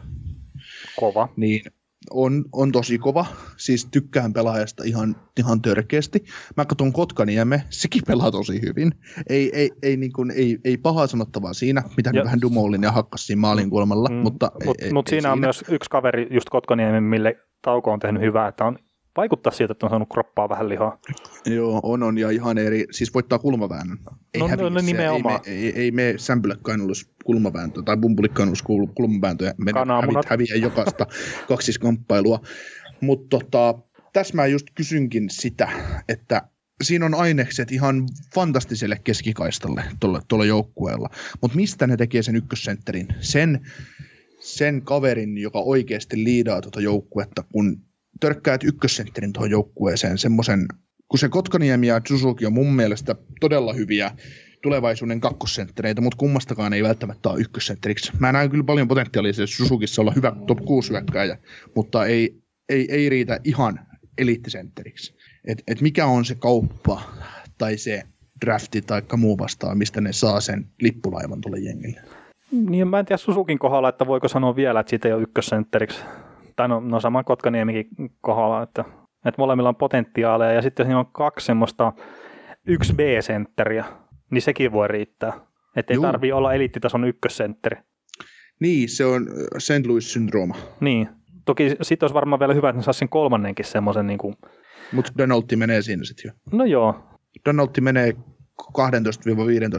kova. 0.97 1.29
niin 1.37 1.63
on, 2.11 2.45
on 2.53 2.73
tosi 2.73 2.99
kova, 2.99 3.27
siis 3.57 3.89
tykkään 3.91 4.33
pelaajasta 4.33 4.85
ihan, 4.87 5.17
ihan 5.39 5.63
törkeästi. 5.63 6.25
Mä 6.57 6.65
katson 6.65 6.93
Kotkaniemme, 6.93 7.63
sekin 7.71 8.03
pelaa 8.07 8.31
tosi 8.31 8.61
hyvin. 8.63 8.93
Ei, 9.29 9.51
ei, 9.55 9.71
ei, 9.83 9.97
niin 9.97 10.13
kuin, 10.13 10.31
ei, 10.31 10.59
ei 10.65 10.77
pahaa 10.77 11.07
sanottavaa 11.07 11.53
siinä, 11.53 11.83
mitä 11.97 12.11
ja, 12.15 12.25
vähän 12.25 12.41
Dumoulin 12.41 12.83
ja 12.83 12.93
hakkas 12.93 13.27
siinä 13.27 13.41
maalin 13.41 13.71
kulmalla. 13.71 14.09
Mm, 14.09 14.15
mutta 14.15 14.53
mut, 14.65 14.83
ei, 14.83 14.93
mut 14.93 15.09
ei, 15.09 15.11
siinä 15.11 15.29
ei 15.29 15.33
on 15.33 15.37
siinä. 15.37 15.47
myös 15.47 15.65
yksi 15.69 15.91
kaveri, 15.91 16.27
just 16.31 16.49
Kotkaniemen, 16.49 17.03
mille 17.03 17.37
Tauko 17.63 17.93
on 17.93 17.99
tehnyt 17.99 18.23
hyvää, 18.23 18.49
että 18.49 18.65
on 18.65 18.79
vaikuttaa 19.17 19.53
siltä, 19.53 19.73
että 19.73 19.87
on 19.87 19.91
saanut 19.91 20.09
kroppaa 20.13 20.49
vähän 20.49 20.69
lihaa. 20.69 20.99
Joo, 21.47 21.81
on, 21.83 22.03
on, 22.03 22.19
ja 22.19 22.31
ihan 22.31 22.59
eri, 22.59 22.85
siis 22.91 23.15
voittaa 23.15 23.39
kulmaväännön. 23.39 23.99
Ei 24.35 24.41
no, 24.41 24.49
no, 24.49 24.69
no 24.69 24.81
nimenomaan. 24.81 25.41
Ei, 25.47 25.67
ei, 25.67 25.73
ei 25.81 25.91
me 25.91 26.15
sämpylekään 26.17 26.81
olisi 26.81 27.11
kulmavääntö, 27.25 27.83
tai 27.83 27.97
bumpulikkaan 27.97 28.49
olisi 28.49 28.65
kulmavääntöjä, 28.95 29.55
me 29.59 29.73
häviä, 30.27 30.57
jokaista 30.57 31.07
kaksiskamppailua. 31.49 32.41
Mutta 33.01 33.39
tota, 33.39 33.75
tässä 34.13 34.35
mä 34.35 34.47
just 34.47 34.67
kysynkin 34.75 35.31
sitä, 35.31 35.69
että 36.09 36.43
siinä 36.83 37.07
on 37.07 37.15
ainekset 37.15 37.73
ihan 37.73 38.07
fantastiselle 38.35 39.01
keskikaistalle 39.05 39.85
tuolla 40.29 40.45
joukkueella, 40.45 41.11
mutta 41.43 41.57
mistä 41.57 41.87
ne 41.87 41.97
tekee 41.97 42.23
sen 42.23 42.37
ykkössentterin? 42.37 43.09
Sen, 43.21 43.61
sen 44.41 44.83
kaverin, 44.83 45.39
joka 45.39 45.59
oikeasti 45.59 46.25
liidaa 46.25 46.61
tuota 46.61 46.81
joukkuetta, 46.81 47.45
kun 47.53 47.88
törkkäät 48.21 48.64
ykkössentterin 48.64 49.33
tuohon 49.33 49.51
joukkueeseen, 49.51 50.19
semmoisen, 50.19 50.66
kun 51.09 51.19
se 51.19 51.29
Kotkaniemi 51.29 51.87
ja 51.87 52.01
Suzuki 52.09 52.47
on 52.47 52.53
mun 52.53 52.75
mielestä 52.75 53.14
todella 53.41 53.73
hyviä 53.73 54.11
tulevaisuuden 54.62 55.21
kakkosenttereitä, 55.21 56.01
mutta 56.01 56.16
kummastakaan 56.16 56.73
ei 56.73 56.83
välttämättä 56.83 57.29
ole 57.29 57.41
ykkössentteriksi. 57.41 58.12
Mä 58.19 58.33
näen 58.33 58.51
kyllä 58.51 58.64
paljon 58.64 58.89
potentiaalia 58.89 59.33
Suzukissa 59.33 60.03
olla 60.03 60.12
hyvä 60.16 60.33
top 60.47 60.59
6 60.59 60.91
hyökkääjä, 60.91 61.39
mutta 61.77 62.07
ei, 62.07 62.43
ei, 62.69 62.87
ei 62.91 63.09
riitä 63.09 63.41
ihan 63.45 63.81
eliittisentteriksi. 64.19 65.14
Et, 65.45 65.62
et 65.66 65.81
mikä 65.81 66.07
on 66.07 66.25
se 66.25 66.35
kauppa 66.35 67.03
tai 67.59 67.77
se 67.77 68.03
drafti 68.47 68.83
tai 68.83 69.03
muu 69.16 69.39
vastaan, 69.39 69.79
mistä 69.79 70.01
ne 70.01 70.12
saa 70.12 70.41
sen 70.41 70.66
lippulaivan 70.83 71.41
tuolle 71.41 71.59
jengille? 71.59 72.01
Niin, 72.53 72.89
mä 72.89 72.99
en 72.99 73.07
tiedä 73.07 73.16
Susukin 73.16 73.59
kohdalla, 73.59 73.89
että 73.89 74.07
voiko 74.07 74.29
sanoa 74.29 74.57
vielä, 74.57 74.81
että 74.81 74.91
siitä 74.91 75.09
ei 75.09 75.14
ole 75.14 75.23
ykkössentteriksi 75.23 76.01
tai 76.59 76.69
no, 76.69 76.81
no 76.81 77.01
sama 77.01 77.25
Kotkaniemikin 77.25 77.87
kohdalla, 78.21 78.63
että, 78.63 78.85
että 79.25 79.39
molemmilla 79.39 79.69
on 79.69 79.77
potentiaalia 79.77 80.53
ja 80.53 80.63
sitten 80.63 80.87
siinä 80.87 80.99
on 80.99 81.13
kaksi 81.13 81.47
semmoista 81.47 81.93
yksi 82.67 82.95
B-sentteriä, 82.95 83.85
niin 84.31 84.43
sekin 84.43 84.73
voi 84.73 84.89
riittää. 84.89 85.33
Että 85.77 85.95
ei 85.95 86.01
tarvii 86.01 86.33
olla 86.33 86.55
eliittitason 86.55 87.05
ykkössentteri. 87.05 87.77
Niin, 88.61 88.89
se 88.89 89.05
on 89.05 89.27
St. 89.59 89.87
Louis-syndrooma. 89.87 90.57
Niin. 90.81 91.09
Toki 91.45 91.77
sitten 91.83 92.05
olisi 92.05 92.15
varmaan 92.15 92.41
vielä 92.41 92.55
hyvä, 92.55 92.69
että 92.69 92.79
ne 92.79 92.83
saisi 92.83 92.99
sen 92.99 93.09
kolmannenkin 93.09 93.65
semmoisen 93.65 94.07
niin 94.07 94.19
kuin... 94.19 94.35
Mutta 94.93 95.13
Donaldi 95.19 95.57
menee 95.57 95.83
siinä 95.83 96.05
sitten 96.05 96.29
jo. 96.29 96.59
No 96.59 96.65
joo. 96.65 97.05
Donaldi 97.45 97.81
menee 97.81 98.13
12-15 98.13 98.15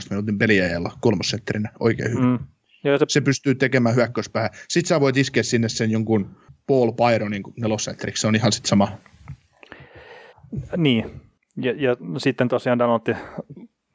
minuutin 0.10 0.38
peliajalla 0.38 0.92
kolmosentterinä 1.02 1.70
oikein 1.80 2.12
hyvin. 2.12 2.26
Mm. 2.26 2.40
Joo, 2.84 2.98
se... 2.98 3.06
se 3.08 3.22
pystyy 3.22 3.56
tekemään 3.56 3.96
hyökkäyspäähän. 3.96 4.50
Sitten 4.70 4.88
sä 4.88 5.00
voit 5.00 5.18
iskeä 5.18 5.44
sinne 5.44 5.70
sen 5.70 5.92
jonkun 5.92 6.36
Paul 6.70 6.92
Byronin 6.92 7.44
nelosentteriksi, 7.62 8.22
se 8.22 8.28
on 8.28 8.36
ihan 8.36 8.52
sitten 8.52 8.70
sama. 8.70 8.88
Niin, 10.78 11.22
ja, 11.56 11.74
ja 11.78 11.96
sitten 12.18 12.48
tosiaan 12.48 12.80
Danotti 12.80 13.16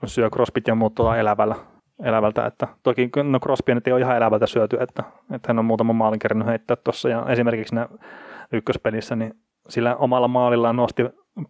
syö 0.04 0.30
Crosbyt 0.30 0.68
ja 0.68 0.74
muut 0.74 0.94
tuolla 0.94 1.16
elävällä, 1.16 1.56
elävältä, 2.04 2.46
että 2.46 2.68
toki 2.82 3.10
no 3.22 3.40
Crosby 3.40 3.74
nyt 3.74 3.86
ei 3.86 3.92
ole 3.92 4.00
ihan 4.00 4.16
elävältä 4.16 4.46
syöty, 4.46 4.76
että, 4.80 5.02
että 5.32 5.48
hän 5.48 5.58
on 5.58 5.64
muutama 5.64 5.92
maalin 5.92 6.18
kerännyt 6.18 6.48
heittää 6.48 6.76
tuossa, 6.76 7.08
ja 7.08 7.26
esimerkiksi 7.28 7.74
ne 7.74 7.88
ykköspelissä, 8.52 9.16
niin 9.16 9.34
sillä 9.68 9.96
omalla 9.96 10.28
maalillaan 10.28 10.76
nosti 10.76 11.02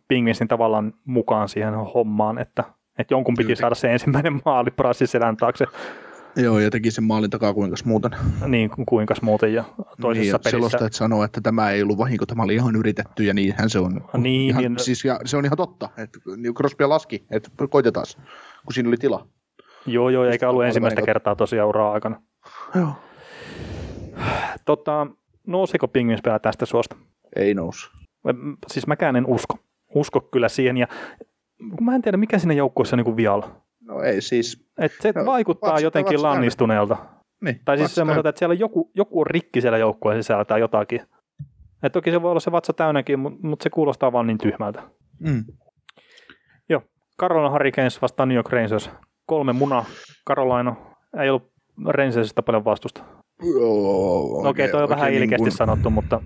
Pingvinsin 0.09 0.49
tavallaan 0.49 0.93
mukaan 1.05 1.49
siihen 1.49 1.75
hommaan, 1.75 2.39
että, 2.39 2.65
että 2.99 3.15
jonkun 3.15 3.35
piti 3.35 3.47
Kyllä. 3.47 3.57
saada 3.57 3.75
se 3.75 3.93
ensimmäinen 3.93 4.41
maali 4.45 4.71
Brassin 4.71 5.09
selän 5.09 5.37
taakse. 5.37 5.65
Joo, 6.37 6.59
ja 6.59 6.71
teki 6.71 6.91
sen 6.91 7.05
maalin 7.05 7.31
takaa 7.31 7.55
kuinka 7.55 7.77
muuten. 7.85 8.11
Niin, 8.47 8.71
kuinka 8.89 9.15
muuten. 9.23 9.55
Ja 9.55 9.65
toisessa 10.01 10.23
niin, 10.23 10.33
pelissä... 10.33 10.51
Selostajat 10.51 10.93
sanoo, 10.93 11.25
että 11.25 11.41
tämä 11.41 11.71
ei 11.71 11.83
ollut 11.83 11.99
vahinko, 11.99 12.27
tämä 12.27 12.43
oli 12.43 12.55
ihan 12.55 12.77
yritetty, 12.77 13.23
ja 13.25 13.35
niinhän 13.35 13.71
se 13.71 13.79
on. 13.79 14.05
Niin, 14.17 14.49
ihan, 14.51 14.63
niin. 14.63 14.79
Siis, 14.79 15.05
ja 15.05 15.21
se 15.25 15.37
on 15.37 15.45
ihan 15.45 15.57
totta, 15.57 15.89
että 15.99 16.19
niin 16.37 16.55
Crosby 16.55 16.85
laski, 16.87 17.27
että 17.31 17.51
koitetaan, 17.71 18.07
kun 18.65 18.73
siinä 18.75 18.89
oli 18.89 18.97
tila. 18.97 19.27
Joo, 19.87 20.09
joo, 20.11 20.25
eikä 20.25 20.51
ollut 20.51 20.65
ensimmäistä 20.65 21.01
ei- 21.01 21.07
kertaa 21.07 21.37
tosiaan 21.37 21.69
uraa 21.69 21.93
aikana. 21.93 22.23
Joo. 22.75 22.89
Tota, 24.65 25.07
nousiko 25.47 25.89
Penguins 25.89 26.21
vielä 26.25 26.39
tästä 26.39 26.67
suosta? 26.67 26.97
Ei 27.37 27.55
nousu. 27.55 27.91
Mä- 28.25 28.35
Siis 28.73 28.87
mäkään 28.87 29.17
en 29.17 29.27
usko. 29.27 29.59
Usko 29.95 30.21
kyllä 30.21 30.49
siihen. 30.49 30.77
Ja 30.77 30.87
kun 31.77 31.85
mä 31.85 31.95
en 31.95 32.03
tiedä, 32.03 32.17
mikä 32.17 32.39
siinä 32.39 32.55
joukkueessa 32.55 32.97
on 32.97 33.03
niin 33.05 33.17
vialla. 33.17 33.64
No 33.87 34.03
ei 34.03 34.21
siis. 34.21 34.67
Et 34.79 34.93
se 35.01 35.13
No, 35.17 35.25
vaikuttaa 35.27 35.71
vatsa- 35.75 35.83
jotenkin 35.83 36.15
vatsa 36.17 36.29
lannistuneelta. 36.29 36.97
Niin, 37.45 37.61
Tai 37.65 37.79
siis 37.79 37.95
semmoiselta, 37.95 38.29
että 38.29 38.39
siellä 38.39 38.53
on 38.53 38.59
joku, 38.59 38.91
joku 38.95 39.21
on 39.21 39.27
rikki 39.27 39.61
siellä 39.61 39.79
joukkueen 39.79 40.23
sisällä 40.23 40.45
tai 40.45 40.61
jotakin. 40.61 41.01
Et 41.83 41.93
toki 41.93 42.11
se 42.11 42.23
voi 42.23 42.31
olla 42.31 42.41
se 42.41 42.53
vatsa 42.53 42.73
täynnäkin, 42.73 43.19
mutta 43.19 43.47
mut 43.47 43.61
se 43.61 43.71
kuulostaa 43.71 44.13
vaan 44.13 44.27
niin 44.27 44.39
tyhmältä. 44.39 44.83
Mm. 45.21 45.45
Carolina 47.21 47.51
Hurricanes 47.51 48.03
vastaan 48.03 48.29
New 48.29 48.37
York 48.37 48.53
Rangers. 48.53 48.91
Kolme 49.27 49.53
muna. 49.53 49.85
Carolina. 50.29 50.77
Ei 51.23 51.31
ollut 51.31 51.53
Rangersista 51.87 52.43
paljon 52.43 52.65
vastusta. 52.65 53.05
Joo, 53.43 54.39
Okei, 54.39 54.51
okay, 54.51 54.69
toi 54.69 54.83
on 54.83 54.89
vähän 54.89 55.05
oikein 55.05 55.23
ilkeästi 55.23 55.43
niin 55.45 55.51
kuin- 55.51 55.57
sanottu, 55.57 55.91
mutta 55.91 56.21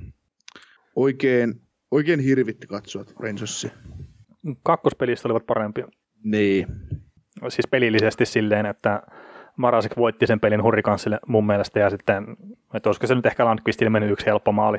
Oikein, 0.97 1.55
oikein 1.91 2.21
hirvitti 2.21 2.67
katsoa 2.67 3.05
Rangersia. 3.21 3.71
kakkospelistä 4.63 5.29
olivat 5.29 5.47
parempia. 5.47 5.89
Niin. 6.25 6.67
Siis 7.49 7.69
pelillisesti 7.71 8.27
silleen, 8.27 8.67
että 8.67 9.03
Marasik 9.57 9.97
voitti 9.97 10.27
sen 10.27 10.41
pelin 10.41 10.63
Hurricanesille 10.63 11.19
mun 11.27 11.47
mielestä 11.47 11.81
ja 11.81 11.91
sitten, 11.91 12.37
että 12.75 12.89
olisiko 12.89 13.07
se 13.07 13.15
nyt 13.15 13.27
ehkä 13.27 13.45
Landqvistille 13.45 13.91
mennyt 13.91 14.11
yksi 14.11 14.27
helppo 14.27 14.53
maali 14.53 14.79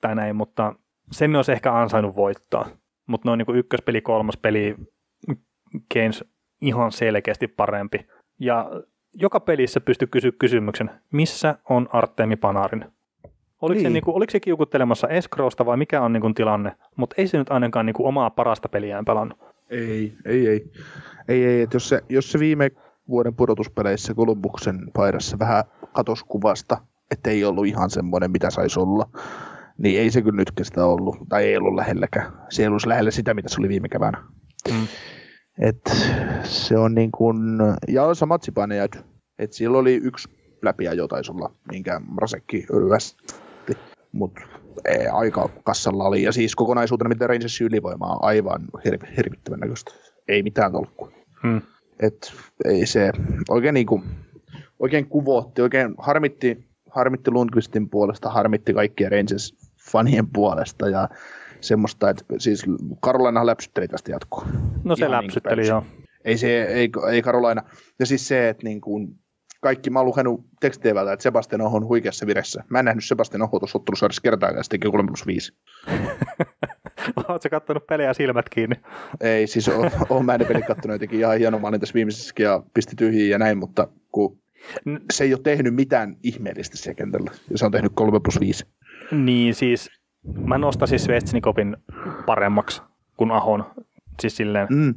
tai 0.00 0.14
näin, 0.14 0.36
mutta 0.36 0.74
sen 1.12 1.36
olisi 1.36 1.52
ehkä 1.52 1.72
ansainnut 1.72 2.16
voittaa. 2.16 2.68
Mutta 3.06 3.28
noin 3.28 3.38
niin 3.38 3.56
ykköspeli, 3.56 4.00
kolmas 4.00 4.36
peli, 4.36 4.76
Keynes 5.88 6.24
ihan 6.60 6.92
selkeästi 6.92 7.48
parempi. 7.48 8.06
Ja 8.40 8.70
joka 9.12 9.40
pelissä 9.40 9.80
pystyi 9.80 10.08
kysyä 10.10 10.32
kysymyksen, 10.38 10.90
missä 11.12 11.58
on 11.70 11.88
Artemi 11.92 12.36
Panarin? 12.36 12.84
Oliko, 13.62 13.74
niin. 13.74 13.82
se, 13.82 13.90
Niin. 13.90 14.04
kuin, 14.04 14.16
oliko 14.16 14.30
se 14.30 14.40
kiukuttelemassa 14.40 15.08
Eskroosta 15.08 15.66
vai 15.66 15.76
mikä 15.76 16.00
on 16.00 16.12
niin 16.12 16.20
kuin, 16.20 16.34
tilanne? 16.34 16.72
Mutta 16.96 17.14
ei 17.18 17.26
se 17.26 17.38
nyt 17.38 17.50
ainakaan 17.50 17.86
niin 17.86 17.94
kuin, 17.94 18.06
omaa 18.06 18.30
parasta 18.30 18.68
peliään 18.68 19.04
pelannut. 19.04 19.38
Ei, 19.70 20.16
ei, 20.24 20.48
ei. 20.48 20.72
Ei, 21.28 21.44
ei, 21.44 21.62
että 21.62 21.76
jos 21.76 21.88
se, 21.88 22.02
jos 22.08 22.32
se 22.32 22.38
viime 22.38 22.70
vuoden 23.08 23.34
pudotuspeleissä 23.34 24.14
Columbuksen 24.14 24.90
paidassa 24.94 25.38
vähän 25.38 25.64
katos 25.92 26.24
kuvasta, 26.24 26.78
että 27.10 27.30
ei 27.30 27.44
ollut 27.44 27.66
ihan 27.66 27.90
semmoinen, 27.90 28.30
mitä 28.30 28.50
saisi 28.50 28.80
olla, 28.80 29.08
niin 29.78 30.00
ei 30.00 30.10
se 30.10 30.22
kyllä 30.22 30.36
nytkään 30.36 30.64
sitä 30.64 30.86
ollut, 30.86 31.16
tai 31.28 31.44
ei 31.44 31.56
ollut 31.56 31.74
lähelläkään. 31.74 32.32
Se 32.48 32.62
ei 32.62 32.68
ollut 32.68 32.86
lähellä 32.86 33.10
sitä, 33.10 33.34
mitä 33.34 33.48
se 33.48 33.56
oli 33.58 33.68
viime 33.68 33.88
keväänä. 33.88 34.24
Mm. 34.70 34.86
Et 35.58 35.80
se 36.44 36.78
on 36.78 36.94
niin 36.94 37.12
kuin, 37.12 37.38
ja 37.88 38.04
on 38.04 38.16
samat 38.16 38.42
sipaneet, 38.42 39.04
että 39.38 39.56
siellä 39.56 39.78
oli 39.78 39.94
yksi 39.94 40.28
läpiä 40.62 40.92
jo 40.92 41.08
taisi 41.08 41.32
olla, 41.32 41.54
minkä 41.72 42.00
Rasekki 42.16 42.66
ryösti, 42.70 43.24
mutta 44.12 44.40
aika 45.12 45.48
kassalla 45.64 46.04
oli, 46.04 46.22
ja 46.22 46.32
siis 46.32 46.56
kokonaisuutena 46.56 47.08
mitä 47.08 47.26
Rangersin 47.26 47.66
ylivoimaa 47.66 48.12
on 48.12 48.24
aivan 48.24 48.60
hir- 48.88 49.16
hirvittävän 49.16 49.60
näköistä. 49.60 49.92
Ei 50.28 50.42
mitään 50.42 50.72
tolkkua. 50.72 51.12
Mm. 51.42 51.62
Et 52.00 52.32
ei 52.64 52.86
se 52.86 53.12
oikein 53.48 53.74
niinku, 53.74 54.02
oikein 54.78 55.06
kuvotti, 55.06 55.62
oikein 55.62 55.94
harmitti, 55.98 56.68
harmitti 56.90 57.30
Lundqvistin 57.30 57.90
puolesta, 57.90 58.30
harmitti 58.30 58.74
kaikkien 58.74 59.12
Rangers-fanien 59.12 60.26
puolesta 60.32 60.88
ja 60.88 61.08
semmoista, 61.60 62.10
että 62.10 62.24
siis 62.38 62.64
Karolainahan 63.00 63.46
läpsytteli 63.46 63.88
tästä 63.88 64.10
jatkoa. 64.12 64.46
No 64.84 64.96
se 64.96 65.06
Ihan 65.06 65.20
niin 65.20 65.26
läpsytteli 65.26 65.62
kuin 65.62 65.68
joo. 65.68 65.84
Ei, 66.24 66.38
se, 66.38 66.62
ei, 66.64 66.90
ei 67.10 67.22
Karolaina. 67.22 67.62
Ja 67.98 68.06
siis 68.06 68.28
se, 68.28 68.48
että 68.48 68.64
niin 68.64 68.80
kuin 68.80 69.18
kaikki, 69.66 69.90
mä 69.90 69.98
oon 69.98 70.06
lukenut 70.06 70.44
tekstievältä, 70.60 71.12
että 71.12 71.22
Sebastian 71.22 71.60
Oho 71.60 71.76
on 71.76 71.86
huikeassa 71.86 72.26
viressä. 72.26 72.64
Mä 72.68 72.78
en 72.78 72.84
nähnyt 72.84 73.04
Sebastian 73.04 73.42
Oho 73.42 73.58
tuossa 73.58 73.78
ottelusarjassa 73.78 74.22
kertaakaan, 74.22 74.64
se 74.64 74.68
teki 74.68 74.88
3 74.90 75.06
plus 75.06 75.26
5. 75.26 75.52
Oletko 77.28 77.48
kattonut 77.50 77.86
pelejä 77.86 78.14
silmät 78.14 78.48
kiinni? 78.48 78.76
Ei, 79.20 79.46
siis 79.46 79.68
oon, 79.68 79.90
oon 80.08 80.24
mä 80.24 80.38
ne 80.38 80.44
pelit 80.44 80.66
kattonut 80.66 80.94
jotenkin 80.94 81.18
ihan 81.18 81.38
hieno 81.38 81.58
maalin 81.58 81.80
tässä 81.80 81.94
viimeisessäkin 81.94 82.44
ja 82.44 82.62
pisti 82.74 82.96
tyhjiä 82.96 83.26
ja 83.28 83.38
näin, 83.38 83.58
mutta 83.58 83.88
kun 84.12 84.38
se 85.12 85.24
ei 85.24 85.34
ole 85.34 85.42
tehnyt 85.42 85.74
mitään 85.74 86.16
ihmeellistä 86.22 86.76
siellä 86.76 86.96
kentällä. 86.96 87.30
Ja 87.50 87.58
se 87.58 87.66
on 87.66 87.72
tehnyt 87.72 87.92
3 87.94 88.20
plus 88.20 88.40
5. 88.40 88.66
Niin 89.10 89.54
siis, 89.54 89.90
mä 90.46 90.58
nostaisin 90.58 90.98
Svetsnikopin 90.98 91.76
paremmaksi 92.26 92.82
kuin 93.16 93.30
Ahon. 93.30 93.64
Siis 94.20 94.36
silleen, 94.36 94.68
Mm. 94.70 94.94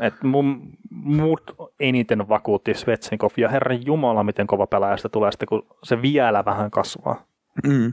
Että 0.00 0.26
mun, 0.26 0.72
mut 0.90 1.42
eniten 1.80 2.28
vakuutti 2.28 2.74
Svetsnikov 2.74 3.30
ja 3.36 3.48
herran 3.48 3.86
jumala, 3.86 4.24
miten 4.24 4.46
kova 4.46 4.66
pelaaja 4.66 4.96
tulee 5.12 5.32
sitten, 5.32 5.48
kun 5.48 5.66
se 5.82 6.02
vielä 6.02 6.44
vähän 6.44 6.70
kasvaa. 6.70 7.24
Mm. 7.66 7.92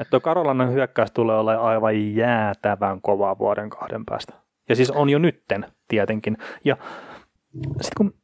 Että 0.00 0.10
tuo 0.10 0.20
Karolainen 0.20 0.72
hyökkäys 0.72 1.10
tulee 1.10 1.38
olla 1.38 1.54
aivan 1.54 2.14
jäätävän 2.14 3.00
kovaa 3.00 3.38
vuoden 3.38 3.70
kahden 3.70 4.04
päästä. 4.04 4.32
Ja 4.68 4.76
siis 4.76 4.90
on 4.90 5.10
jo 5.10 5.18
nytten 5.18 5.66
tietenkin. 5.88 6.36
Ja 6.64 6.76
sitten 7.56 7.92
kun 7.96 8.14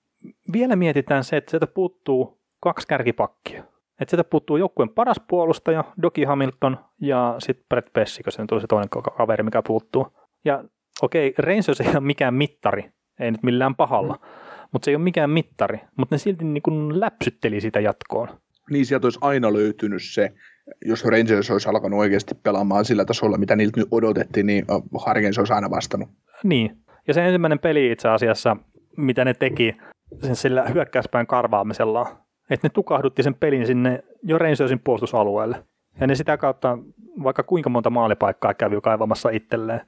vielä 0.53 0.77
mietitään 0.77 1.25
se, 1.25 1.37
että 1.37 1.51
sieltä 1.51 1.67
puuttuu 1.67 2.41
kaksi 2.61 2.89
kärkipakkia. 2.89 3.65
Että 4.01 4.11
sieltä 4.11 4.31
puuttuu 4.31 4.57
joukkueen 4.57 4.89
paras 4.89 5.21
puolustaja, 5.29 5.85
Doki 6.03 6.25
Hamilton 6.25 6.79
ja 7.01 7.35
sitten 7.39 7.67
Brett 7.69 7.93
Pessikö, 7.93 8.31
se 8.31 8.43
nyt 8.43 8.53
oli 8.53 8.61
se 8.61 8.67
toinen 8.67 8.89
ka- 8.89 9.03
kaveri, 9.03 9.43
mikä 9.43 9.63
puuttuu. 9.67 10.07
Ja 10.45 10.65
okei, 11.03 11.35
Rangers 11.39 11.81
ei 11.81 11.89
ole 11.89 12.01
mikään 12.01 12.35
mittari, 12.35 12.91
ei 13.21 13.31
nyt 13.31 13.43
millään 13.43 13.75
pahalla, 13.75 14.19
mutta 14.73 14.85
se 14.85 14.91
ei 14.91 14.97
ole 14.97 15.05
mikään 15.05 15.31
mittari, 15.31 15.81
mutta 15.97 16.15
ne 16.15 16.19
silti 16.19 16.45
niin 16.45 16.63
kuin 16.63 17.01
läpsytteli 17.01 17.61
sitä 17.61 17.81
jatkoon. 17.81 18.29
Niin 18.71 18.87
sieltä 18.87 19.07
olisi 19.07 19.19
aina 19.23 19.53
löytynyt 19.53 20.03
se, 20.03 20.33
jos 20.85 21.05
Rangers 21.05 21.51
olisi 21.51 21.69
alkanut 21.69 21.99
oikeasti 22.01 22.35
pelaamaan 22.35 22.85
sillä 22.85 23.05
tasolla, 23.05 23.39
mitä 23.39 23.57
niiltä 23.57 23.81
nyt 23.81 23.89
odotettiin, 23.91 24.47
niin 24.47 24.65
Harkins 25.07 25.39
olisi 25.39 25.53
aina 25.53 25.71
vastannut. 25.71 26.09
Niin. 26.45 26.77
Ja 27.09 27.15
se 27.15 27.27
ensimmäinen 27.27 27.59
peli 27.59 27.91
itse 27.91 28.09
asiassa, 28.09 28.57
mitä 28.97 29.25
ne 29.25 29.35
teki 29.35 29.77
sen 30.23 30.37
sillä 30.37 30.69
hyökkäyspään 30.69 31.27
karvaamisella, 31.27 32.17
että 32.51 32.67
ne 32.67 32.71
tukahdutti 32.75 33.23
sen 33.23 33.35
pelin 33.35 33.67
sinne 33.67 34.05
jo 34.23 34.39
Rangersin 34.39 34.81
puolustusalueelle. 34.85 35.65
Ja 36.01 36.07
ne 36.07 36.15
sitä 36.15 36.37
kautta, 36.37 36.79
vaikka 37.23 37.43
kuinka 37.43 37.71
monta 37.71 37.91
maalipaikkaa 37.91 38.55
kävi 38.55 38.81
kaivamassa 38.81 39.31
itselleen, 39.31 39.81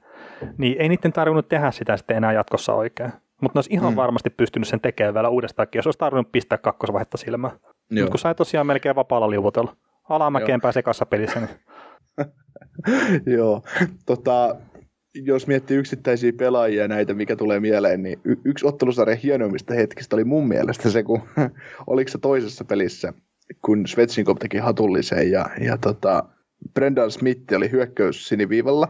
niin 0.57 0.75
ei 0.81 0.89
niiden 0.89 1.13
tarvinnut 1.13 1.47
tehdä 1.49 1.71
sitä 1.71 1.97
sitten 1.97 2.17
enää 2.17 2.33
jatkossa 2.33 2.73
oikein. 2.73 3.11
Mutta 3.41 3.57
ne 3.57 3.59
olisi 3.59 3.73
ihan 3.73 3.93
Mm. 3.93 3.95
varmasti 3.95 4.29
pystynyt 4.29 4.67
sen 4.67 4.81
tekemään 4.81 5.13
vielä 5.13 5.29
uudestaankin, 5.29 5.79
jos 5.79 5.87
olisi 5.87 5.99
tarvinnut 5.99 6.31
pistää 6.31 6.57
kakkosvaihetta 6.57 7.17
silmään. 7.17 7.53
Mutta 7.91 8.09
kun 8.11 8.19
sai 8.19 8.35
tosiaan 8.35 8.67
melkein 8.67 8.95
vapaalla 8.95 9.29
liuvotella. 9.29 9.75
Alamäkeen 10.09 10.61
pääsee 10.61 10.83
kassapelissä, 10.83 11.39
niin 11.39 11.49
Joo. 13.37 13.61
Tota, 14.05 14.55
jos 15.13 15.47
miettii 15.47 15.77
yksittäisiä 15.77 16.33
pelaajia 16.37 16.87
näitä, 16.87 17.13
mikä 17.13 17.35
tulee 17.35 17.59
mieleen, 17.59 18.03
niin 18.03 18.19
y- 18.23 18.35
yksi 18.45 18.67
ottelusarjan 18.67 19.17
hienoimmista 19.17 19.73
hetkistä 19.73 20.15
oli 20.15 20.23
mun 20.23 20.47
mielestä 20.47 20.89
se, 20.89 21.03
kun 21.03 21.21
oliko 21.87 22.11
se 22.11 22.17
toisessa 22.17 22.65
pelissä, 22.65 23.13
kun 23.65 23.87
Svetsnikov 23.87 24.37
teki 24.37 24.57
hatullisen 24.57 25.31
ja, 25.31 25.45
ja 25.61 25.77
tota, 25.77 26.23
Brendan 26.73 27.11
Smith 27.11 27.53
oli 27.53 27.71
hyökkäys 27.71 28.27
siniviivalla. 28.27 28.87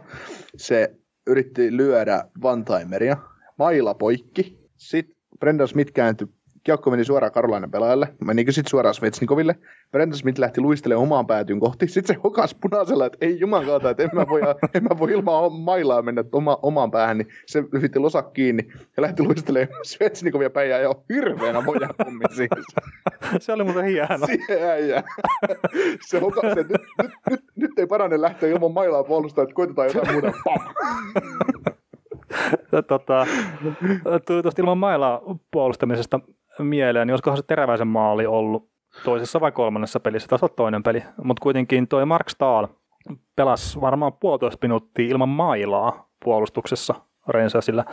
Se 0.57 0.91
yritti 1.27 1.77
lyödä 1.77 2.25
Vantaimeria, 2.41 3.17
maila 3.57 3.93
poikki. 3.93 4.69
Sitten 4.77 5.15
Brendan 5.39 5.67
Smith 5.67 5.93
kääntyi, 5.93 6.27
kiekko 6.65 6.91
meni 6.91 7.03
suoraan 7.03 7.31
Karolainen 7.31 7.71
pelaajalle, 7.71 8.07
menikö 8.25 8.51
sitten 8.51 8.69
suoraan 8.69 8.95
Svetsnikoville. 8.95 9.55
Brendan 9.91 10.17
Smith 10.17 10.39
lähti 10.39 10.61
luistelemaan 10.61 11.03
omaan 11.03 11.27
päätyyn 11.27 11.59
kohti. 11.59 11.87
Sitten 11.87 12.15
se 12.15 12.21
hokas 12.23 12.55
punaisella, 12.55 13.05
että 13.05 13.17
ei 13.21 13.39
juman 13.39 13.65
kautta, 13.65 13.89
että 13.89 14.03
en 14.03 14.09
mä 14.13 14.25
voi, 14.29 14.41
en 14.73 14.83
mä 14.83 14.99
voi 14.99 15.11
ilman 15.11 15.53
mailaa 15.53 16.01
mennä 16.01 16.23
oma, 16.31 16.59
omaan 16.61 16.91
päähän. 16.91 17.17
Niin 17.17 17.27
se 17.45 17.63
yritti 17.73 17.99
losak 17.99 18.33
kiinni 18.33 18.67
ja 18.97 19.01
lähti 19.01 19.23
luistelemaan 19.23 19.85
Svetsnikovia 19.85 20.49
päin 20.49 20.69
ja 20.69 20.79
jo 20.79 21.03
hirveänä 21.13 21.61
moja 21.61 21.89
pommi 21.97 22.25
siihen. 22.35 22.49
se 23.39 23.53
oli 23.53 23.63
muuten 23.63 23.85
hieno. 23.85 24.25
Siihen. 24.25 25.03
Se 26.01 26.19
hokas, 26.19 26.57
että 26.57 26.73
nyt, 26.73 26.81
nyt, 27.01 27.11
nyt, 27.29 27.41
nyt, 27.55 27.79
ei 27.79 27.87
parane 27.87 28.21
lähteä 28.21 28.49
ilman 28.49 28.71
mailaa 28.71 29.03
puolustaa, 29.03 29.43
että 29.43 29.55
koitetaan 29.55 29.87
jotain 29.87 30.11
muuta. 30.11 30.31
Pam! 30.43 30.59
tota, 32.87 33.25
tuosta 34.43 34.61
ilman 34.61 34.77
mailaa 34.77 35.21
puolustamisesta 35.51 36.19
mieleen, 36.59 37.07
niin 37.07 37.13
olisikohan 37.13 37.37
se 37.37 37.43
teräväisen 37.43 37.87
maali 37.87 38.25
ollut 38.25 38.69
toisessa 39.03 39.41
vai 39.41 39.51
kolmannessa 39.51 39.99
pelissä, 39.99 40.27
taas 40.27 40.51
toinen 40.55 40.83
peli, 40.83 41.03
mutta 41.23 41.41
kuitenkin 41.41 41.87
toi 41.87 42.05
Mark 42.05 42.29
Stahl 42.29 42.65
pelasi 43.35 43.81
varmaan 43.81 44.13
puolitoista 44.13 44.65
minuuttia 44.67 45.07
ilman 45.07 45.29
mailaa 45.29 46.09
puolustuksessa 46.23 46.95
Rangersillä, 47.27 47.85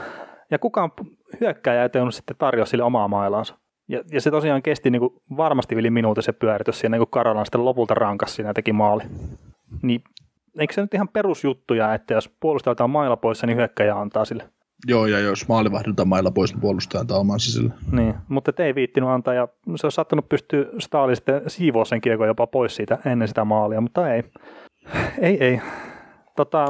ja 0.50 0.58
kukaan 0.58 0.92
hyökkäjä 1.40 1.82
ei 1.82 1.88
tehnyt 1.88 2.14
sitten 2.14 2.36
tarjoa 2.38 2.66
sille 2.66 2.84
omaa 2.84 3.08
mailaansa. 3.08 3.54
Ja, 3.88 4.02
ja 4.12 4.20
se 4.20 4.30
tosiaan 4.30 4.62
kesti 4.62 4.90
niin 4.90 5.00
kuin 5.00 5.14
varmasti 5.36 5.74
yli 5.74 5.90
minuutin 5.90 6.22
se 6.22 6.32
pyöritys 6.32 6.80
siinä, 6.80 6.98
kun 6.98 7.06
Karolan 7.10 7.46
sitten 7.46 7.64
lopulta 7.64 7.94
rankas 7.94 8.36
siinä 8.36 8.54
teki 8.54 8.72
maali. 8.72 9.02
Niin 9.82 10.02
eikö 10.58 10.74
se 10.74 10.80
nyt 10.80 10.94
ihan 10.94 11.08
perusjuttuja, 11.08 11.94
että 11.94 12.14
jos 12.14 12.28
puolustajalta 12.40 12.84
on 12.84 12.90
mailla 12.90 13.16
poissa, 13.16 13.46
niin 13.46 13.56
hyökkäjä 13.56 13.96
antaa 13.96 14.24
sille? 14.24 14.48
Joo, 14.86 15.06
ja 15.06 15.18
jos 15.18 15.48
maalivahdilta 15.48 16.04
mailla 16.04 16.30
pois, 16.30 16.52
niin 16.52 16.60
puolustaja 16.60 17.00
antaa 17.00 17.18
omansa 17.18 17.52
sille. 17.52 17.74
Niin, 17.92 18.14
mutta 18.28 18.52
ei 18.58 18.74
viittinyt 18.74 19.10
antaa, 19.10 19.34
ja 19.34 19.48
se 19.76 19.86
on 19.86 19.92
sattunut 19.92 20.28
pystyä 20.28 20.64
Staali 20.78 21.16
sitten 21.16 21.42
siivoa 21.46 21.84
sen 21.84 22.00
kiekon 22.00 22.26
jopa 22.26 22.46
pois 22.46 22.76
siitä 22.76 22.98
ennen 23.06 23.28
sitä 23.28 23.44
maalia, 23.44 23.80
mutta 23.80 24.14
ei. 24.14 24.22
Ei, 25.18 25.44
ei. 25.44 25.60
Tota, 26.36 26.66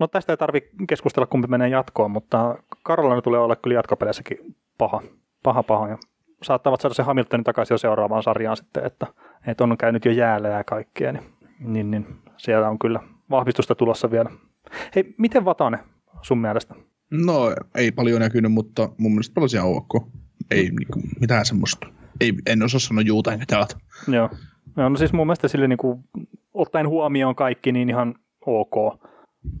no 0.00 0.06
tästä 0.06 0.32
ei 0.32 0.36
tarvitse 0.36 0.70
keskustella, 0.88 1.26
kumpi 1.26 1.48
menee 1.48 1.68
jatkoon, 1.68 2.10
mutta 2.10 2.58
Karolana 2.82 3.22
tulee 3.22 3.40
olla 3.40 3.56
kyllä 3.56 3.74
jatkopeleissäkin 3.74 4.38
paha. 4.78 5.02
Paha, 5.42 5.62
paha. 5.62 5.88
Ja 5.88 5.98
saattavat 6.42 6.80
saada 6.80 6.94
se 6.94 7.02
Hamiltonin 7.02 7.44
takaisin 7.44 7.74
jo 7.74 7.78
seuraavaan 7.78 8.22
sarjaan 8.22 8.56
sitten, 8.56 8.84
että, 8.86 9.06
että 9.46 9.64
on 9.64 9.78
käynyt 9.78 10.04
jo 10.04 10.12
jäällä 10.12 10.48
ja 10.48 10.64
kaikkea, 10.64 11.12
niin, 11.12 11.24
niin, 11.60 11.90
niin 11.90 12.06
siellä 12.36 12.68
on 12.68 12.78
kyllä 12.78 13.00
vahvistusta 13.30 13.74
tulossa 13.74 14.10
vielä. 14.10 14.30
Hei, 14.94 15.14
miten 15.18 15.44
Vatane 15.44 15.78
sun 16.22 16.38
mielestä? 16.38 16.74
No, 17.10 17.54
ei 17.74 17.92
paljon 17.92 18.20
näkynyt, 18.20 18.52
mutta 18.52 18.88
mun 18.98 19.12
mielestä 19.12 19.34
pelasi 19.34 19.56
ihan 19.56 19.68
ok. 19.68 20.08
Ei 20.50 20.70
niinku, 20.70 21.00
mitään 21.20 21.46
semmoista. 21.46 21.86
Ei, 22.20 22.34
en 22.46 22.62
osaa 22.62 22.80
sanoa 22.80 23.02
juuta 23.02 23.32
enkä 23.32 23.44
täältä. 23.48 23.76
Joo. 24.08 24.30
No, 24.76 24.88
no 24.88 24.96
siis 24.96 25.12
mun 25.12 25.26
mielestä 25.26 25.48
sille 25.48 25.68
niin 25.68 25.78
kuin, 25.78 26.04
ottaen 26.54 26.88
huomioon 26.88 27.34
kaikki, 27.34 27.72
niin 27.72 27.90
ihan 27.90 28.14
ok. 28.46 29.02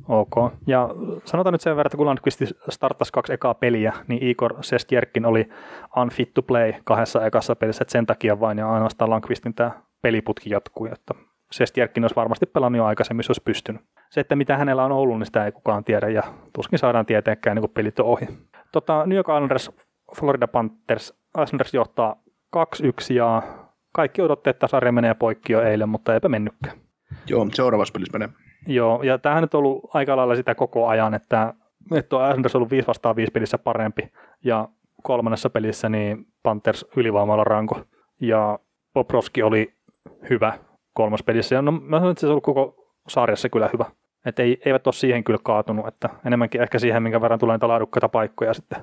Ok. 0.08 0.52
Ja 0.66 0.88
sanotaan 1.24 1.52
nyt 1.52 1.60
sen 1.60 1.76
verran, 1.76 1.88
että 1.88 1.96
kun 1.96 2.06
Landqvist 2.06 2.42
starttasi 2.68 3.12
kaksi 3.12 3.32
ekaa 3.32 3.54
peliä, 3.54 3.92
niin 4.08 4.22
Igor 4.22 4.54
Sestjerkin 4.60 5.26
oli 5.26 5.48
unfit 5.96 6.34
to 6.34 6.42
play 6.42 6.72
kahdessa 6.84 7.26
ekassa 7.26 7.56
pelissä, 7.56 7.82
että 7.82 7.92
sen 7.92 8.06
takia 8.06 8.40
vain 8.40 8.58
ja 8.58 8.72
ainoastaan 8.72 9.10
Landqvistin 9.10 9.54
tämä 9.54 9.70
peliputki 10.02 10.50
jatkui, 10.50 10.88
että 10.92 11.14
Sestjerkin 11.52 12.04
olisi 12.04 12.16
varmasti 12.16 12.46
pelannut 12.46 12.76
jo 12.76 12.84
aikaisemmin, 12.84 13.20
jos 13.20 13.30
olisi 13.30 13.42
pystynyt. 13.44 13.82
Se, 14.10 14.20
että 14.20 14.36
mitä 14.36 14.56
hänellä 14.56 14.84
on 14.84 14.92
ollut, 14.92 15.18
niin 15.18 15.26
sitä 15.26 15.44
ei 15.44 15.52
kukaan 15.52 15.84
tiedä 15.84 16.08
ja 16.08 16.22
tuskin 16.52 16.78
saadaan 16.78 17.06
tietääkään, 17.06 17.56
niin 17.56 17.62
kun 17.62 17.70
pelit 17.70 18.00
on 18.00 18.06
ohi. 18.06 18.28
Tota, 18.72 19.06
New 19.06 19.16
York 19.16 19.28
Islanders, 19.28 19.70
Florida 20.16 20.48
Panthers, 20.48 21.14
Islanders 21.42 21.74
johtaa 21.74 22.16
2-1 22.56 23.14
ja 23.14 23.42
kaikki 23.92 24.22
odotti, 24.22 24.50
että 24.50 24.66
sarja 24.66 24.92
menee 24.92 25.14
poikki 25.14 25.52
jo 25.52 25.62
eilen, 25.62 25.88
mutta 25.88 26.14
eipä 26.14 26.28
mennytkään. 26.28 26.78
Joo, 27.26 27.46
seuraavassa 27.52 27.92
pelissä 27.92 28.18
menee. 28.18 28.28
Joo, 28.66 29.02
ja 29.02 29.18
tämähän 29.18 29.42
nyt 29.42 29.54
on 29.54 29.58
ollut 29.58 29.90
aika 29.94 30.16
lailla 30.16 30.36
sitä 30.36 30.54
koko 30.54 30.88
ajan, 30.88 31.14
että, 31.14 31.54
että 31.94 32.16
on 32.16 32.28
Islanders 32.30 32.56
ollut 32.56 32.70
5 32.70 32.86
vastaan 32.86 33.16
5 33.16 33.32
pelissä 33.32 33.58
parempi, 33.58 34.12
ja 34.44 34.68
kolmannessa 35.02 35.50
pelissä 35.50 35.88
niin 35.88 36.26
Panthers 36.42 36.86
ylivoimalla 36.96 37.44
ranko, 37.44 37.80
ja 38.20 38.58
Bobrovski 38.94 39.42
oli 39.42 39.74
hyvä 40.30 40.58
kolmas 40.98 41.22
pelissä, 41.22 41.54
ja 41.54 41.62
no 41.62 41.72
mä 41.72 41.96
sanoin, 41.96 42.10
että 42.10 42.20
se 42.20 42.26
on 42.26 42.30
ollut 42.30 42.44
koko 42.44 42.94
sarjassa 43.08 43.48
kyllä 43.48 43.70
hyvä. 43.72 43.84
Että 44.26 44.42
ei, 44.42 44.60
eivät 44.64 44.86
ole 44.86 44.94
siihen 44.94 45.24
kyllä 45.24 45.38
kaatunut, 45.42 45.86
että 45.86 46.08
enemmänkin 46.26 46.60
ehkä 46.60 46.78
siihen, 46.78 47.02
minkä 47.02 47.20
verran 47.20 47.38
tulee 47.38 47.56
niitä 47.56 47.68
laadukkaita 47.68 48.08
paikkoja 48.08 48.54
sitten 48.54 48.78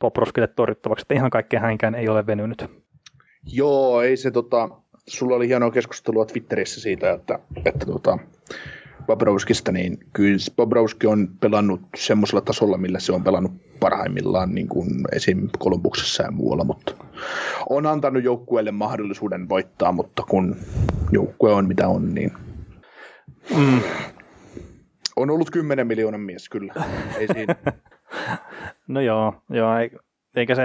Bobrovskille 0.00 0.46
torjuttavaksi, 0.46 1.02
että 1.02 1.14
ihan 1.14 1.30
kaikkea 1.30 1.60
hänkään 1.60 1.94
ei 1.94 2.08
ole 2.08 2.26
venynyt. 2.26 2.64
Joo, 3.52 4.02
ei 4.02 4.16
se 4.16 4.30
tota, 4.30 4.68
sulla 5.06 5.36
oli 5.36 5.48
hienoa 5.48 5.70
keskustelua 5.70 6.24
Twitterissä 6.24 6.80
siitä, 6.80 7.10
että, 7.10 7.38
että 7.64 7.86
tota, 7.86 8.18
Bobrovskista, 9.06 9.72
niin 9.72 9.98
kyllä 10.12 10.38
Bobrovski 10.56 11.06
on 11.06 11.28
pelannut 11.40 11.80
semmoisella 11.96 12.40
tasolla, 12.40 12.78
millä 12.78 12.98
se 12.98 13.12
on 13.12 13.24
pelannut 13.24 13.52
parhaimmillaan 13.80 14.54
niin 14.54 14.68
kuin 14.68 14.88
esim. 15.12 15.48
Kolumbuksessa 15.58 16.22
ja 16.22 16.30
muualla, 16.30 16.64
mutta 16.64 16.94
on 17.70 17.86
antanut 17.86 18.24
joukkueelle 18.24 18.70
mahdollisuuden 18.70 19.48
voittaa, 19.48 19.92
mutta 19.92 20.22
kun 20.28 20.56
joukkue 21.12 21.52
on 21.52 21.68
mitä 21.68 21.88
on, 21.88 22.14
niin 22.14 22.32
mm. 23.56 23.80
on 25.16 25.30
ollut 25.30 25.50
10 25.50 25.86
miljoonan 25.86 26.20
mies 26.20 26.48
kyllä. 26.48 26.74
Ei 27.18 27.28
siinä. 27.34 27.54
no 28.88 29.00
joo, 29.00 29.34
joo 29.50 29.70
eikä 30.36 30.54
se 30.54 30.62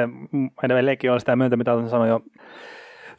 edelleenkin 0.64 1.12
ole 1.12 1.20
sitä 1.20 1.36
myöntä, 1.36 1.58
mitä 1.58 1.72
sanoin 1.90 2.10
jo 2.10 2.22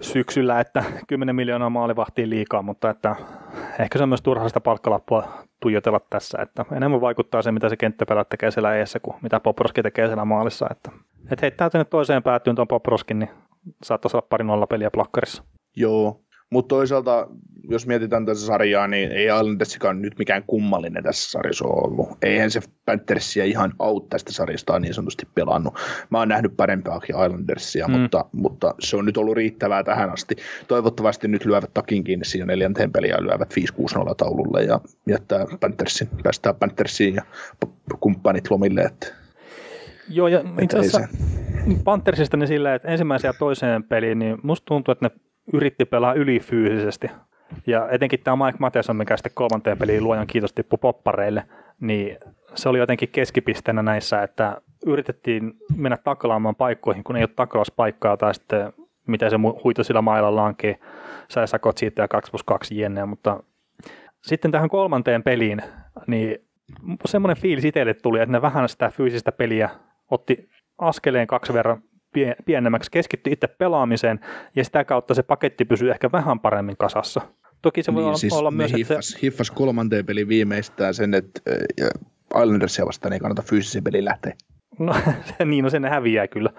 syksyllä, 0.03 0.61
että 0.61 0.85
10 1.09 1.37
miljoonaa 1.37 1.71
maalivahtiin 1.71 2.31
liikaa, 2.31 2.63
mutta 2.63 2.91
että 2.91 3.17
ehkä 3.79 3.99
se 3.99 4.03
on 4.03 4.09
myös 4.09 4.23
turha 4.23 4.49
sitä 4.49 4.61
palkkalappua 4.61 5.33
tuijotella 5.61 6.01
tässä, 6.11 6.39
että 6.43 6.65
enemmän 6.73 7.01
vaikuttaa 7.01 7.43
se, 7.43 7.53
mitä 7.53 7.69
se 7.69 7.77
kenttäpelät 7.77 8.29
tekee 8.29 8.51
siellä 8.51 8.75
eessä, 8.75 9.01
kuin 9.01 9.17
mitä 9.23 9.41
Poproski 9.41 9.83
tekee 9.83 10.07
siellä 10.07 10.25
maalissa, 10.25 10.67
että, 10.71 10.91
että 11.23 11.43
heittää 11.43 11.71
tänne 11.71 11.85
toiseen 11.85 12.23
päätyyn 12.23 12.57
tuon 12.57 12.69
Poproskin, 12.69 13.19
niin 13.19 13.31
saattaisi 13.83 14.17
olla 14.17 14.27
pari 14.31 14.45
nolla 14.45 14.67
peliä 14.67 14.91
plakkarissa. 14.91 15.45
Joo, 15.77 16.21
mutta 16.53 16.75
toisaalta, 16.75 17.29
jos 17.69 17.87
mietitään 17.87 18.27
tässä 18.27 18.47
sarjaa, 18.47 18.89
niin 18.89 19.13
ei 19.13 19.27
Islandersikaan 19.27 20.03
nyt 20.03 20.19
mikään 20.19 20.45
kummallinen 20.47 21.03
tässä 21.03 21.31
sarjassa 21.31 21.65
ole 21.65 21.83
ollut. 21.85 22.09
Eihän 22.23 22.51
se 22.51 22.61
Panthersia 22.85 23.45
ihan 23.45 23.73
out 23.79 24.09
tästä 24.09 24.33
sarjasta 24.33 24.79
niin 24.79 24.95
sanotusti 24.95 25.29
pelannut. 25.35 25.75
Mä 26.11 26.19
oon 26.19 26.29
nähnyt 26.29 26.57
parempaakin 26.57 27.17
Islandersia, 27.25 27.89
mm. 27.89 28.01
mutta, 28.01 28.25
mutta, 28.33 28.75
se 28.81 28.97
on 28.97 29.05
nyt 29.05 29.17
ollut 29.17 29.37
riittävää 29.37 29.85
tähän 29.85 30.11
asti. 30.11 30.37
Toivottavasti 30.69 31.29
nyt 31.29 31.45
lyövät 31.45 31.75
takin 31.75 32.05
kiinni 32.05 32.25
siinä 32.25 32.47
neljänteen 32.47 32.93
peliä 32.93 33.15
ja 33.15 33.23
lyövät 33.23 33.55
5-6-0 34.11 34.15
taululle 34.17 34.63
ja 34.63 34.81
jättää 35.09 35.47
Panthersin, 35.61 36.09
päästää 36.23 36.55
Panthersiin 36.55 37.15
ja 37.15 37.23
kumppanit 38.01 38.51
lomille. 38.51 38.81
Että, 38.81 39.07
Joo, 40.09 40.29
ja 40.29 40.45
itse 40.61 40.79
asiassa 40.79 41.09
Panthersista 41.85 42.37
niin 42.37 42.49
silleen, 42.49 42.75
että 42.75 42.89
ensimmäiseen 42.89 43.29
ja 43.29 43.39
toiseen 43.39 43.85
peliin, 43.85 44.19
niin 44.19 44.39
musta 44.43 44.65
tuntuu, 44.65 44.93
että 44.93 45.09
ne 45.09 45.11
yritti 45.53 45.85
pelaa 45.85 46.15
ylifyysisesti. 46.15 47.11
Ja 47.67 47.89
etenkin 47.91 48.21
tämä 48.21 48.47
Mike 48.47 48.59
Matheson, 48.59 48.97
mikä 48.97 49.17
sitten 49.17 49.33
kolmanteen 49.35 49.79
peliin 49.79 50.05
luojan 50.05 50.27
kiitos 50.27 50.53
tippui 50.53 50.79
poppareille, 50.81 51.45
niin 51.81 52.19
se 52.55 52.69
oli 52.69 52.79
jotenkin 52.79 53.09
keskipisteenä 53.09 53.83
näissä, 53.83 54.23
että 54.23 54.61
yritettiin 54.87 55.53
mennä 55.77 55.97
taklaamaan 55.97 56.55
paikkoihin, 56.55 57.05
kun 57.05 57.17
ei 57.17 57.23
ole 57.23 57.31
taklauspaikkaa 57.37 58.17
tai 58.17 58.35
sitten 58.35 58.73
miten 59.07 59.31
se 59.31 59.37
huito 59.65 59.85
sillä 59.85 60.03
mailla 60.03 60.37
lankii, 60.37 60.77
sai 61.29 61.49
sakot 61.49 61.79
siitä 61.79 62.03
ja 62.03 62.09
2 62.09 62.31
plus 62.31 62.45
2 62.45 62.81
jenneä, 62.81 63.07
mutta 63.07 63.43
sitten 64.23 64.51
tähän 64.51 64.69
kolmanteen 64.69 65.23
peliin, 65.23 65.63
niin 66.07 66.39
semmoinen 67.05 67.43
fiilis 67.43 67.65
itselle 67.65 67.95
tuli, 67.95 68.21
että 68.21 68.33
ne 68.33 68.43
vähän 68.43 68.69
sitä 68.69 68.91
fyysistä 68.91 69.33
peliä 69.33 69.71
otti 70.11 70.49
askeleen 70.79 71.27
kaksi 71.27 71.53
verran 71.53 71.83
pienemmäksi, 72.45 72.91
keskittyi 72.91 73.33
itse 73.33 73.49
pelaamiseen 73.49 74.21
ja 74.57 74.65
sitä 74.65 74.85
kautta 74.85 75.15
se 75.15 75.23
paketti 75.23 75.65
pysyy 75.65 75.91
ehkä 75.91 76.13
vähän 76.13 76.41
paremmin 76.41 76.77
kasassa. 76.77 77.21
Toki 77.63 77.83
se 77.83 77.95
voi 77.95 78.01
niin, 78.01 78.07
olla, 78.07 78.19
siis 78.19 78.33
olla 78.33 78.51
myös, 78.51 78.73
hiffas, 78.73 78.91
että 78.91 79.03
se... 79.03 79.19
hiffas 79.23 79.51
kolmanteen 79.51 80.07
peliin 80.07 80.29
viimeistään 80.29 80.95
sen, 80.95 81.15
että 81.15 81.41
Islandersia 82.43 82.87
vastaan 82.87 83.13
ei 83.13 83.21
kannata 83.21 83.43
fyysisen 83.43 83.85
pelin 83.85 84.05
lähteä. 84.05 84.33
No 84.79 84.95
se, 85.39 85.45
niin, 85.45 85.65
no 85.65 85.71
sen 85.71 85.85
häviää 85.85 86.29
kyllä. 86.29 86.51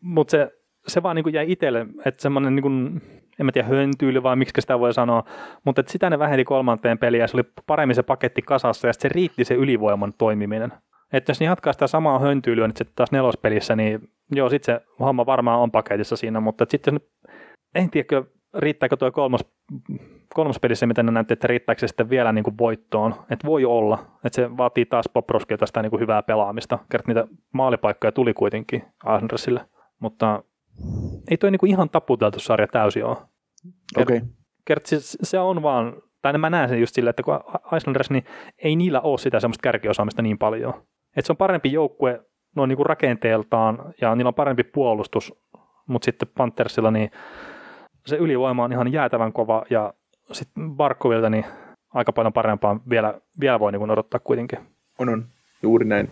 Mutta 0.00 0.30
se, 0.30 0.50
se 0.86 1.02
vaan 1.02 1.16
niin 1.16 1.32
jäi 1.32 1.52
itselle, 1.52 1.86
että 2.04 2.22
semmoinen, 2.22 2.56
niin 2.56 2.62
kuin, 2.62 3.02
en 3.40 3.46
mä 3.46 3.52
tiedä, 3.52 3.68
höntyyli 3.68 4.22
vai 4.22 4.36
miksi 4.36 4.60
sitä 4.60 4.78
voi 4.78 4.94
sanoa, 4.94 5.24
mutta 5.64 5.80
että 5.80 5.92
sitä 5.92 6.10
ne 6.10 6.18
väheni 6.18 6.44
kolmanteen 6.44 6.98
peliin 6.98 7.20
ja 7.20 7.28
se 7.28 7.36
oli 7.36 7.44
paremmin 7.66 7.94
se 7.94 8.02
paketti 8.02 8.42
kasassa 8.42 8.86
ja 8.86 8.92
se 8.92 9.08
riitti 9.08 9.44
se 9.44 9.54
ylivoiman 9.54 10.12
toimiminen. 10.18 10.72
Että 11.12 11.30
jos 11.30 11.40
ne 11.40 11.46
jatkaa 11.46 11.72
sitä 11.72 11.86
samaa 11.86 12.18
höntyylyä 12.18 12.66
nyt 12.66 12.76
sitten 12.76 12.96
taas 12.96 13.12
nelospelissä, 13.12 13.76
niin 13.76 14.10
joo, 14.30 14.48
sitten 14.48 14.74
se 14.74 14.86
homma 15.00 15.26
varmaan 15.26 15.60
on 15.60 15.70
paketissa 15.70 16.16
siinä, 16.16 16.40
mutta 16.40 16.66
sitten 16.68 17.00
en 17.74 17.90
tiedä, 17.90 18.24
riittääkö 18.54 18.96
tuo 18.96 19.12
kolmas, 19.12 19.44
kolmas 20.34 20.58
pelissä, 20.58 20.86
miten 20.86 21.06
ne 21.06 21.12
näytti, 21.12 21.32
että 21.32 21.46
riittääkö 21.46 21.80
se 21.80 21.88
sitten 21.88 22.10
vielä 22.10 22.32
niin 22.32 22.44
kuin 22.44 22.58
voittoon. 22.58 23.14
Että 23.30 23.46
voi 23.46 23.64
olla, 23.64 23.98
että 24.24 24.36
se 24.36 24.56
vaatii 24.56 24.86
taas 24.86 25.08
Poproskilta 25.14 25.66
sitä 25.66 25.82
niin 25.82 25.90
kuin 25.90 26.00
hyvää 26.00 26.22
pelaamista. 26.22 26.78
Kert 26.90 27.06
niitä 27.06 27.26
maalipaikkoja 27.52 28.12
tuli 28.12 28.34
kuitenkin 28.34 28.84
Andersille, 29.04 29.66
mutta 29.98 30.42
ei 31.30 31.36
toi 31.36 31.50
niin 31.50 31.58
kuin 31.58 31.70
ihan 31.70 31.90
taputeltu 31.90 32.40
sarja 32.40 32.66
täysin 32.66 33.04
ole. 33.04 33.16
Okei. 33.96 34.16
Okay. 34.16 34.28
Kert, 34.64 34.86
se, 34.86 34.96
se, 35.00 35.38
on 35.38 35.62
vaan, 35.62 36.02
tai 36.22 36.38
mä 36.38 36.50
näen 36.50 36.68
sen 36.68 36.80
just 36.80 36.94
silleen, 36.94 37.10
että 37.10 37.22
kun 37.22 37.40
Islanders, 37.76 38.10
niin 38.10 38.24
ei 38.58 38.76
niillä 38.76 39.00
ole 39.00 39.18
sitä 39.18 39.40
semmoista 39.40 39.62
kärkiosaamista 39.62 40.22
niin 40.22 40.38
paljon. 40.38 40.74
Että 41.16 41.26
se 41.26 41.32
on 41.32 41.36
parempi 41.36 41.72
joukkue 41.72 42.20
noin 42.56 42.68
niin 42.68 42.76
kuin 42.76 42.86
rakenteeltaan 42.86 43.94
ja 44.00 44.14
niillä 44.14 44.28
on 44.28 44.34
parempi 44.34 44.64
puolustus, 44.64 45.34
mutta 45.86 46.04
sitten 46.04 46.28
Panthersilla 46.36 46.90
niin 46.90 47.10
se 48.06 48.16
ylivoima 48.16 48.64
on 48.64 48.72
ihan 48.72 48.92
jäätävän 48.92 49.32
kova 49.32 49.64
ja 49.70 49.94
sitten 50.32 50.70
Barkovilta 50.76 51.30
niin 51.30 51.44
aika 51.94 52.12
paljon 52.12 52.32
parempaa 52.32 52.80
vielä, 52.90 53.20
vielä 53.40 53.60
voi 53.60 53.72
niin 53.72 53.90
odottaa 53.90 54.20
kuitenkin. 54.20 54.58
On, 54.98 55.08
on. 55.08 55.24
Juuri 55.62 55.84
näin. 55.84 56.10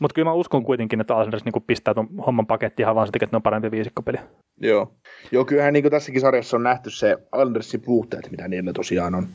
Mutta 0.00 0.14
kyllä 0.14 0.28
mä 0.28 0.32
uskon 0.32 0.64
kuitenkin, 0.64 1.00
että 1.00 1.14
Islanders 1.14 1.44
niin 1.44 1.62
pistää 1.66 1.94
tuon 1.94 2.08
homman 2.26 2.46
pakettiin 2.46 2.84
ihan 2.84 2.94
vaan 2.94 3.06
sen 3.06 3.12
että 3.14 3.34
ne 3.34 3.36
on 3.36 3.42
parempi 3.42 3.70
viisikkopeli. 3.70 4.18
Joo. 4.60 4.94
Joo, 5.32 5.44
kyllähän 5.44 5.72
niin 5.72 5.90
tässäkin 5.90 6.20
sarjassa 6.20 6.56
on 6.56 6.62
nähty 6.62 6.90
se 6.90 7.16
Islandersin 7.34 7.80
puutteet, 7.80 8.30
mitä 8.30 8.48
niillä 8.48 8.72
tosiaan 8.72 9.14
on. 9.14 9.26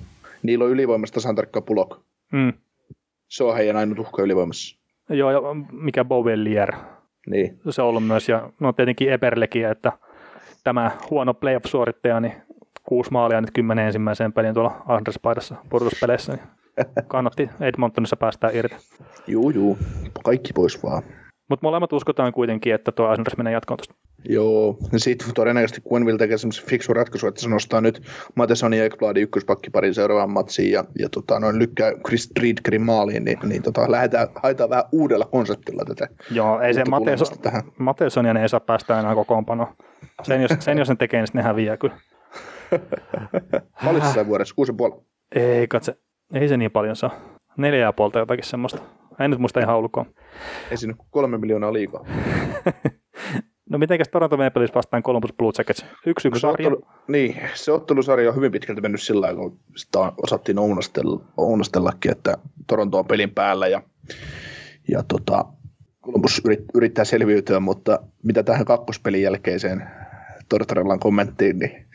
Niillä 0.44 0.65
on 0.65 0.72
ylivoimasta 0.72 1.14
tasan 1.14 1.35
tarkka 1.35 1.61
Mm. 2.31 2.53
Se 3.30 3.44
on 3.44 3.56
heidän 3.56 3.76
ainut 3.76 3.99
uhka 3.99 4.22
ylivoimassa. 4.22 4.82
Joo, 5.09 5.31
ja 5.31 5.39
mikä 5.71 6.05
Bouvellier. 6.05 6.73
Niin. 7.27 7.59
se 7.69 7.81
on 7.81 7.88
ollut 7.88 8.07
myös, 8.07 8.30
ja 8.30 8.49
no 8.59 8.73
tietenkin 8.73 9.11
Eberlekin, 9.11 9.67
että 9.67 9.91
tämä 10.63 10.91
huono 11.09 11.34
playoff-suorittaja, 11.34 12.19
niin 12.19 12.34
kuusi 12.84 13.11
maalia 13.11 13.41
nyt 13.41 13.51
kymmenen 13.51 13.85
ensimmäiseen 13.85 14.34
peliin 14.34 14.53
tuolla 14.53 14.81
Anders-paidassa 14.88 15.55
pudotuspeleissä, 15.69 16.34
niin 16.34 16.47
kannatti 17.07 17.49
Edmontonissa 17.59 18.17
päästää 18.17 18.49
irti. 18.53 18.75
Juu, 19.27 19.49
juu. 19.49 19.77
Kaikki 20.23 20.53
pois 20.53 20.84
vaan. 20.84 21.03
Mutta 21.49 21.67
molemmat 21.67 21.93
uskotaan 21.93 22.34
kuitenkin, 22.34 22.73
että 22.73 22.91
tuo 22.91 23.05
Anders 23.05 23.38
menee 23.38 23.53
jatkoon 23.53 23.77
tuosta. 23.77 23.95
Joo, 24.29 24.77
ja 24.91 24.99
sitten 24.99 25.33
todennäköisesti 25.33 25.81
Quenville 25.91 26.17
tekee 26.17 26.37
semmoisen 26.37 26.65
fiksu 26.65 26.93
ratkaisu, 26.93 27.27
että 27.27 27.41
se 27.41 27.49
nostaa 27.49 27.81
nyt 27.81 28.01
Mateson 28.35 28.73
ja 28.73 28.85
Ekbladin 28.85 29.23
ykköspakkiparin 29.23 29.93
seuraavaan 29.93 30.31
matsiin 30.31 30.71
ja, 30.71 30.83
ja 30.99 31.09
tota, 31.09 31.39
noin 31.39 31.59
lykkää 31.59 31.91
Chris 32.07 32.31
Driedgerin 32.39 32.81
maaliin, 32.81 33.23
niin, 33.23 33.39
niin 33.43 33.63
tota, 33.63 33.91
lähdetään, 33.91 34.27
haetaan 34.35 34.69
vähän 34.69 34.85
uudella 34.91 35.25
konseptilla 35.25 35.83
tätä. 35.85 36.07
Joo, 36.31 36.61
ei 36.61 36.73
se 36.73 36.85
Mateson. 36.85 37.27
Mateson 37.77 38.25
ja 38.25 38.33
ne 38.33 38.41
ei 38.41 38.49
saa 38.49 38.59
päästä 38.59 38.99
enää 38.99 39.15
kokoonpanoon. 39.15 39.75
Sen 40.23 40.41
jos, 40.41 40.51
sen 40.59 40.77
jos 40.77 40.89
ne 40.89 40.95
tekee, 40.95 41.19
niin 41.19 41.27
sitten 41.27 41.39
ne 41.39 41.47
häviää 41.47 41.77
kyllä. 41.77 41.95
Paljon 43.85 44.13
se 44.13 44.27
vuodessa? 44.27 44.55
Kuusi 44.55 44.73
puoli. 44.73 45.01
Ei 45.35 45.67
katse, 45.67 45.95
ei 46.33 46.47
se 46.47 46.57
niin 46.57 46.71
paljon 46.71 46.95
saa. 46.95 47.15
Neljä 47.57 47.79
ja 47.79 47.93
puolta 47.93 48.19
jotakin 48.19 48.45
semmoista. 48.45 48.81
En 49.19 49.31
nyt 49.31 49.39
muista 49.39 49.59
ihan 49.59 49.77
ulkoa. 49.77 50.05
Ei 50.71 50.77
siinä 50.77 50.93
kolme 51.09 51.37
miljoonaa 51.37 51.73
liikaa. 51.73 52.05
No 53.69 53.77
mitenkäs 53.77 54.10
Toronto 54.10 54.38
Maple 54.38 54.60
Leafs 54.61 54.76
vastaan 54.76 55.03
Columbus 55.03 55.34
Blue 55.34 55.52
Jackets? 55.57 55.85
Yksi 56.06 56.27
yksi 56.27 56.40
Se 56.40 56.41
sarja. 56.41 56.68
ottelu, 56.68 56.88
niin, 57.07 57.35
se 57.53 57.72
ottelusarja 57.72 58.30
on 58.30 58.35
hyvin 58.35 58.52
pitkälti 58.52 58.81
mennyt 58.81 59.02
sillä 59.02 59.22
lailla, 59.26 59.41
kun 59.41 59.60
sitä 59.76 59.99
osattiin 60.23 60.60
ounastella, 60.60 61.22
ounastellakin, 61.38 62.11
että 62.11 62.38
Toronto 62.68 62.99
on 62.99 63.06
pelin 63.06 63.31
päällä 63.31 63.68
ja, 63.68 63.81
ja 64.88 65.03
tota, 65.07 65.45
Columbus 66.06 66.41
yrit, 66.45 66.60
yrittää 66.73 67.06
selviytyä, 67.06 67.60
mutta 67.60 67.99
mitä 68.23 68.44
tähän 68.44 68.65
kakkospelin 68.65 69.22
jälkeiseen 69.22 69.88
Tortorellan 70.49 70.99
kommenttiin, 70.99 71.60
niin 71.60 71.85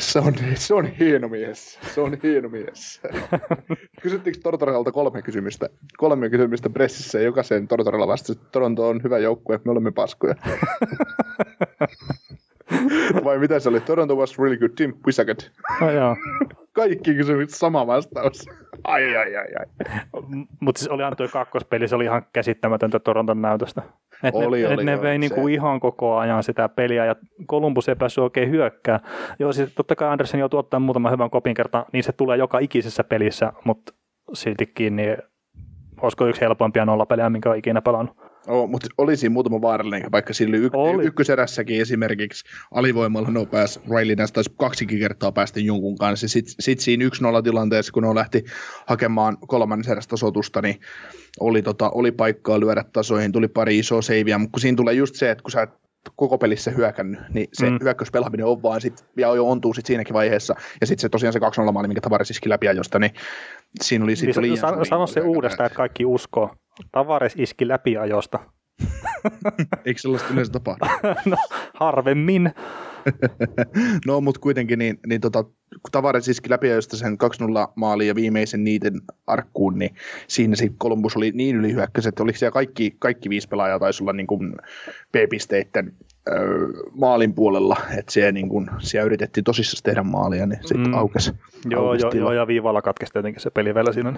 se 0.00 0.18
on, 0.18 0.34
se 0.54 0.74
on 0.74 0.86
hieno 0.86 1.28
mies. 1.28 1.78
Se 1.94 2.00
on 2.00 2.18
hieno 2.22 2.48
mies. 2.48 3.00
Kysyttiinkö 4.02 4.40
Tortorellalta 4.42 4.92
kolme 4.92 5.22
kysymystä? 5.22 5.68
Kolme 5.96 6.30
kysymystä 6.30 6.70
pressissä 6.70 7.18
ja 7.18 7.24
jokaiseen 7.24 7.68
Tortorella 7.68 8.06
vastasi, 8.06 8.32
että 8.32 8.46
Toronto 8.52 8.88
on 8.88 9.02
hyvä 9.02 9.18
joukkue, 9.18 9.60
me 9.64 9.72
olemme 9.72 9.90
paskoja. 9.92 10.34
Vai 13.24 13.38
mitä 13.38 13.58
se 13.58 13.68
oli? 13.68 13.80
Toronto 13.80 14.16
was 14.16 14.38
really 14.38 14.56
good 14.56 14.70
team, 14.76 14.92
we 15.06 15.12
suck 15.12 15.28
it. 15.28 15.50
No, 15.80 15.90
joo. 15.90 16.16
Kaikki 16.72 17.14
kysymykset 17.14 17.58
sama 17.58 17.86
vastaus. 17.86 18.46
Ai, 18.84 19.16
ai, 19.16 19.36
ai, 19.36 19.46
ai. 19.58 19.66
Mutta 20.60 20.78
siis 20.78 20.88
olihan 20.88 21.16
tuo 21.16 21.28
kakkospeli, 21.28 21.88
se 21.88 21.96
oli 21.96 22.04
ihan 22.04 22.22
käsittämätöntä 22.32 22.98
Toronton 22.98 23.42
näytöstä. 23.42 23.82
Et 24.22 24.34
Oli, 24.34 24.60
ne, 24.60 24.66
oli, 24.66 24.74
et 24.74 24.84
ne 24.84 24.92
joo, 24.92 25.02
vei 25.02 25.18
niinku 25.18 25.48
ihan 25.48 25.80
koko 25.80 26.16
ajan 26.16 26.42
sitä 26.42 26.68
peliä 26.68 27.04
ja 27.04 27.16
Columbus 27.46 27.88
ei 27.88 27.96
päässyt 27.96 28.24
oikein 28.24 28.50
hyökkää. 28.50 29.00
Joo, 29.38 29.52
siis 29.52 29.74
totta 29.74 29.96
kai 29.96 30.08
Andersen 30.08 30.40
joutuu 30.40 30.58
ottaa 30.58 30.80
muutaman 30.80 31.12
hyvän 31.12 31.30
kopin 31.30 31.54
kerta, 31.54 31.86
niin 31.92 32.04
se 32.04 32.12
tulee 32.12 32.36
joka 32.36 32.58
ikisessä 32.58 33.04
pelissä, 33.04 33.52
mutta 33.64 33.92
siltikin 34.32 34.96
niin 34.96 35.16
olisiko 36.02 36.26
yksi 36.26 36.40
helpompia 36.40 36.84
nollapelejä, 36.84 37.30
minkä 37.30 37.50
on 37.50 37.56
ikinä 37.56 37.82
pelannut. 37.82 38.29
Oh, 38.46 38.68
mutta 38.68 38.88
oli 38.98 39.16
siinä 39.16 39.32
muutama 39.32 39.60
vaarallinen, 39.60 40.12
vaikka 40.12 40.34
sillä 40.34 40.56
y- 40.56 40.70
Oli. 40.72 41.04
ykköserässäkin 41.04 41.80
esimerkiksi 41.80 42.44
alivoimalla 42.70 43.30
no 43.30 43.46
pääsi, 43.46 43.80
Riley 43.96 44.16
näistä 44.16 44.34
taisi 44.34 44.52
kaksikin 44.58 44.98
kertaa 44.98 45.32
päästä 45.32 45.60
jonkun 45.60 45.98
kanssa. 45.98 46.28
Sitten 46.28 46.54
sit 46.60 46.80
siinä 46.80 47.04
1-0 47.04 47.42
tilanteessa, 47.42 47.92
kun 47.92 48.02
ne 48.02 48.14
lähti 48.14 48.44
hakemaan 48.86 49.38
kolmannen 49.46 49.92
erästä 49.92 50.10
tasotusta, 50.10 50.62
niin 50.62 50.80
oli, 51.40 51.62
tota, 51.62 51.90
oli 51.90 52.12
paikkaa 52.12 52.60
lyödä 52.60 52.84
tasoihin, 52.92 53.32
tuli 53.32 53.48
pari 53.48 53.78
isoa 53.78 54.02
seiviä, 54.02 54.38
mutta 54.38 54.52
kun 54.52 54.60
siinä 54.60 54.76
tulee 54.76 54.94
just 54.94 55.14
se, 55.14 55.30
että 55.30 55.42
kun 55.42 55.50
sä 55.50 55.62
et 55.62 55.70
koko 56.16 56.38
pelissä 56.38 56.70
hyökännyt, 56.70 57.20
niin 57.34 57.48
se 57.52 57.70
Mm. 57.70 57.78
hyökkäyspelaaminen 57.82 58.46
on 58.46 58.62
vaan 58.62 58.80
sit, 58.80 59.04
ja 59.16 59.34
jo 59.34 59.48
ontuu 59.48 59.74
sit 59.74 59.86
siinäkin 59.86 60.14
vaiheessa. 60.14 60.54
Ja 60.80 60.86
sitten 60.86 61.02
se 61.02 61.08
tosiaan 61.08 61.32
se 61.32 61.38
2-0 61.38 61.72
maali, 61.72 61.88
minkä 61.88 62.00
Tavares 62.00 62.30
iski 62.30 62.48
läpi 62.48 62.68
ajosta, 62.68 62.98
niin 62.98 63.12
siinä 63.82 64.04
oli 64.04 64.10
Niin 64.10 64.16
sitten 64.16 64.42
liian 64.42 64.56
sano, 64.56 64.84
sano 64.84 65.06
se 65.06 65.20
uudestaan, 65.20 65.66
että 65.66 65.76
kaikki 65.76 66.04
uskoo. 66.04 66.50
Tavares 66.92 67.34
iski 67.36 67.68
läpi 67.68 67.96
ajosta. 67.96 68.38
Eikö 69.84 70.00
sellaista 70.00 70.32
yleensä 70.32 70.52
tapahdu? 70.52 70.84
no, 71.30 71.36
harvemmin. 71.74 72.52
No, 74.06 74.20
mutta 74.20 74.40
kuitenkin, 74.40 74.78
niin, 74.78 74.98
niin 75.06 75.20
tota, 75.20 75.42
kun 75.42 75.90
Tavares 75.92 76.28
iski 76.28 76.50
läpi 76.50 76.68
josta 76.68 76.96
sen 76.96 77.18
2-0 77.68 77.72
maaliin 77.74 78.08
ja 78.08 78.14
viimeisen 78.14 78.64
niiden 78.64 79.00
arkkuun, 79.26 79.78
niin 79.78 79.94
siinä 80.26 80.56
se 80.56 80.68
Columbus 80.68 81.16
oli 81.16 81.30
niin 81.34 81.56
ylihyökkäys, 81.56 82.06
että 82.06 82.22
oliko 82.22 82.38
siellä 82.38 82.52
kaikki, 82.52 82.96
kaikki 82.98 83.30
viisi 83.30 83.48
pelaajaa 83.48 83.78
taisi 83.78 84.02
olla 84.02 84.12
niin 84.12 84.26
kuin 84.26 84.52
B-pisteiden 85.12 85.92
öö, 86.28 86.66
maalin 86.92 87.34
puolella, 87.34 87.76
että 87.98 88.12
siellä, 88.12 88.32
niin 88.32 88.48
kuin, 88.48 88.70
siellä 88.78 89.06
yritettiin 89.06 89.44
tosissaan 89.44 89.82
tehdä 89.82 90.02
maalia, 90.02 90.46
niin 90.46 90.60
sitten 90.62 90.86
Mm. 90.86 90.94
aukesi. 90.94 91.32
Joo, 91.70 91.90
aukesi 91.90 92.18
joo, 92.18 92.32
ja 92.32 92.46
viivalla 92.46 92.82
katkesi 92.82 93.12
tietenkin 93.12 93.42
se 93.42 93.50
peli 93.50 93.74
vielä 93.74 93.92
siinä. 93.92 94.14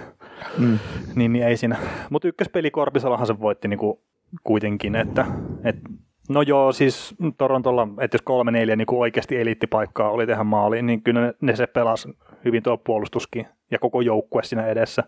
Mm. 0.59 0.79
Niin, 1.15 1.33
niin 1.33 1.47
ei 1.47 1.57
siinä. 1.57 1.77
Mutta 2.11 2.29
ykköspeli 2.29 2.71
Korpisalahan 2.71 3.27
se 3.27 3.41
voitti 3.41 3.69
niinku 3.69 4.03
kuitenkin, 4.45 4.95
että 4.97 5.27
et, 5.65 5.77
no 6.29 6.43
joo, 6.43 6.73
siis 6.73 7.15
Torontolla, 7.39 7.89
että 8.01 8.15
jos 8.15 8.23
kolme 8.23 8.51
neljä 8.51 8.77
niinku 8.77 9.01
oikeasti 9.01 9.41
eliittipaikkaa 9.41 10.11
oli 10.11 10.27
tehdä 10.27 10.45
maaliin, 10.45 10.87
niin 10.87 11.03
kyllä 11.03 11.21
ne, 11.21 11.35
ne 11.41 11.57
se 11.57 11.67
pelasi 11.67 12.09
hyvin 12.45 12.63
tuo 12.63 12.77
puolustuskin 12.77 13.47
ja 13.71 13.79
koko 13.79 14.01
joukkue 14.01 14.43
siinä 14.43 14.67
edessä. 14.67 15.03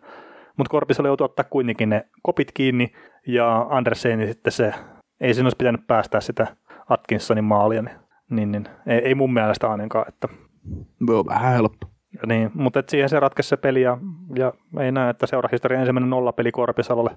Mutta 0.57 0.71
Korpisalo 0.71 1.09
joutui 1.09 1.25
ottaa 1.25 1.45
kuitenkin 1.51 1.89
ne 1.89 2.05
kopit 2.23 2.53
kiinni 2.53 2.93
ja 3.27 3.67
Andersen 3.71 4.27
sitten 4.27 4.53
se, 4.53 4.75
ei 5.21 5.35
siinä 5.35 5.47
olisi 5.47 5.57
pitänyt 5.57 5.87
päästää 5.87 6.21
sitä 6.21 6.47
Atkinsonin 6.89 7.45
maalia, 7.45 7.83
niin, 7.83 7.97
niin, 8.31 8.53
niin 8.53 8.69
ei, 8.87 8.99
ei 8.99 9.15
mun 9.15 9.33
mielestä 9.33 9.71
ainakaan, 9.71 10.09
että 10.09 10.29
Joo, 11.09 11.27
vähän 11.27 11.53
helppo. 11.53 11.87
niin, 12.27 12.51
mutta 12.55 12.81
et 12.81 12.89
siihen 12.89 13.09
se 13.09 13.21
ratkaisi 13.21 13.49
se 13.49 13.57
peli 13.57 13.83
ja, 13.83 13.99
ja 14.35 14.53
ei 14.81 14.93
näe, 14.93 15.11
että 15.11 15.27
seurahistorian 15.27 15.81
ensimmäinen 15.81 16.11
nollapeli 16.11 16.53
Korpisalolle, 16.53 17.17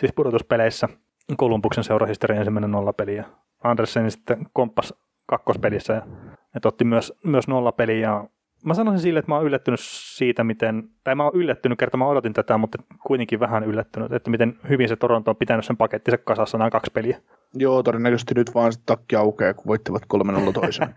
siis 0.00 0.12
pudotuspeleissä. 0.12 0.88
Kolumbuksen 1.36 1.84
seurahistorian 1.84 2.38
ensimmäinen 2.38 2.70
nollapeli 2.70 3.16
ja 3.16 3.24
Andersen 3.64 4.10
sitten 4.10 4.46
komppas 4.52 4.94
kakkospelissä 5.26 5.92
ja 5.92 6.02
että 6.56 6.68
otti 6.68 6.84
myös, 6.84 7.12
myös 7.24 7.48
nollapeli 7.48 8.00
ja 8.00 8.24
mä 8.64 8.74
sanoisin 8.74 9.02
sille, 9.02 9.18
että 9.18 9.30
mä 9.32 9.36
oon 9.36 9.46
yllättynyt 9.46 9.80
siitä, 9.82 10.44
miten, 10.44 10.88
tai 11.04 11.14
mä 11.14 11.24
oon 11.24 11.34
yllättynyt, 11.34 11.78
kerta 11.78 11.96
mä 11.96 12.06
odotin 12.06 12.32
tätä, 12.32 12.58
mutta 12.58 12.78
kuitenkin 13.06 13.40
vähän 13.40 13.64
yllättynyt, 13.64 14.12
että 14.12 14.30
miten 14.30 14.58
hyvin 14.68 14.88
se 14.88 14.96
Toronto 14.96 15.30
on 15.30 15.36
pitänyt 15.36 15.64
sen 15.64 15.76
pakettinsa 15.76 16.18
kasassa 16.18 16.58
nämä 16.58 16.70
kaksi 16.70 16.90
peliä. 16.94 17.20
Joo, 17.54 17.82
todennäköisesti 17.82 18.34
nyt 18.34 18.54
vaan 18.54 18.72
se 18.72 18.80
takki 18.86 19.16
aukeaa, 19.16 19.54
kun 19.54 19.66
voittivat 19.66 20.02
3-0 20.48 20.52
toisen. 20.52 20.94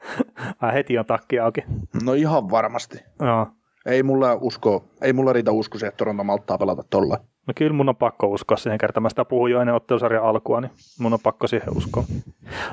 Ai 0.60 0.74
heti 0.74 0.98
on 0.98 1.06
takki 1.06 1.38
auki. 1.38 1.64
no 2.04 2.12
ihan 2.12 2.50
varmasti. 2.50 2.98
Joo. 3.20 3.46
Ei 3.86 4.02
mulla, 4.02 4.34
usko, 4.34 4.84
ei 5.02 5.12
mulla 5.12 5.32
riitä 5.32 5.52
usko 5.52 5.78
siihen, 5.78 5.88
että 5.88 5.98
Toronto 5.98 6.24
malttaa 6.24 6.58
pelata 6.58 6.82
tolla. 6.90 7.18
No 7.46 7.54
kyllä 7.56 7.72
mun 7.72 7.88
on 7.88 7.96
pakko 7.96 8.26
uskoa 8.26 8.56
siihen 8.56 8.78
kertaan. 8.78 9.02
Mä 9.02 9.08
sitä 9.08 9.24
puhuin 9.24 9.52
jo 9.52 9.60
ennen 9.60 9.74
ottelusarjan 9.74 10.24
alkua, 10.24 10.60
niin 10.60 10.70
mun 10.98 11.12
on 11.12 11.18
pakko 11.22 11.46
siihen 11.46 11.76
uskoa. 11.76 12.04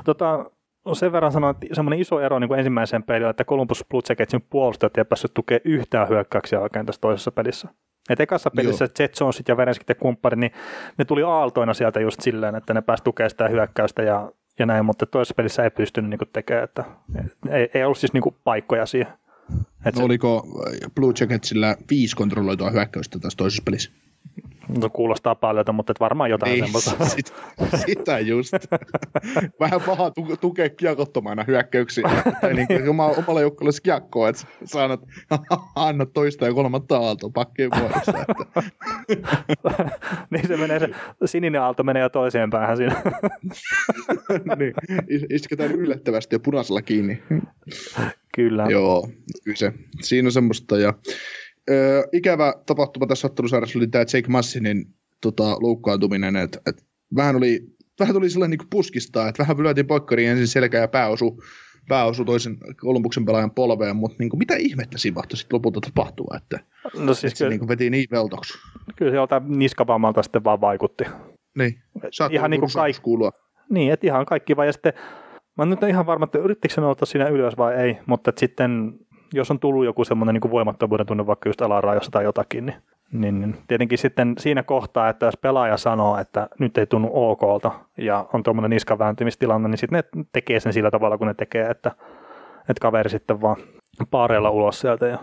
Tota, 0.04 0.50
sen 0.92 1.12
verran 1.12 1.32
sanoin, 1.32 1.56
että 1.56 1.74
semmoinen 1.74 2.00
iso 2.00 2.20
ero 2.20 2.38
niin 2.38 2.48
kuin 2.48 2.58
ensimmäiseen 2.58 3.02
peliin, 3.02 3.24
on, 3.24 3.30
että 3.30 3.44
Columbus 3.44 3.84
Blue 3.90 4.02
Jacketsin 4.08 4.46
puolustajat 4.50 4.98
ei 4.98 5.04
päässyt 5.04 5.34
tukea 5.34 5.58
yhtään 5.64 6.08
hyökkäyksiä 6.08 6.60
oikein 6.60 6.86
tässä 6.86 7.00
toisessa 7.00 7.32
pelissä. 7.32 7.68
Et 8.10 8.20
ekassa 8.20 8.50
pelissä 8.50 8.88
Jet 8.98 9.20
Jonesit 9.20 9.48
ja 9.48 9.56
Verenskit 9.56 9.88
ja 9.88 9.94
kumppanit, 9.94 10.38
niin 10.38 10.52
ne 10.98 11.04
tuli 11.04 11.22
aaltoina 11.22 11.74
sieltä 11.74 12.00
just 12.00 12.20
silleen, 12.20 12.54
että 12.54 12.74
ne 12.74 12.80
pääsi 12.82 13.04
tukemaan 13.04 13.30
sitä 13.30 13.48
hyökkäystä 13.48 14.02
ja, 14.02 14.32
ja 14.58 14.66
näin, 14.66 14.84
mutta 14.84 15.06
toisessa 15.06 15.34
pelissä 15.34 15.64
ei 15.64 15.70
pystynyt 15.70 16.10
niin 16.10 16.18
kuin 16.18 16.30
tekemään, 16.32 16.64
että 16.64 16.84
ei, 17.50 17.70
ei 17.74 17.84
ollut 17.84 17.98
siis 17.98 18.12
niin 18.12 18.22
kuin 18.22 18.36
paikkoja 18.44 18.86
siihen. 18.86 19.12
Et 19.86 19.94
No 19.94 19.98
se, 19.98 20.02
oliko 20.02 20.46
Blue 20.94 21.12
Jacketsillä 21.20 21.76
viisi 21.90 22.16
kontrolloitua 22.16 22.70
hyökkäystä 22.70 23.18
tässä 23.18 23.36
toisessa 23.36 23.62
pelissä? 23.64 23.90
No, 24.68 24.90
kuulostaa 24.90 25.34
paljon, 25.34 25.64
mutta 25.72 25.90
et 25.90 26.00
varmaan 26.00 26.30
jotain 26.30 26.58
semmoista. 26.58 27.04
sit, 27.16 27.34
sitä 27.86 28.18
just. 28.18 28.52
Vähän 29.60 29.80
paha 29.86 30.10
tu- 30.10 30.36
tukea 30.40 30.68
kiekottomana 30.68 31.44
hyökkäyksiä. 31.46 32.10
tai 32.40 32.54
niin 32.54 32.66
kuin 32.66 32.88
oma, 32.88 33.06
omalla 33.06 33.40
joukkueella 33.40 33.78
kiekkoa, 33.82 34.28
että 34.28 34.42
sä 34.64 34.84
annat, 34.84 35.00
anna 35.74 36.06
toista 36.06 36.46
ja 36.46 36.54
kolmatta 36.54 36.96
aaltoa 36.96 37.30
pakkeen 37.34 37.70
vuodessa. 37.80 38.12
Että. 38.20 38.70
niin 40.30 40.48
se 40.48 40.56
menee, 40.56 40.78
se 40.78 40.88
sininen 41.26 41.60
aalto 41.62 41.82
menee 41.82 42.02
jo 42.02 42.08
toiseen 42.08 42.50
päähän 42.50 42.76
siinä. 42.76 43.02
niin, 44.56 44.74
is- 45.08 45.26
isketään 45.30 45.72
yllättävästi 45.72 46.34
ja 46.34 46.40
punaisella 46.40 46.82
kiinni. 46.82 47.22
Kyllä. 48.34 48.66
Joo, 48.70 49.08
kyllä 49.44 49.56
se. 49.56 49.72
Siinä 50.00 50.28
on 50.28 50.32
semmoista. 50.32 50.78
Ja, 50.78 50.94
ö, 51.70 52.08
ikävä 52.12 52.54
tapahtuma 52.66 53.06
tässä 53.06 53.26
ottelusarjassa 53.26 53.78
oli 53.78 53.86
tämä 53.86 54.02
Jake 54.14 54.28
Massinin 54.28 54.84
tota, 55.20 55.56
loukkaantuminen, 55.60 56.36
että 56.36 56.60
et, 56.66 56.84
vähän, 57.16 57.36
oli, 57.36 57.60
vähän 58.00 58.14
tuli 58.14 58.30
sellainen 58.30 58.58
niin 58.58 58.68
puskista, 58.70 59.28
että 59.28 59.42
vähän 59.42 59.62
lyötiin 59.62 59.86
poikkariin 59.86 60.30
ensin 60.30 60.48
selkä 60.48 60.78
ja 60.78 60.88
pääosu, 60.88 61.42
pääosu 61.88 62.24
toisen 62.24 62.56
Kolumbuksen 62.80 63.24
pelaajan 63.24 63.50
polveen, 63.50 63.96
mutta 63.96 64.16
niin 64.18 64.30
kuin, 64.30 64.38
mitä 64.38 64.54
ihmettä 64.58 64.98
siinä 64.98 65.14
mahtoi 65.14 65.36
sitten 65.36 65.54
lopulta 65.56 65.80
tapahtua, 65.80 66.36
että, 66.36 66.58
No 66.98 67.14
siis 67.14 67.24
että 67.24 67.38
se 67.38 67.44
kyllä, 67.44 67.50
niin 67.50 67.58
kuin 67.58 67.68
veti 67.68 67.90
niin 67.90 68.06
veltoksi. 68.10 68.58
kyllä 68.96 69.10
se 69.10 69.16
joltain 69.16 69.58
niskavammalta 69.58 70.22
sitten 70.22 70.44
vaan 70.44 70.60
vaikutti. 70.60 71.04
Niin. 71.58 71.74
Saat 72.10 72.32
Ihan 72.32 72.50
niinku 72.50 72.66
kaik- 72.66 73.02
kuulua. 73.02 73.30
Niin, 73.70 73.92
että 73.92 74.06
ihan 74.06 74.26
kaikki 74.26 74.56
vai 74.56 74.66
ja 74.66 74.72
sitten, 74.72 74.92
mä 75.58 75.62
en 75.62 75.70
nyt 75.70 75.82
ihan 75.82 76.06
varma, 76.06 76.24
että 76.24 76.38
yrittikö 76.38 76.74
se 76.74 76.80
nousta 76.80 77.06
siinä 77.06 77.28
ylös 77.28 77.56
vai 77.56 77.74
ei, 77.74 77.96
mutta 78.06 78.32
sitten 78.38 78.92
jos 79.32 79.50
on 79.50 79.58
tullut 79.58 79.84
joku 79.84 80.04
semmoinen 80.04 80.34
niin 80.34 80.50
voimattomuuden 80.50 81.06
tunne 81.06 81.26
vaikka 81.26 81.48
just 81.48 81.62
alarajoissa 81.62 82.10
tai 82.10 82.24
jotakin, 82.24 82.66
niin, 82.66 82.76
niin, 83.12 83.40
niin 83.40 83.56
tietenkin 83.68 83.98
sitten 83.98 84.34
siinä 84.38 84.62
kohtaa, 84.62 85.08
että 85.08 85.26
jos 85.26 85.36
pelaaja 85.36 85.76
sanoo, 85.76 86.18
että 86.18 86.48
nyt 86.58 86.78
ei 86.78 86.86
tunnu 86.86 87.10
okolta 87.12 87.72
ja 87.96 88.26
on 88.32 88.42
tuommoinen 88.42 88.70
niskavääntymistilanne, 88.70 89.68
niin 89.68 89.78
sitten 89.78 90.04
ne 90.14 90.24
tekee 90.32 90.60
sen 90.60 90.72
sillä 90.72 90.90
tavalla, 90.90 91.18
kun 91.18 91.26
ne 91.26 91.34
tekee, 91.34 91.70
että, 91.70 91.90
että 92.60 92.80
kaveri 92.80 93.10
sitten 93.10 93.40
vaan 93.40 93.56
paareilla 94.10 94.50
ulos 94.50 94.80
sieltä 94.80 95.06
ja, 95.06 95.18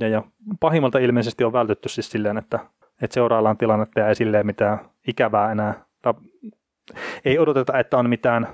ja, 0.00 0.08
ja 0.08 0.22
pahimmalta 0.60 0.98
ilmeisesti 0.98 1.44
on 1.44 1.52
vältytty 1.52 1.88
siis 1.88 2.10
silleen, 2.10 2.38
että, 2.38 2.58
että 3.02 3.14
seuraillaan 3.14 3.56
tilannetta 3.56 4.00
ja 4.00 4.08
ei 4.08 4.14
silleen 4.14 4.46
mitään 4.46 4.78
ikävää 5.06 5.52
enää, 5.52 5.74
tai 6.02 6.14
ei 7.24 7.38
odoteta, 7.38 7.78
että 7.78 7.98
on 7.98 8.08
mitään 8.08 8.48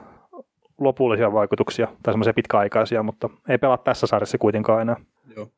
lopullisia 0.85 1.33
vaikutuksia 1.33 1.87
tai 2.03 2.13
semmoisia 2.13 2.35
pitkäaikaisia, 2.35 3.03
mutta 3.03 3.31
ei 3.49 3.59
pelaa 3.59 3.79
tässä 3.79 4.07
sarjassa 4.07 4.39
kuitenkaan 4.39 4.83
enää. 4.83 4.97
Joo. 5.37 5.49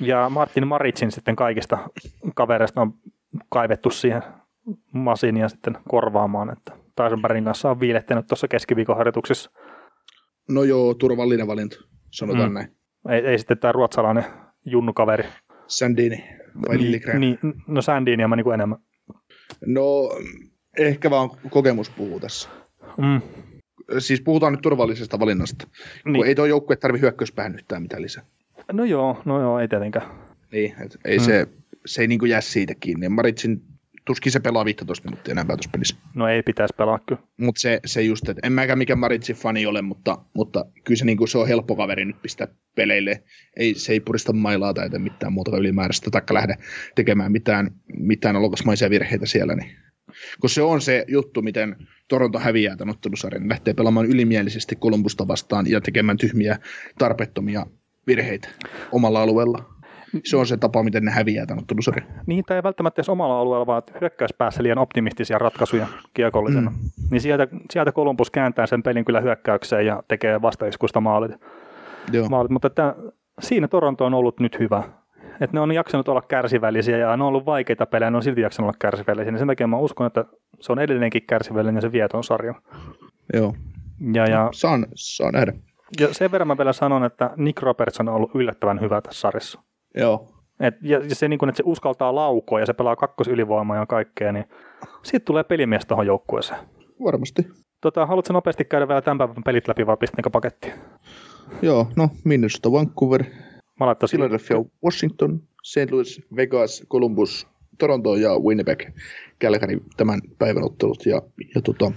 Ja 0.00 0.28
Martin 0.28 0.66
Maritsin 0.66 1.12
sitten 1.12 1.36
kaikista 1.36 1.78
kavereista 2.34 2.80
on 2.80 2.92
kaivettu 3.48 3.90
siihen 3.90 4.22
masinia 4.92 5.48
sitten 5.48 5.78
korvaamaan, 5.88 6.52
että 6.52 6.72
Taisenbergin 6.96 7.44
kanssa 7.44 7.70
on 7.70 7.80
viilettänyt 7.80 8.26
tuossa 8.26 8.48
keskiviikon 8.48 8.96
harjoituksessa. 8.96 9.50
No 10.48 10.64
joo, 10.64 10.94
turvallinen 10.94 11.46
valinta, 11.46 11.76
sanotaan 12.10 12.48
mm. 12.48 12.54
näin. 12.54 12.68
Ei, 13.08 13.26
ei 13.26 13.38
sitten 13.38 13.58
tämä 13.58 13.72
ruotsalainen 13.72 14.24
junnukaveri. 14.64 15.24
Sandini 15.66 16.24
vai 16.68 16.76
niin, 16.76 17.02
niin, 17.18 17.38
no 17.66 17.82
Sandinia 17.82 18.28
mä 18.28 18.36
niinku 18.36 18.50
enemmän. 18.50 18.78
No 19.66 19.84
ehkä 20.78 21.10
vaan 21.10 21.30
kokemus 21.50 21.90
puhuu 21.90 22.20
tässä. 22.20 22.48
Mm. 22.96 23.20
Siis 23.98 24.20
puhutaan 24.20 24.52
nyt 24.52 24.62
turvallisesta 24.62 25.20
valinnasta. 25.20 25.66
Niin. 26.04 26.14
Kun 26.14 26.26
ei 26.26 26.34
tuo 26.34 26.46
joukkue 26.46 26.76
tarvitse 26.76 27.02
hyökkäyspäähän 27.02 27.54
yhtään 27.54 27.82
mitään 27.82 28.02
lisää. 28.02 28.24
No 28.72 28.84
joo, 28.84 29.22
no 29.24 29.40
joo, 29.40 29.58
ei 29.58 29.68
tietenkään. 29.68 30.06
Niin, 30.52 30.74
et 30.84 30.96
ei 31.04 31.18
mm. 31.18 31.24
se, 31.24 31.48
se 31.86 32.00
ei 32.00 32.08
niinku 32.08 32.24
jää 32.24 32.40
siitä 32.40 32.74
kiinni. 32.74 33.08
Maritsin 33.08 33.62
tuskin 34.04 34.32
se 34.32 34.40
pelaa 34.40 34.64
15 34.64 35.08
minuuttia 35.08 35.32
enää 35.32 35.44
päätöspelissä. 35.44 35.96
No 36.14 36.28
ei 36.28 36.42
pitäisi 36.42 36.74
pelaa 36.78 36.98
kyllä. 36.98 37.22
Mutta 37.36 37.60
se, 37.60 37.80
se 37.86 38.02
just, 38.02 38.28
että 38.28 38.46
en 38.46 38.52
mäkään 38.52 38.78
mikä 38.78 38.96
Maritsin 38.96 39.36
fani 39.36 39.66
ole, 39.66 39.82
mutta, 39.82 40.18
mutta 40.34 40.64
kyllä 40.84 40.98
se, 40.98 41.04
niinku, 41.04 41.26
se 41.26 41.38
on 41.38 41.48
helppo 41.48 41.76
kaveri 41.76 42.04
nyt 42.04 42.22
pistää 42.22 42.48
peleille. 42.74 43.22
Ei, 43.56 43.74
se 43.74 43.92
ei 43.92 44.00
purista 44.00 44.32
mailaa 44.32 44.74
tai 44.74 44.88
mitään 44.98 45.32
muuta 45.32 45.56
ylimääräistä, 45.56 46.10
taikka 46.10 46.34
lähde 46.34 46.56
tekemään 46.94 47.32
mitään, 47.32 47.70
mitään 47.98 48.36
olokasmaisia 48.36 48.90
virheitä 48.90 49.26
siellä. 49.26 49.54
Niin. 49.54 49.70
Kun 50.40 50.50
se 50.50 50.62
on 50.62 50.80
se 50.80 51.04
juttu, 51.08 51.42
miten 51.42 51.76
Toronto 52.08 52.38
häviää 52.38 52.76
tämän 52.76 52.94
ottelusarjan, 52.94 53.48
lähtee 53.48 53.74
pelaamaan 53.74 54.06
ylimielisesti 54.06 54.76
Kolumbusta 54.76 55.28
vastaan 55.28 55.66
ja 55.70 55.80
tekemään 55.80 56.16
tyhmiä, 56.16 56.58
tarpeettomia 56.98 57.66
virheitä 58.06 58.48
omalla 58.92 59.22
alueella. 59.22 59.64
Se 60.24 60.36
on 60.36 60.46
se 60.46 60.56
tapa, 60.56 60.82
miten 60.82 61.04
ne 61.04 61.10
häviää 61.10 61.46
tämän 61.46 61.62
ottelusarjan. 61.62 62.06
Niin, 62.26 62.44
tai 62.44 62.56
ei 62.56 62.62
välttämättä 62.62 63.00
edes 63.00 63.08
omalla 63.08 63.40
alueella, 63.40 63.66
vaan 63.66 63.82
hyökkäyspäässä 64.00 64.62
liian 64.62 64.78
optimistisia 64.78 65.38
ratkaisuja 65.38 65.86
kiekollisena. 66.14 66.70
Mm. 66.70 66.76
Niin 67.10 67.20
sieltä, 67.20 67.48
sieltä 67.70 67.92
Columbus 67.92 68.30
kääntää 68.30 68.66
sen 68.66 68.82
pelin 68.82 69.04
kyllä 69.04 69.20
hyökkäykseen 69.20 69.86
ja 69.86 70.02
tekee 70.08 70.42
vastaiskusta 70.42 71.00
maalit. 71.00 71.32
Joo. 72.12 72.28
maalit. 72.28 72.50
Mutta 72.50 72.66
että 72.66 72.94
siinä 73.40 73.68
Toronto 73.68 74.04
on 74.04 74.14
ollut 74.14 74.40
nyt 74.40 74.58
hyvä. 74.58 74.82
Että 75.40 75.56
ne 75.56 75.60
on 75.60 75.72
jaksanut 75.72 76.08
olla 76.08 76.22
kärsivällisiä 76.22 76.96
ja 76.96 77.06
ne 77.06 77.12
on 77.12 77.28
ollut 77.28 77.46
vaikeita 77.46 77.86
pelejä, 77.86 78.10
ne 78.10 78.16
on 78.16 78.22
silti 78.22 78.40
jaksanut 78.40 78.66
olla 78.66 78.76
kärsivällisiä. 78.80 79.32
Niin 79.32 79.38
sen 79.38 79.48
takia 79.48 79.66
mä 79.66 79.76
uskon, 79.76 80.06
että 80.06 80.24
se 80.60 80.72
on 80.72 80.78
edelleenkin 80.78 81.26
kärsivällinen 81.26 81.74
ja 81.76 81.80
se 81.80 81.92
vieton 81.92 82.24
sarja. 82.24 82.54
Joo. 83.34 83.54
Ja, 84.14 84.26
ja, 84.26 84.48
saan, 84.52 84.86
saan 84.94 85.32
nähdä. 85.32 85.52
Ja 86.00 86.14
sen 86.14 86.32
verran 86.32 86.48
mä 86.48 86.58
vielä 86.58 86.72
sanon, 86.72 87.04
että 87.04 87.30
Nick 87.36 87.62
Robertson 87.62 88.08
on 88.08 88.14
ollut 88.14 88.34
yllättävän 88.34 88.80
hyvä 88.80 89.00
tässä 89.00 89.20
sarjassa. 89.20 89.60
Joo. 89.96 90.28
Et, 90.60 90.74
ja 90.82 91.00
se, 91.14 91.28
niin 91.28 91.38
kun, 91.38 91.48
että 91.48 91.56
se 91.56 91.62
uskaltaa 91.66 92.14
laukoa 92.14 92.60
ja 92.60 92.66
se 92.66 92.72
pelaa 92.72 92.96
kakkosylivoimaa 92.96 93.76
ja 93.76 93.86
kaikkea, 93.86 94.32
niin 94.32 94.44
siitä 95.02 95.24
tulee 95.24 95.44
pelimies 95.44 95.86
tuohon 95.86 96.06
joukkueeseen. 96.06 96.60
Varmasti. 97.04 97.48
Tota, 97.80 98.06
haluatko 98.06 98.32
nopeasti 98.32 98.64
käydä 98.64 98.88
vielä 98.88 99.02
tämän 99.02 99.18
päivän 99.18 99.44
pelit 99.44 99.68
läpi 99.68 99.86
vai 99.86 99.96
pistänkö 99.96 100.30
pakettiin? 100.30 100.74
Joo, 101.62 101.86
no 101.96 102.08
Minnesota, 102.24 102.72
Vancouver, 102.72 103.24
Mä 103.80 103.86
laittaisin... 103.86 104.16
Philadelphia, 104.16 104.56
Washington, 104.84 105.42
St. 105.62 105.90
Louis, 105.90 106.22
Vegas, 106.36 106.82
Columbus, 106.88 107.46
Toronto 107.78 108.16
ja 108.16 108.38
Winnipeg, 108.38 108.82
Calgary 109.42 109.80
tämän 109.96 110.20
päivän 110.38 110.64
ottelut. 110.64 111.06
Ja, 111.06 111.22
ja 111.54 111.62
tota, 111.62 111.92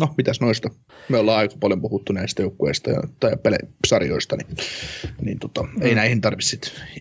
no, 0.00 0.14
mitäs 0.16 0.40
noista? 0.40 0.68
Me 1.08 1.18
ollaan 1.18 1.38
aika 1.38 1.54
paljon 1.60 1.80
puhuttu 1.80 2.12
näistä 2.12 2.42
joukkueista 2.42 2.90
ja, 2.90 3.02
tai 3.20 3.32
pele- 3.32 3.68
sarjoista, 3.86 4.36
niin, 4.36 4.56
niin 5.20 5.38
tota, 5.38 5.62
mm. 5.62 5.82
ei 5.82 5.94
näihin 5.94 6.20
tarvitse 6.20 6.58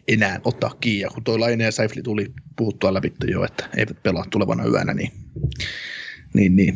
enää 0.07 0.39
ottaa 0.43 0.71
kiinni. 0.79 1.13
Kun 1.13 1.23
toi 1.23 1.39
Laine 1.39 1.63
ja 1.63 1.71
Seifli 1.71 2.01
tuli 2.01 2.33
puhuttua 2.55 2.93
läpi 2.93 3.13
jo, 3.27 3.43
että 3.43 3.69
eivät 3.77 4.03
pelaa 4.03 4.25
tulevana 4.29 4.65
yönä, 4.65 4.93
niin, 4.93 5.11
niin, 6.33 6.55
niin. 6.55 6.75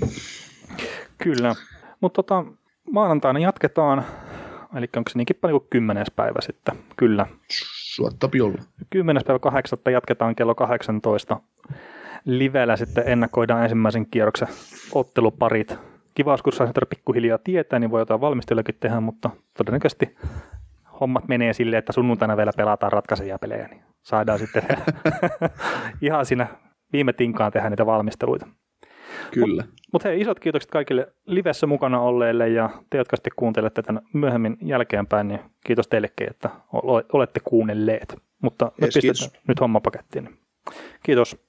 Kyllä, 1.18 1.56
mutta 2.02 2.24
tota, 2.24 2.46
maanantaina 2.92 3.40
jatketaan 3.40 4.06
Eli 4.76 4.88
onko 4.98 5.10
se 5.10 5.18
niinkin 5.18 5.36
paljon 5.42 5.60
kuin 5.62 5.70
kymmenes 5.70 6.12
päivä 6.16 6.42
sitten? 6.42 6.76
Kyllä. 6.98 7.26
Suottapi 7.96 8.42
olla. 8.42 8.58
Kymmenes 8.90 9.24
päivä 9.24 9.40
kahdeksatta 9.40 9.92
jatketaan 9.92 10.36
kello 10.36 10.56
18. 10.56 11.40
Livellä 12.26 12.78
sitten 12.78 13.04
ennakoidaan 13.08 13.64
ensimmäisen 13.64 14.06
kierroksen 14.06 14.48
otteluparit. 14.94 15.76
Kiva, 16.16 16.34
jos 16.34 16.42
kurssaa 16.42 16.72
pikkuhiljaa 16.90 17.38
tietää, 17.38 17.80
niin 17.80 17.92
voi 17.92 18.02
jotain 18.02 18.22
valmistelukin 18.22 18.76
tehdä, 18.80 19.00
mutta 19.00 19.30
todennäköisesti 19.58 20.16
hommat 21.02 21.28
menee 21.28 21.54
silleen, 21.54 21.80
että 21.80 21.94
sunnuntaina 21.94 22.38
vielä 22.38 22.52
pelataan 22.58 22.92
ratkaisevia 22.92 23.40
pelejä, 23.40 23.68
niin 23.68 23.84
saadaan 24.02 24.40
sitten 24.40 24.64
ihan 26.02 26.26
siinä 26.26 26.48
viime 26.94 27.14
tinkaan 27.14 27.52
tehdä 27.52 27.70
niitä 27.70 27.86
valmisteluita. 27.86 28.48
Kyllä. 29.32 29.64
Mutta 29.64 29.80
mut 29.94 30.04
hei, 30.04 30.22
isot 30.22 30.40
kiitokset 30.40 30.72
kaikille 30.72 31.14
livessä 31.26 31.68
mukana 31.68 32.00
olleille 32.00 32.50
ja 32.50 32.70
te, 32.90 32.98
jotka 32.98 33.16
sitten 33.16 33.34
kuuntelette 33.36 33.82
tämän 33.82 34.04
myöhemmin 34.14 34.58
jälkeenpäin, 34.62 35.28
niin 35.28 35.40
kiitos 35.66 35.88
teillekin, 35.88 36.30
että 36.30 36.50
olette 37.14 37.40
kuunnelleet. 37.44 38.16
Mutta 38.42 38.66
me 38.66 38.86
yes, 38.86 38.94
pistetään 38.94 39.30
kiitos. 39.32 39.48
nyt 39.48 39.60
homma 39.60 39.80
pakettiin. 39.80 40.30
Kiitos. 41.04 41.49